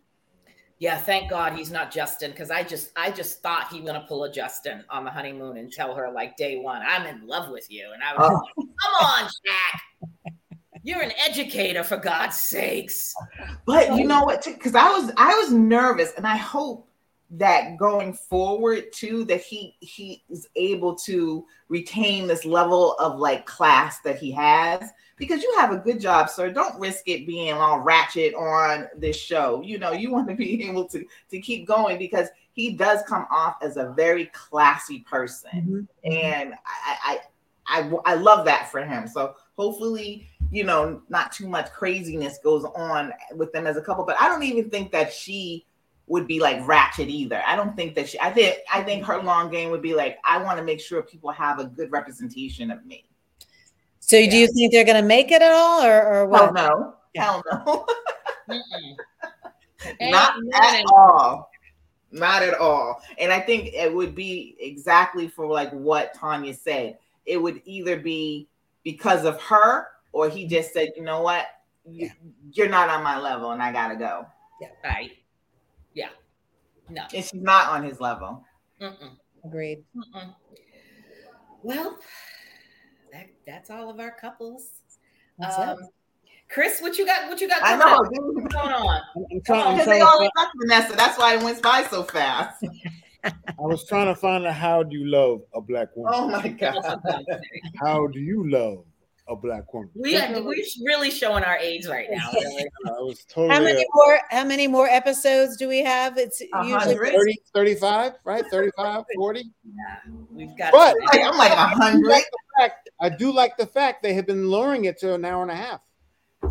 Yeah, 0.83 0.97
thank 0.99 1.30
God 1.30 1.53
he's 1.53 1.70
not 1.70 1.93
Justin 1.93 2.33
because 2.33 2.51
I 2.51 2.64
just 2.64 2.91
I 2.97 3.12
just 3.12 3.41
thought 3.41 3.68
he 3.70 3.80
was 3.80 3.87
gonna 3.87 4.05
pull 4.09 4.24
a 4.24 4.33
Justin 4.33 4.83
on 4.91 5.05
the 5.05 5.12
honeymoon 5.12 5.57
and 5.57 5.72
tell 5.72 5.95
her 5.95 6.11
like 6.11 6.37
day 6.37 6.57
one, 6.57 6.83
I'm 6.85 7.07
in 7.07 7.24
love 7.24 7.53
with 7.53 7.70
you, 7.70 7.93
and 7.95 8.03
I 8.03 8.16
was 8.16 8.28
Oh. 8.28 8.35
like, 8.35 8.66
come 8.83 8.95
on, 9.07 9.28
Shaq, 9.28 10.03
you're 10.83 11.03
an 11.03 11.12
educator 11.24 11.85
for 11.85 11.99
God's 11.99 12.37
sakes. 12.37 13.14
But 13.64 13.95
you 13.95 14.09
know 14.09 14.24
what? 14.24 14.45
Because 14.45 14.74
I 14.74 14.89
was 14.89 15.12
I 15.16 15.33
was 15.37 15.53
nervous, 15.53 16.14
and 16.16 16.26
I 16.26 16.37
hope 16.37 16.89
that 17.30 17.76
going 17.78 18.12
forward 18.12 18.87
too, 18.93 19.22
that 19.26 19.41
he 19.41 19.76
he 19.78 20.24
is 20.30 20.49
able 20.57 20.97
to 20.97 21.47
retain 21.68 22.26
this 22.26 22.45
level 22.45 22.95
of 22.95 23.20
like 23.20 23.47
class 23.47 24.01
that 24.01 24.18
he 24.18 24.33
has. 24.33 24.91
Because 25.22 25.40
you 25.40 25.54
have 25.56 25.70
a 25.70 25.76
good 25.76 26.00
job, 26.00 26.28
sir. 26.28 26.50
Don't 26.50 26.76
risk 26.80 27.06
it 27.06 27.28
being 27.28 27.52
all 27.54 27.78
ratchet 27.78 28.34
on 28.34 28.88
this 28.96 29.16
show. 29.16 29.62
You 29.62 29.78
know, 29.78 29.92
you 29.92 30.10
want 30.16 30.28
to 30.28 30.34
be 30.34 30.68
able 30.68 30.86
to 30.88 31.04
to 31.30 31.40
keep 31.40 31.64
going 31.64 31.96
because 31.96 32.26
he 32.54 32.72
does 32.72 33.02
come 33.06 33.26
off 33.30 33.54
as 33.62 33.76
a 33.76 33.92
very 33.96 34.26
classy 34.26 34.98
person 35.08 35.86
Mhm. 36.04 36.12
and 36.12 36.54
I, 36.66 37.20
I 37.68 37.80
I 37.84 37.92
I 38.04 38.14
love 38.14 38.44
that 38.46 38.68
for 38.72 38.84
him. 38.84 39.06
So 39.06 39.36
hopefully, 39.56 40.26
you 40.50 40.64
know, 40.64 41.00
not 41.08 41.30
too 41.30 41.48
much 41.48 41.70
craziness 41.70 42.38
goes 42.42 42.64
on 42.64 43.12
with 43.36 43.52
them 43.52 43.68
as 43.68 43.76
a 43.76 43.80
couple. 43.80 44.04
But 44.04 44.20
I 44.20 44.28
don't 44.28 44.42
even 44.42 44.70
think 44.70 44.90
that 44.90 45.12
she 45.12 45.64
would 46.08 46.26
be 46.26 46.40
like 46.40 46.66
ratchet 46.66 47.08
either. 47.08 47.40
I 47.46 47.54
don't 47.54 47.76
think 47.76 47.94
that 47.94 48.08
she. 48.08 48.18
I 48.18 48.30
think 48.32 48.56
I 48.74 48.82
think 48.82 49.04
her 49.04 49.22
long 49.22 49.52
game 49.52 49.70
would 49.70 49.82
be 49.82 49.94
like, 49.94 50.18
I 50.24 50.42
want 50.42 50.58
to 50.58 50.64
make 50.64 50.80
sure 50.80 51.00
people 51.00 51.30
have 51.30 51.60
a 51.60 51.64
good 51.66 51.92
representation 51.92 52.72
of 52.72 52.84
me. 52.84 53.04
So 54.05 54.18
do 54.18 54.36
you 54.36 54.48
think 54.48 54.72
they're 54.72 54.84
going 54.84 55.00
to 55.00 55.07
make 55.07 55.30
it 55.30 55.40
at 55.42 55.53
all, 55.53 55.84
or, 55.84 56.03
or 56.07 56.26
Well, 56.26 56.46
what? 56.46 56.55
no, 56.55 56.94
Yeah. 57.14 57.22
hell 57.22 57.42
no, 57.50 57.86
not 60.00 60.34
at 60.53 60.84
all. 60.92 61.48
Not 62.11 62.42
at 62.42 62.55
all. 62.55 63.00
And 63.18 63.32
I 63.32 63.40
think 63.40 63.72
it 63.72 63.92
would 63.94 64.14
be 64.14 64.57
exactly 64.59 65.28
for 65.28 65.46
like 65.46 65.70
what 65.72 66.14
Tanya 66.14 66.53
said. 66.53 66.98
It 67.26 67.38
would 67.38 67.62
either 67.64 67.96
be 67.96 68.48
because 68.84 69.24
of 69.24 69.40
her, 69.40 69.86
or 70.12 70.28
he 70.28 70.46
just 70.46 70.72
said, 70.72 70.90
you 70.96 71.03
know 71.05 71.22
what, 71.22 71.46
You- 71.86 72.11
you're 72.53 72.68
not 72.68 72.88
on 72.90 73.03
my 73.05 73.18
level, 73.18 73.53
and 73.53 73.62
I 73.62 73.72
gotta 73.72 73.96
go. 73.96 74.26
Yeah. 74.61 74.68
Right. 74.84 75.12
Yeah. 75.94 76.09
No. 76.88 77.03
And 77.14 77.24
she's 77.24 77.32
not 77.34 77.68
on 77.70 77.84
his 77.84 78.00
level. 78.00 78.44
Mm-mm. 78.80 79.16
Agreed. 79.44 79.84
Mm-mm. 79.96 80.34
Well, 81.62 81.98
that, 83.12 83.26
that's 83.46 83.70
all 83.70 83.90
of 83.90 84.00
our 84.00 84.10
couples. 84.10 84.68
That's 85.38 85.56
it. 85.56 85.62
Um, 85.62 85.78
Chris, 86.48 86.80
what 86.80 86.98
you 86.98 87.06
got? 87.06 87.28
What 87.28 87.40
you 87.40 87.48
got 87.48 87.62
I 87.62 87.76
know, 87.76 87.86
up? 87.86 88.00
What's 88.10 88.54
going 88.54 88.72
on? 88.72 89.00
I'm, 89.16 89.24
I'm 89.32 89.40
trying. 89.42 89.76
Because 89.76 89.86
they 89.86 89.98
to 90.00 90.06
always 90.06 90.30
find, 90.36 90.48
Vanessa. 90.60 90.96
That's 90.96 91.18
why 91.18 91.36
it 91.36 91.42
went 91.42 91.62
by 91.62 91.84
so 91.84 92.02
fast. 92.02 92.62
I 93.24 93.32
was 93.58 93.86
trying 93.86 94.06
to 94.06 94.14
find 94.14 94.44
out 94.46 94.54
how 94.54 94.82
do 94.82 94.96
you 94.96 95.06
love 95.06 95.42
a 95.54 95.60
black 95.60 95.96
woman? 95.96 96.12
Oh 96.14 96.28
my 96.28 96.48
god. 96.48 97.00
How 97.80 98.06
do 98.08 98.18
you 98.18 98.50
love 98.50 98.84
a 99.28 99.36
black 99.36 99.72
woman? 99.72 99.90
We 99.94 100.16
are 100.16 100.42
we're 100.42 100.56
really 100.84 101.10
showing 101.10 101.44
our 101.44 101.56
age 101.56 101.86
right 101.86 102.08
now. 102.10 102.30
Really. 102.34 102.66
I 102.86 102.90
was 103.00 103.24
totally. 103.24 103.54
How 103.54 103.62
many 103.62 103.82
uh, 103.82 103.88
more? 103.94 104.20
How 104.30 104.44
many 104.44 104.66
more 104.66 104.88
episodes 104.88 105.57
do 105.57 105.68
we 105.68 105.82
have? 105.84 106.18
It's 106.18 106.41
A 106.41 106.66
usually 106.66 106.96
30, 106.96 107.38
35, 107.54 108.14
right? 108.24 108.45
35, 108.50 109.04
40. 109.14 109.41
Yeah, 109.64 110.12
we've 110.32 110.57
got. 110.58 110.72
But- 110.72 110.96
Like, 111.12 111.20
I'm 111.22 111.38
like 111.38 111.53
a 111.53 111.58
I 111.58 111.68
hundred. 111.68 112.22
Like 112.58 112.72
the 112.84 112.91
fact- 112.91 112.91
I 113.00 113.08
do 113.08 113.33
like 113.33 113.57
the 113.57 113.66
fact 113.66 114.03
they 114.03 114.14
have 114.14 114.26
been 114.26 114.49
lowering 114.49 114.84
it 114.87 114.99
to 115.00 115.14
an 115.14 115.24
hour 115.24 115.42
and 115.42 115.50
a 115.50 115.57
half. 115.57 115.80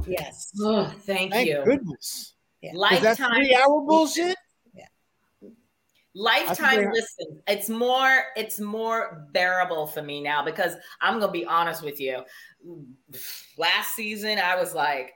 yes. 0.07 0.51
Oh, 0.61 0.85
thank, 1.05 1.31
Thank 1.31 1.49
you. 1.49 1.61
goodness. 1.65 2.33
'Cause 2.63 2.71
that 2.73 2.77
Lifetime, 2.77 3.35
three 3.35 3.55
hour 3.55 3.81
bullshit. 3.81 4.37
Yeah. 4.73 4.85
lifetime 6.13 6.91
listen. 6.91 7.41
It's 7.47 7.69
more. 7.69 8.25
It's 8.35 8.59
more 8.59 9.27
bearable 9.33 9.87
for 9.87 10.01
me 10.01 10.21
now 10.21 10.43
because 10.43 10.75
I'm 11.01 11.19
gonna 11.19 11.31
be 11.31 11.45
honest 11.45 11.81
with 11.83 11.99
you. 11.99 12.23
Last 13.57 13.95
season, 13.95 14.37
I 14.37 14.55
was 14.55 14.75
like, 14.75 15.13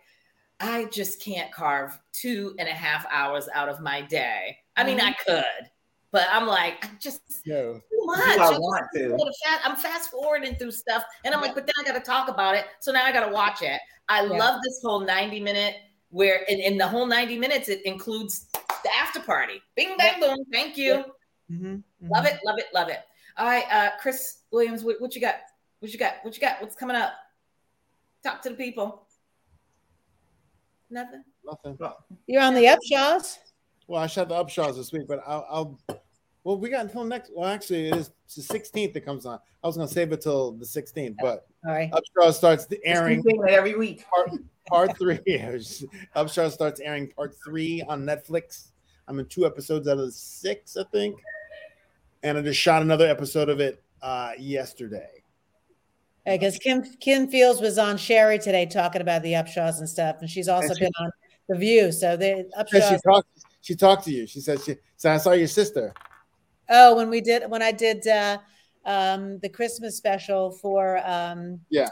I 0.60 0.86
just 0.86 1.22
can't 1.22 1.52
carve 1.52 1.99
two 2.14 2.56
and 2.60 2.68
a 2.68 2.74
half 2.74 3.06
hours 3.12 3.48
out 3.53 3.70
of 3.70 3.82
my 3.82 4.02
day. 4.02 4.57
I 4.76 4.84
mean, 4.84 4.98
mm-hmm. 4.98 5.07
I 5.07 5.14
could, 5.14 5.70
but 6.16 6.28
I'm 6.32 6.48
like, 6.48 6.86
I 6.86 6.90
just 6.98 7.42
No. 7.46 7.74
too 7.74 8.06
much. 8.06 8.20
I 8.22 8.32
I'm 8.36 8.38
just 8.40 8.62
want 8.62 8.86
to? 8.96 9.10
little 9.10 9.30
I'm 9.66 9.76
fast 9.76 10.12
forwarding 10.12 10.56
through 10.56 10.72
stuff, 10.72 11.04
and 11.26 11.36
I'm 11.36 11.42
like, 11.42 11.54
but 11.54 11.68
then 11.68 11.74
I 11.78 11.84
got 11.84 12.00
to 12.00 12.00
talk 12.10 12.30
about 12.30 12.56
it, 12.56 12.64
so 12.80 12.94
now 12.94 13.04
I 13.04 13.12
got 13.12 13.26
to 13.26 13.34
watch 13.34 13.62
it. 13.62 13.82
I 14.08 14.24
Yeah. 14.24 14.30
love 14.30 14.62
this 14.64 14.80
whole 14.82 15.02
90 15.02 15.42
minute 15.42 15.76
where 16.12 16.44
in, 16.48 16.60
in 16.62 16.78
the 16.78 16.88
whole 16.88 17.06
90 17.06 17.38
minutes 17.38 17.68
it 17.68 17.82
includes 17.86 18.48
the 18.54 18.96
after 18.96 19.20
party. 19.20 19.62
Bing 19.76 19.98
bang 19.98 20.22
boom. 20.22 20.38
Thank 20.54 20.78
you. 20.78 21.04
Mhm, 21.52 21.84
Love 22.04 22.24
mhm. 22.24 22.34
it. 22.34 22.40
Love 22.46 22.60
it. 22.60 22.68
Love 22.74 22.88
it. 22.88 23.00
All 23.36 23.46
right, 23.46 23.66
uh, 23.70 23.90
Chris 24.00 24.44
Williams, 24.52 24.86
what, 24.86 25.02
what 25.02 25.14
you 25.16 25.20
got? 25.20 25.36
What 25.80 25.92
you 25.92 26.00
got? 26.00 26.14
What 26.24 26.34
you 26.34 26.40
got? 26.40 26.62
What's 26.62 26.78
coming 26.78 26.96
up? 26.96 27.12
Talk 28.24 28.42
to 28.44 28.52
the 28.52 28.56
people. 28.56 29.06
Nothing. 30.90 31.26
Nothing. 31.44 31.78
You're 32.26 32.42
on 32.42 32.54
the 32.54 32.64
Upshaws. 32.64 33.40
Well, 33.88 34.02
I 34.02 34.08
shot 34.08 34.30
the 34.30 34.36
upshaws 34.36 34.78
this 34.78 34.92
week, 34.94 35.04
but 35.08 35.20
I'll, 35.28 35.46
I'll. 35.50 35.80
Well, 36.46 36.60
we 36.60 36.70
got 36.70 36.82
until 36.86 37.04
next. 37.04 37.32
Well, 37.34 37.50
actually, 37.50 37.88
it 37.90 37.96
is 37.96 38.12
the 38.36 38.42
16th 38.42 38.94
that 38.94 39.02
comes 39.04 39.26
on. 39.26 39.40
I 39.64 39.68
was 39.68 39.76
going 39.76 39.88
to 39.88 39.94
save 39.94 40.12
it 40.12 40.22
till 40.22 40.52
the 40.52 40.64
16th, 40.64 41.16
but 41.20 41.48
All 41.66 41.74
right. 41.74 41.92
Upshaw 41.92 42.32
starts 42.32 42.68
airing 42.86 43.24
every 43.50 43.74
week. 43.74 44.06
part, 44.08 44.30
part 44.68 44.96
three. 44.96 45.18
Upshaw 46.16 46.52
starts 46.52 46.80
airing 46.80 47.10
part 47.10 47.36
three 47.44 47.82
on 47.90 48.04
Netflix. 48.04 48.68
I'm 49.08 49.18
in 49.18 49.26
two 49.26 49.48
episodes 49.48 49.88
out 49.88 49.98
of 49.98 50.06
the 50.06 50.12
six, 50.12 50.78
I 50.78 50.84
think. 50.92 51.18
And 52.22 52.38
I 52.38 52.42
just 52.44 52.60
shot 52.60 52.84
another 52.84 53.08
episode 53.08 53.50
of 53.50 53.60
it 53.60 53.82
uh, 54.04 54.34
yesterday. 54.38 55.10
Because 56.28 56.58
Kim 56.58 56.84
Kim 57.00 57.28
Fields 57.28 57.60
was 57.60 57.78
on 57.80 57.98
Sherri 57.98 58.38
today 58.40 58.66
talking 58.68 59.02
about 59.02 59.22
the 59.24 59.34
Upshaws 59.34 59.78
and 59.80 59.88
stuff, 59.88 60.18
and 60.22 60.30
she's 60.30 60.48
also 60.48 60.70
And 60.70 60.78
she- 60.78 60.84
been 60.86 60.92
on 61.00 61.12
The 61.50 61.56
View. 61.56 61.92
So 61.92 62.18
the 62.18 62.48
And 62.58 62.68
she 62.72 62.98
talked. 63.04 63.28
She 63.62 63.76
talked 63.76 64.06
to 64.06 64.12
you. 64.12 64.26
She 64.26 64.40
said 64.42 64.60
she 64.62 64.76
said 64.98 65.14
I 65.14 65.18
saw 65.18 65.32
your 65.34 65.48
sister. 65.48 65.94
Oh, 66.70 66.96
when 66.96 67.10
we 67.10 67.22
did 67.22 67.50
when 67.50 67.62
I 67.62 67.72
did 67.72 68.08
uh, 68.08 68.40
um, 68.86 69.40
the 69.40 69.50
Christmas 69.50 69.98
special 69.98 70.52
for 70.52 70.98
um, 71.06 71.60
Yeah. 71.70 71.90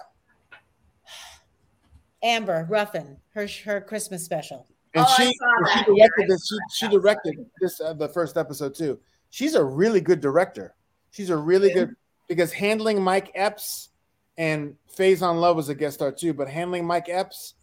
Amber 2.21 2.65
Ruffin, 2.69 3.17
her 3.33 3.47
her 3.65 3.81
Christmas 3.81 4.23
special. 4.23 4.65
And 4.95 5.05
Oh, 5.05 5.09
I 5.17 5.25
she, 5.25 5.33
saw 5.37 5.73
she 5.73 5.79
that. 5.79 5.85
directed 5.85 6.27
this. 6.29 6.47
She, 6.47 6.85
she 6.85 6.87
directed 6.91 7.45
this 7.59 7.81
uh, 7.81 7.93
the 7.93 8.07
first 8.09 8.37
episode 8.37 8.75
too. 8.75 8.99
She's 9.29 9.55
a 9.55 9.63
really 9.63 9.99
good 10.01 10.21
director. 10.21 10.75
She's 11.11 11.29
a 11.29 11.37
really 11.37 11.69
Yeah. 11.69 11.73
good 11.85 11.95
because 12.27 12.53
handling 12.53 13.01
Mike 13.01 13.31
Epps 13.35 13.89
and 14.37 14.75
Faizon 14.95 15.39
Love 15.39 15.55
was 15.55 15.69
a 15.69 15.75
guest 15.75 15.95
star 15.95 16.11
too, 16.11 16.33
but 16.33 16.47
handling 16.47 16.85
Mike 16.85 17.09
Epps 17.09 17.55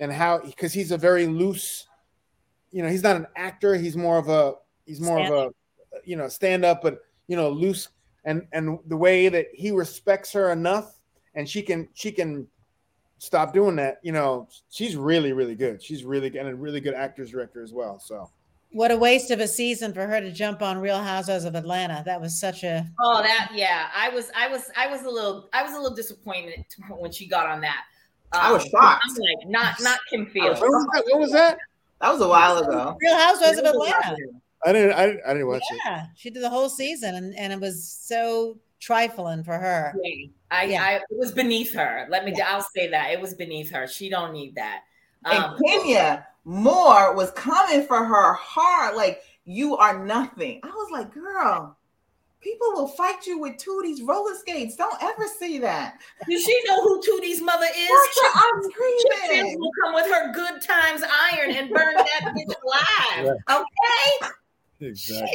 and 0.00 0.12
how 0.12 0.38
because 0.38 0.72
he's 0.72 0.90
a 0.90 0.98
very 0.98 1.26
loose, 1.26 1.86
you 2.72 2.82
know, 2.82 2.88
he's 2.88 3.02
not 3.02 3.16
an 3.16 3.26
actor. 3.36 3.74
He's 3.76 3.96
more 3.96 4.18
of 4.18 4.28
a 4.28 4.54
he's 4.84 5.00
more 5.00 5.18
of 5.20 5.30
a 5.30 5.50
you 6.06 6.16
know 6.16 6.28
stand 6.28 6.64
up, 6.64 6.82
but 6.82 7.00
you 7.26 7.36
know 7.36 7.48
loose 7.50 7.88
and 8.24 8.46
and 8.52 8.78
the 8.86 8.96
way 8.96 9.28
that 9.28 9.48
he 9.52 9.70
respects 9.70 10.32
her 10.32 10.50
enough 10.52 10.98
and 11.34 11.48
she 11.48 11.62
can 11.62 11.88
she 11.94 12.10
can 12.12 12.46
stop 13.18 13.52
doing 13.52 13.76
that. 13.76 13.98
You 14.02 14.12
know, 14.12 14.48
she's 14.70 14.96
really 14.96 15.32
really 15.32 15.54
good. 15.54 15.82
She's 15.82 16.04
really 16.04 16.30
good 16.30 16.40
and 16.40 16.48
a 16.50 16.54
really 16.54 16.80
good 16.80 16.94
actors 16.94 17.30
director 17.30 17.62
as 17.62 17.72
well. 17.72 17.98
So. 17.98 18.30
What 18.72 18.90
a 18.90 18.96
waste 18.96 19.30
of 19.30 19.38
a 19.38 19.46
season 19.46 19.94
for 19.94 20.04
her 20.04 20.20
to 20.20 20.32
jump 20.32 20.60
on 20.60 20.78
Real 20.78 20.98
Housewives 21.00 21.44
of 21.44 21.54
Atlanta. 21.54 22.02
That 22.04 22.20
was 22.20 22.36
such 22.40 22.64
a 22.64 22.84
Oh, 22.98 23.22
that 23.22 23.50
yeah. 23.54 23.86
I 23.94 24.08
was 24.08 24.32
I 24.36 24.48
was 24.48 24.68
I 24.76 24.88
was 24.88 25.02
a 25.02 25.08
little 25.08 25.48
I 25.52 25.62
was 25.62 25.74
a 25.74 25.76
little 25.78 25.94
disappointed 25.94 26.64
when 26.88 27.12
she 27.12 27.28
got 27.28 27.46
on 27.46 27.60
that. 27.60 27.84
I 28.32 28.50
was 28.52 28.64
Um, 28.64 28.70
shocked. 28.70 29.02
I'm 29.08 29.14
like 29.14 29.48
not 29.48 29.74
not 29.80 30.00
Kim 30.10 30.22
I 30.22 30.24
was 30.24 30.32
Fields. 30.32 30.60
When 30.60 30.70
was 30.72 30.86
that? 30.92 31.04
When 31.06 31.20
was 31.20 31.30
that? 31.32 31.58
That 32.00 32.12
was 32.14 32.20
a 32.20 32.26
while 32.28 32.58
ago. 32.58 32.96
Real 33.00 33.16
Housewives 33.16 33.58
of 33.58 33.64
Atlanta. 33.64 34.16
I 34.66 34.72
didn't. 34.72 34.92
I, 34.94 35.06
didn't- 35.06 35.20
I 35.26 35.32
didn't 35.34 35.48
watch 35.48 35.62
it. 35.70 35.80
Yeah, 35.84 36.06
she 36.16 36.30
did 36.30 36.42
the 36.42 36.48
whole 36.50 36.68
season, 36.68 37.14
and, 37.14 37.34
and 37.36 37.52
it 37.52 37.60
was 37.60 37.86
so 37.86 38.58
trifling 38.80 39.42
for 39.44 39.58
her. 39.58 39.94
Yeah. 40.02 40.26
I, 40.50 40.64
Yeah. 40.64 40.82
I 40.82 40.92
it 40.96 41.02
was 41.10 41.32
beneath 41.32 41.74
her. 41.74 42.06
Let 42.10 42.24
me 42.24 42.34
I'll 42.40 42.66
say 42.76 42.88
that. 42.90 43.10
It 43.10 43.20
was 43.20 43.34
beneath 43.34 43.70
her. 43.72 43.86
She 43.86 44.08
don't 44.08 44.32
need 44.32 44.54
that. 44.56 44.80
And 45.24 45.42
Um, 45.44 45.58
Kenya 45.64 46.26
Moore 46.44 47.14
was 47.14 47.30
coming 47.32 47.86
for 47.86 48.04
her 48.04 48.34
hard, 48.34 48.94
like 48.96 49.22
you 49.44 49.76
are 49.76 50.04
nothing. 50.04 50.60
I 50.62 50.68
was 50.68 50.90
like, 50.92 51.12
girl, 51.14 51.76
people 52.40 52.72
will 52.72 52.88
fight 52.88 53.26
you 53.26 53.38
with 53.38 53.56
Tootie's 53.56 54.02
roller 54.02 54.34
skates. 54.34 54.76
Don't 54.76 55.02
ever 55.02 55.26
see 55.38 55.58
that. 55.60 55.98
does 56.28 56.42
she 56.44 56.60
know 56.66 56.82
who 56.82 57.00
Tootie's 57.02 57.40
mother 57.40 57.64
is? 57.64 57.88
That's 57.88 58.16
what 58.16 58.32
I'm 58.36 58.62
Chip 58.62 58.72
Fields 58.78 59.04
screaming. 59.24 59.58
will 59.58 59.70
come 59.82 59.94
with 59.94 60.06
her 60.06 60.32
good 60.34 60.60
times 60.60 61.02
iron 61.32 61.52
and 61.56 61.70
burn 61.70 61.94
that 61.94 62.34
bitch 62.36 62.54
alive. 63.24 63.36
Okay? 63.50 64.28
Exactly. 64.86 65.28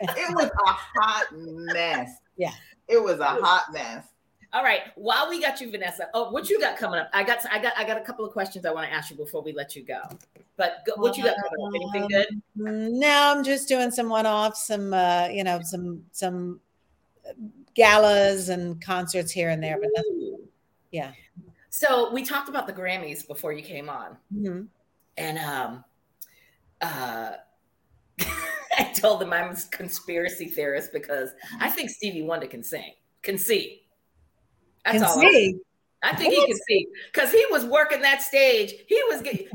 Shit. 0.00 0.10
It 0.16 0.34
was 0.34 0.46
a 0.46 0.72
hot 0.72 1.26
mess. 1.32 2.10
Yeah. 2.36 2.52
It 2.88 3.02
was 3.02 3.20
a 3.20 3.24
hot 3.26 3.64
mess. 3.72 4.06
All 4.52 4.62
right. 4.62 4.80
While 4.96 5.30
we 5.30 5.40
got 5.40 5.60
you, 5.60 5.70
Vanessa. 5.70 6.08
Oh, 6.12 6.30
what 6.30 6.50
you 6.50 6.60
got 6.60 6.76
coming 6.76 7.00
up? 7.00 7.08
I 7.14 7.22
got 7.24 7.38
I 7.50 7.58
got 7.58 7.72
I 7.78 7.84
got 7.84 7.96
a 7.96 8.02
couple 8.02 8.24
of 8.24 8.32
questions 8.32 8.66
I 8.66 8.70
want 8.72 8.86
to 8.86 8.92
ask 8.92 9.10
you 9.10 9.16
before 9.16 9.42
we 9.42 9.52
let 9.52 9.74
you 9.74 9.82
go. 9.82 10.00
But 10.56 10.84
go, 10.86 10.92
what 10.96 11.16
you 11.16 11.24
got 11.24 11.36
coming 11.36 11.82
up? 11.84 11.94
Anything 11.94 12.08
good? 12.08 12.42
Mm, 12.58 12.90
No, 12.98 13.32
I'm 13.34 13.42
just 13.44 13.66
doing 13.66 13.90
some 13.90 14.08
one-offs, 14.10 14.66
some 14.66 14.92
uh, 14.92 15.28
you 15.32 15.42
know, 15.42 15.60
some 15.62 16.04
some 16.12 16.60
galas 17.74 18.50
and 18.50 18.78
concerts 18.82 19.32
here 19.32 19.48
and 19.48 19.62
there, 19.62 19.78
but 19.80 19.88
nothing. 19.94 20.38
Yeah. 20.90 21.12
So 21.70 22.12
we 22.12 22.22
talked 22.22 22.50
about 22.50 22.66
the 22.66 22.72
Grammys 22.74 23.26
before 23.26 23.52
you 23.54 23.62
came 23.62 23.88
on. 23.88 24.18
Mhm. 24.34 24.66
and 25.16 25.38
um 25.38 25.84
uh 26.82 27.32
I 28.78 28.84
told 28.84 29.20
them 29.20 29.32
I'm 29.32 29.50
a 29.50 29.56
conspiracy 29.70 30.46
theorist 30.46 30.92
because 30.92 31.30
I 31.60 31.68
think 31.68 31.90
Stevie 31.90 32.22
Wonder 32.22 32.46
can 32.46 32.62
sing, 32.62 32.92
can 33.22 33.38
see. 33.38 33.82
That's 34.84 34.98
Can 34.98 35.04
all. 35.04 35.20
see. 35.20 35.58
I, 36.02 36.10
I 36.10 36.16
think 36.16 36.34
he 36.34 36.44
can 36.44 36.56
see 36.68 36.88
because 37.12 37.30
he 37.30 37.44
was 37.50 37.64
working 37.64 38.02
that 38.02 38.22
stage. 38.22 38.74
He 38.88 39.00
was 39.08 39.22
getting 39.22 39.46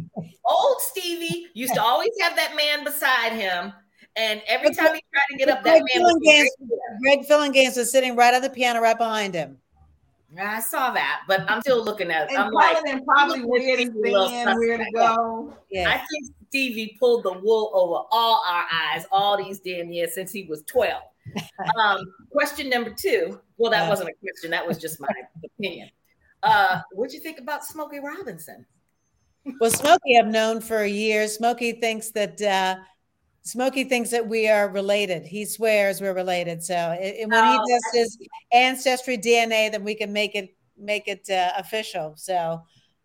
old 0.46 0.78
Stevie 0.80 1.48
used 1.54 1.74
to 1.74 1.82
always 1.82 2.12
have 2.22 2.38
that 2.38 2.56
man 2.56 2.86
beside 2.86 3.34
him, 3.34 3.74
and 4.16 4.42
every 4.48 4.74
time 4.74 4.94
he 4.94 5.02
tried 5.14 5.28
to 5.32 5.38
get 5.38 5.50
up, 5.50 5.64
but 5.64 5.72
that 5.72 5.82
Greg 5.82 5.84
man 5.96 6.04
was 6.04 6.56
Greg 7.02 7.28
Phillinganes 7.28 7.76
was 7.76 7.92
sitting 7.92 8.16
right 8.16 8.34
on 8.34 8.42
the 8.42 8.50
piano 8.50 8.80
right 8.80 8.98
behind 8.98 9.34
him. 9.34 9.58
I 10.40 10.60
saw 10.60 10.92
that, 10.92 11.24
but 11.28 11.50
I'm 11.50 11.62
still 11.62 11.84
looking 11.84 12.12
at 12.12 12.30
it. 12.30 12.36
And 12.36 12.44
I'm 12.44 12.52
like, 12.52 12.78
and 12.86 13.04
probably 13.06 13.40
look, 13.40 13.50
where 13.50 13.60
to 13.62 13.66
this 13.78 13.90
is 13.90 13.96
a 13.96 13.98
little 13.98 14.28
stand, 14.28 14.60
where 14.60 14.78
to 14.78 14.86
go. 14.94 15.54
Yeah. 15.72 15.90
I 15.90 15.98
think 15.98 16.36
Stevie 16.50 16.98
pulled 17.00 17.24
the 17.24 17.34
wool 17.34 17.72
over 17.74 18.06
all 18.12 18.44
our 18.48 18.66
eyes 18.72 19.06
all 19.12 19.38
these 19.38 19.60
damn 19.60 19.92
years 19.92 20.14
since 20.14 20.32
he 20.32 20.44
was 20.46 20.64
12. 20.64 21.02
Um, 21.78 22.06
question 22.32 22.70
number 22.70 22.92
two. 22.98 23.40
Well, 23.58 23.70
that 23.72 23.90
wasn't 23.90 24.10
a 24.10 24.14
question, 24.22 24.50
that 24.52 24.66
was 24.66 24.78
just 24.78 25.00
my 25.02 25.08
opinion. 25.44 25.90
Uh, 26.44 26.82
what'd 26.94 27.14
you 27.14 27.20
think 27.20 27.40
about 27.40 27.66
Smokey 27.66 28.00
Robinson? 28.00 28.66
Well, 29.60 29.72
Smokey, 29.72 30.18
I've 30.20 30.28
known 30.28 30.62
for 30.62 30.86
years. 30.86 31.36
Smokey 31.36 31.74
thinks 31.74 32.12
that 32.12 32.42
uh, 32.42 32.76
Smokey 33.42 33.84
thinks 33.86 34.10
that 34.12 34.26
we 34.28 34.48
are 34.48 34.70
related. 34.70 35.26
He 35.26 35.46
swears 35.46 36.00
we're 36.00 36.14
related. 36.14 36.64
So 36.64 36.96
it, 37.00 37.16
it- 37.22 37.30
when 37.30 37.44
Oh, 37.44 37.52
he 37.66 37.74
does 37.74 37.84
his 37.94 38.18
ancestry 38.54 39.18
DNA, 39.18 39.72
then 39.72 39.84
we 39.84 39.96
can 39.96 40.14
make 40.14 40.36
it 40.36 40.56
make 40.78 41.08
it 41.08 41.30
uh, 41.30 41.52
official. 41.58 42.14
So 42.16 42.62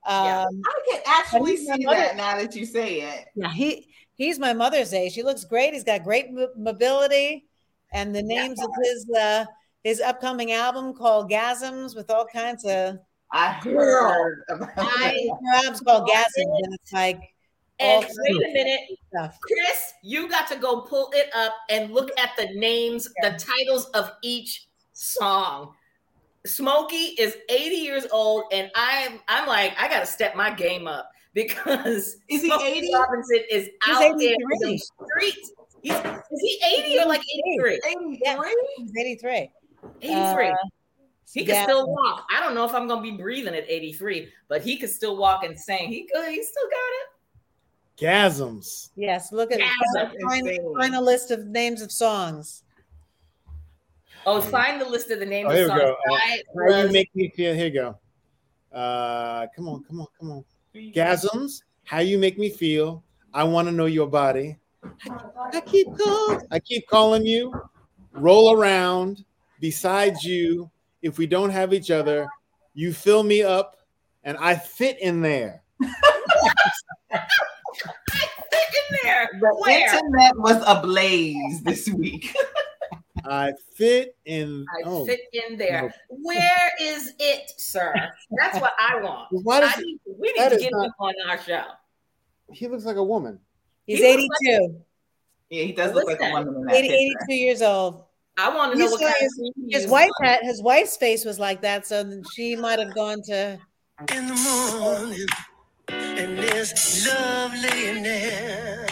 Yeah. 0.06 0.46
um, 0.48 0.62
I 0.66 0.80
can 0.90 1.00
actually 1.06 1.56
see 1.56 1.84
mother. 1.84 1.96
that 1.98 2.16
now 2.16 2.36
that 2.36 2.54
you 2.56 2.66
say 2.66 3.02
it. 3.02 3.26
yeah, 3.34 3.52
he 3.52 3.88
he's 4.14 4.38
my 4.38 4.52
mother's 4.52 4.92
age. 4.92 5.14
He 5.14 5.22
looks 5.22 5.44
great. 5.44 5.72
He's 5.74 5.84
got 5.84 6.02
great 6.04 6.32
mo- 6.32 6.48
mobility, 6.56 7.46
and 7.92 8.14
the 8.14 8.22
names 8.22 8.60
of 8.62 8.70
his 8.82 9.08
uh, 9.16 9.44
his 9.84 10.00
upcoming 10.00 10.52
album 10.52 10.94
called 10.94 11.30
Gasms 11.30 11.94
with 11.94 12.10
all 12.10 12.26
kinds 12.26 12.64
of 12.64 12.98
I 13.32 13.52
heard 13.52 14.44
about 14.48 14.70
I- 14.76 15.14
it. 15.16 15.32
album's 15.54 15.80
called 15.80 16.08
Gasms, 16.08 16.24
and 16.36 16.74
it's 16.74 16.92
like 16.92 17.20
And 17.80 18.04
wait 18.04 18.36
a 18.36 18.52
minute, 18.52 18.80
stuff. 19.08 19.38
Chris, 19.40 19.92
you 20.02 20.28
got 20.28 20.46
to 20.48 20.56
go 20.56 20.80
pull 20.82 21.10
it 21.14 21.30
up 21.34 21.54
and 21.70 21.92
look 21.92 22.10
at 22.18 22.30
the 22.36 22.46
names, 22.58 23.08
the 23.22 23.30
titles 23.38 23.86
of 23.94 24.10
each 24.22 24.66
song. 24.92 25.74
Smokey 26.46 27.14
is 27.18 27.36
80 27.48 27.74
years 27.76 28.06
old, 28.10 28.44
and 28.52 28.70
I'm 28.74 29.20
I'm 29.28 29.46
like, 29.46 29.74
I 29.78 29.88
gotta 29.88 30.06
step 30.06 30.34
my 30.34 30.50
game 30.52 30.86
up 30.86 31.10
because 31.34 32.16
Is 32.28 32.42
he 32.42 32.48
Smokey 32.48 32.64
80? 32.64 32.94
Robinson 32.94 33.40
is 33.50 33.70
He's 33.84 33.96
out 33.96 34.18
there 34.18 34.34
in 34.34 34.40
83. 34.52 34.58
the 34.60 34.78
streets. 34.78 35.52
He's, 35.82 35.94
is 35.94 36.40
he 36.40 36.60
80 36.94 36.98
or 37.00 37.06
like 37.06 37.22
83? 37.56 37.80
83? 37.86 38.56
He's 38.76 38.92
83. 38.96 39.50
83. 40.00 40.48
Uh, 40.48 40.54
he 41.32 41.44
can 41.44 41.54
yeah. 41.54 41.62
still 41.64 41.88
walk. 41.88 42.26
I 42.30 42.40
don't 42.40 42.54
know 42.54 42.64
if 42.66 42.74
I'm 42.74 42.86
gonna 42.86 43.02
be 43.02 43.12
breathing 43.12 43.54
at 43.54 43.64
83, 43.68 44.28
but 44.48 44.62
he 44.62 44.76
could 44.76 44.90
still 44.90 45.16
walk 45.16 45.44
and 45.44 45.58
sing. 45.58 45.88
He 45.88 46.08
good. 46.12 46.30
He 46.30 46.42
still 46.42 46.68
got 46.68 46.76
it. 46.76 47.08
Gasms. 47.98 48.90
Yes, 48.96 49.32
look 49.32 49.52
at 49.52 49.58
Yeah, 49.58 49.70
find, 50.28 50.58
find 50.78 50.94
a 50.94 51.00
list 51.00 51.30
of 51.30 51.46
names 51.46 51.82
of 51.82 51.90
songs. 51.90 52.64
Oh, 54.26 54.40
find 54.40 54.80
the 54.80 54.88
list 54.88 55.10
of 55.10 55.18
the 55.18 55.26
names 55.26 55.48
Oh, 55.48 55.52
of 55.52 55.56
here 55.56 55.68
we 55.68 55.80
go. 55.80 55.92
Uh, 55.92 56.14
I 56.14 56.42
How 56.68 56.82
you 56.82 56.92
make 56.92 57.10
me 57.14 57.32
feel? 57.34 57.54
Here 57.54 57.66
you 57.66 57.72
go. 57.72 57.98
Uh, 58.76 59.46
come 59.54 59.68
on, 59.68 59.84
come 59.84 60.00
on, 60.00 60.06
come 60.18 60.30
on. 60.30 60.44
Gasms. 60.74 61.62
How 61.84 61.98
you 61.98 62.18
make 62.18 62.38
me 62.38 62.48
feel? 62.48 63.02
I 63.34 63.44
want 63.44 63.68
to 63.68 63.72
know 63.72 63.86
your 63.86 64.06
body. 64.06 64.56
I 65.52 65.60
keep 65.60 65.88
calling. 65.96 66.40
I 66.50 66.58
keep 66.60 66.86
calling 66.86 67.26
you. 67.26 67.52
Roll 68.12 68.52
around 68.52 69.24
beside 69.60 70.22
you. 70.22 70.70
If 71.02 71.18
we 71.18 71.26
don't 71.26 71.50
have 71.50 71.72
each 71.74 71.90
other, 71.90 72.28
you 72.74 72.92
fill 72.92 73.22
me 73.22 73.42
up, 73.42 73.76
and 74.22 74.36
I 74.38 74.54
fit 74.54 75.00
in 75.00 75.20
there. 75.20 75.62
I 75.82 77.18
fit 78.50 78.68
in 78.78 78.98
there. 79.02 79.28
The 79.40 79.54
Where? 79.58 79.94
internet 79.94 80.36
was 80.36 80.62
ablaze 80.66 81.62
this 81.62 81.88
week. 81.88 82.34
I 83.24 83.52
fit 83.74 84.16
in. 84.24 84.64
I 84.70 84.82
oh, 84.84 85.06
fit 85.06 85.20
in 85.32 85.56
there. 85.56 85.94
Where 86.08 86.70
is 86.80 87.14
it, 87.18 87.52
sir? 87.56 87.94
That's 88.38 88.60
what 88.60 88.72
I 88.78 89.00
want. 89.00 89.28
why 89.44 89.60
does 89.60 89.72
I 89.76 89.80
need, 89.80 89.98
we 90.06 90.32
need 90.32 90.50
to 90.50 90.56
get 90.58 90.72
not- 90.72 90.86
him 90.86 90.92
on 90.98 91.14
our 91.28 91.38
show. 91.38 91.62
he 92.52 92.68
looks 92.68 92.84
like 92.84 92.96
a 92.96 93.04
woman? 93.04 93.38
He's 93.86 93.98
He 93.98 94.16
looks 94.16 94.38
82, 94.46 94.80
Yeah, 95.50 95.62
he 95.64 95.72
does 95.72 95.92
look 95.94 96.06
like 96.06 96.20
a 96.20 96.30
woman 96.30 96.54
in 96.54 96.64
that 96.66 96.74
80, 96.76 96.88
82 96.88 97.34
years 97.34 97.62
old. 97.62 98.04
I 98.38 98.54
want 98.54 98.72
to 98.72 98.78
know 98.78 98.86
what 98.86 99.00
kind 99.00 99.14
his- 99.20 99.38
of 99.38 99.52
His 99.70 99.86
wife 99.86 100.10
on. 100.20 100.26
had 100.26 100.40
his 100.42 100.62
wife's 100.62 100.96
face 100.96 101.24
was 101.24 101.38
like 101.38 101.60
that, 101.62 101.86
so 101.86 102.22
she 102.34 102.56
might 102.56 102.78
have 102.78 102.94
gone 102.94 103.20
to 103.26 103.58
in 104.14 104.26
the 104.26 104.34
morning, 104.34 105.26
and 105.88 106.38
there's 106.38 107.06
love 107.06 107.52
laying 107.62 108.02
there. 108.02 108.86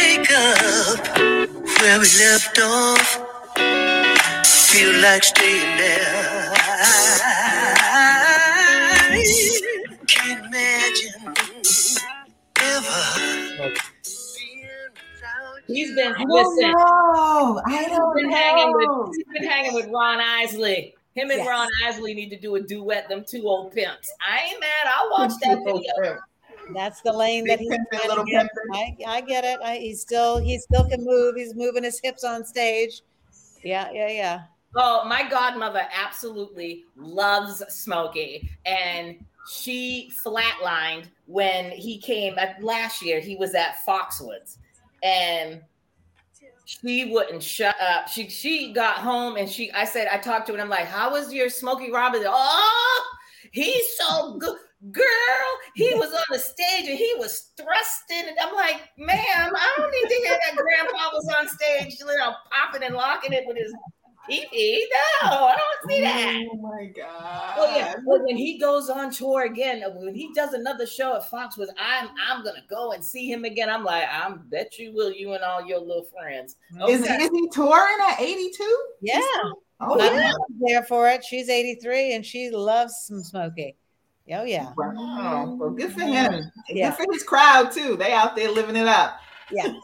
Take 0.00 0.30
up 0.32 1.18
where 1.80 1.98
we 2.00 2.06
left 2.24 2.58
off. 2.62 3.08
Feel 4.70 4.94
like 5.02 5.22
staying 5.24 5.76
there. 5.76 6.52
I 9.12 9.98
can't 10.06 10.46
imagine 10.46 11.34
ever 12.62 13.74
He's 15.66 15.94
been 15.94 16.14
I 16.14 16.24
don't 16.24 16.28
listen. 16.30 16.70
know. 16.72 17.62
I 17.66 17.68
He's 17.68 17.88
don't 17.88 18.16
been 18.16 18.30
hanging 18.30 18.72
with 18.74 19.16
he's 19.16 19.26
been 19.34 19.44
hanging 19.50 19.74
with 19.74 19.86
Ron 19.88 20.20
Isley. 20.20 20.94
Him 21.14 21.24
Him 21.26 21.30
and 21.32 21.38
Yes. 21.40 21.48
Ron 21.48 21.68
Isley 21.86 22.14
need 22.14 22.30
to 22.30 22.38
do 22.40 22.54
a 22.56 22.60
duet. 22.62 23.08
Them 23.10 23.22
two 23.28 23.42
old 23.42 23.72
pimps. 23.74 24.10
I 24.26 24.48
ain't 24.50 24.60
mad. 24.60 24.86
I'll 24.96 25.10
watch 25.10 25.32
that 25.42 25.58
video. 25.64 26.18
That's 26.74 27.00
the 27.02 27.12
lane 27.12 27.46
that 27.46 27.58
he's 27.58 27.70
pimpin', 27.70 28.08
little 28.08 28.24
get. 28.24 28.46
I, 28.72 28.96
I 29.06 29.20
get 29.20 29.44
it. 29.44 29.60
I, 29.62 29.76
he 29.76 29.94
still 29.94 30.38
he 30.38 30.58
still 30.58 30.88
can 30.88 31.04
move. 31.04 31.36
He's 31.36 31.54
moving 31.54 31.84
his 31.84 32.00
hips 32.02 32.24
on 32.24 32.44
stage. 32.44 33.02
Yeah, 33.62 33.90
yeah, 33.92 34.08
yeah. 34.08 34.42
Oh, 34.76 35.04
my 35.06 35.28
godmother 35.28 35.82
absolutely 35.92 36.84
loves 36.96 37.62
Smokey, 37.68 38.48
and 38.64 39.24
she 39.50 40.12
flatlined 40.24 41.08
when 41.26 41.70
he 41.70 41.98
came 41.98 42.34
uh, 42.38 42.46
last 42.60 43.02
year. 43.02 43.20
He 43.20 43.36
was 43.36 43.54
at 43.54 43.84
Foxwoods, 43.86 44.58
and 45.02 45.60
she 46.64 47.06
wouldn't 47.06 47.42
shut 47.42 47.74
up. 47.80 48.08
She 48.08 48.28
she 48.28 48.72
got 48.72 48.98
home 48.98 49.36
and 49.36 49.50
she 49.50 49.72
I 49.72 49.84
said 49.84 50.06
I 50.06 50.18
talked 50.18 50.46
to 50.46 50.52
her 50.52 50.58
and 50.58 50.62
I'm 50.62 50.70
like, 50.70 50.86
"How 50.86 51.10
was 51.10 51.32
your 51.32 51.48
Smokey 51.48 51.90
Robinson?" 51.90 52.30
Oh, 52.32 53.16
he's 53.50 53.96
so 53.96 54.36
good. 54.38 54.56
Girl, 54.90 55.50
he 55.74 55.92
was 55.94 56.12
on 56.14 56.24
the 56.30 56.38
stage 56.38 56.88
and 56.88 56.96
he 56.98 57.14
was 57.18 57.50
thrusting. 57.56 58.28
And 58.28 58.36
I'm 58.40 58.54
like, 58.54 58.80
ma'am, 58.96 59.52
I 59.54 59.74
don't 59.76 59.90
need 59.90 60.08
to 60.08 60.22
hear 60.26 60.38
that 60.46 60.56
grandpa 60.56 61.10
was 61.12 61.28
on 61.38 61.48
stage, 61.48 61.98
you 62.00 62.06
know, 62.06 62.32
popping 62.50 62.82
and 62.82 62.94
locking 62.94 63.34
it 63.34 63.44
with 63.46 63.58
his 63.58 63.74
pee 64.26 64.46
pee. 64.50 64.88
No, 65.22 65.28
I 65.46 65.54
don't 65.56 65.90
see 65.90 66.00
that. 66.00 66.46
Oh 66.50 66.56
my 66.56 66.86
god. 66.96 67.54
Oh 67.58 67.76
yeah, 67.76 67.94
but 68.06 68.24
when 68.24 68.38
he 68.38 68.58
goes 68.58 68.88
on 68.88 69.10
tour 69.10 69.42
again, 69.42 69.82
uh, 69.84 69.90
when 69.90 70.14
he 70.14 70.32
does 70.34 70.54
another 70.54 70.86
show 70.86 71.14
at 71.14 71.30
Foxwoods, 71.30 71.68
I'm 71.78 72.08
I'm 72.26 72.42
gonna 72.42 72.64
go 72.68 72.92
and 72.92 73.04
see 73.04 73.30
him 73.30 73.44
again. 73.44 73.68
I'm 73.68 73.84
like, 73.84 74.04
I 74.04 74.34
bet 74.48 74.78
you 74.78 74.94
will, 74.94 75.12
you 75.12 75.34
and 75.34 75.44
all 75.44 75.62
your 75.66 75.80
little 75.80 76.04
friends. 76.04 76.56
Is, 76.88 77.02
Okay. 77.02 77.16
is 77.16 77.30
he 77.34 77.48
touring 77.52 77.98
at 78.08 78.18
82? 78.18 78.86
Yeah. 79.02 79.20
Oh, 79.82 79.96
My 79.96 80.10
yeah. 80.10 80.32
there 80.58 80.84
for 80.84 81.08
it. 81.08 81.24
She's 81.24 81.48
83 81.50 82.14
and 82.14 82.24
she 82.24 82.50
loves 82.50 82.94
some 83.06 83.22
Smokey. 83.22 83.76
Oh 84.32 84.44
yeah. 84.44 84.72
Wow. 84.76 85.56
Well, 85.58 85.70
good 85.70 85.92
for 85.92 86.00
him. 86.02 86.50
Yeah. 86.68 86.90
Good 86.96 87.04
for 87.06 87.12
his 87.12 87.22
crowd 87.22 87.72
too. 87.72 87.96
They 87.96 88.12
out 88.12 88.36
there 88.36 88.50
living 88.50 88.76
it 88.76 88.86
up. 88.86 89.18
Yeah. 89.50 89.72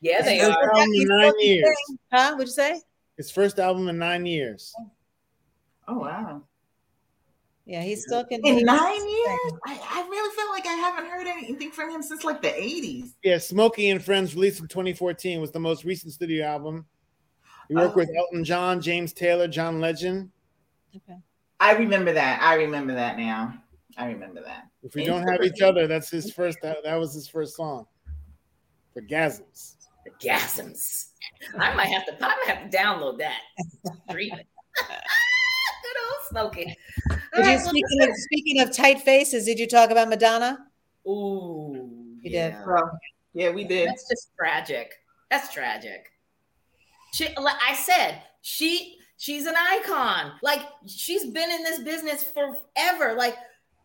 Yeah, 0.00 0.20
they 0.20 0.36
His 0.36 0.48
are. 0.50 0.70
album 0.76 0.92
in 0.92 1.08
nine 1.08 1.32
years. 1.40 1.76
Huh? 2.12 2.32
What'd 2.32 2.48
you 2.48 2.52
say? 2.52 2.82
His 3.16 3.30
first 3.30 3.58
album 3.58 3.88
in 3.88 3.96
nine 3.96 4.26
years. 4.26 4.74
Oh 5.88 5.98
wow. 6.00 6.42
Yeah, 7.64 7.80
he's 7.80 8.02
still 8.02 8.22
can. 8.26 8.44
In 8.44 8.66
nine 8.66 9.08
years? 9.08 9.52
I, 9.66 9.80
I 9.82 10.06
really 10.10 10.36
feel 10.36 10.50
like 10.50 10.66
I 10.66 10.74
haven't 10.74 11.06
heard 11.10 11.26
anything 11.26 11.70
from 11.70 11.88
him 11.90 12.02
since 12.02 12.22
like 12.22 12.42
the 12.42 12.48
80s. 12.48 13.14
Yeah, 13.22 13.38
Smokey 13.38 13.88
and 13.88 14.04
Friends, 14.04 14.34
released 14.34 14.60
in 14.60 14.68
2014, 14.68 15.40
was 15.40 15.52
the 15.52 15.58
most 15.60 15.84
recent 15.84 16.12
studio 16.12 16.44
album. 16.46 16.84
He 17.68 17.74
worked 17.74 17.94
Oh. 17.94 17.96
with 18.00 18.10
Elton 18.14 18.44
John, 18.44 18.82
James 18.82 19.14
Taylor, 19.14 19.48
John 19.48 19.80
Legend. 19.80 20.30
Okay, 20.94 21.16
I 21.60 21.72
remember 21.76 22.12
that. 22.12 22.42
I 22.42 22.56
remember 22.56 22.92
that 22.92 23.16
now. 23.16 23.54
I 23.96 24.06
remember 24.06 24.42
that. 24.44 24.64
If 24.82 24.94
we 24.94 25.04
don't 25.04 25.26
have 25.28 25.42
each 25.42 25.62
other, 25.62 25.86
that's 25.86 26.10
his 26.10 26.32
first. 26.32 26.58
That, 26.62 26.78
that 26.84 26.96
was 26.96 27.14
his 27.14 27.28
first 27.28 27.56
song. 27.56 27.86
For 28.92 29.02
Gasms. 29.02 29.76
The 30.04 30.10
gasms. 30.28 31.06
I 31.58 31.74
might 31.74 31.86
have 31.88 32.04
to. 32.06 32.14
I 32.24 32.28
might 32.28 32.56
have 32.56 32.70
to 32.70 32.76
download 32.76 33.18
that. 33.18 33.38
Stream 34.10 34.34
it. 34.34 34.46
Good 34.76 35.96
old 36.02 36.28
Smokey. 36.28 36.76
All 37.10 37.16
Did 37.42 37.44
you 37.46 37.56
well, 37.56 37.58
speaking 37.60 38.02
of 38.02 38.08
speaking 38.16 38.60
of 38.60 38.72
tight 38.72 39.00
faces? 39.00 39.44
Did 39.46 39.58
you 39.58 39.66
talk 39.66 39.90
about 39.90 40.08
Madonna? 40.08 40.66
Ooh, 41.06 42.16
You 42.22 42.30
did. 42.30 42.32
yeah. 42.32 42.64
Well, 42.66 42.98
yeah, 43.34 43.50
we 43.50 43.64
did. 43.64 43.88
That's 43.88 44.08
just 44.08 44.30
tragic. 44.38 44.92
That's 45.30 45.52
tragic. 45.52 46.06
She, 47.12 47.28
like 47.36 47.56
I 47.66 47.74
said, 47.74 48.22
she 48.42 48.98
she's 49.16 49.46
an 49.46 49.54
icon. 49.56 50.32
Like 50.42 50.60
she's 50.86 51.24
been 51.26 51.50
in 51.50 51.62
this 51.62 51.80
business 51.80 52.24
forever. 52.24 53.14
Like 53.16 53.36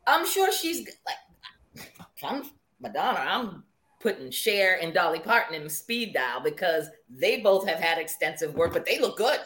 I'm 0.09 0.25
sure 0.25 0.51
she's 0.51 0.87
like 1.05 1.87
I'm 2.23 2.43
Madonna. 2.81 3.19
I'm 3.19 3.63
putting 3.99 4.31
Cher 4.31 4.79
and 4.81 4.93
Dolly 4.93 5.19
Parton 5.19 5.61
in 5.61 5.69
speed 5.69 6.13
dial 6.13 6.41
because 6.41 6.87
they 7.09 7.41
both 7.41 7.67
have 7.67 7.79
had 7.79 7.97
extensive 7.97 8.55
work, 8.55 8.73
but 8.73 8.85
they 8.85 8.99
look 8.99 9.17
good. 9.17 9.39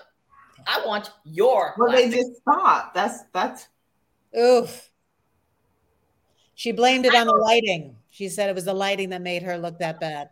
I 0.67 0.85
want 0.85 1.11
your. 1.25 1.73
Well, 1.77 1.91
they 1.91 2.09
just 2.09 2.37
stopped. 2.37 2.93
That's 2.93 3.23
that's 3.33 3.67
Oof. 4.39 4.89
She 6.55 6.71
blamed 6.71 7.05
it 7.05 7.15
on 7.15 7.27
the 7.27 7.33
lighting. 7.33 7.95
She 8.09 8.29
said 8.29 8.49
it 8.49 8.55
was 8.55 8.65
the 8.65 8.73
lighting 8.73 9.09
that 9.09 9.21
made 9.21 9.41
her 9.43 9.57
look 9.57 9.79
that 9.79 9.99
bad. 9.99 10.29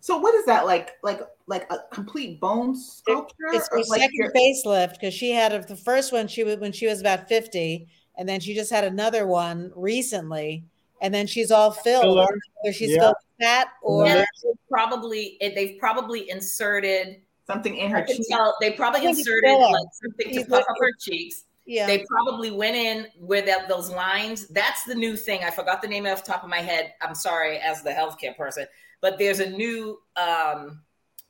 so 0.00 0.18
what 0.18 0.34
is 0.34 0.44
that 0.44 0.66
like 0.66 0.90
like 1.02 1.20
like 1.46 1.66
a 1.72 1.78
complete 1.92 2.38
bone 2.40 2.76
sculpture? 2.76 3.34
It's 3.52 3.68
her 3.70 3.78
Or 3.78 3.84
like 3.88 4.00
second 4.02 4.14
your- 4.14 4.32
facelift 4.32 4.92
because 4.92 5.14
she 5.14 5.30
had 5.32 5.52
a, 5.52 5.60
the 5.62 5.76
first 5.76 6.12
one 6.12 6.28
she 6.28 6.44
was 6.44 6.56
when 6.58 6.72
she 6.72 6.86
was 6.86 7.00
about 7.00 7.28
50, 7.28 7.88
and 8.16 8.28
then 8.28 8.40
she 8.40 8.54
just 8.54 8.70
had 8.70 8.84
another 8.84 9.26
one 9.26 9.72
recently, 9.74 10.64
and 11.00 11.12
then 11.12 11.26
she's 11.26 11.50
all 11.50 11.70
filled. 11.70 12.02
Filler. 12.04 12.26
Whether 12.62 12.72
she's 12.72 12.90
Yeah. 12.90 12.98
filled 13.00 13.14
with 13.38 13.46
fat 13.46 13.68
or 13.82 14.06
Yeah, 14.06 14.24
probably 14.68 15.36
they've 15.40 15.78
probably 15.78 16.30
inserted. 16.30 17.20
something 17.46 17.76
in 17.76 17.90
her 17.90 18.00
can 18.02 18.16
cheek. 18.16 18.26
tell 18.30 18.56
they 18.60 18.70
probably 18.70 19.00
I 19.00 19.02
think 19.04 19.18
it's 19.18 19.28
inserted 19.28 19.58
like 19.58 19.86
something 20.02 20.34
to 20.34 20.44
puff 20.48 20.64
up 20.66 20.76
her 20.80 20.90
cheeks. 20.98 21.44
yeah. 21.66 21.86
They 21.86 22.02
probably 22.08 22.50
went 22.50 22.74
in 22.76 23.06
where 23.18 23.42
that 23.42 23.68
those 23.68 23.90
lines. 23.90 24.46
That's 24.48 24.82
the 24.84 24.94
new 24.94 25.14
thing. 25.16 25.44
I 25.44 25.50
forgot 25.50 25.82
the 25.82 25.88
name 25.88 26.06
off 26.06 26.24
the 26.24 26.32
top 26.32 26.42
of 26.42 26.48
my 26.48 26.60
head. 26.62 26.94
I'm 27.02 27.14
sorry, 27.14 27.58
as 27.58 27.82
the 27.82 27.90
healthcare 27.90 28.34
person, 28.36 28.66
but 29.02 29.18
there's 29.18 29.40
a 29.40 29.50
new 29.50 29.98
um, 30.16 30.80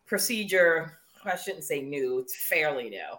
procedure. 0.06 0.98
I 1.24 1.36
shouldn't 1.36 1.64
say 1.64 1.80
new. 1.82 2.18
It's 2.20 2.36
fairly 2.46 2.90
new, 2.90 3.10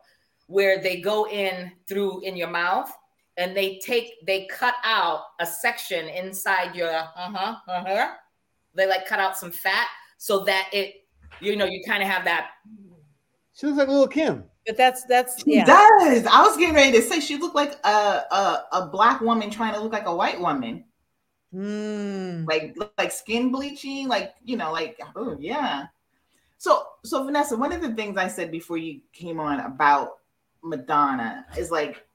where 0.47 0.79
they 0.81 1.01
go 1.01 1.27
in 1.27 1.71
through 1.87 2.21
in 2.21 2.37
your 2.37 2.49
mouth 2.49 2.91
and 3.37 3.55
they 3.55 3.77
take 3.79 4.25
they 4.25 4.45
cut 4.45 4.75
out 4.83 5.21
a 5.39 5.45
section 5.45 6.07
inside 6.09 6.75
your 6.75 6.89
uh 6.89 7.07
huh 7.15 7.55
uh 7.67 7.83
huh. 7.85 8.13
They 8.73 8.87
like 8.87 9.05
cut 9.07 9.19
out 9.19 9.37
some 9.37 9.51
fat 9.51 9.87
so 10.17 10.43
that 10.45 10.69
it 10.73 11.05
you 11.41 11.55
know 11.55 11.65
you 11.65 11.83
kind 11.85 12.01
of 12.03 12.09
have 12.09 12.23
that 12.25 12.51
She 13.53 13.67
looks 13.67 13.77
like 13.77 13.87
Little 13.87 14.07
Kim. 14.07 14.43
but 14.65 14.77
that's 14.77 15.03
that's 15.05 15.43
She 15.43 15.55
yeah. 15.55 15.65
does. 15.65 16.25
I 16.25 16.41
was 16.43 16.57
getting 16.57 16.75
ready 16.75 16.91
to 16.93 17.01
say 17.01 17.19
she 17.19 17.37
looked 17.37 17.55
like 17.55 17.73
a, 17.85 17.87
a 18.31 18.63
a 18.73 18.89
black 18.91 19.21
woman 19.21 19.49
trying 19.49 19.73
to 19.73 19.79
look 19.79 19.91
like 19.93 20.07
a 20.07 20.15
white 20.15 20.39
woman, 20.39 20.83
Mm. 21.53 22.45
like 22.47 22.75
like 22.97 23.11
skin 23.13 23.49
bleaching, 23.51 24.07
like 24.09 24.33
you 24.43 24.57
know, 24.57 24.71
like 24.73 24.99
oh 25.15 25.37
yeah. 25.39 25.85
So 26.57 26.85
so 27.05 27.23
Vanessa, 27.23 27.55
one 27.55 27.71
of 27.71 27.81
the 27.81 27.93
things 27.93 28.17
I 28.17 28.27
said 28.27 28.51
before 28.51 28.77
you 28.77 28.99
came 29.13 29.39
on 29.39 29.59
about 29.61 30.17
Madonna 30.63 31.45
is 31.57 31.71
like 31.71 32.05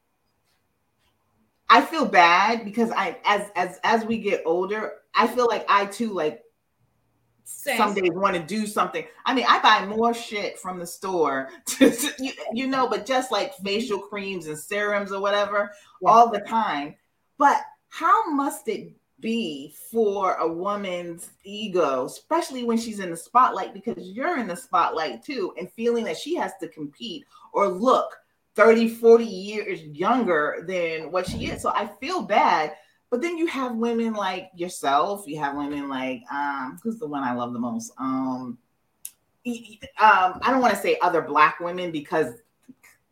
I 1.70 1.80
feel 1.80 2.05
bad 2.05 2.64
because 2.64 2.90
I 2.90 3.16
as 3.24 3.48
as 3.55 3.78
as 3.84 4.05
we 4.05 4.18
get 4.18 4.42
older, 4.44 4.94
I 5.14 5.26
feel 5.28 5.47
like 5.47 5.64
I 5.68 5.86
too 5.86 6.12
like 6.12 6.42
Same. 7.44 7.76
some 7.76 7.94
days 7.94 8.10
want 8.12 8.34
to 8.36 8.42
do 8.42 8.66
something. 8.66 9.05
I 9.24 9.34
mean, 9.34 9.44
I 9.48 9.60
buy 9.60 9.86
more 9.86 10.12
shit 10.12 10.59
from 10.59 10.78
the 10.78 10.86
store, 10.86 11.48
to, 11.66 11.90
to- 11.90 12.12
you, 12.24 12.32
you 12.52 12.66
know, 12.66 12.88
but 12.88 13.06
just 13.06 13.30
like 13.32 13.55
facial 13.56 13.98
creams 13.98 14.47
and 14.47 14.59
serums 14.59 15.12
or 15.12 15.20
whatever 15.20 15.70
Yeah. 16.02 16.10
all 16.10 16.30
the 16.30 16.40
time. 16.40 16.97
But 17.38 17.62
how 17.88 18.30
must 18.30 18.68
it 18.68 18.92
be 19.20 19.74
for 19.90 20.34
a 20.34 20.51
woman's 20.51 21.30
ego, 21.44 22.05
especially 22.06 22.64
when 22.64 22.78
she's 22.78 23.01
in 23.01 23.10
the 23.10 23.16
spotlight, 23.16 23.74
because 23.74 23.97
you're 23.98 24.38
in 24.38 24.47
the 24.47 24.56
spotlight 24.56 25.22
too, 25.24 25.52
and 25.59 25.70
feeling 25.72 26.05
that 26.05 26.16
she 26.16 26.34
has 26.36 26.52
to 26.60 26.68
compete 26.68 27.24
or 27.52 27.68
look 27.68 28.16
30, 28.56 28.89
40 28.89 29.24
years 29.24 29.82
younger 29.82 30.64
than 30.66 31.10
what 31.12 31.27
she 31.27 31.47
is. 31.47 31.62
So 31.62 31.70
I 31.70 31.86
feel 32.01 32.22
bad. 32.22 32.72
But 33.10 33.20
then 33.22 33.36
you 33.39 33.47
have 33.48 33.74
women 33.74 34.12
like 34.12 34.51
yourself. 34.55 35.24
You 35.27 35.39
have 35.40 35.56
women 35.56 35.89
like 35.89 36.22
um, 36.32 36.78
who's 36.82 36.98
the 36.98 37.06
one 37.09 37.24
I 37.24 37.32
love 37.32 37.52
the 37.52 37.59
most? 37.59 37.93
Um, 37.98 38.56
um, 39.47 40.39
I 40.43 40.51
don't 40.51 40.60
want 40.60 40.74
to 40.74 40.81
say 40.81 40.98
other 41.02 41.22
black 41.22 41.59
women 41.60 41.90
because 41.90 42.35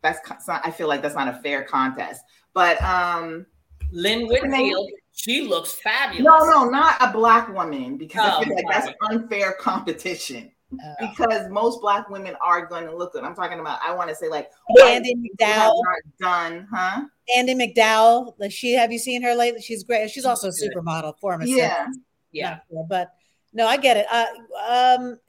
that's 0.01 0.19
not- 0.47 0.65
I 0.65 0.71
feel 0.71 0.87
like 0.87 1.01
that's 1.01 1.15
not 1.15 1.27
a 1.27 1.39
fair 1.41 1.63
contest. 1.63 2.23
But 2.53 2.81
um, 2.81 3.45
Lynn 3.91 4.27
Whitfield. 4.27 4.89
She 5.11 5.41
looks 5.41 5.73
fabulous. 5.73 6.23
no, 6.23 6.49
no, 6.49 6.69
not 6.69 6.95
a 7.01 7.11
black 7.11 7.53
woman 7.53 7.97
because 7.97 8.21
I 8.25 8.37
Oh, 8.37 8.43
feel 8.43 8.55
like 8.55 8.65
that's 8.71 8.89
unfair 9.11 9.51
competition. 9.59 10.49
Uh, 10.71 10.93
Because 10.99 11.49
most 11.49 11.81
black 11.81 12.09
women 12.09 12.35
are 12.45 12.65
going 12.65 12.85
to 12.85 12.95
look 12.95 13.13
good. 13.13 13.23
I'm 13.23 13.35
talking 13.35 13.59
about. 13.59 13.79
I 13.83 13.93
want 13.93 14.09
to 14.09 14.15
say 14.15 14.29
like 14.29 14.51
Andie 14.81 15.15
MacDowell. 15.15 15.81
done, 16.19 16.67
huh? 16.71 17.01
Andie 17.35 17.55
MacDowell. 17.55 18.35
Like 18.39 18.51
she 18.51 18.73
have 18.73 18.91
you 18.91 18.99
seen 18.99 19.21
her 19.23 19.33
lately? 19.33 19.61
She's 19.61 19.83
great. 19.83 20.09
She's 20.11 20.25
also 20.25 20.49
a 20.49 20.51
supermodel 20.51 21.17
former. 21.19 21.45
Yeah. 21.45 21.87
Yeah. 22.31 22.59
sure, 22.69 22.85
but 22.87 23.11
no, 23.53 23.67
I 23.67 23.77
get 23.77 23.97
it. 23.97 24.05
Uh, 24.11 24.97
um, 24.99 25.19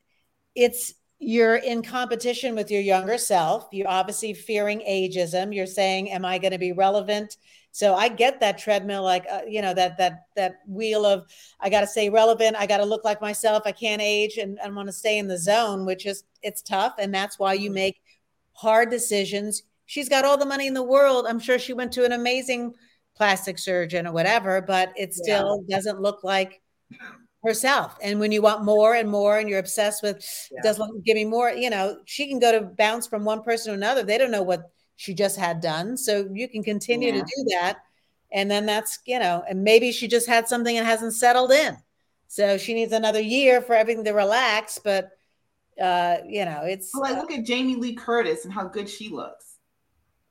it's 0.55 0.93
you're 1.19 1.57
in 1.57 1.83
competition 1.83 2.55
with 2.55 2.71
your 2.71 2.81
younger 2.81 3.19
self. 3.19 3.69
You're 3.73 3.89
obviously 3.89 4.35
fearing 4.35 4.81
ageism. 4.81 5.55
You're 5.55 5.67
saying, 5.67 6.11
"Am 6.11 6.25
I 6.25 6.39
going 6.39 6.53
to 6.53 6.59
be 6.59 6.73
relevant?" 6.73 7.37
So 7.73 7.95
I 7.95 8.09
get 8.09 8.41
that 8.41 8.59
treadmill, 8.59 9.03
like 9.03 9.27
uh, 9.31 9.43
you 9.49 9.63
know 9.63 9.75
that 9.75 9.97
that 9.99 10.27
that 10.37 10.57
wheel 10.67 11.05
of 11.07 11.25
I 11.61 11.71
got 11.71 11.81
to 11.83 11.87
stay 11.87 12.11
relevant. 12.11 12.57
I 12.57 12.67
got 12.67 12.79
to 12.79 12.85
look 12.85 13.05
like 13.05 13.21
myself. 13.21 13.63
I 13.65 13.73
can't 13.73 14.03
age, 14.03 14.39
and 14.39 14.59
I 14.61 14.69
want 14.71 14.89
to 14.89 14.93
stay 14.93 15.19
in 15.19 15.29
the 15.29 15.39
zone, 15.39 15.87
which 15.87 16.05
is 16.07 16.25
it's 16.43 16.63
tough, 16.63 16.95
and 16.99 17.15
that's 17.15 17.39
why 17.39 17.55
you 17.55 17.71
make 17.71 18.01
hard 18.53 18.91
decisions. 18.91 19.63
she's 19.87 20.09
got 20.09 20.25
all 20.25 20.37
the 20.37 20.47
money 20.47 20.67
in 20.67 20.75
the 20.75 20.83
world. 20.83 21.27
I'm 21.29 21.41
sure 21.41 21.59
she 21.59 21.73
went 21.73 21.93
to 21.93 22.05
an 22.05 22.13
amazing 22.13 22.75
plastic 23.17 23.59
surgeon 23.59 24.07
or 24.07 24.13
whatever, 24.13 24.63
but 24.63 24.93
it 24.97 25.15
still 25.15 25.65
doesn't 25.69 26.01
look 26.01 26.23
like 26.23 26.61
herself. 27.43 27.97
And 28.03 28.21
when 28.21 28.33
you 28.33 28.43
want 28.43 28.65
more 28.65 28.95
and 28.95 29.11
more 29.11 29.39
and 29.39 29.49
you're 29.49 29.59
obsessed 29.59 30.03
with 30.03 30.25
Yeah. 30.51 30.63
doesn't 30.63 31.05
give 31.05 31.17
me 31.17 31.25
more, 31.25 31.51
you 31.51 31.71
know, 31.71 31.99
she 32.05 32.29
can 32.29 32.39
go 32.39 32.53
to 32.53 32.67
bounce 32.67 33.07
from 33.07 33.25
one 33.25 33.43
person 33.43 33.73
to 33.73 33.75
another. 33.75 34.03
They 34.03 34.19
don't 34.19 34.31
know 34.31 34.43
what 34.43 34.63
she 35.01 35.15
just 35.15 35.39
had 35.39 35.63
done. 35.63 35.97
So 35.97 36.29
you 36.31 36.47
can 36.47 36.63
continue 36.63 37.11
Yeah. 37.11 37.23
to 37.23 37.27
do 37.35 37.45
that. 37.53 37.79
And 38.33 38.51
then 38.51 38.67
that's, 38.67 38.99
you 39.07 39.19
know, 39.19 39.43
and 39.49 39.65
maybe 39.65 39.93
she 39.93 40.07
just 40.09 40.29
had 40.29 40.47
something 40.47 40.77
and 40.77 40.87
hasn't 40.87 41.15
settled 41.15 41.53
in. 41.53 41.79
So 42.29 42.59
she 42.59 42.75
needs 42.75 42.93
another 42.93 43.19
year 43.21 43.63
for 43.63 43.73
everything 43.73 44.05
to 44.05 44.13
relax. 44.13 44.79
But 44.79 45.13
uh, 45.81 46.19
you 46.29 46.45
know, 46.45 46.65
it's 46.65 46.95
Like, 46.95 47.17
look 47.17 47.33
at 47.33 47.47
Jamie 47.47 47.77
Lee 47.77 47.95
Curtis 47.95 48.45
and 48.45 48.53
how 48.53 48.65
good 48.65 48.91
she 48.91 49.09
looks. 49.09 49.57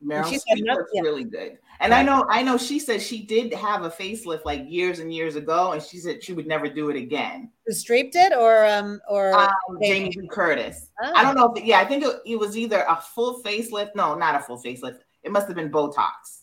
Meryl 0.05 0.25
Streep 0.25 0.61
looks 0.63 0.91
yeah. 0.93 1.01
really 1.01 1.23
good. 1.23 1.57
And 1.81 1.93
I 1.93 2.03
know, 2.03 2.26
I 2.30 2.43
know 2.43 2.57
she 2.57 2.77
said 2.77 3.01
she 3.01 3.23
did 3.23 3.53
have 3.53 3.84
a 3.84 3.89
facelift 3.89 4.43
like 4.43 4.65
years 4.68 4.99
and 4.99 5.14
years 5.14 5.38
ago, 5.38 5.72
and 5.72 5.81
she 5.81 5.97
said 5.97 6.22
she 6.22 6.34
would 6.34 6.45
never 6.47 6.68
do 6.68 6.89
it 6.89 6.97
again. 6.97 7.51
who 7.65 7.73
Streep 7.73 8.11
did 8.11 8.34
or 8.34 8.65
um 8.65 8.99
or 9.10 9.34
Um, 9.34 9.49
Jamie. 9.81 10.10
Jamie 10.10 10.23
Lee 10.23 10.27
Curtis. 10.27 10.89
Oh. 11.01 11.11
I 11.15 11.23
don't 11.23 11.35
know 11.35 11.53
if 11.53 11.64
yeah, 11.64 11.80
I 11.80 11.85
think 11.85 12.03
it, 12.03 12.18
it 12.26 12.38
was 12.38 12.57
either 12.57 12.85
a 12.89 12.97
full 12.97 13.41
facelift. 13.43 13.91
No, 13.95 14.15
not 14.15 14.35
a 14.35 14.39
full 14.39 14.61
facelift. 14.61 14.99
It 15.23 15.31
must 15.31 15.47
have 15.47 15.56
been 15.56 15.72
Botox 15.72 16.39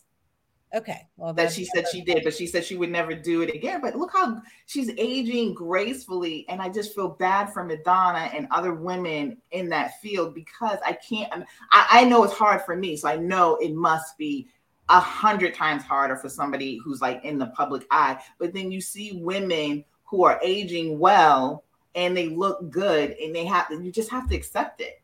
okay. 0.75 1.07
Well 1.17 1.33
that 1.33 1.51
she 1.51 1.65
said 1.65 1.85
she 1.91 2.01
did, 2.01 2.23
but 2.23 2.33
she 2.33 2.47
said 2.47 2.63
she 2.63 2.75
would 2.75 2.91
never 2.91 3.13
do 3.13 3.41
it 3.41 3.53
again. 3.53 3.81
But 3.81 3.95
look 3.95 4.11
how 4.13 4.41
she's 4.65 4.89
aging 4.97 5.53
gracefully, 5.53 6.45
and 6.49 6.61
I 6.61 6.69
just 6.69 6.95
feel 6.95 7.09
bad 7.09 7.51
for 7.53 7.63
Madonna 7.63 8.29
and 8.33 8.47
other 8.51 8.73
women 8.73 9.37
in 9.51 9.69
that 9.69 9.99
field 10.01 10.33
because 10.33 10.77
I 10.85 10.93
can't. 10.93 11.31
I, 11.71 11.87
I 11.91 12.03
know 12.05 12.23
it's 12.23 12.33
hard 12.33 12.61
for 12.61 12.75
me, 12.75 12.97
so 12.97 13.07
I 13.07 13.17
know 13.17 13.55
it 13.57 13.73
must 13.73 14.17
be 14.17 14.47
a 14.89 14.99
hundred 14.99 15.53
times 15.53 15.83
harder 15.83 16.15
for 16.15 16.29
somebody 16.29 16.77
who's 16.83 17.01
like 17.01 17.23
in 17.25 17.37
the 17.37 17.47
public 17.47 17.85
eye. 17.91 18.21
But 18.39 18.53
then 18.53 18.71
you 18.71 18.79
see 18.81 19.19
women 19.21 19.83
who 20.05 20.23
are 20.23 20.39
aging 20.41 20.97
well 20.99 21.63
and 21.95 22.15
they 22.15 22.29
look 22.29 22.69
good, 22.69 23.11
and 23.21 23.35
they 23.35 23.45
have 23.45 23.67
you 23.71 23.91
just 23.91 24.11
have 24.11 24.29
to 24.29 24.35
accept 24.35 24.81
it. 24.81 25.01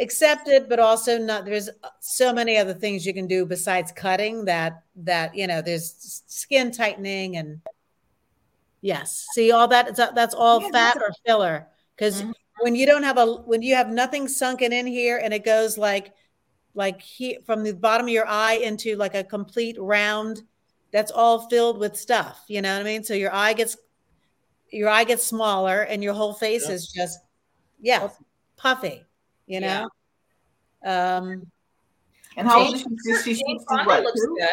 Accept 0.00 0.48
it, 0.48 0.68
but 0.68 0.80
also 0.80 1.16
not 1.16 1.44
there's 1.44 1.70
so 2.00 2.32
many 2.32 2.56
other 2.56 2.74
things 2.74 3.06
you 3.06 3.14
can 3.14 3.26
do 3.28 3.46
besides 3.46 3.92
cutting 3.92 4.44
that 4.46 4.82
that 4.96 5.34
you 5.34 5.46
know 5.46 5.62
there's 5.62 6.22
skin 6.26 6.72
tightening 6.72 7.36
and 7.36 7.60
yes 8.80 9.28
see 9.32 9.52
all 9.52 9.68
that 9.68 9.94
that's- 9.94 10.34
all 10.34 10.60
Yeah, 10.60 10.68
fat 10.72 10.94
that's 10.94 10.96
or 10.96 11.12
filler 11.24 11.68
because 11.94 12.22
Mhm. 12.22 12.32
when 12.60 12.74
you 12.74 12.84
don't 12.86 13.04
have 13.04 13.18
a 13.18 13.26
when 13.26 13.62
you 13.62 13.74
have 13.76 13.90
nothing 13.90 14.26
sunken 14.26 14.72
in 14.72 14.86
here 14.86 15.18
and 15.18 15.32
it 15.32 15.44
goes 15.44 15.78
like 15.78 16.12
like 16.74 17.00
here 17.02 17.38
from 17.44 17.62
the 17.62 17.72
bottom 17.74 18.06
of 18.06 18.12
your 18.12 18.26
eye 18.26 18.54
into 18.54 18.96
like 18.96 19.14
a 19.14 19.22
complete 19.24 19.76
round 19.78 20.42
that's 20.92 21.10
all 21.10 21.48
filled 21.48 21.78
with 21.78 21.96
stuff 21.96 22.44
you 22.48 22.62
know 22.62 22.72
what 22.74 22.80
i 22.80 22.84
mean 22.84 23.02
so 23.04 23.14
your 23.14 23.32
eye 23.34 23.52
gets 23.52 23.76
your 24.70 24.88
eye 24.88 25.04
gets 25.04 25.22
smaller 25.24 25.82
and 25.82 26.02
your 26.02 26.14
whole 26.14 26.32
face 26.32 26.66
Yeah. 26.68 26.74
is 26.74 26.86
just 26.88 27.18
yeah 27.80 28.08
puffy 28.56 29.02
you 29.46 29.60
know 29.60 29.88
um 30.84 31.46
And 32.36 32.48
how 32.48 32.64
old 32.64 32.74
is 32.74 32.80
she? 32.80 32.86
She's, 33.04 33.22
she's 33.24 33.38
Jane 33.46 33.58
60 33.58 33.64
Fonda 33.68 33.84
what, 33.86 34.02
looks 34.02 34.20
two? 34.20 34.36
good. 34.38 34.48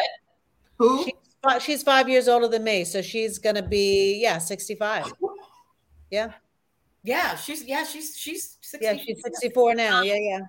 Who? 0.78 1.04
she's, 1.04 1.12
fi- 1.42 1.58
she's 1.58 1.82
five 1.82 2.08
years 2.08 2.28
older 2.28 2.48
than 2.48 2.64
me 2.64 2.84
so 2.84 3.00
she's 3.02 3.38
gonna 3.38 3.62
be 3.62 4.20
yeah 4.20 4.38
65 4.38 5.12
yeah 6.10 6.32
Yeah, 7.02 7.34
she's 7.36 7.64
yeah, 7.64 7.84
she's 7.84 8.16
she's 8.18 8.58
60. 8.60 8.84
yeah 8.84 8.96
she's 9.02 9.22
64 9.22 9.74
now 9.74 10.02
yeah 10.02 10.16
yeah 10.18 10.40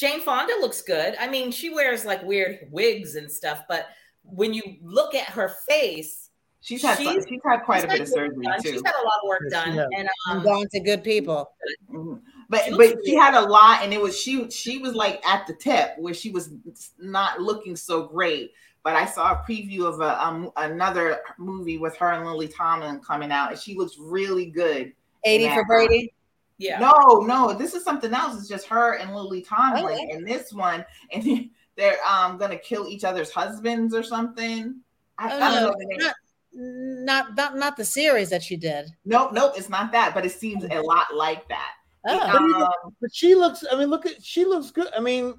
Jane 0.00 0.20
Fonda 0.22 0.54
looks 0.60 0.80
good. 0.80 1.14
I 1.20 1.28
mean, 1.28 1.50
she 1.52 1.68
wears 1.68 2.06
like 2.06 2.22
weird 2.24 2.68
wigs 2.70 3.16
and 3.16 3.30
stuff, 3.30 3.64
but 3.68 3.88
when 4.24 4.54
you 4.54 4.62
look 4.82 5.14
at 5.14 5.26
her 5.26 5.48
face, 5.68 6.26
She's 6.62 6.82
had 6.82 6.98
She's- 6.98 7.24
she's 7.26 7.40
had 7.42 7.60
quite 7.64 7.84
a 7.84 7.88
bit 7.88 8.02
of 8.02 8.08
surgery 8.08 8.44
done. 8.44 8.62
too. 8.62 8.72
She's 8.72 8.82
had 8.84 8.94
a 8.94 9.02
lot 9.02 9.14
of 9.22 9.28
work 9.28 9.40
Yes, 9.44 9.52
done, 9.64 9.78
and 9.96 10.08
i'm 10.28 10.36
um, 10.38 10.42
going 10.44 10.68
to 10.68 10.80
good 10.80 11.02
people 11.02 11.50
Mhm. 11.90 12.20
But 12.50 12.64
She 12.64 12.70
but 12.72 12.78
looks 12.78 13.06
she 13.06 13.14
had 13.14 13.32
a 13.32 13.40
lot, 13.40 13.82
and 13.82 13.94
it 13.94 14.00
was 14.00 14.18
she 14.20 14.50
she 14.50 14.76
was 14.76 14.94
like 14.94 15.26
at 15.26 15.46
the 15.46 15.54
tip 15.54 15.94
where 15.96 16.12
she 16.12 16.28
was 16.30 16.50
not 16.98 17.40
looking 17.40 17.76
so 17.76 18.02
great. 18.08 18.52
But 18.82 18.94
I 18.94 19.06
saw 19.06 19.32
a 19.32 19.36
preview 19.36 19.86
of 19.86 20.00
a 20.02 20.22
um, 20.22 20.50
another 20.56 21.20
movie 21.38 21.78
with 21.78 21.96
her 21.96 22.10
and 22.12 22.26
Lily 22.26 22.48
Tomlin 22.48 23.00
coming 23.00 23.32
out, 23.32 23.52
and 23.52 23.58
she 23.58 23.74
looks 23.74 23.96
really 23.98 24.44
good. 24.46 24.92
80 25.24 25.48
for 25.54 25.64
brady 25.64 26.12
yeah, 26.60 26.78
No, 26.78 27.20
no, 27.20 27.52
this 27.54 27.74
is 27.74 27.82
something 27.82 28.12
else. 28.14 28.38
It's 28.38 28.48
just 28.48 28.66
her 28.68 28.94
and 28.98 29.14
Lily 29.14 29.40
Tomlin, 29.42 29.84
Oh, 29.84 29.88
yeah. 29.88 30.14
and 30.16 30.26
this 30.26 30.52
one, 30.52 30.84
and 31.12 31.50
they're 31.76 31.96
um 32.08 32.36
gonna 32.38 32.58
kill 32.58 32.86
each 32.86 33.02
other's 33.04 33.30
husbands 33.30 33.94
or 33.94 34.02
something. 34.02 34.76
I, 35.18 35.24
Oh, 35.32 35.36
I 35.36 35.38
don't 35.38 35.40
no, 35.40 35.60
know 35.70 35.74
the 35.78 35.86
name. 35.86 35.98
not, 35.98 36.14
not 36.52 37.36
not 37.36 37.56
not 37.56 37.76
the 37.76 37.84
series 37.84 38.28
that 38.30 38.42
she 38.42 38.56
did 38.56 38.86
Nope, 39.04 39.32
nope, 39.32 39.54
it's 39.56 39.68
not 39.68 39.90
that, 39.92 40.14
but 40.14 40.24
it 40.26 40.32
seems 40.32 40.64
a 40.64 40.80
lot 40.80 41.14
like 41.14 41.48
that. 41.48 41.72
oh 42.06 42.20
Um, 42.20 42.92
But 43.00 43.10
she 43.14 43.34
looks. 43.34 43.64
I 43.70 43.76
mean, 43.76 43.88
look 43.88 44.06
at. 44.06 44.22
She 44.24 44.44
looks 44.44 44.70
good. 44.70 44.88
I 44.96 45.00
mean, 45.00 45.34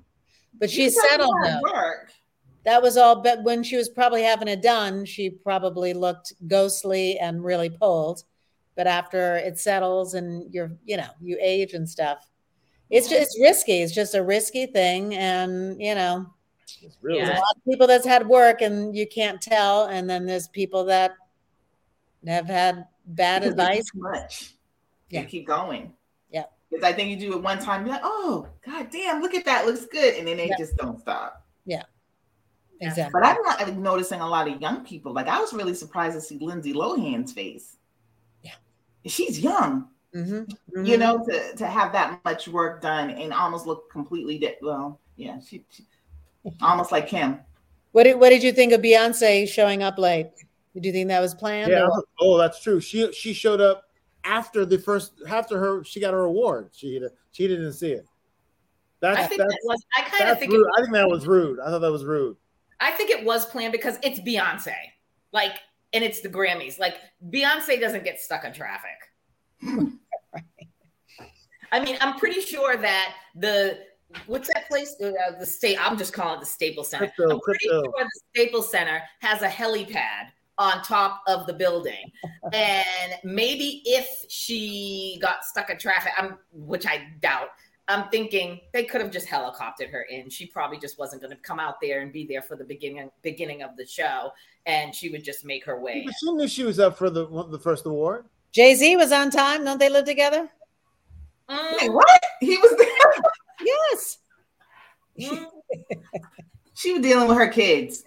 but 0.59 0.69
she 0.69 0.83
she's 0.83 1.01
settled 1.09 1.29
lot 1.41 1.49
now 1.49 1.61
Work. 1.63 2.11
that 2.65 2.81
was 2.81 2.97
all 2.97 3.21
but 3.21 3.43
when 3.43 3.63
she 3.63 3.77
was 3.77 3.89
probably 3.89 4.21
having 4.21 4.47
it 4.49 4.61
done 4.61 5.05
she 5.05 5.29
probably 5.29 5.93
looked 5.93 6.33
ghostly 6.47 7.17
and 7.19 7.43
really 7.43 7.69
pulled 7.69 8.23
but 8.75 8.87
after 8.87 9.37
it 9.37 9.59
settles 9.59 10.13
and 10.13 10.53
you're 10.53 10.71
you 10.85 10.97
know 10.97 11.09
you 11.21 11.37
age 11.41 11.73
and 11.73 11.87
stuff 11.89 12.29
it's 12.89 13.07
just 13.07 13.21
it's 13.21 13.39
risky 13.41 13.81
it's 13.81 13.93
just 13.93 14.15
a 14.15 14.23
risky 14.23 14.65
thing 14.65 15.15
and 15.15 15.81
you 15.81 15.95
know 15.95 16.25
it's 16.81 16.97
really. 17.01 17.19
There's 17.19 17.29
a 17.29 17.33
lot 17.33 17.55
of 17.55 17.63
people 17.65 17.87
that's 17.87 18.05
had 18.05 18.27
work 18.27 18.61
and 18.61 18.95
you 18.95 19.07
can't 19.07 19.41
tell 19.41 19.85
and 19.85 20.09
then 20.09 20.25
there's 20.25 20.47
people 20.47 20.85
that 20.85 21.13
have 22.25 22.47
had 22.47 22.85
bad 23.07 23.43
advice 23.43 23.85
too 23.91 23.99
much. 23.99 24.53
Yeah. 25.09 25.21
You 25.21 25.27
keep 25.27 25.47
going. 25.47 25.93
Yeah. 26.29 26.43
Because 26.69 26.83
I 26.83 26.93
think 26.93 27.09
you 27.09 27.17
do 27.17 27.33
it 27.35 27.43
one 27.43 27.59
time, 27.59 27.85
you're 27.85 27.93
like, 27.93 28.03
oh, 28.03 28.47
god 28.65 28.89
damn, 28.91 29.21
look 29.21 29.33
at 29.33 29.45
that, 29.45 29.65
looks 29.65 29.85
good. 29.85 30.15
And 30.15 30.27
then 30.27 30.37
they 30.37 30.47
Yeah. 30.47 30.57
just 30.57 30.77
don't 30.77 30.99
stop. 30.99 31.45
Yeah. 31.65 31.83
Exactly 32.79 33.11
But 33.13 33.27
I'm 33.27 33.41
not 33.43 33.61
I'm 33.61 33.81
noticing 33.81 34.21
a 34.21 34.27
lot 34.27 34.47
of 34.47 34.59
young 34.61 34.83
people. 34.83 35.13
Like 35.13 35.27
I 35.27 35.39
was 35.39 35.53
really 35.53 35.73
surprised 35.75 36.15
to 36.15 36.21
see 36.21 36.37
Lindsay 36.39 36.73
Lohan's 36.73 37.31
face. 37.33 37.77
Yeah. 39.03 39.11
She's 39.11 39.39
young, 39.39 39.87
Mhm, 40.15 40.49
you 40.73 40.95
mhm. 40.95 40.99
know, 40.99 41.25
to, 41.25 41.55
to 41.55 41.65
have 41.67 41.91
that 41.93 42.19
much 42.25 42.47
work 42.47 42.81
done 42.81 43.09
and 43.11 43.31
almost 43.33 43.65
look 43.65 43.89
completely 43.91 44.37
di- 44.37 44.57
well, 44.61 44.99
yeah, 45.15 45.39
she, 45.39 45.63
she 45.69 45.85
almost 46.61 46.91
like 46.91 47.07
Kim. 47.07 47.39
what 47.91 48.03
did, 48.03 48.19
what 48.19 48.29
did 48.29 48.43
you 48.43 48.51
think 48.51 48.73
of 48.73 48.81
beyonce 48.81 49.47
showing 49.47 49.83
up 49.83 49.97
late 49.97 50.29
did 50.73 50.85
you 50.85 50.91
think 50.91 51.07
that 51.09 51.19
was 51.19 51.33
planned 51.35 51.71
Yeah. 51.71 51.85
or- 51.85 52.03
Oh, 52.19 52.37
that's 52.37 52.61
true. 52.61 52.79
She 52.79 53.11
she 53.13 53.33
showed 53.33 53.59
up 53.61 53.83
after 54.23 54.65
the 54.65 54.77
first 54.77 55.13
after 55.27 55.59
her 55.59 55.83
she 55.83 55.99
got 55.99 56.13
her 56.13 56.23
award. 56.23 56.69
She 56.73 57.01
she 57.31 57.47
didn't 57.47 57.73
see 57.73 57.91
it. 57.93 58.05
That's 59.01 59.19
I 59.19 59.23
think 59.27 59.39
that's, 59.41 59.51
that 59.51 59.59
was. 59.65 59.83
I 59.97 60.01
kind 60.03 60.29
of 60.31 60.39
think. 60.39 60.51
rude. 60.53 60.65
It, 60.65 60.71
I 60.77 60.81
think 60.81 60.93
that 60.93 61.09
was 61.09 61.25
rude. 61.27 61.59
I 61.59 61.65
thought 61.69 61.79
that 61.79 61.91
was 61.91 62.05
rude. 62.05 62.37
I 62.79 62.91
think 62.91 63.09
it 63.09 63.25
was 63.25 63.45
planned 63.47 63.71
because 63.71 63.97
it's 64.03 64.19
Beyonce, 64.21 64.73
like, 65.33 65.53
and 65.93 66.03
it's 66.03 66.21
the 66.21 66.29
Grammys. 66.29 66.79
Like, 66.79 66.97
Beyonce 67.29 67.79
doesn't 67.79 68.03
get 68.03 68.19
stuck 68.19 68.43
in 68.45 68.53
traffic. 68.53 68.89
I 71.71 71.79
mean, 71.79 71.97
I'm 72.01 72.17
pretty 72.19 72.41
sure 72.41 72.75
that 72.77 73.13
the 73.35 73.79
what's 74.27 74.49
that 74.53 74.67
place? 74.67 74.95
The, 74.95 75.13
uh, 75.13 75.39
the 75.39 75.45
state. 75.45 75.77
I'm 75.79 75.97
just 75.97 76.13
calling 76.13 76.37
it 76.37 76.39
the 76.41 76.45
Staples 76.45 76.89
Center. 76.89 77.05
Crypto, 77.07 77.35
I'm 77.35 77.39
pretty 77.39 77.67
crypto. 77.67 77.83
sure 77.83 78.03
the 78.03 78.21
Staples 78.33 78.71
Center 78.71 79.01
has 79.19 79.41
a 79.41 79.47
helipad 79.47 80.27
on 80.57 80.83
top 80.83 81.21
of 81.27 81.47
the 81.47 81.53
building, 81.53 82.11
and 82.53 83.13
maybe 83.23 83.81
if 83.85 84.25
she 84.29 85.17
got 85.21 85.45
stuck 85.45 85.69
in 85.69 85.77
traffic, 85.77 86.11
I'm, 86.17 86.37
which 86.51 86.85
I 86.85 87.07
doubt. 87.21 87.49
I'm 87.87 88.07
thinking 88.09 88.61
they 88.73 88.85
could 88.85 89.01
have 89.01 89.11
just 89.11 89.27
helicoptered 89.27 89.89
her 89.91 90.03
in. 90.03 90.29
She 90.29 90.45
probably 90.45 90.77
just 90.77 90.97
wasn't 90.97 91.21
going 91.21 91.35
to 91.35 91.41
come 91.41 91.59
out 91.59 91.81
there 91.81 92.01
and 92.01 92.13
be 92.13 92.25
there 92.25 92.41
for 92.41 92.55
the 92.55 92.63
beginning 92.63 93.09
beginning 93.21 93.63
of 93.63 93.75
the 93.75 93.85
show, 93.85 94.31
and 94.65 94.93
she 94.93 95.09
would 95.09 95.23
just 95.23 95.43
make 95.45 95.65
her 95.65 95.79
way. 95.79 96.03
But 96.05 96.13
she 96.19 96.31
knew 96.31 96.47
she 96.47 96.63
was 96.63 96.79
up 96.79 96.97
for 96.97 97.09
the 97.09 97.25
the 97.49 97.59
first 97.59 97.85
award. 97.85 98.25
jay-z 98.51 98.95
was 98.97 99.11
on 99.11 99.29
time 99.31 99.63
don't 99.65 99.79
they 99.79 99.89
live 99.89 100.05
together 100.05 100.49
Mm, 101.49 101.81
Wait, 101.81 101.91
what? 101.91 102.23
He 102.39 102.55
was 102.57 102.75
there. 102.77 103.23
yes 103.65 104.17
mm. 105.19 105.45
She 106.73 106.93
was 106.93 107.01
dealing 107.01 107.27
with 107.27 107.37
her 107.37 107.49
kids. 107.49 108.03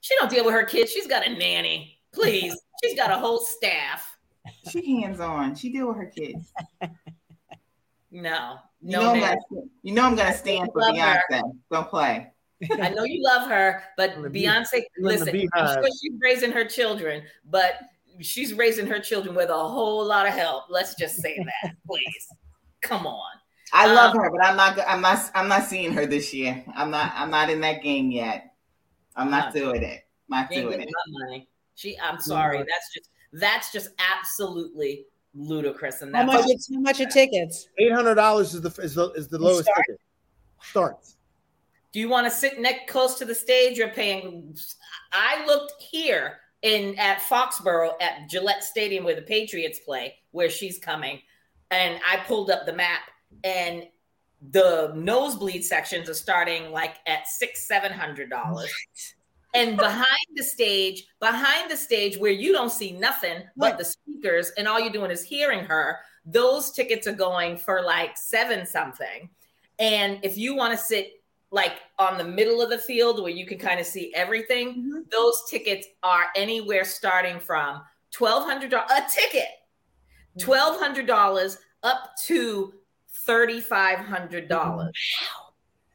She 0.00 0.14
don't 0.18 0.30
deal 0.30 0.44
with 0.44 0.54
her 0.54 0.64
kids. 0.64 0.90
She's 0.90 1.06
got 1.06 1.24
a 1.26 1.30
nanny. 1.30 1.98
Please, 2.12 2.58
she's 2.82 2.96
got 2.96 3.10
a 3.12 3.16
whole 3.18 3.38
staff. 3.38 4.16
She 4.70 5.00
hands 5.00 5.20
on. 5.20 5.54
She 5.54 5.70
deal 5.70 5.86
with 5.88 5.98
her 5.98 6.06
kids. 6.06 6.52
No, 8.10 8.56
You 8.80 8.90
no, 8.92 9.02
know, 9.02 9.12
I'm 9.12 9.20
gonna, 9.20 9.36
you 9.82 9.94
know 9.94 10.02
I'm 10.04 10.16
gonna 10.16 10.34
stand 10.34 10.70
for 10.72 10.80
Love 10.80 10.96
her. 10.96 11.22
Beyonce. 11.30 11.42
Don't 11.70 11.88
play. 11.88 12.32
I 12.80 12.90
know 12.90 13.04
you 13.04 13.22
love 13.22 13.48
her, 13.48 13.82
but 13.96 14.14
In 14.14 14.30
bee- 14.32 14.44
Beyonce, 14.44 14.82
listen, 14.98 15.28
I'm 15.54 15.66
sure 15.66 15.88
she's 16.00 16.12
raising 16.20 16.52
her 16.52 16.64
children, 16.64 17.22
but 17.44 17.74
she's 18.20 18.52
raising 18.54 18.86
her 18.86 18.98
children 19.00 19.34
with 19.34 19.48
a 19.50 19.54
whole 19.54 20.04
lot 20.04 20.26
of 20.26 20.34
help. 20.34 20.64
Let's 20.68 20.94
just 20.94 21.16
say 21.16 21.36
that, 21.62 21.74
please. 21.86 22.28
Come 22.82 23.06
on. 23.06 23.30
I 23.72 23.88
Um, 23.88 23.94
love 23.94 24.14
her, 24.14 24.30
but 24.30 24.44
I'm 24.44 24.56
not. 24.56 24.78
I'm 24.86 25.00
not. 25.00 25.30
I'm 25.34 25.48
not 25.48 25.64
seeing 25.64 25.92
her 25.92 26.04
this 26.04 26.34
year. 26.34 26.62
I'm 26.74 26.90
not. 26.90 27.12
I'm 27.14 27.30
not 27.30 27.50
in 27.50 27.60
that 27.60 27.82
game 27.82 28.10
yet. 28.10 28.54
I'm 29.16 29.30
not 29.30 29.54
doing 29.54 29.82
it. 29.82 30.02
Not 30.28 30.50
You 30.50 30.58
ain't 30.58 30.70
doing 30.70 30.80
it. 30.82 30.88
money. 31.08 31.48
She, 31.76 31.98
I'm 31.98 32.20
sorry. 32.20 32.58
That's 32.58 32.92
just 32.92 33.10
that's 33.32 33.72
just 33.72 33.90
absolutely 33.98 35.06
ludicrous. 35.34 36.02
And 36.02 36.14
How 36.14 36.26
that's 36.26 36.46
much? 36.48 36.56
How 36.74 36.80
much 36.80 37.00
are 37.00 37.06
tickets? 37.06 37.68
Eight 37.78 37.92
hundred 37.92 38.16
dollars 38.16 38.54
is 38.54 38.60
the 38.60 38.70
is 38.82 38.94
the 38.94 39.10
is 39.12 39.28
the 39.28 39.38
lowest 39.38 39.64
start? 39.64 39.84
ticket. 39.86 40.00
Starts. 40.62 41.16
Do 41.92 41.98
you 42.00 42.08
want 42.08 42.26
to 42.26 42.30
sit 42.30 42.60
next 42.60 42.90
close 42.90 43.16
to 43.18 43.24
the 43.24 43.34
stage? 43.34 43.76
You're 43.76 43.88
paying. 43.88 44.56
I 45.12 45.44
looked 45.46 45.82
here 45.82 46.38
in 46.62 46.98
at 46.98 47.20
Foxborough 47.20 47.94
at 48.00 48.28
Gillette 48.28 48.62
Stadium 48.62 49.04
where 49.04 49.16
the 49.16 49.22
Patriots 49.22 49.80
play, 49.80 50.16
where 50.30 50.50
she's 50.50 50.78
coming, 50.78 51.20
and 51.70 52.00
I 52.08 52.18
pulled 52.18 52.50
up 52.50 52.66
the 52.66 52.72
map, 52.72 53.00
and 53.44 53.84
the 54.52 54.92
nosebleed 54.94 55.64
sections 55.64 56.08
are 56.08 56.14
starting 56.14 56.70
like 56.70 56.96
at 57.06 57.26
six, 57.28 57.66
seven 57.66 57.92
hundred 57.92 58.30
dollars. 58.30 58.72
And 59.52 59.76
behind 59.76 60.06
the 60.36 60.44
stage, 60.44 61.08
behind 61.18 61.70
the 61.70 61.76
stage 61.76 62.16
where 62.16 62.30
you 62.30 62.52
don't 62.52 62.70
see 62.70 62.92
nothing 62.92 63.42
but 63.56 63.78
the 63.78 63.84
speakers, 63.84 64.52
and 64.56 64.68
all 64.68 64.78
you're 64.78 64.92
doing 64.92 65.10
is 65.10 65.24
hearing 65.24 65.64
her, 65.64 65.98
those 66.24 66.70
tickets 66.70 67.08
are 67.08 67.12
going 67.12 67.56
for 67.56 67.82
like 67.82 68.16
seven 68.16 68.64
something. 68.64 69.28
And 69.80 70.20
if 70.22 70.38
you 70.38 70.54
want 70.54 70.72
to 70.72 70.78
sit 70.78 71.19
like 71.50 71.80
on 71.98 72.16
the 72.16 72.24
middle 72.24 72.62
of 72.62 72.70
the 72.70 72.78
field 72.78 73.20
where 73.20 73.32
you 73.32 73.46
can 73.46 73.58
mm-hmm. 73.58 73.66
kind 73.66 73.80
of 73.80 73.86
see 73.86 74.12
everything, 74.14 74.68
mm-hmm. 74.68 75.00
those 75.10 75.42
tickets 75.50 75.86
are 76.02 76.26
anywhere 76.36 76.84
starting 76.84 77.40
from 77.40 77.82
twelve 78.12 78.44
hundred 78.44 78.70
dollars 78.70 78.90
a 78.90 79.02
ticket, 79.10 79.48
mm-hmm. 80.36 80.44
twelve 80.44 80.78
hundred 80.78 81.06
dollars 81.06 81.58
up 81.82 82.12
to 82.24 82.74
thirty 83.26 83.60
five 83.60 83.98
hundred 83.98 84.48
dollars. 84.48 84.92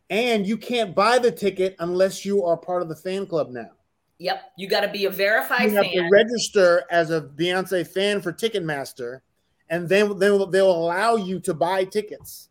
And 0.10 0.46
you 0.46 0.58
can't 0.58 0.94
buy 0.94 1.18
the 1.18 1.32
ticket 1.32 1.76
unless 1.80 2.26
you 2.26 2.44
are 2.44 2.58
part 2.58 2.84
of 2.84 2.90
the 2.90 2.96
fan 2.96 3.26
club 3.26 3.50
now. 3.50 3.72
Yep, 4.20 4.52
you 4.58 4.70
got 4.70 4.82
to 4.82 4.88
be 4.88 5.06
a 5.06 5.10
verified 5.10 5.64
You 5.64 5.76
have 5.78 5.86
fan. 5.86 6.04
to 6.04 6.10
register 6.10 6.84
as 6.90 7.12
a 7.12 7.22
Beyonce 7.22 7.86
fan 7.86 8.22
for 8.22 8.32
Ticketmaster, 8.32 9.22
and 9.70 9.90
then 9.90 10.18
they'll 10.20 10.46
they'll 10.48 10.72
allow 10.72 11.16
you 11.16 11.40
to 11.42 11.54
buy 11.54 11.84
tickets. 11.86 12.50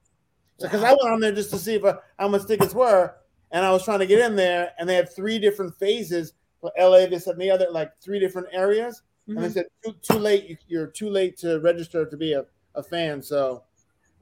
So, 0.59 0.69
because 0.69 0.85
I 0.85 0.91
went 0.91 1.13
on 1.13 1.21
there 1.21 1.33
just 1.33 1.51
to 1.51 1.59
see 1.59 1.75
if 1.75 1.83
how 2.19 2.29
much 2.29 2.47
tickets 2.47 2.75
were, 2.75 3.15
and 3.51 3.65
I 3.65 3.71
was 3.73 3.85
trying 3.85 4.01
to 4.01 4.07
get 4.07 4.21
in 4.21 4.37
there, 4.37 4.73
and 4.79 4.89
they 4.89 4.95
had 4.95 5.13
three 5.13 5.39
different 5.39 5.77
phases 5.79 6.33
for 6.61 6.73
LA, 6.79 7.07
this 7.07 7.27
and 7.27 7.41
the 7.41 7.51
other, 7.51 7.67
like 7.71 7.93
three 8.01 8.19
different 8.19 8.49
areas, 8.53 9.03
and 9.29 9.39
they 9.39 9.43
mm-hmm. 9.43 9.53
said 9.53 9.67
too, 9.85 9.95
too 10.03 10.19
late, 10.19 10.49
you, 10.49 10.57
you're 10.69 10.87
too 10.87 11.11
late 11.11 11.37
to 11.39 11.61
register 11.61 12.07
to 12.07 12.17
be 12.17 12.33
a, 12.35 12.45
a 12.75 12.83
fan. 12.83 13.21
So, 13.23 13.63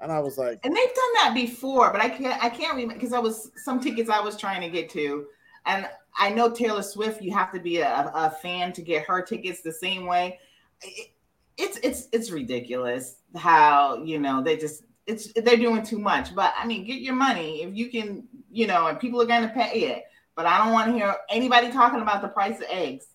and 0.00 0.10
I 0.10 0.20
was 0.20 0.38
like, 0.38 0.60
And 0.64 0.74
they've 0.74 0.94
done 0.94 1.12
that 1.14 1.32
before, 1.34 1.92
but 1.92 2.00
I 2.00 2.08
can't. 2.08 2.42
I 2.42 2.48
can't 2.48 2.74
remember 2.74 2.94
because 2.94 3.12
I 3.12 3.18
was 3.18 3.50
some 3.56 3.80
tickets 3.80 4.10
I 4.10 4.20
was 4.20 4.36
trying 4.36 4.60
to 4.62 4.68
get 4.68 4.90
to, 4.90 5.26
and 5.66 5.88
I 6.16 6.30
know 6.30 6.50
Taylor 6.50 6.82
Swift. 6.82 7.22
You 7.22 7.32
have 7.34 7.52
to 7.52 7.60
be 7.60 7.78
a, 7.78 8.10
a 8.14 8.30
fan 8.30 8.72
to 8.74 8.82
get 8.82 9.06
her 9.06 9.22
tickets 9.22 9.60
the 9.60 9.72
same 9.72 10.06
way. 10.06 10.38
It, 10.82 11.10
it's 11.58 11.78
it's 11.82 12.08
it's 12.12 12.30
ridiculous 12.30 13.16
how 13.36 14.02
you 14.02 14.18
know 14.18 14.42
they 14.42 14.56
just 14.56 14.84
it's 15.06 15.32
they're 15.32 15.56
doing 15.56 15.82
too 15.82 15.98
much. 15.98 16.34
But 16.34 16.54
I 16.56 16.66
mean, 16.66 16.86
get 16.86 17.00
your 17.00 17.14
money 17.14 17.62
if 17.62 17.74
you 17.74 17.90
can, 17.90 18.26
you 18.50 18.66
know, 18.66 18.86
and 18.86 18.98
people 18.98 19.20
are 19.20 19.26
going 19.26 19.42
to 19.42 19.54
pay 19.54 19.80
it. 19.80 20.04
But 20.34 20.46
I 20.46 20.58
don't 20.58 20.72
want 20.72 20.88
to 20.88 20.94
hear 20.94 21.14
anybody 21.28 21.70
talking 21.70 22.00
about 22.00 22.22
the 22.22 22.28
price 22.28 22.58
of 22.58 22.66
eggs. 22.70 23.06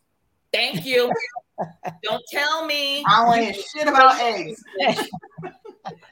Thank 0.53 0.85
you. 0.85 1.11
don't 2.03 2.23
tell 2.31 2.65
me. 2.65 3.03
I 3.05 3.18
don't 3.18 3.27
want 3.27 3.39
to 3.39 3.51
hear 3.51 3.64
shit 3.76 3.88
about 3.88 4.19
eggs. 4.22 4.64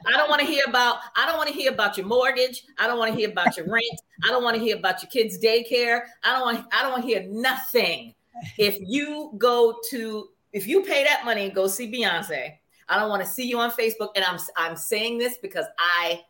I 0.06 0.12
don't 0.12 0.30
want 0.30 0.40
to 0.40 0.46
hear 0.46 0.64
about. 0.66 0.98
I 1.16 1.26
don't 1.26 1.36
want 1.36 1.48
to 1.48 1.54
hear 1.54 1.72
about 1.72 1.96
your 1.96 2.06
mortgage. 2.06 2.64
I 2.78 2.86
don't 2.86 2.98
want 2.98 3.12
to 3.12 3.18
hear 3.18 3.30
about 3.30 3.56
your 3.56 3.66
rent. 3.66 4.00
I 4.24 4.28
don't 4.28 4.42
want 4.42 4.56
to 4.56 4.62
hear 4.62 4.76
about 4.76 5.02
your 5.02 5.10
kids' 5.10 5.38
daycare. 5.38 6.02
I 6.24 6.32
don't 6.32 6.42
want. 6.42 6.66
I 6.72 6.82
don't 6.82 6.92
want 6.92 7.02
to 7.04 7.08
hear 7.08 7.26
nothing. 7.28 8.14
If 8.58 8.78
you 8.80 9.32
go 9.38 9.78
to, 9.90 10.28
if 10.52 10.66
you 10.66 10.82
pay 10.82 11.04
that 11.04 11.24
money 11.24 11.44
and 11.46 11.54
go 11.54 11.66
see 11.66 11.90
Beyonce, 11.90 12.54
I 12.88 12.98
don't 12.98 13.08
want 13.08 13.22
to 13.22 13.28
see 13.28 13.46
you 13.46 13.58
on 13.58 13.70
Facebook. 13.70 14.10
And 14.16 14.24
I'm 14.24 14.38
I'm 14.56 14.76
saying 14.76 15.18
this 15.18 15.38
because 15.38 15.66
I 15.78 16.22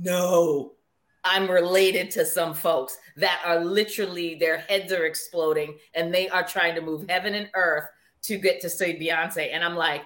know 0.00 0.72
I'm 1.24 1.50
related 1.50 2.10
to 2.12 2.24
some 2.24 2.54
folks 2.54 2.96
that 3.16 3.42
are 3.44 3.64
literally 3.64 4.36
their 4.36 4.58
heads 4.58 4.92
are 4.92 5.04
exploding 5.04 5.76
and 5.94 6.14
they 6.14 6.28
are 6.28 6.46
trying 6.46 6.74
to 6.76 6.80
move 6.80 7.04
heaven 7.08 7.34
and 7.34 7.50
earth 7.54 7.84
to 8.22 8.38
get 8.38 8.60
to 8.62 8.70
see 8.70 8.98
Beyonce. 8.98 9.50
And 9.52 9.64
I'm 9.64 9.76
like, 9.76 10.02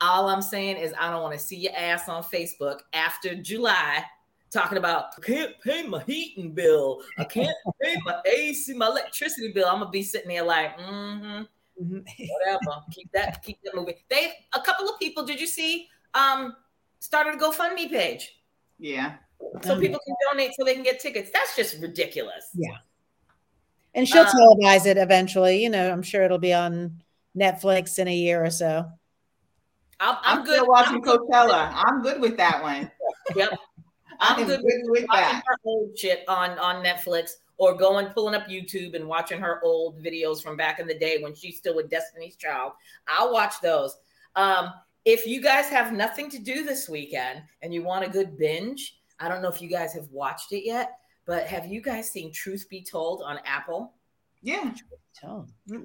all 0.00 0.28
I'm 0.28 0.42
saying 0.42 0.76
is 0.76 0.92
I 0.98 1.10
don't 1.10 1.22
want 1.22 1.34
to 1.34 1.44
see 1.44 1.56
your 1.56 1.72
ass 1.76 2.08
on 2.08 2.22
Facebook 2.22 2.80
after 2.92 3.34
July 3.34 4.04
talking 4.50 4.78
about 4.78 5.06
I 5.16 5.20
can't 5.22 5.60
pay 5.60 5.82
my 5.84 6.02
heating 6.04 6.52
bill. 6.52 7.02
I 7.18 7.24
can't 7.24 7.56
pay 7.82 7.96
my 8.04 8.20
AC, 8.26 8.74
my 8.74 8.86
electricity 8.86 9.52
bill. 9.52 9.66
I'm 9.66 9.78
gonna 9.78 9.90
be 9.90 10.02
sitting 10.02 10.28
there 10.28 10.44
like, 10.44 10.78
mm-hmm, 10.78 11.44
whatever. 11.76 12.80
keep 12.92 13.10
that, 13.12 13.42
keep 13.42 13.58
that 13.64 13.74
moving. 13.74 13.94
They 14.08 14.32
a 14.54 14.60
couple 14.60 14.88
of 14.88 14.98
people, 14.98 15.24
did 15.24 15.40
you 15.40 15.46
see? 15.46 15.88
Um, 16.14 16.54
started 16.98 17.34
a 17.34 17.36
GoFundMe 17.38 17.90
page 17.90 18.36
Yeah. 18.78 19.14
so 19.64 19.74
Um, 19.74 19.80
people 19.80 20.00
can 20.06 20.14
donate 20.30 20.52
so 20.58 20.64
they 20.64 20.74
can 20.74 20.82
get 20.82 21.00
tickets. 21.00 21.30
That's 21.32 21.56
just 21.56 21.80
ridiculous. 21.80 22.50
Yeah. 22.54 22.76
And 23.94 24.08
she'll 24.08 24.22
Um, 24.22 24.28
televise 24.28 24.86
it 24.86 24.96
eventually. 24.98 25.62
You 25.62 25.70
know, 25.70 25.90
I'm 25.90 26.02
sure 26.02 26.22
it'll 26.22 26.38
be 26.38 26.54
on 26.54 27.02
Netflix 27.36 27.98
in 27.98 28.08
a 28.08 28.14
year 28.14 28.44
or 28.44 28.50
so. 28.50 28.86
I'm, 30.00 30.16
I'm, 30.22 30.38
I'm 30.38 30.44
good. 30.44 30.54
still 30.56 30.66
watching 30.66 30.94
I'm 30.96 31.00
good 31.00 31.20
Coachella. 31.20 31.72
I'm 31.74 32.02
good 32.02 32.20
with 32.20 32.36
that 32.36 32.62
one. 32.62 32.90
Yep. 33.36 33.50
I'm 34.22 34.40
I'm 34.40 34.46
good 34.46 34.60
good 34.60 34.64
with, 34.64 35.02
with 35.02 35.08
watching 35.08 35.34
that. 35.34 35.42
her 35.46 35.56
old 35.64 35.98
shit 35.98 36.24
on 36.28 36.58
on 36.58 36.84
Netflix 36.84 37.32
or 37.58 37.74
going 37.74 38.06
pulling 38.06 38.34
up 38.34 38.46
YouTube 38.46 38.94
and 38.94 39.06
watching 39.06 39.40
her 39.40 39.60
old 39.62 40.02
videos 40.02 40.42
from 40.42 40.56
back 40.56 40.78
in 40.78 40.86
the 40.86 40.98
day 40.98 41.18
when 41.22 41.34
she's 41.34 41.58
still 41.58 41.76
with 41.76 41.90
Destiny's 41.90 42.36
Child. 42.36 42.72
I'll 43.06 43.32
watch 43.32 43.54
those. 43.62 43.96
Um, 44.36 44.72
if 45.04 45.26
you 45.26 45.42
guys 45.42 45.68
have 45.68 45.92
nothing 45.92 46.30
to 46.30 46.38
do 46.38 46.64
this 46.64 46.88
weekend 46.88 47.42
and 47.60 47.74
you 47.74 47.82
want 47.82 48.04
a 48.04 48.08
good 48.08 48.38
binge, 48.38 48.98
I 49.20 49.28
don't 49.28 49.42
know 49.42 49.48
if 49.48 49.60
you 49.60 49.68
guys 49.68 49.92
have 49.94 50.08
watched 50.10 50.52
it 50.52 50.64
yet, 50.64 50.98
but 51.26 51.46
have 51.46 51.66
you 51.66 51.80
guys 51.80 52.10
seen 52.10 52.32
Truth 52.32 52.68
Be 52.68 52.82
Told 52.82 53.22
on 53.22 53.38
Apple? 53.44 53.94
Yeah, 54.42 54.72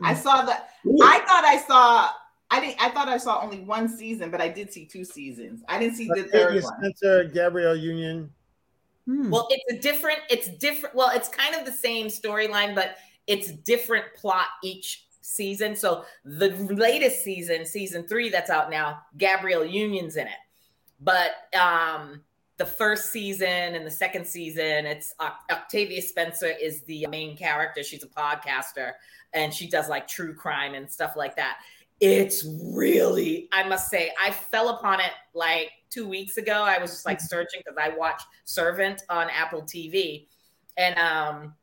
I 0.04 0.14
saw 0.14 0.44
that. 0.44 0.70
I 1.04 1.20
thought 1.20 1.46
I 1.46 1.64
saw. 1.68 2.10
I 2.50 2.60
didn't. 2.62 2.82
I 2.82 2.90
thought 2.90 3.10
I 3.10 3.18
saw 3.18 3.42
only 3.42 3.60
one 3.60 3.90
season, 3.90 4.32
but 4.32 4.40
I 4.40 4.48
did 4.48 4.72
see 4.72 4.86
two 4.86 5.04
seasons. 5.04 5.64
I 5.68 5.80
didn't 5.80 5.96
see 5.96 6.08
the 6.08 6.24
Octavia 6.24 6.32
third 6.32 6.64
one. 6.64 6.74
Spencer, 6.80 7.24
Gabrielle 7.26 7.76
Union. 7.76 8.30
Hmm. 9.06 9.30
Well, 9.30 9.48
it's 9.50 9.74
a 9.74 9.82
different, 9.82 10.20
it's 10.30 10.50
different. 10.58 10.96
Well, 10.96 11.12
it's 11.14 11.30
kind 11.30 11.56
of 11.56 11.66
the 11.66 11.72
same 11.72 12.08
storyline, 12.08 12.76
but 12.76 12.98
it's 13.26 13.52
different 13.52 14.06
plot 14.16 14.48
each 14.64 15.08
season. 15.22 15.76
So 15.76 16.06
the 16.24 16.50
latest 16.74 17.24
season, 17.24 17.66
season 17.66 18.08
three 18.08 18.30
that's 18.30 18.50
out 18.50 18.70
now, 18.70 19.02
Gabrielle 19.18 19.66
Union's 19.66 20.16
in 20.16 20.28
it. 20.28 20.34
But 21.00 21.54
um 21.58 22.22
the 22.58 22.66
first 22.66 23.12
season 23.12 23.48
and 23.48 23.86
the 23.86 23.92
second 23.92 24.26
season, 24.26 24.88
it's 24.88 25.14
Oc- 25.20 25.44
Octavia 25.52 26.02
Spencer 26.02 26.48
is 26.60 26.82
the 26.86 27.06
main 27.08 27.38
character. 27.38 27.84
She's 27.84 28.04
a 28.04 28.08
podcaster 28.08 28.94
and 29.34 29.54
she 29.54 29.70
does 29.70 29.90
like 29.90 30.08
true 30.08 30.34
crime 30.34 30.74
and 30.74 30.90
stuff 30.90 31.16
like 31.16 31.36
that. 31.36 31.60
It's 32.00 32.46
really, 32.74 33.50
I 33.52 33.68
must 33.68 33.90
say, 33.90 34.12
I 34.24 34.32
fell 34.32 34.70
upon 34.70 35.00
it 35.00 35.12
like 35.34 35.72
two 35.90 36.08
weeks 36.08 36.38
ago. 36.38 36.64
I 36.64 36.78
was 36.80 36.92
just 36.92 37.06
like 37.06 37.20
searching 37.20 37.62
because 37.66 37.78
I 37.82 37.96
watched 37.98 38.26
Servant 38.46 39.02
on 39.10 39.30
Apple 39.30 39.64
TV 39.64 40.28
and 40.78 40.98
um 41.00 41.54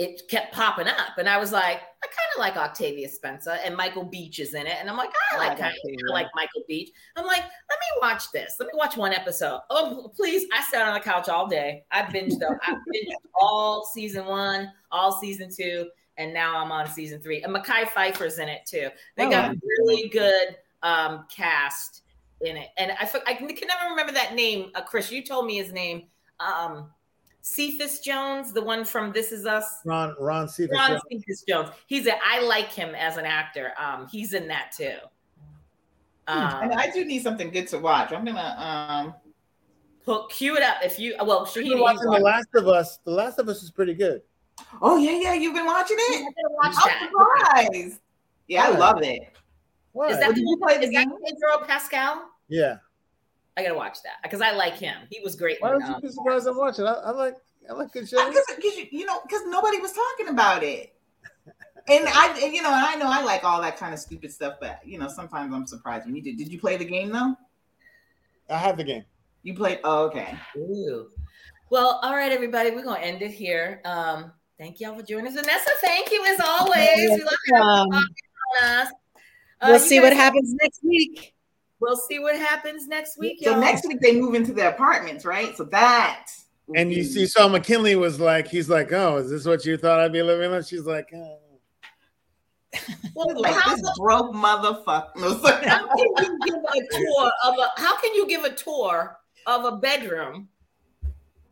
it 0.00 0.22
kept 0.30 0.54
popping 0.54 0.86
up. 0.86 1.18
And 1.18 1.28
I 1.28 1.36
was 1.36 1.52
like, 1.52 1.76
I 1.76 2.06
kind 2.06 2.30
of 2.34 2.38
like 2.40 2.56
Octavia 2.56 3.06
Spencer 3.06 3.58
and 3.62 3.76
Michael 3.76 4.04
Beach 4.04 4.40
is 4.40 4.54
in 4.54 4.66
it. 4.66 4.76
And 4.80 4.88
I'm 4.88 4.96
like, 4.96 5.10
I 5.30 5.36
I 5.36 5.38
like 5.38 5.48
like 5.50 5.58
kind 5.58 5.74
Octavia. 5.76 5.98
of 6.08 6.10
like 6.10 6.26
Michael 6.34 6.62
Beach. 6.66 6.88
I'm 7.16 7.26
like, 7.26 7.42
let 7.42 7.44
me 7.50 8.00
watch 8.00 8.32
this. 8.32 8.54
Let 8.58 8.68
me 8.68 8.72
watch 8.76 8.96
one 8.96 9.12
episode. 9.12 9.60
Oh, 9.68 10.10
please. 10.16 10.48
I 10.54 10.62
sat 10.62 10.88
on 10.88 10.94
the 10.94 11.00
couch 11.00 11.28
all 11.28 11.46
day. 11.46 11.84
I 11.90 12.00
binged 12.04 12.38
though. 12.40 12.56
I 12.62 12.72
binged 12.72 13.12
all 13.42 13.84
season 13.92 14.24
one, 14.24 14.72
all 14.90 15.12
season 15.20 15.50
two, 15.54 15.90
and 16.20 16.32
now 16.34 16.62
I'm 16.62 16.70
on 16.70 16.86
season 16.86 17.20
three. 17.20 17.42
And 17.42 17.54
Mekhi 17.54 17.88
Phifer's 17.88 18.38
in 18.38 18.48
it 18.48 18.66
too. 18.66 18.88
They 19.16 19.26
Oh, 19.26 19.30
got 19.30 19.48
wow. 19.48 19.54
a 19.54 19.56
really 19.78 20.08
good 20.08 20.56
um, 20.82 21.26
cast 21.34 22.02
in 22.42 22.56
it. 22.56 22.68
And 22.76 22.92
I, 22.92 23.10
I 23.26 23.34
can 23.34 23.48
can 23.48 23.68
never 23.68 23.90
remember 23.90 24.12
that 24.12 24.34
name. 24.34 24.70
Uh, 24.74 24.82
Chris, 24.82 25.10
you 25.10 25.24
told 25.24 25.46
me 25.46 25.56
his 25.56 25.72
name. 25.72 26.04
Um, 26.38 26.90
Cephas 27.42 28.00
Jones, 28.00 28.52
the 28.52 28.62
one 28.62 28.84
from 28.84 29.12
This 29.12 29.32
Is 29.32 29.46
Us. 29.46 29.64
Ron 29.84 30.14
Ron 30.20 30.46
Cephas. 30.46 30.76
Ron 30.76 30.92
yeah. 30.92 30.98
Cephas 31.10 31.44
Jones. 31.48 31.70
He's 31.86 32.06
a. 32.06 32.14
I 32.22 32.42
like 32.42 32.70
him 32.70 32.94
as 32.94 33.16
an 33.16 33.24
actor. 33.24 33.72
Um, 33.78 34.06
he's 34.08 34.34
in 34.34 34.46
that 34.48 34.72
too. 34.76 34.96
And 36.28 36.72
Um, 36.72 36.78
I 36.78 36.90
do 36.90 37.04
need 37.04 37.22
something 37.22 37.50
good 37.50 37.66
to 37.68 37.78
watch. 37.78 38.12
I'm 38.12 38.24
gonna 38.24 38.56
um 38.58 39.14
put, 40.04 40.30
cue 40.30 40.56
it 40.56 40.62
up 40.62 40.78
if 40.84 40.98
you. 40.98 41.14
Well, 41.24 41.46
Shaheen, 41.46 41.66
You're 41.66 41.80
watching 41.80 42.10
The 42.10 42.20
Last 42.20 42.48
of 42.54 42.68
Us. 42.68 42.98
The 43.04 43.10
Last 43.10 43.38
of 43.38 43.48
Us 43.48 43.62
is 43.62 43.70
pretty 43.70 43.94
good. 43.94 44.22
Oh 44.82 44.96
yeah, 44.96 45.18
yeah, 45.18 45.34
you've 45.34 45.54
been 45.54 45.66
watching 45.66 45.96
I 45.98 46.24
it? 46.26 46.34
gotta 46.34 46.54
watch 46.54 46.74
I'm 46.76 46.88
that. 46.88 47.68
surprised. 47.70 48.00
Yeah, 48.48 48.64
I 48.64 48.70
love 48.70 49.02
it. 49.02 49.32
What? 49.92 50.10
Is 50.10 50.18
that, 50.18 50.34
Did 50.34 50.44
you 50.46 50.58
play 50.60 50.78
the 50.78 50.84
is 50.84 50.90
that 50.92 51.06
game? 51.06 51.12
Pedro 51.24 51.66
Pascal? 51.66 52.24
yeah. 52.48 52.76
I 53.56 53.62
gotta 53.62 53.74
watch 53.74 53.98
that 54.04 54.22
because 54.22 54.40
I 54.40 54.52
like 54.52 54.74
him. 54.74 54.96
He 55.10 55.20
was 55.20 55.36
great. 55.36 55.60
Why 55.60 55.74
in, 55.74 55.80
don't 55.80 55.88
you 55.88 55.94
um, 55.96 56.00
be 56.00 56.08
surprised 56.08 56.46
I'm 56.46 56.56
watching? 56.56 56.86
I, 56.86 56.92
I 56.92 57.10
like 57.10 57.34
I 57.68 57.72
like 57.74 57.92
good 57.92 58.08
shows. 58.08 58.34
Because 58.56 58.76
you, 58.76 58.86
you 58.90 59.04
know, 59.04 59.20
because 59.22 59.42
nobody 59.46 59.78
was 59.80 59.92
talking 59.92 60.28
about 60.28 60.62
it. 60.62 60.94
And 61.88 62.06
I, 62.08 62.38
and, 62.42 62.54
you 62.54 62.62
know, 62.62 62.72
and 62.72 62.84
I 62.84 62.94
know 62.94 63.10
I 63.10 63.22
like 63.22 63.42
all 63.42 63.60
that 63.62 63.76
kind 63.76 63.92
of 63.92 63.98
stupid 63.98 64.32
stuff, 64.32 64.54
but 64.60 64.80
you 64.84 64.98
know, 64.98 65.08
sometimes 65.08 65.52
I'm 65.52 65.66
surprised 65.66 66.06
when 66.06 66.14
you 66.14 66.22
did. 66.22 66.38
Did 66.38 66.48
you 66.48 66.58
play 66.58 66.76
the 66.76 66.84
game 66.84 67.10
though? 67.10 67.36
I 68.48 68.56
have 68.56 68.76
the 68.76 68.84
game. 68.84 69.04
You 69.42 69.54
played? 69.54 69.80
Oh, 69.84 70.04
okay. 70.06 70.38
Ooh. 70.56 71.08
Well, 71.70 72.00
all 72.02 72.14
right, 72.14 72.32
everybody, 72.32 72.70
we're 72.70 72.84
gonna 72.84 73.00
end 73.00 73.22
it 73.22 73.30
here. 73.30 73.80
Um, 73.84 74.32
thank 74.60 74.78
y'all 74.78 74.94
for 74.94 75.02
joining 75.02 75.26
us. 75.26 75.34
Vanessa, 75.34 75.70
thank 75.80 76.10
you 76.10 76.22
as 76.26 76.38
always. 76.46 76.96
We 76.96 77.24
love 77.24 77.34
you 77.46 77.54
welcome. 77.54 77.94
on 77.94 78.04
us. 78.62 78.88
Uh, 78.88 78.92
We'll 79.62 79.72
you 79.72 79.78
see 79.78 80.00
what 80.00 80.12
happens 80.12 80.54
next 80.60 80.80
week. 80.84 81.34
We'll 81.80 81.96
see 81.96 82.18
what 82.18 82.36
happens 82.36 82.86
next 82.86 83.18
week. 83.18 83.38
So 83.42 83.52
y'all. 83.52 83.60
next 83.60 83.86
week 83.88 84.00
they 84.00 84.20
move 84.20 84.34
into 84.34 84.52
their 84.52 84.70
apartments, 84.70 85.24
right? 85.24 85.56
So 85.56 85.64
that. 85.64 86.26
And 86.76 86.92
you 86.92 87.02
see, 87.04 87.26
so 87.26 87.48
Mackinley 87.48 87.96
was 87.96 88.20
like, 88.20 88.46
he's 88.46 88.68
like, 88.68 88.92
oh, 88.92 89.16
is 89.16 89.30
this 89.30 89.46
what 89.46 89.64
you 89.64 89.76
thought 89.76 89.98
I'd 89.98 90.12
be 90.12 90.22
living 90.22 90.52
in? 90.52 90.62
She's 90.62 90.84
like, 90.84 91.10
oh. 91.14 91.38
Well, 93.14 93.40
like 93.40 93.54
how, 93.54 93.74
this 93.74 93.98
broke 93.98 94.32
motherfucker. 94.32 95.16
No, 95.16 95.34
how 95.34 95.96
can 95.96 96.06
you 96.22 96.38
give 96.44 96.54
a 96.54 96.96
tour 96.96 97.32
of 97.44 97.54
a? 97.58 97.80
How 97.80 98.00
can 98.00 98.14
you 98.14 98.28
give 98.28 98.44
a 98.44 98.54
tour 98.54 99.18
of 99.46 99.64
a 99.64 99.76
bedroom 99.78 100.48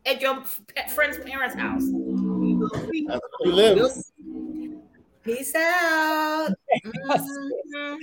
at 0.05 0.21
your 0.21 0.39
f- 0.39 0.93
friend's 0.93 1.17
parents' 1.17 1.55
house? 1.55 1.83
Peace 5.23 5.53
out. 5.55 6.51
Mhm. 6.85 7.99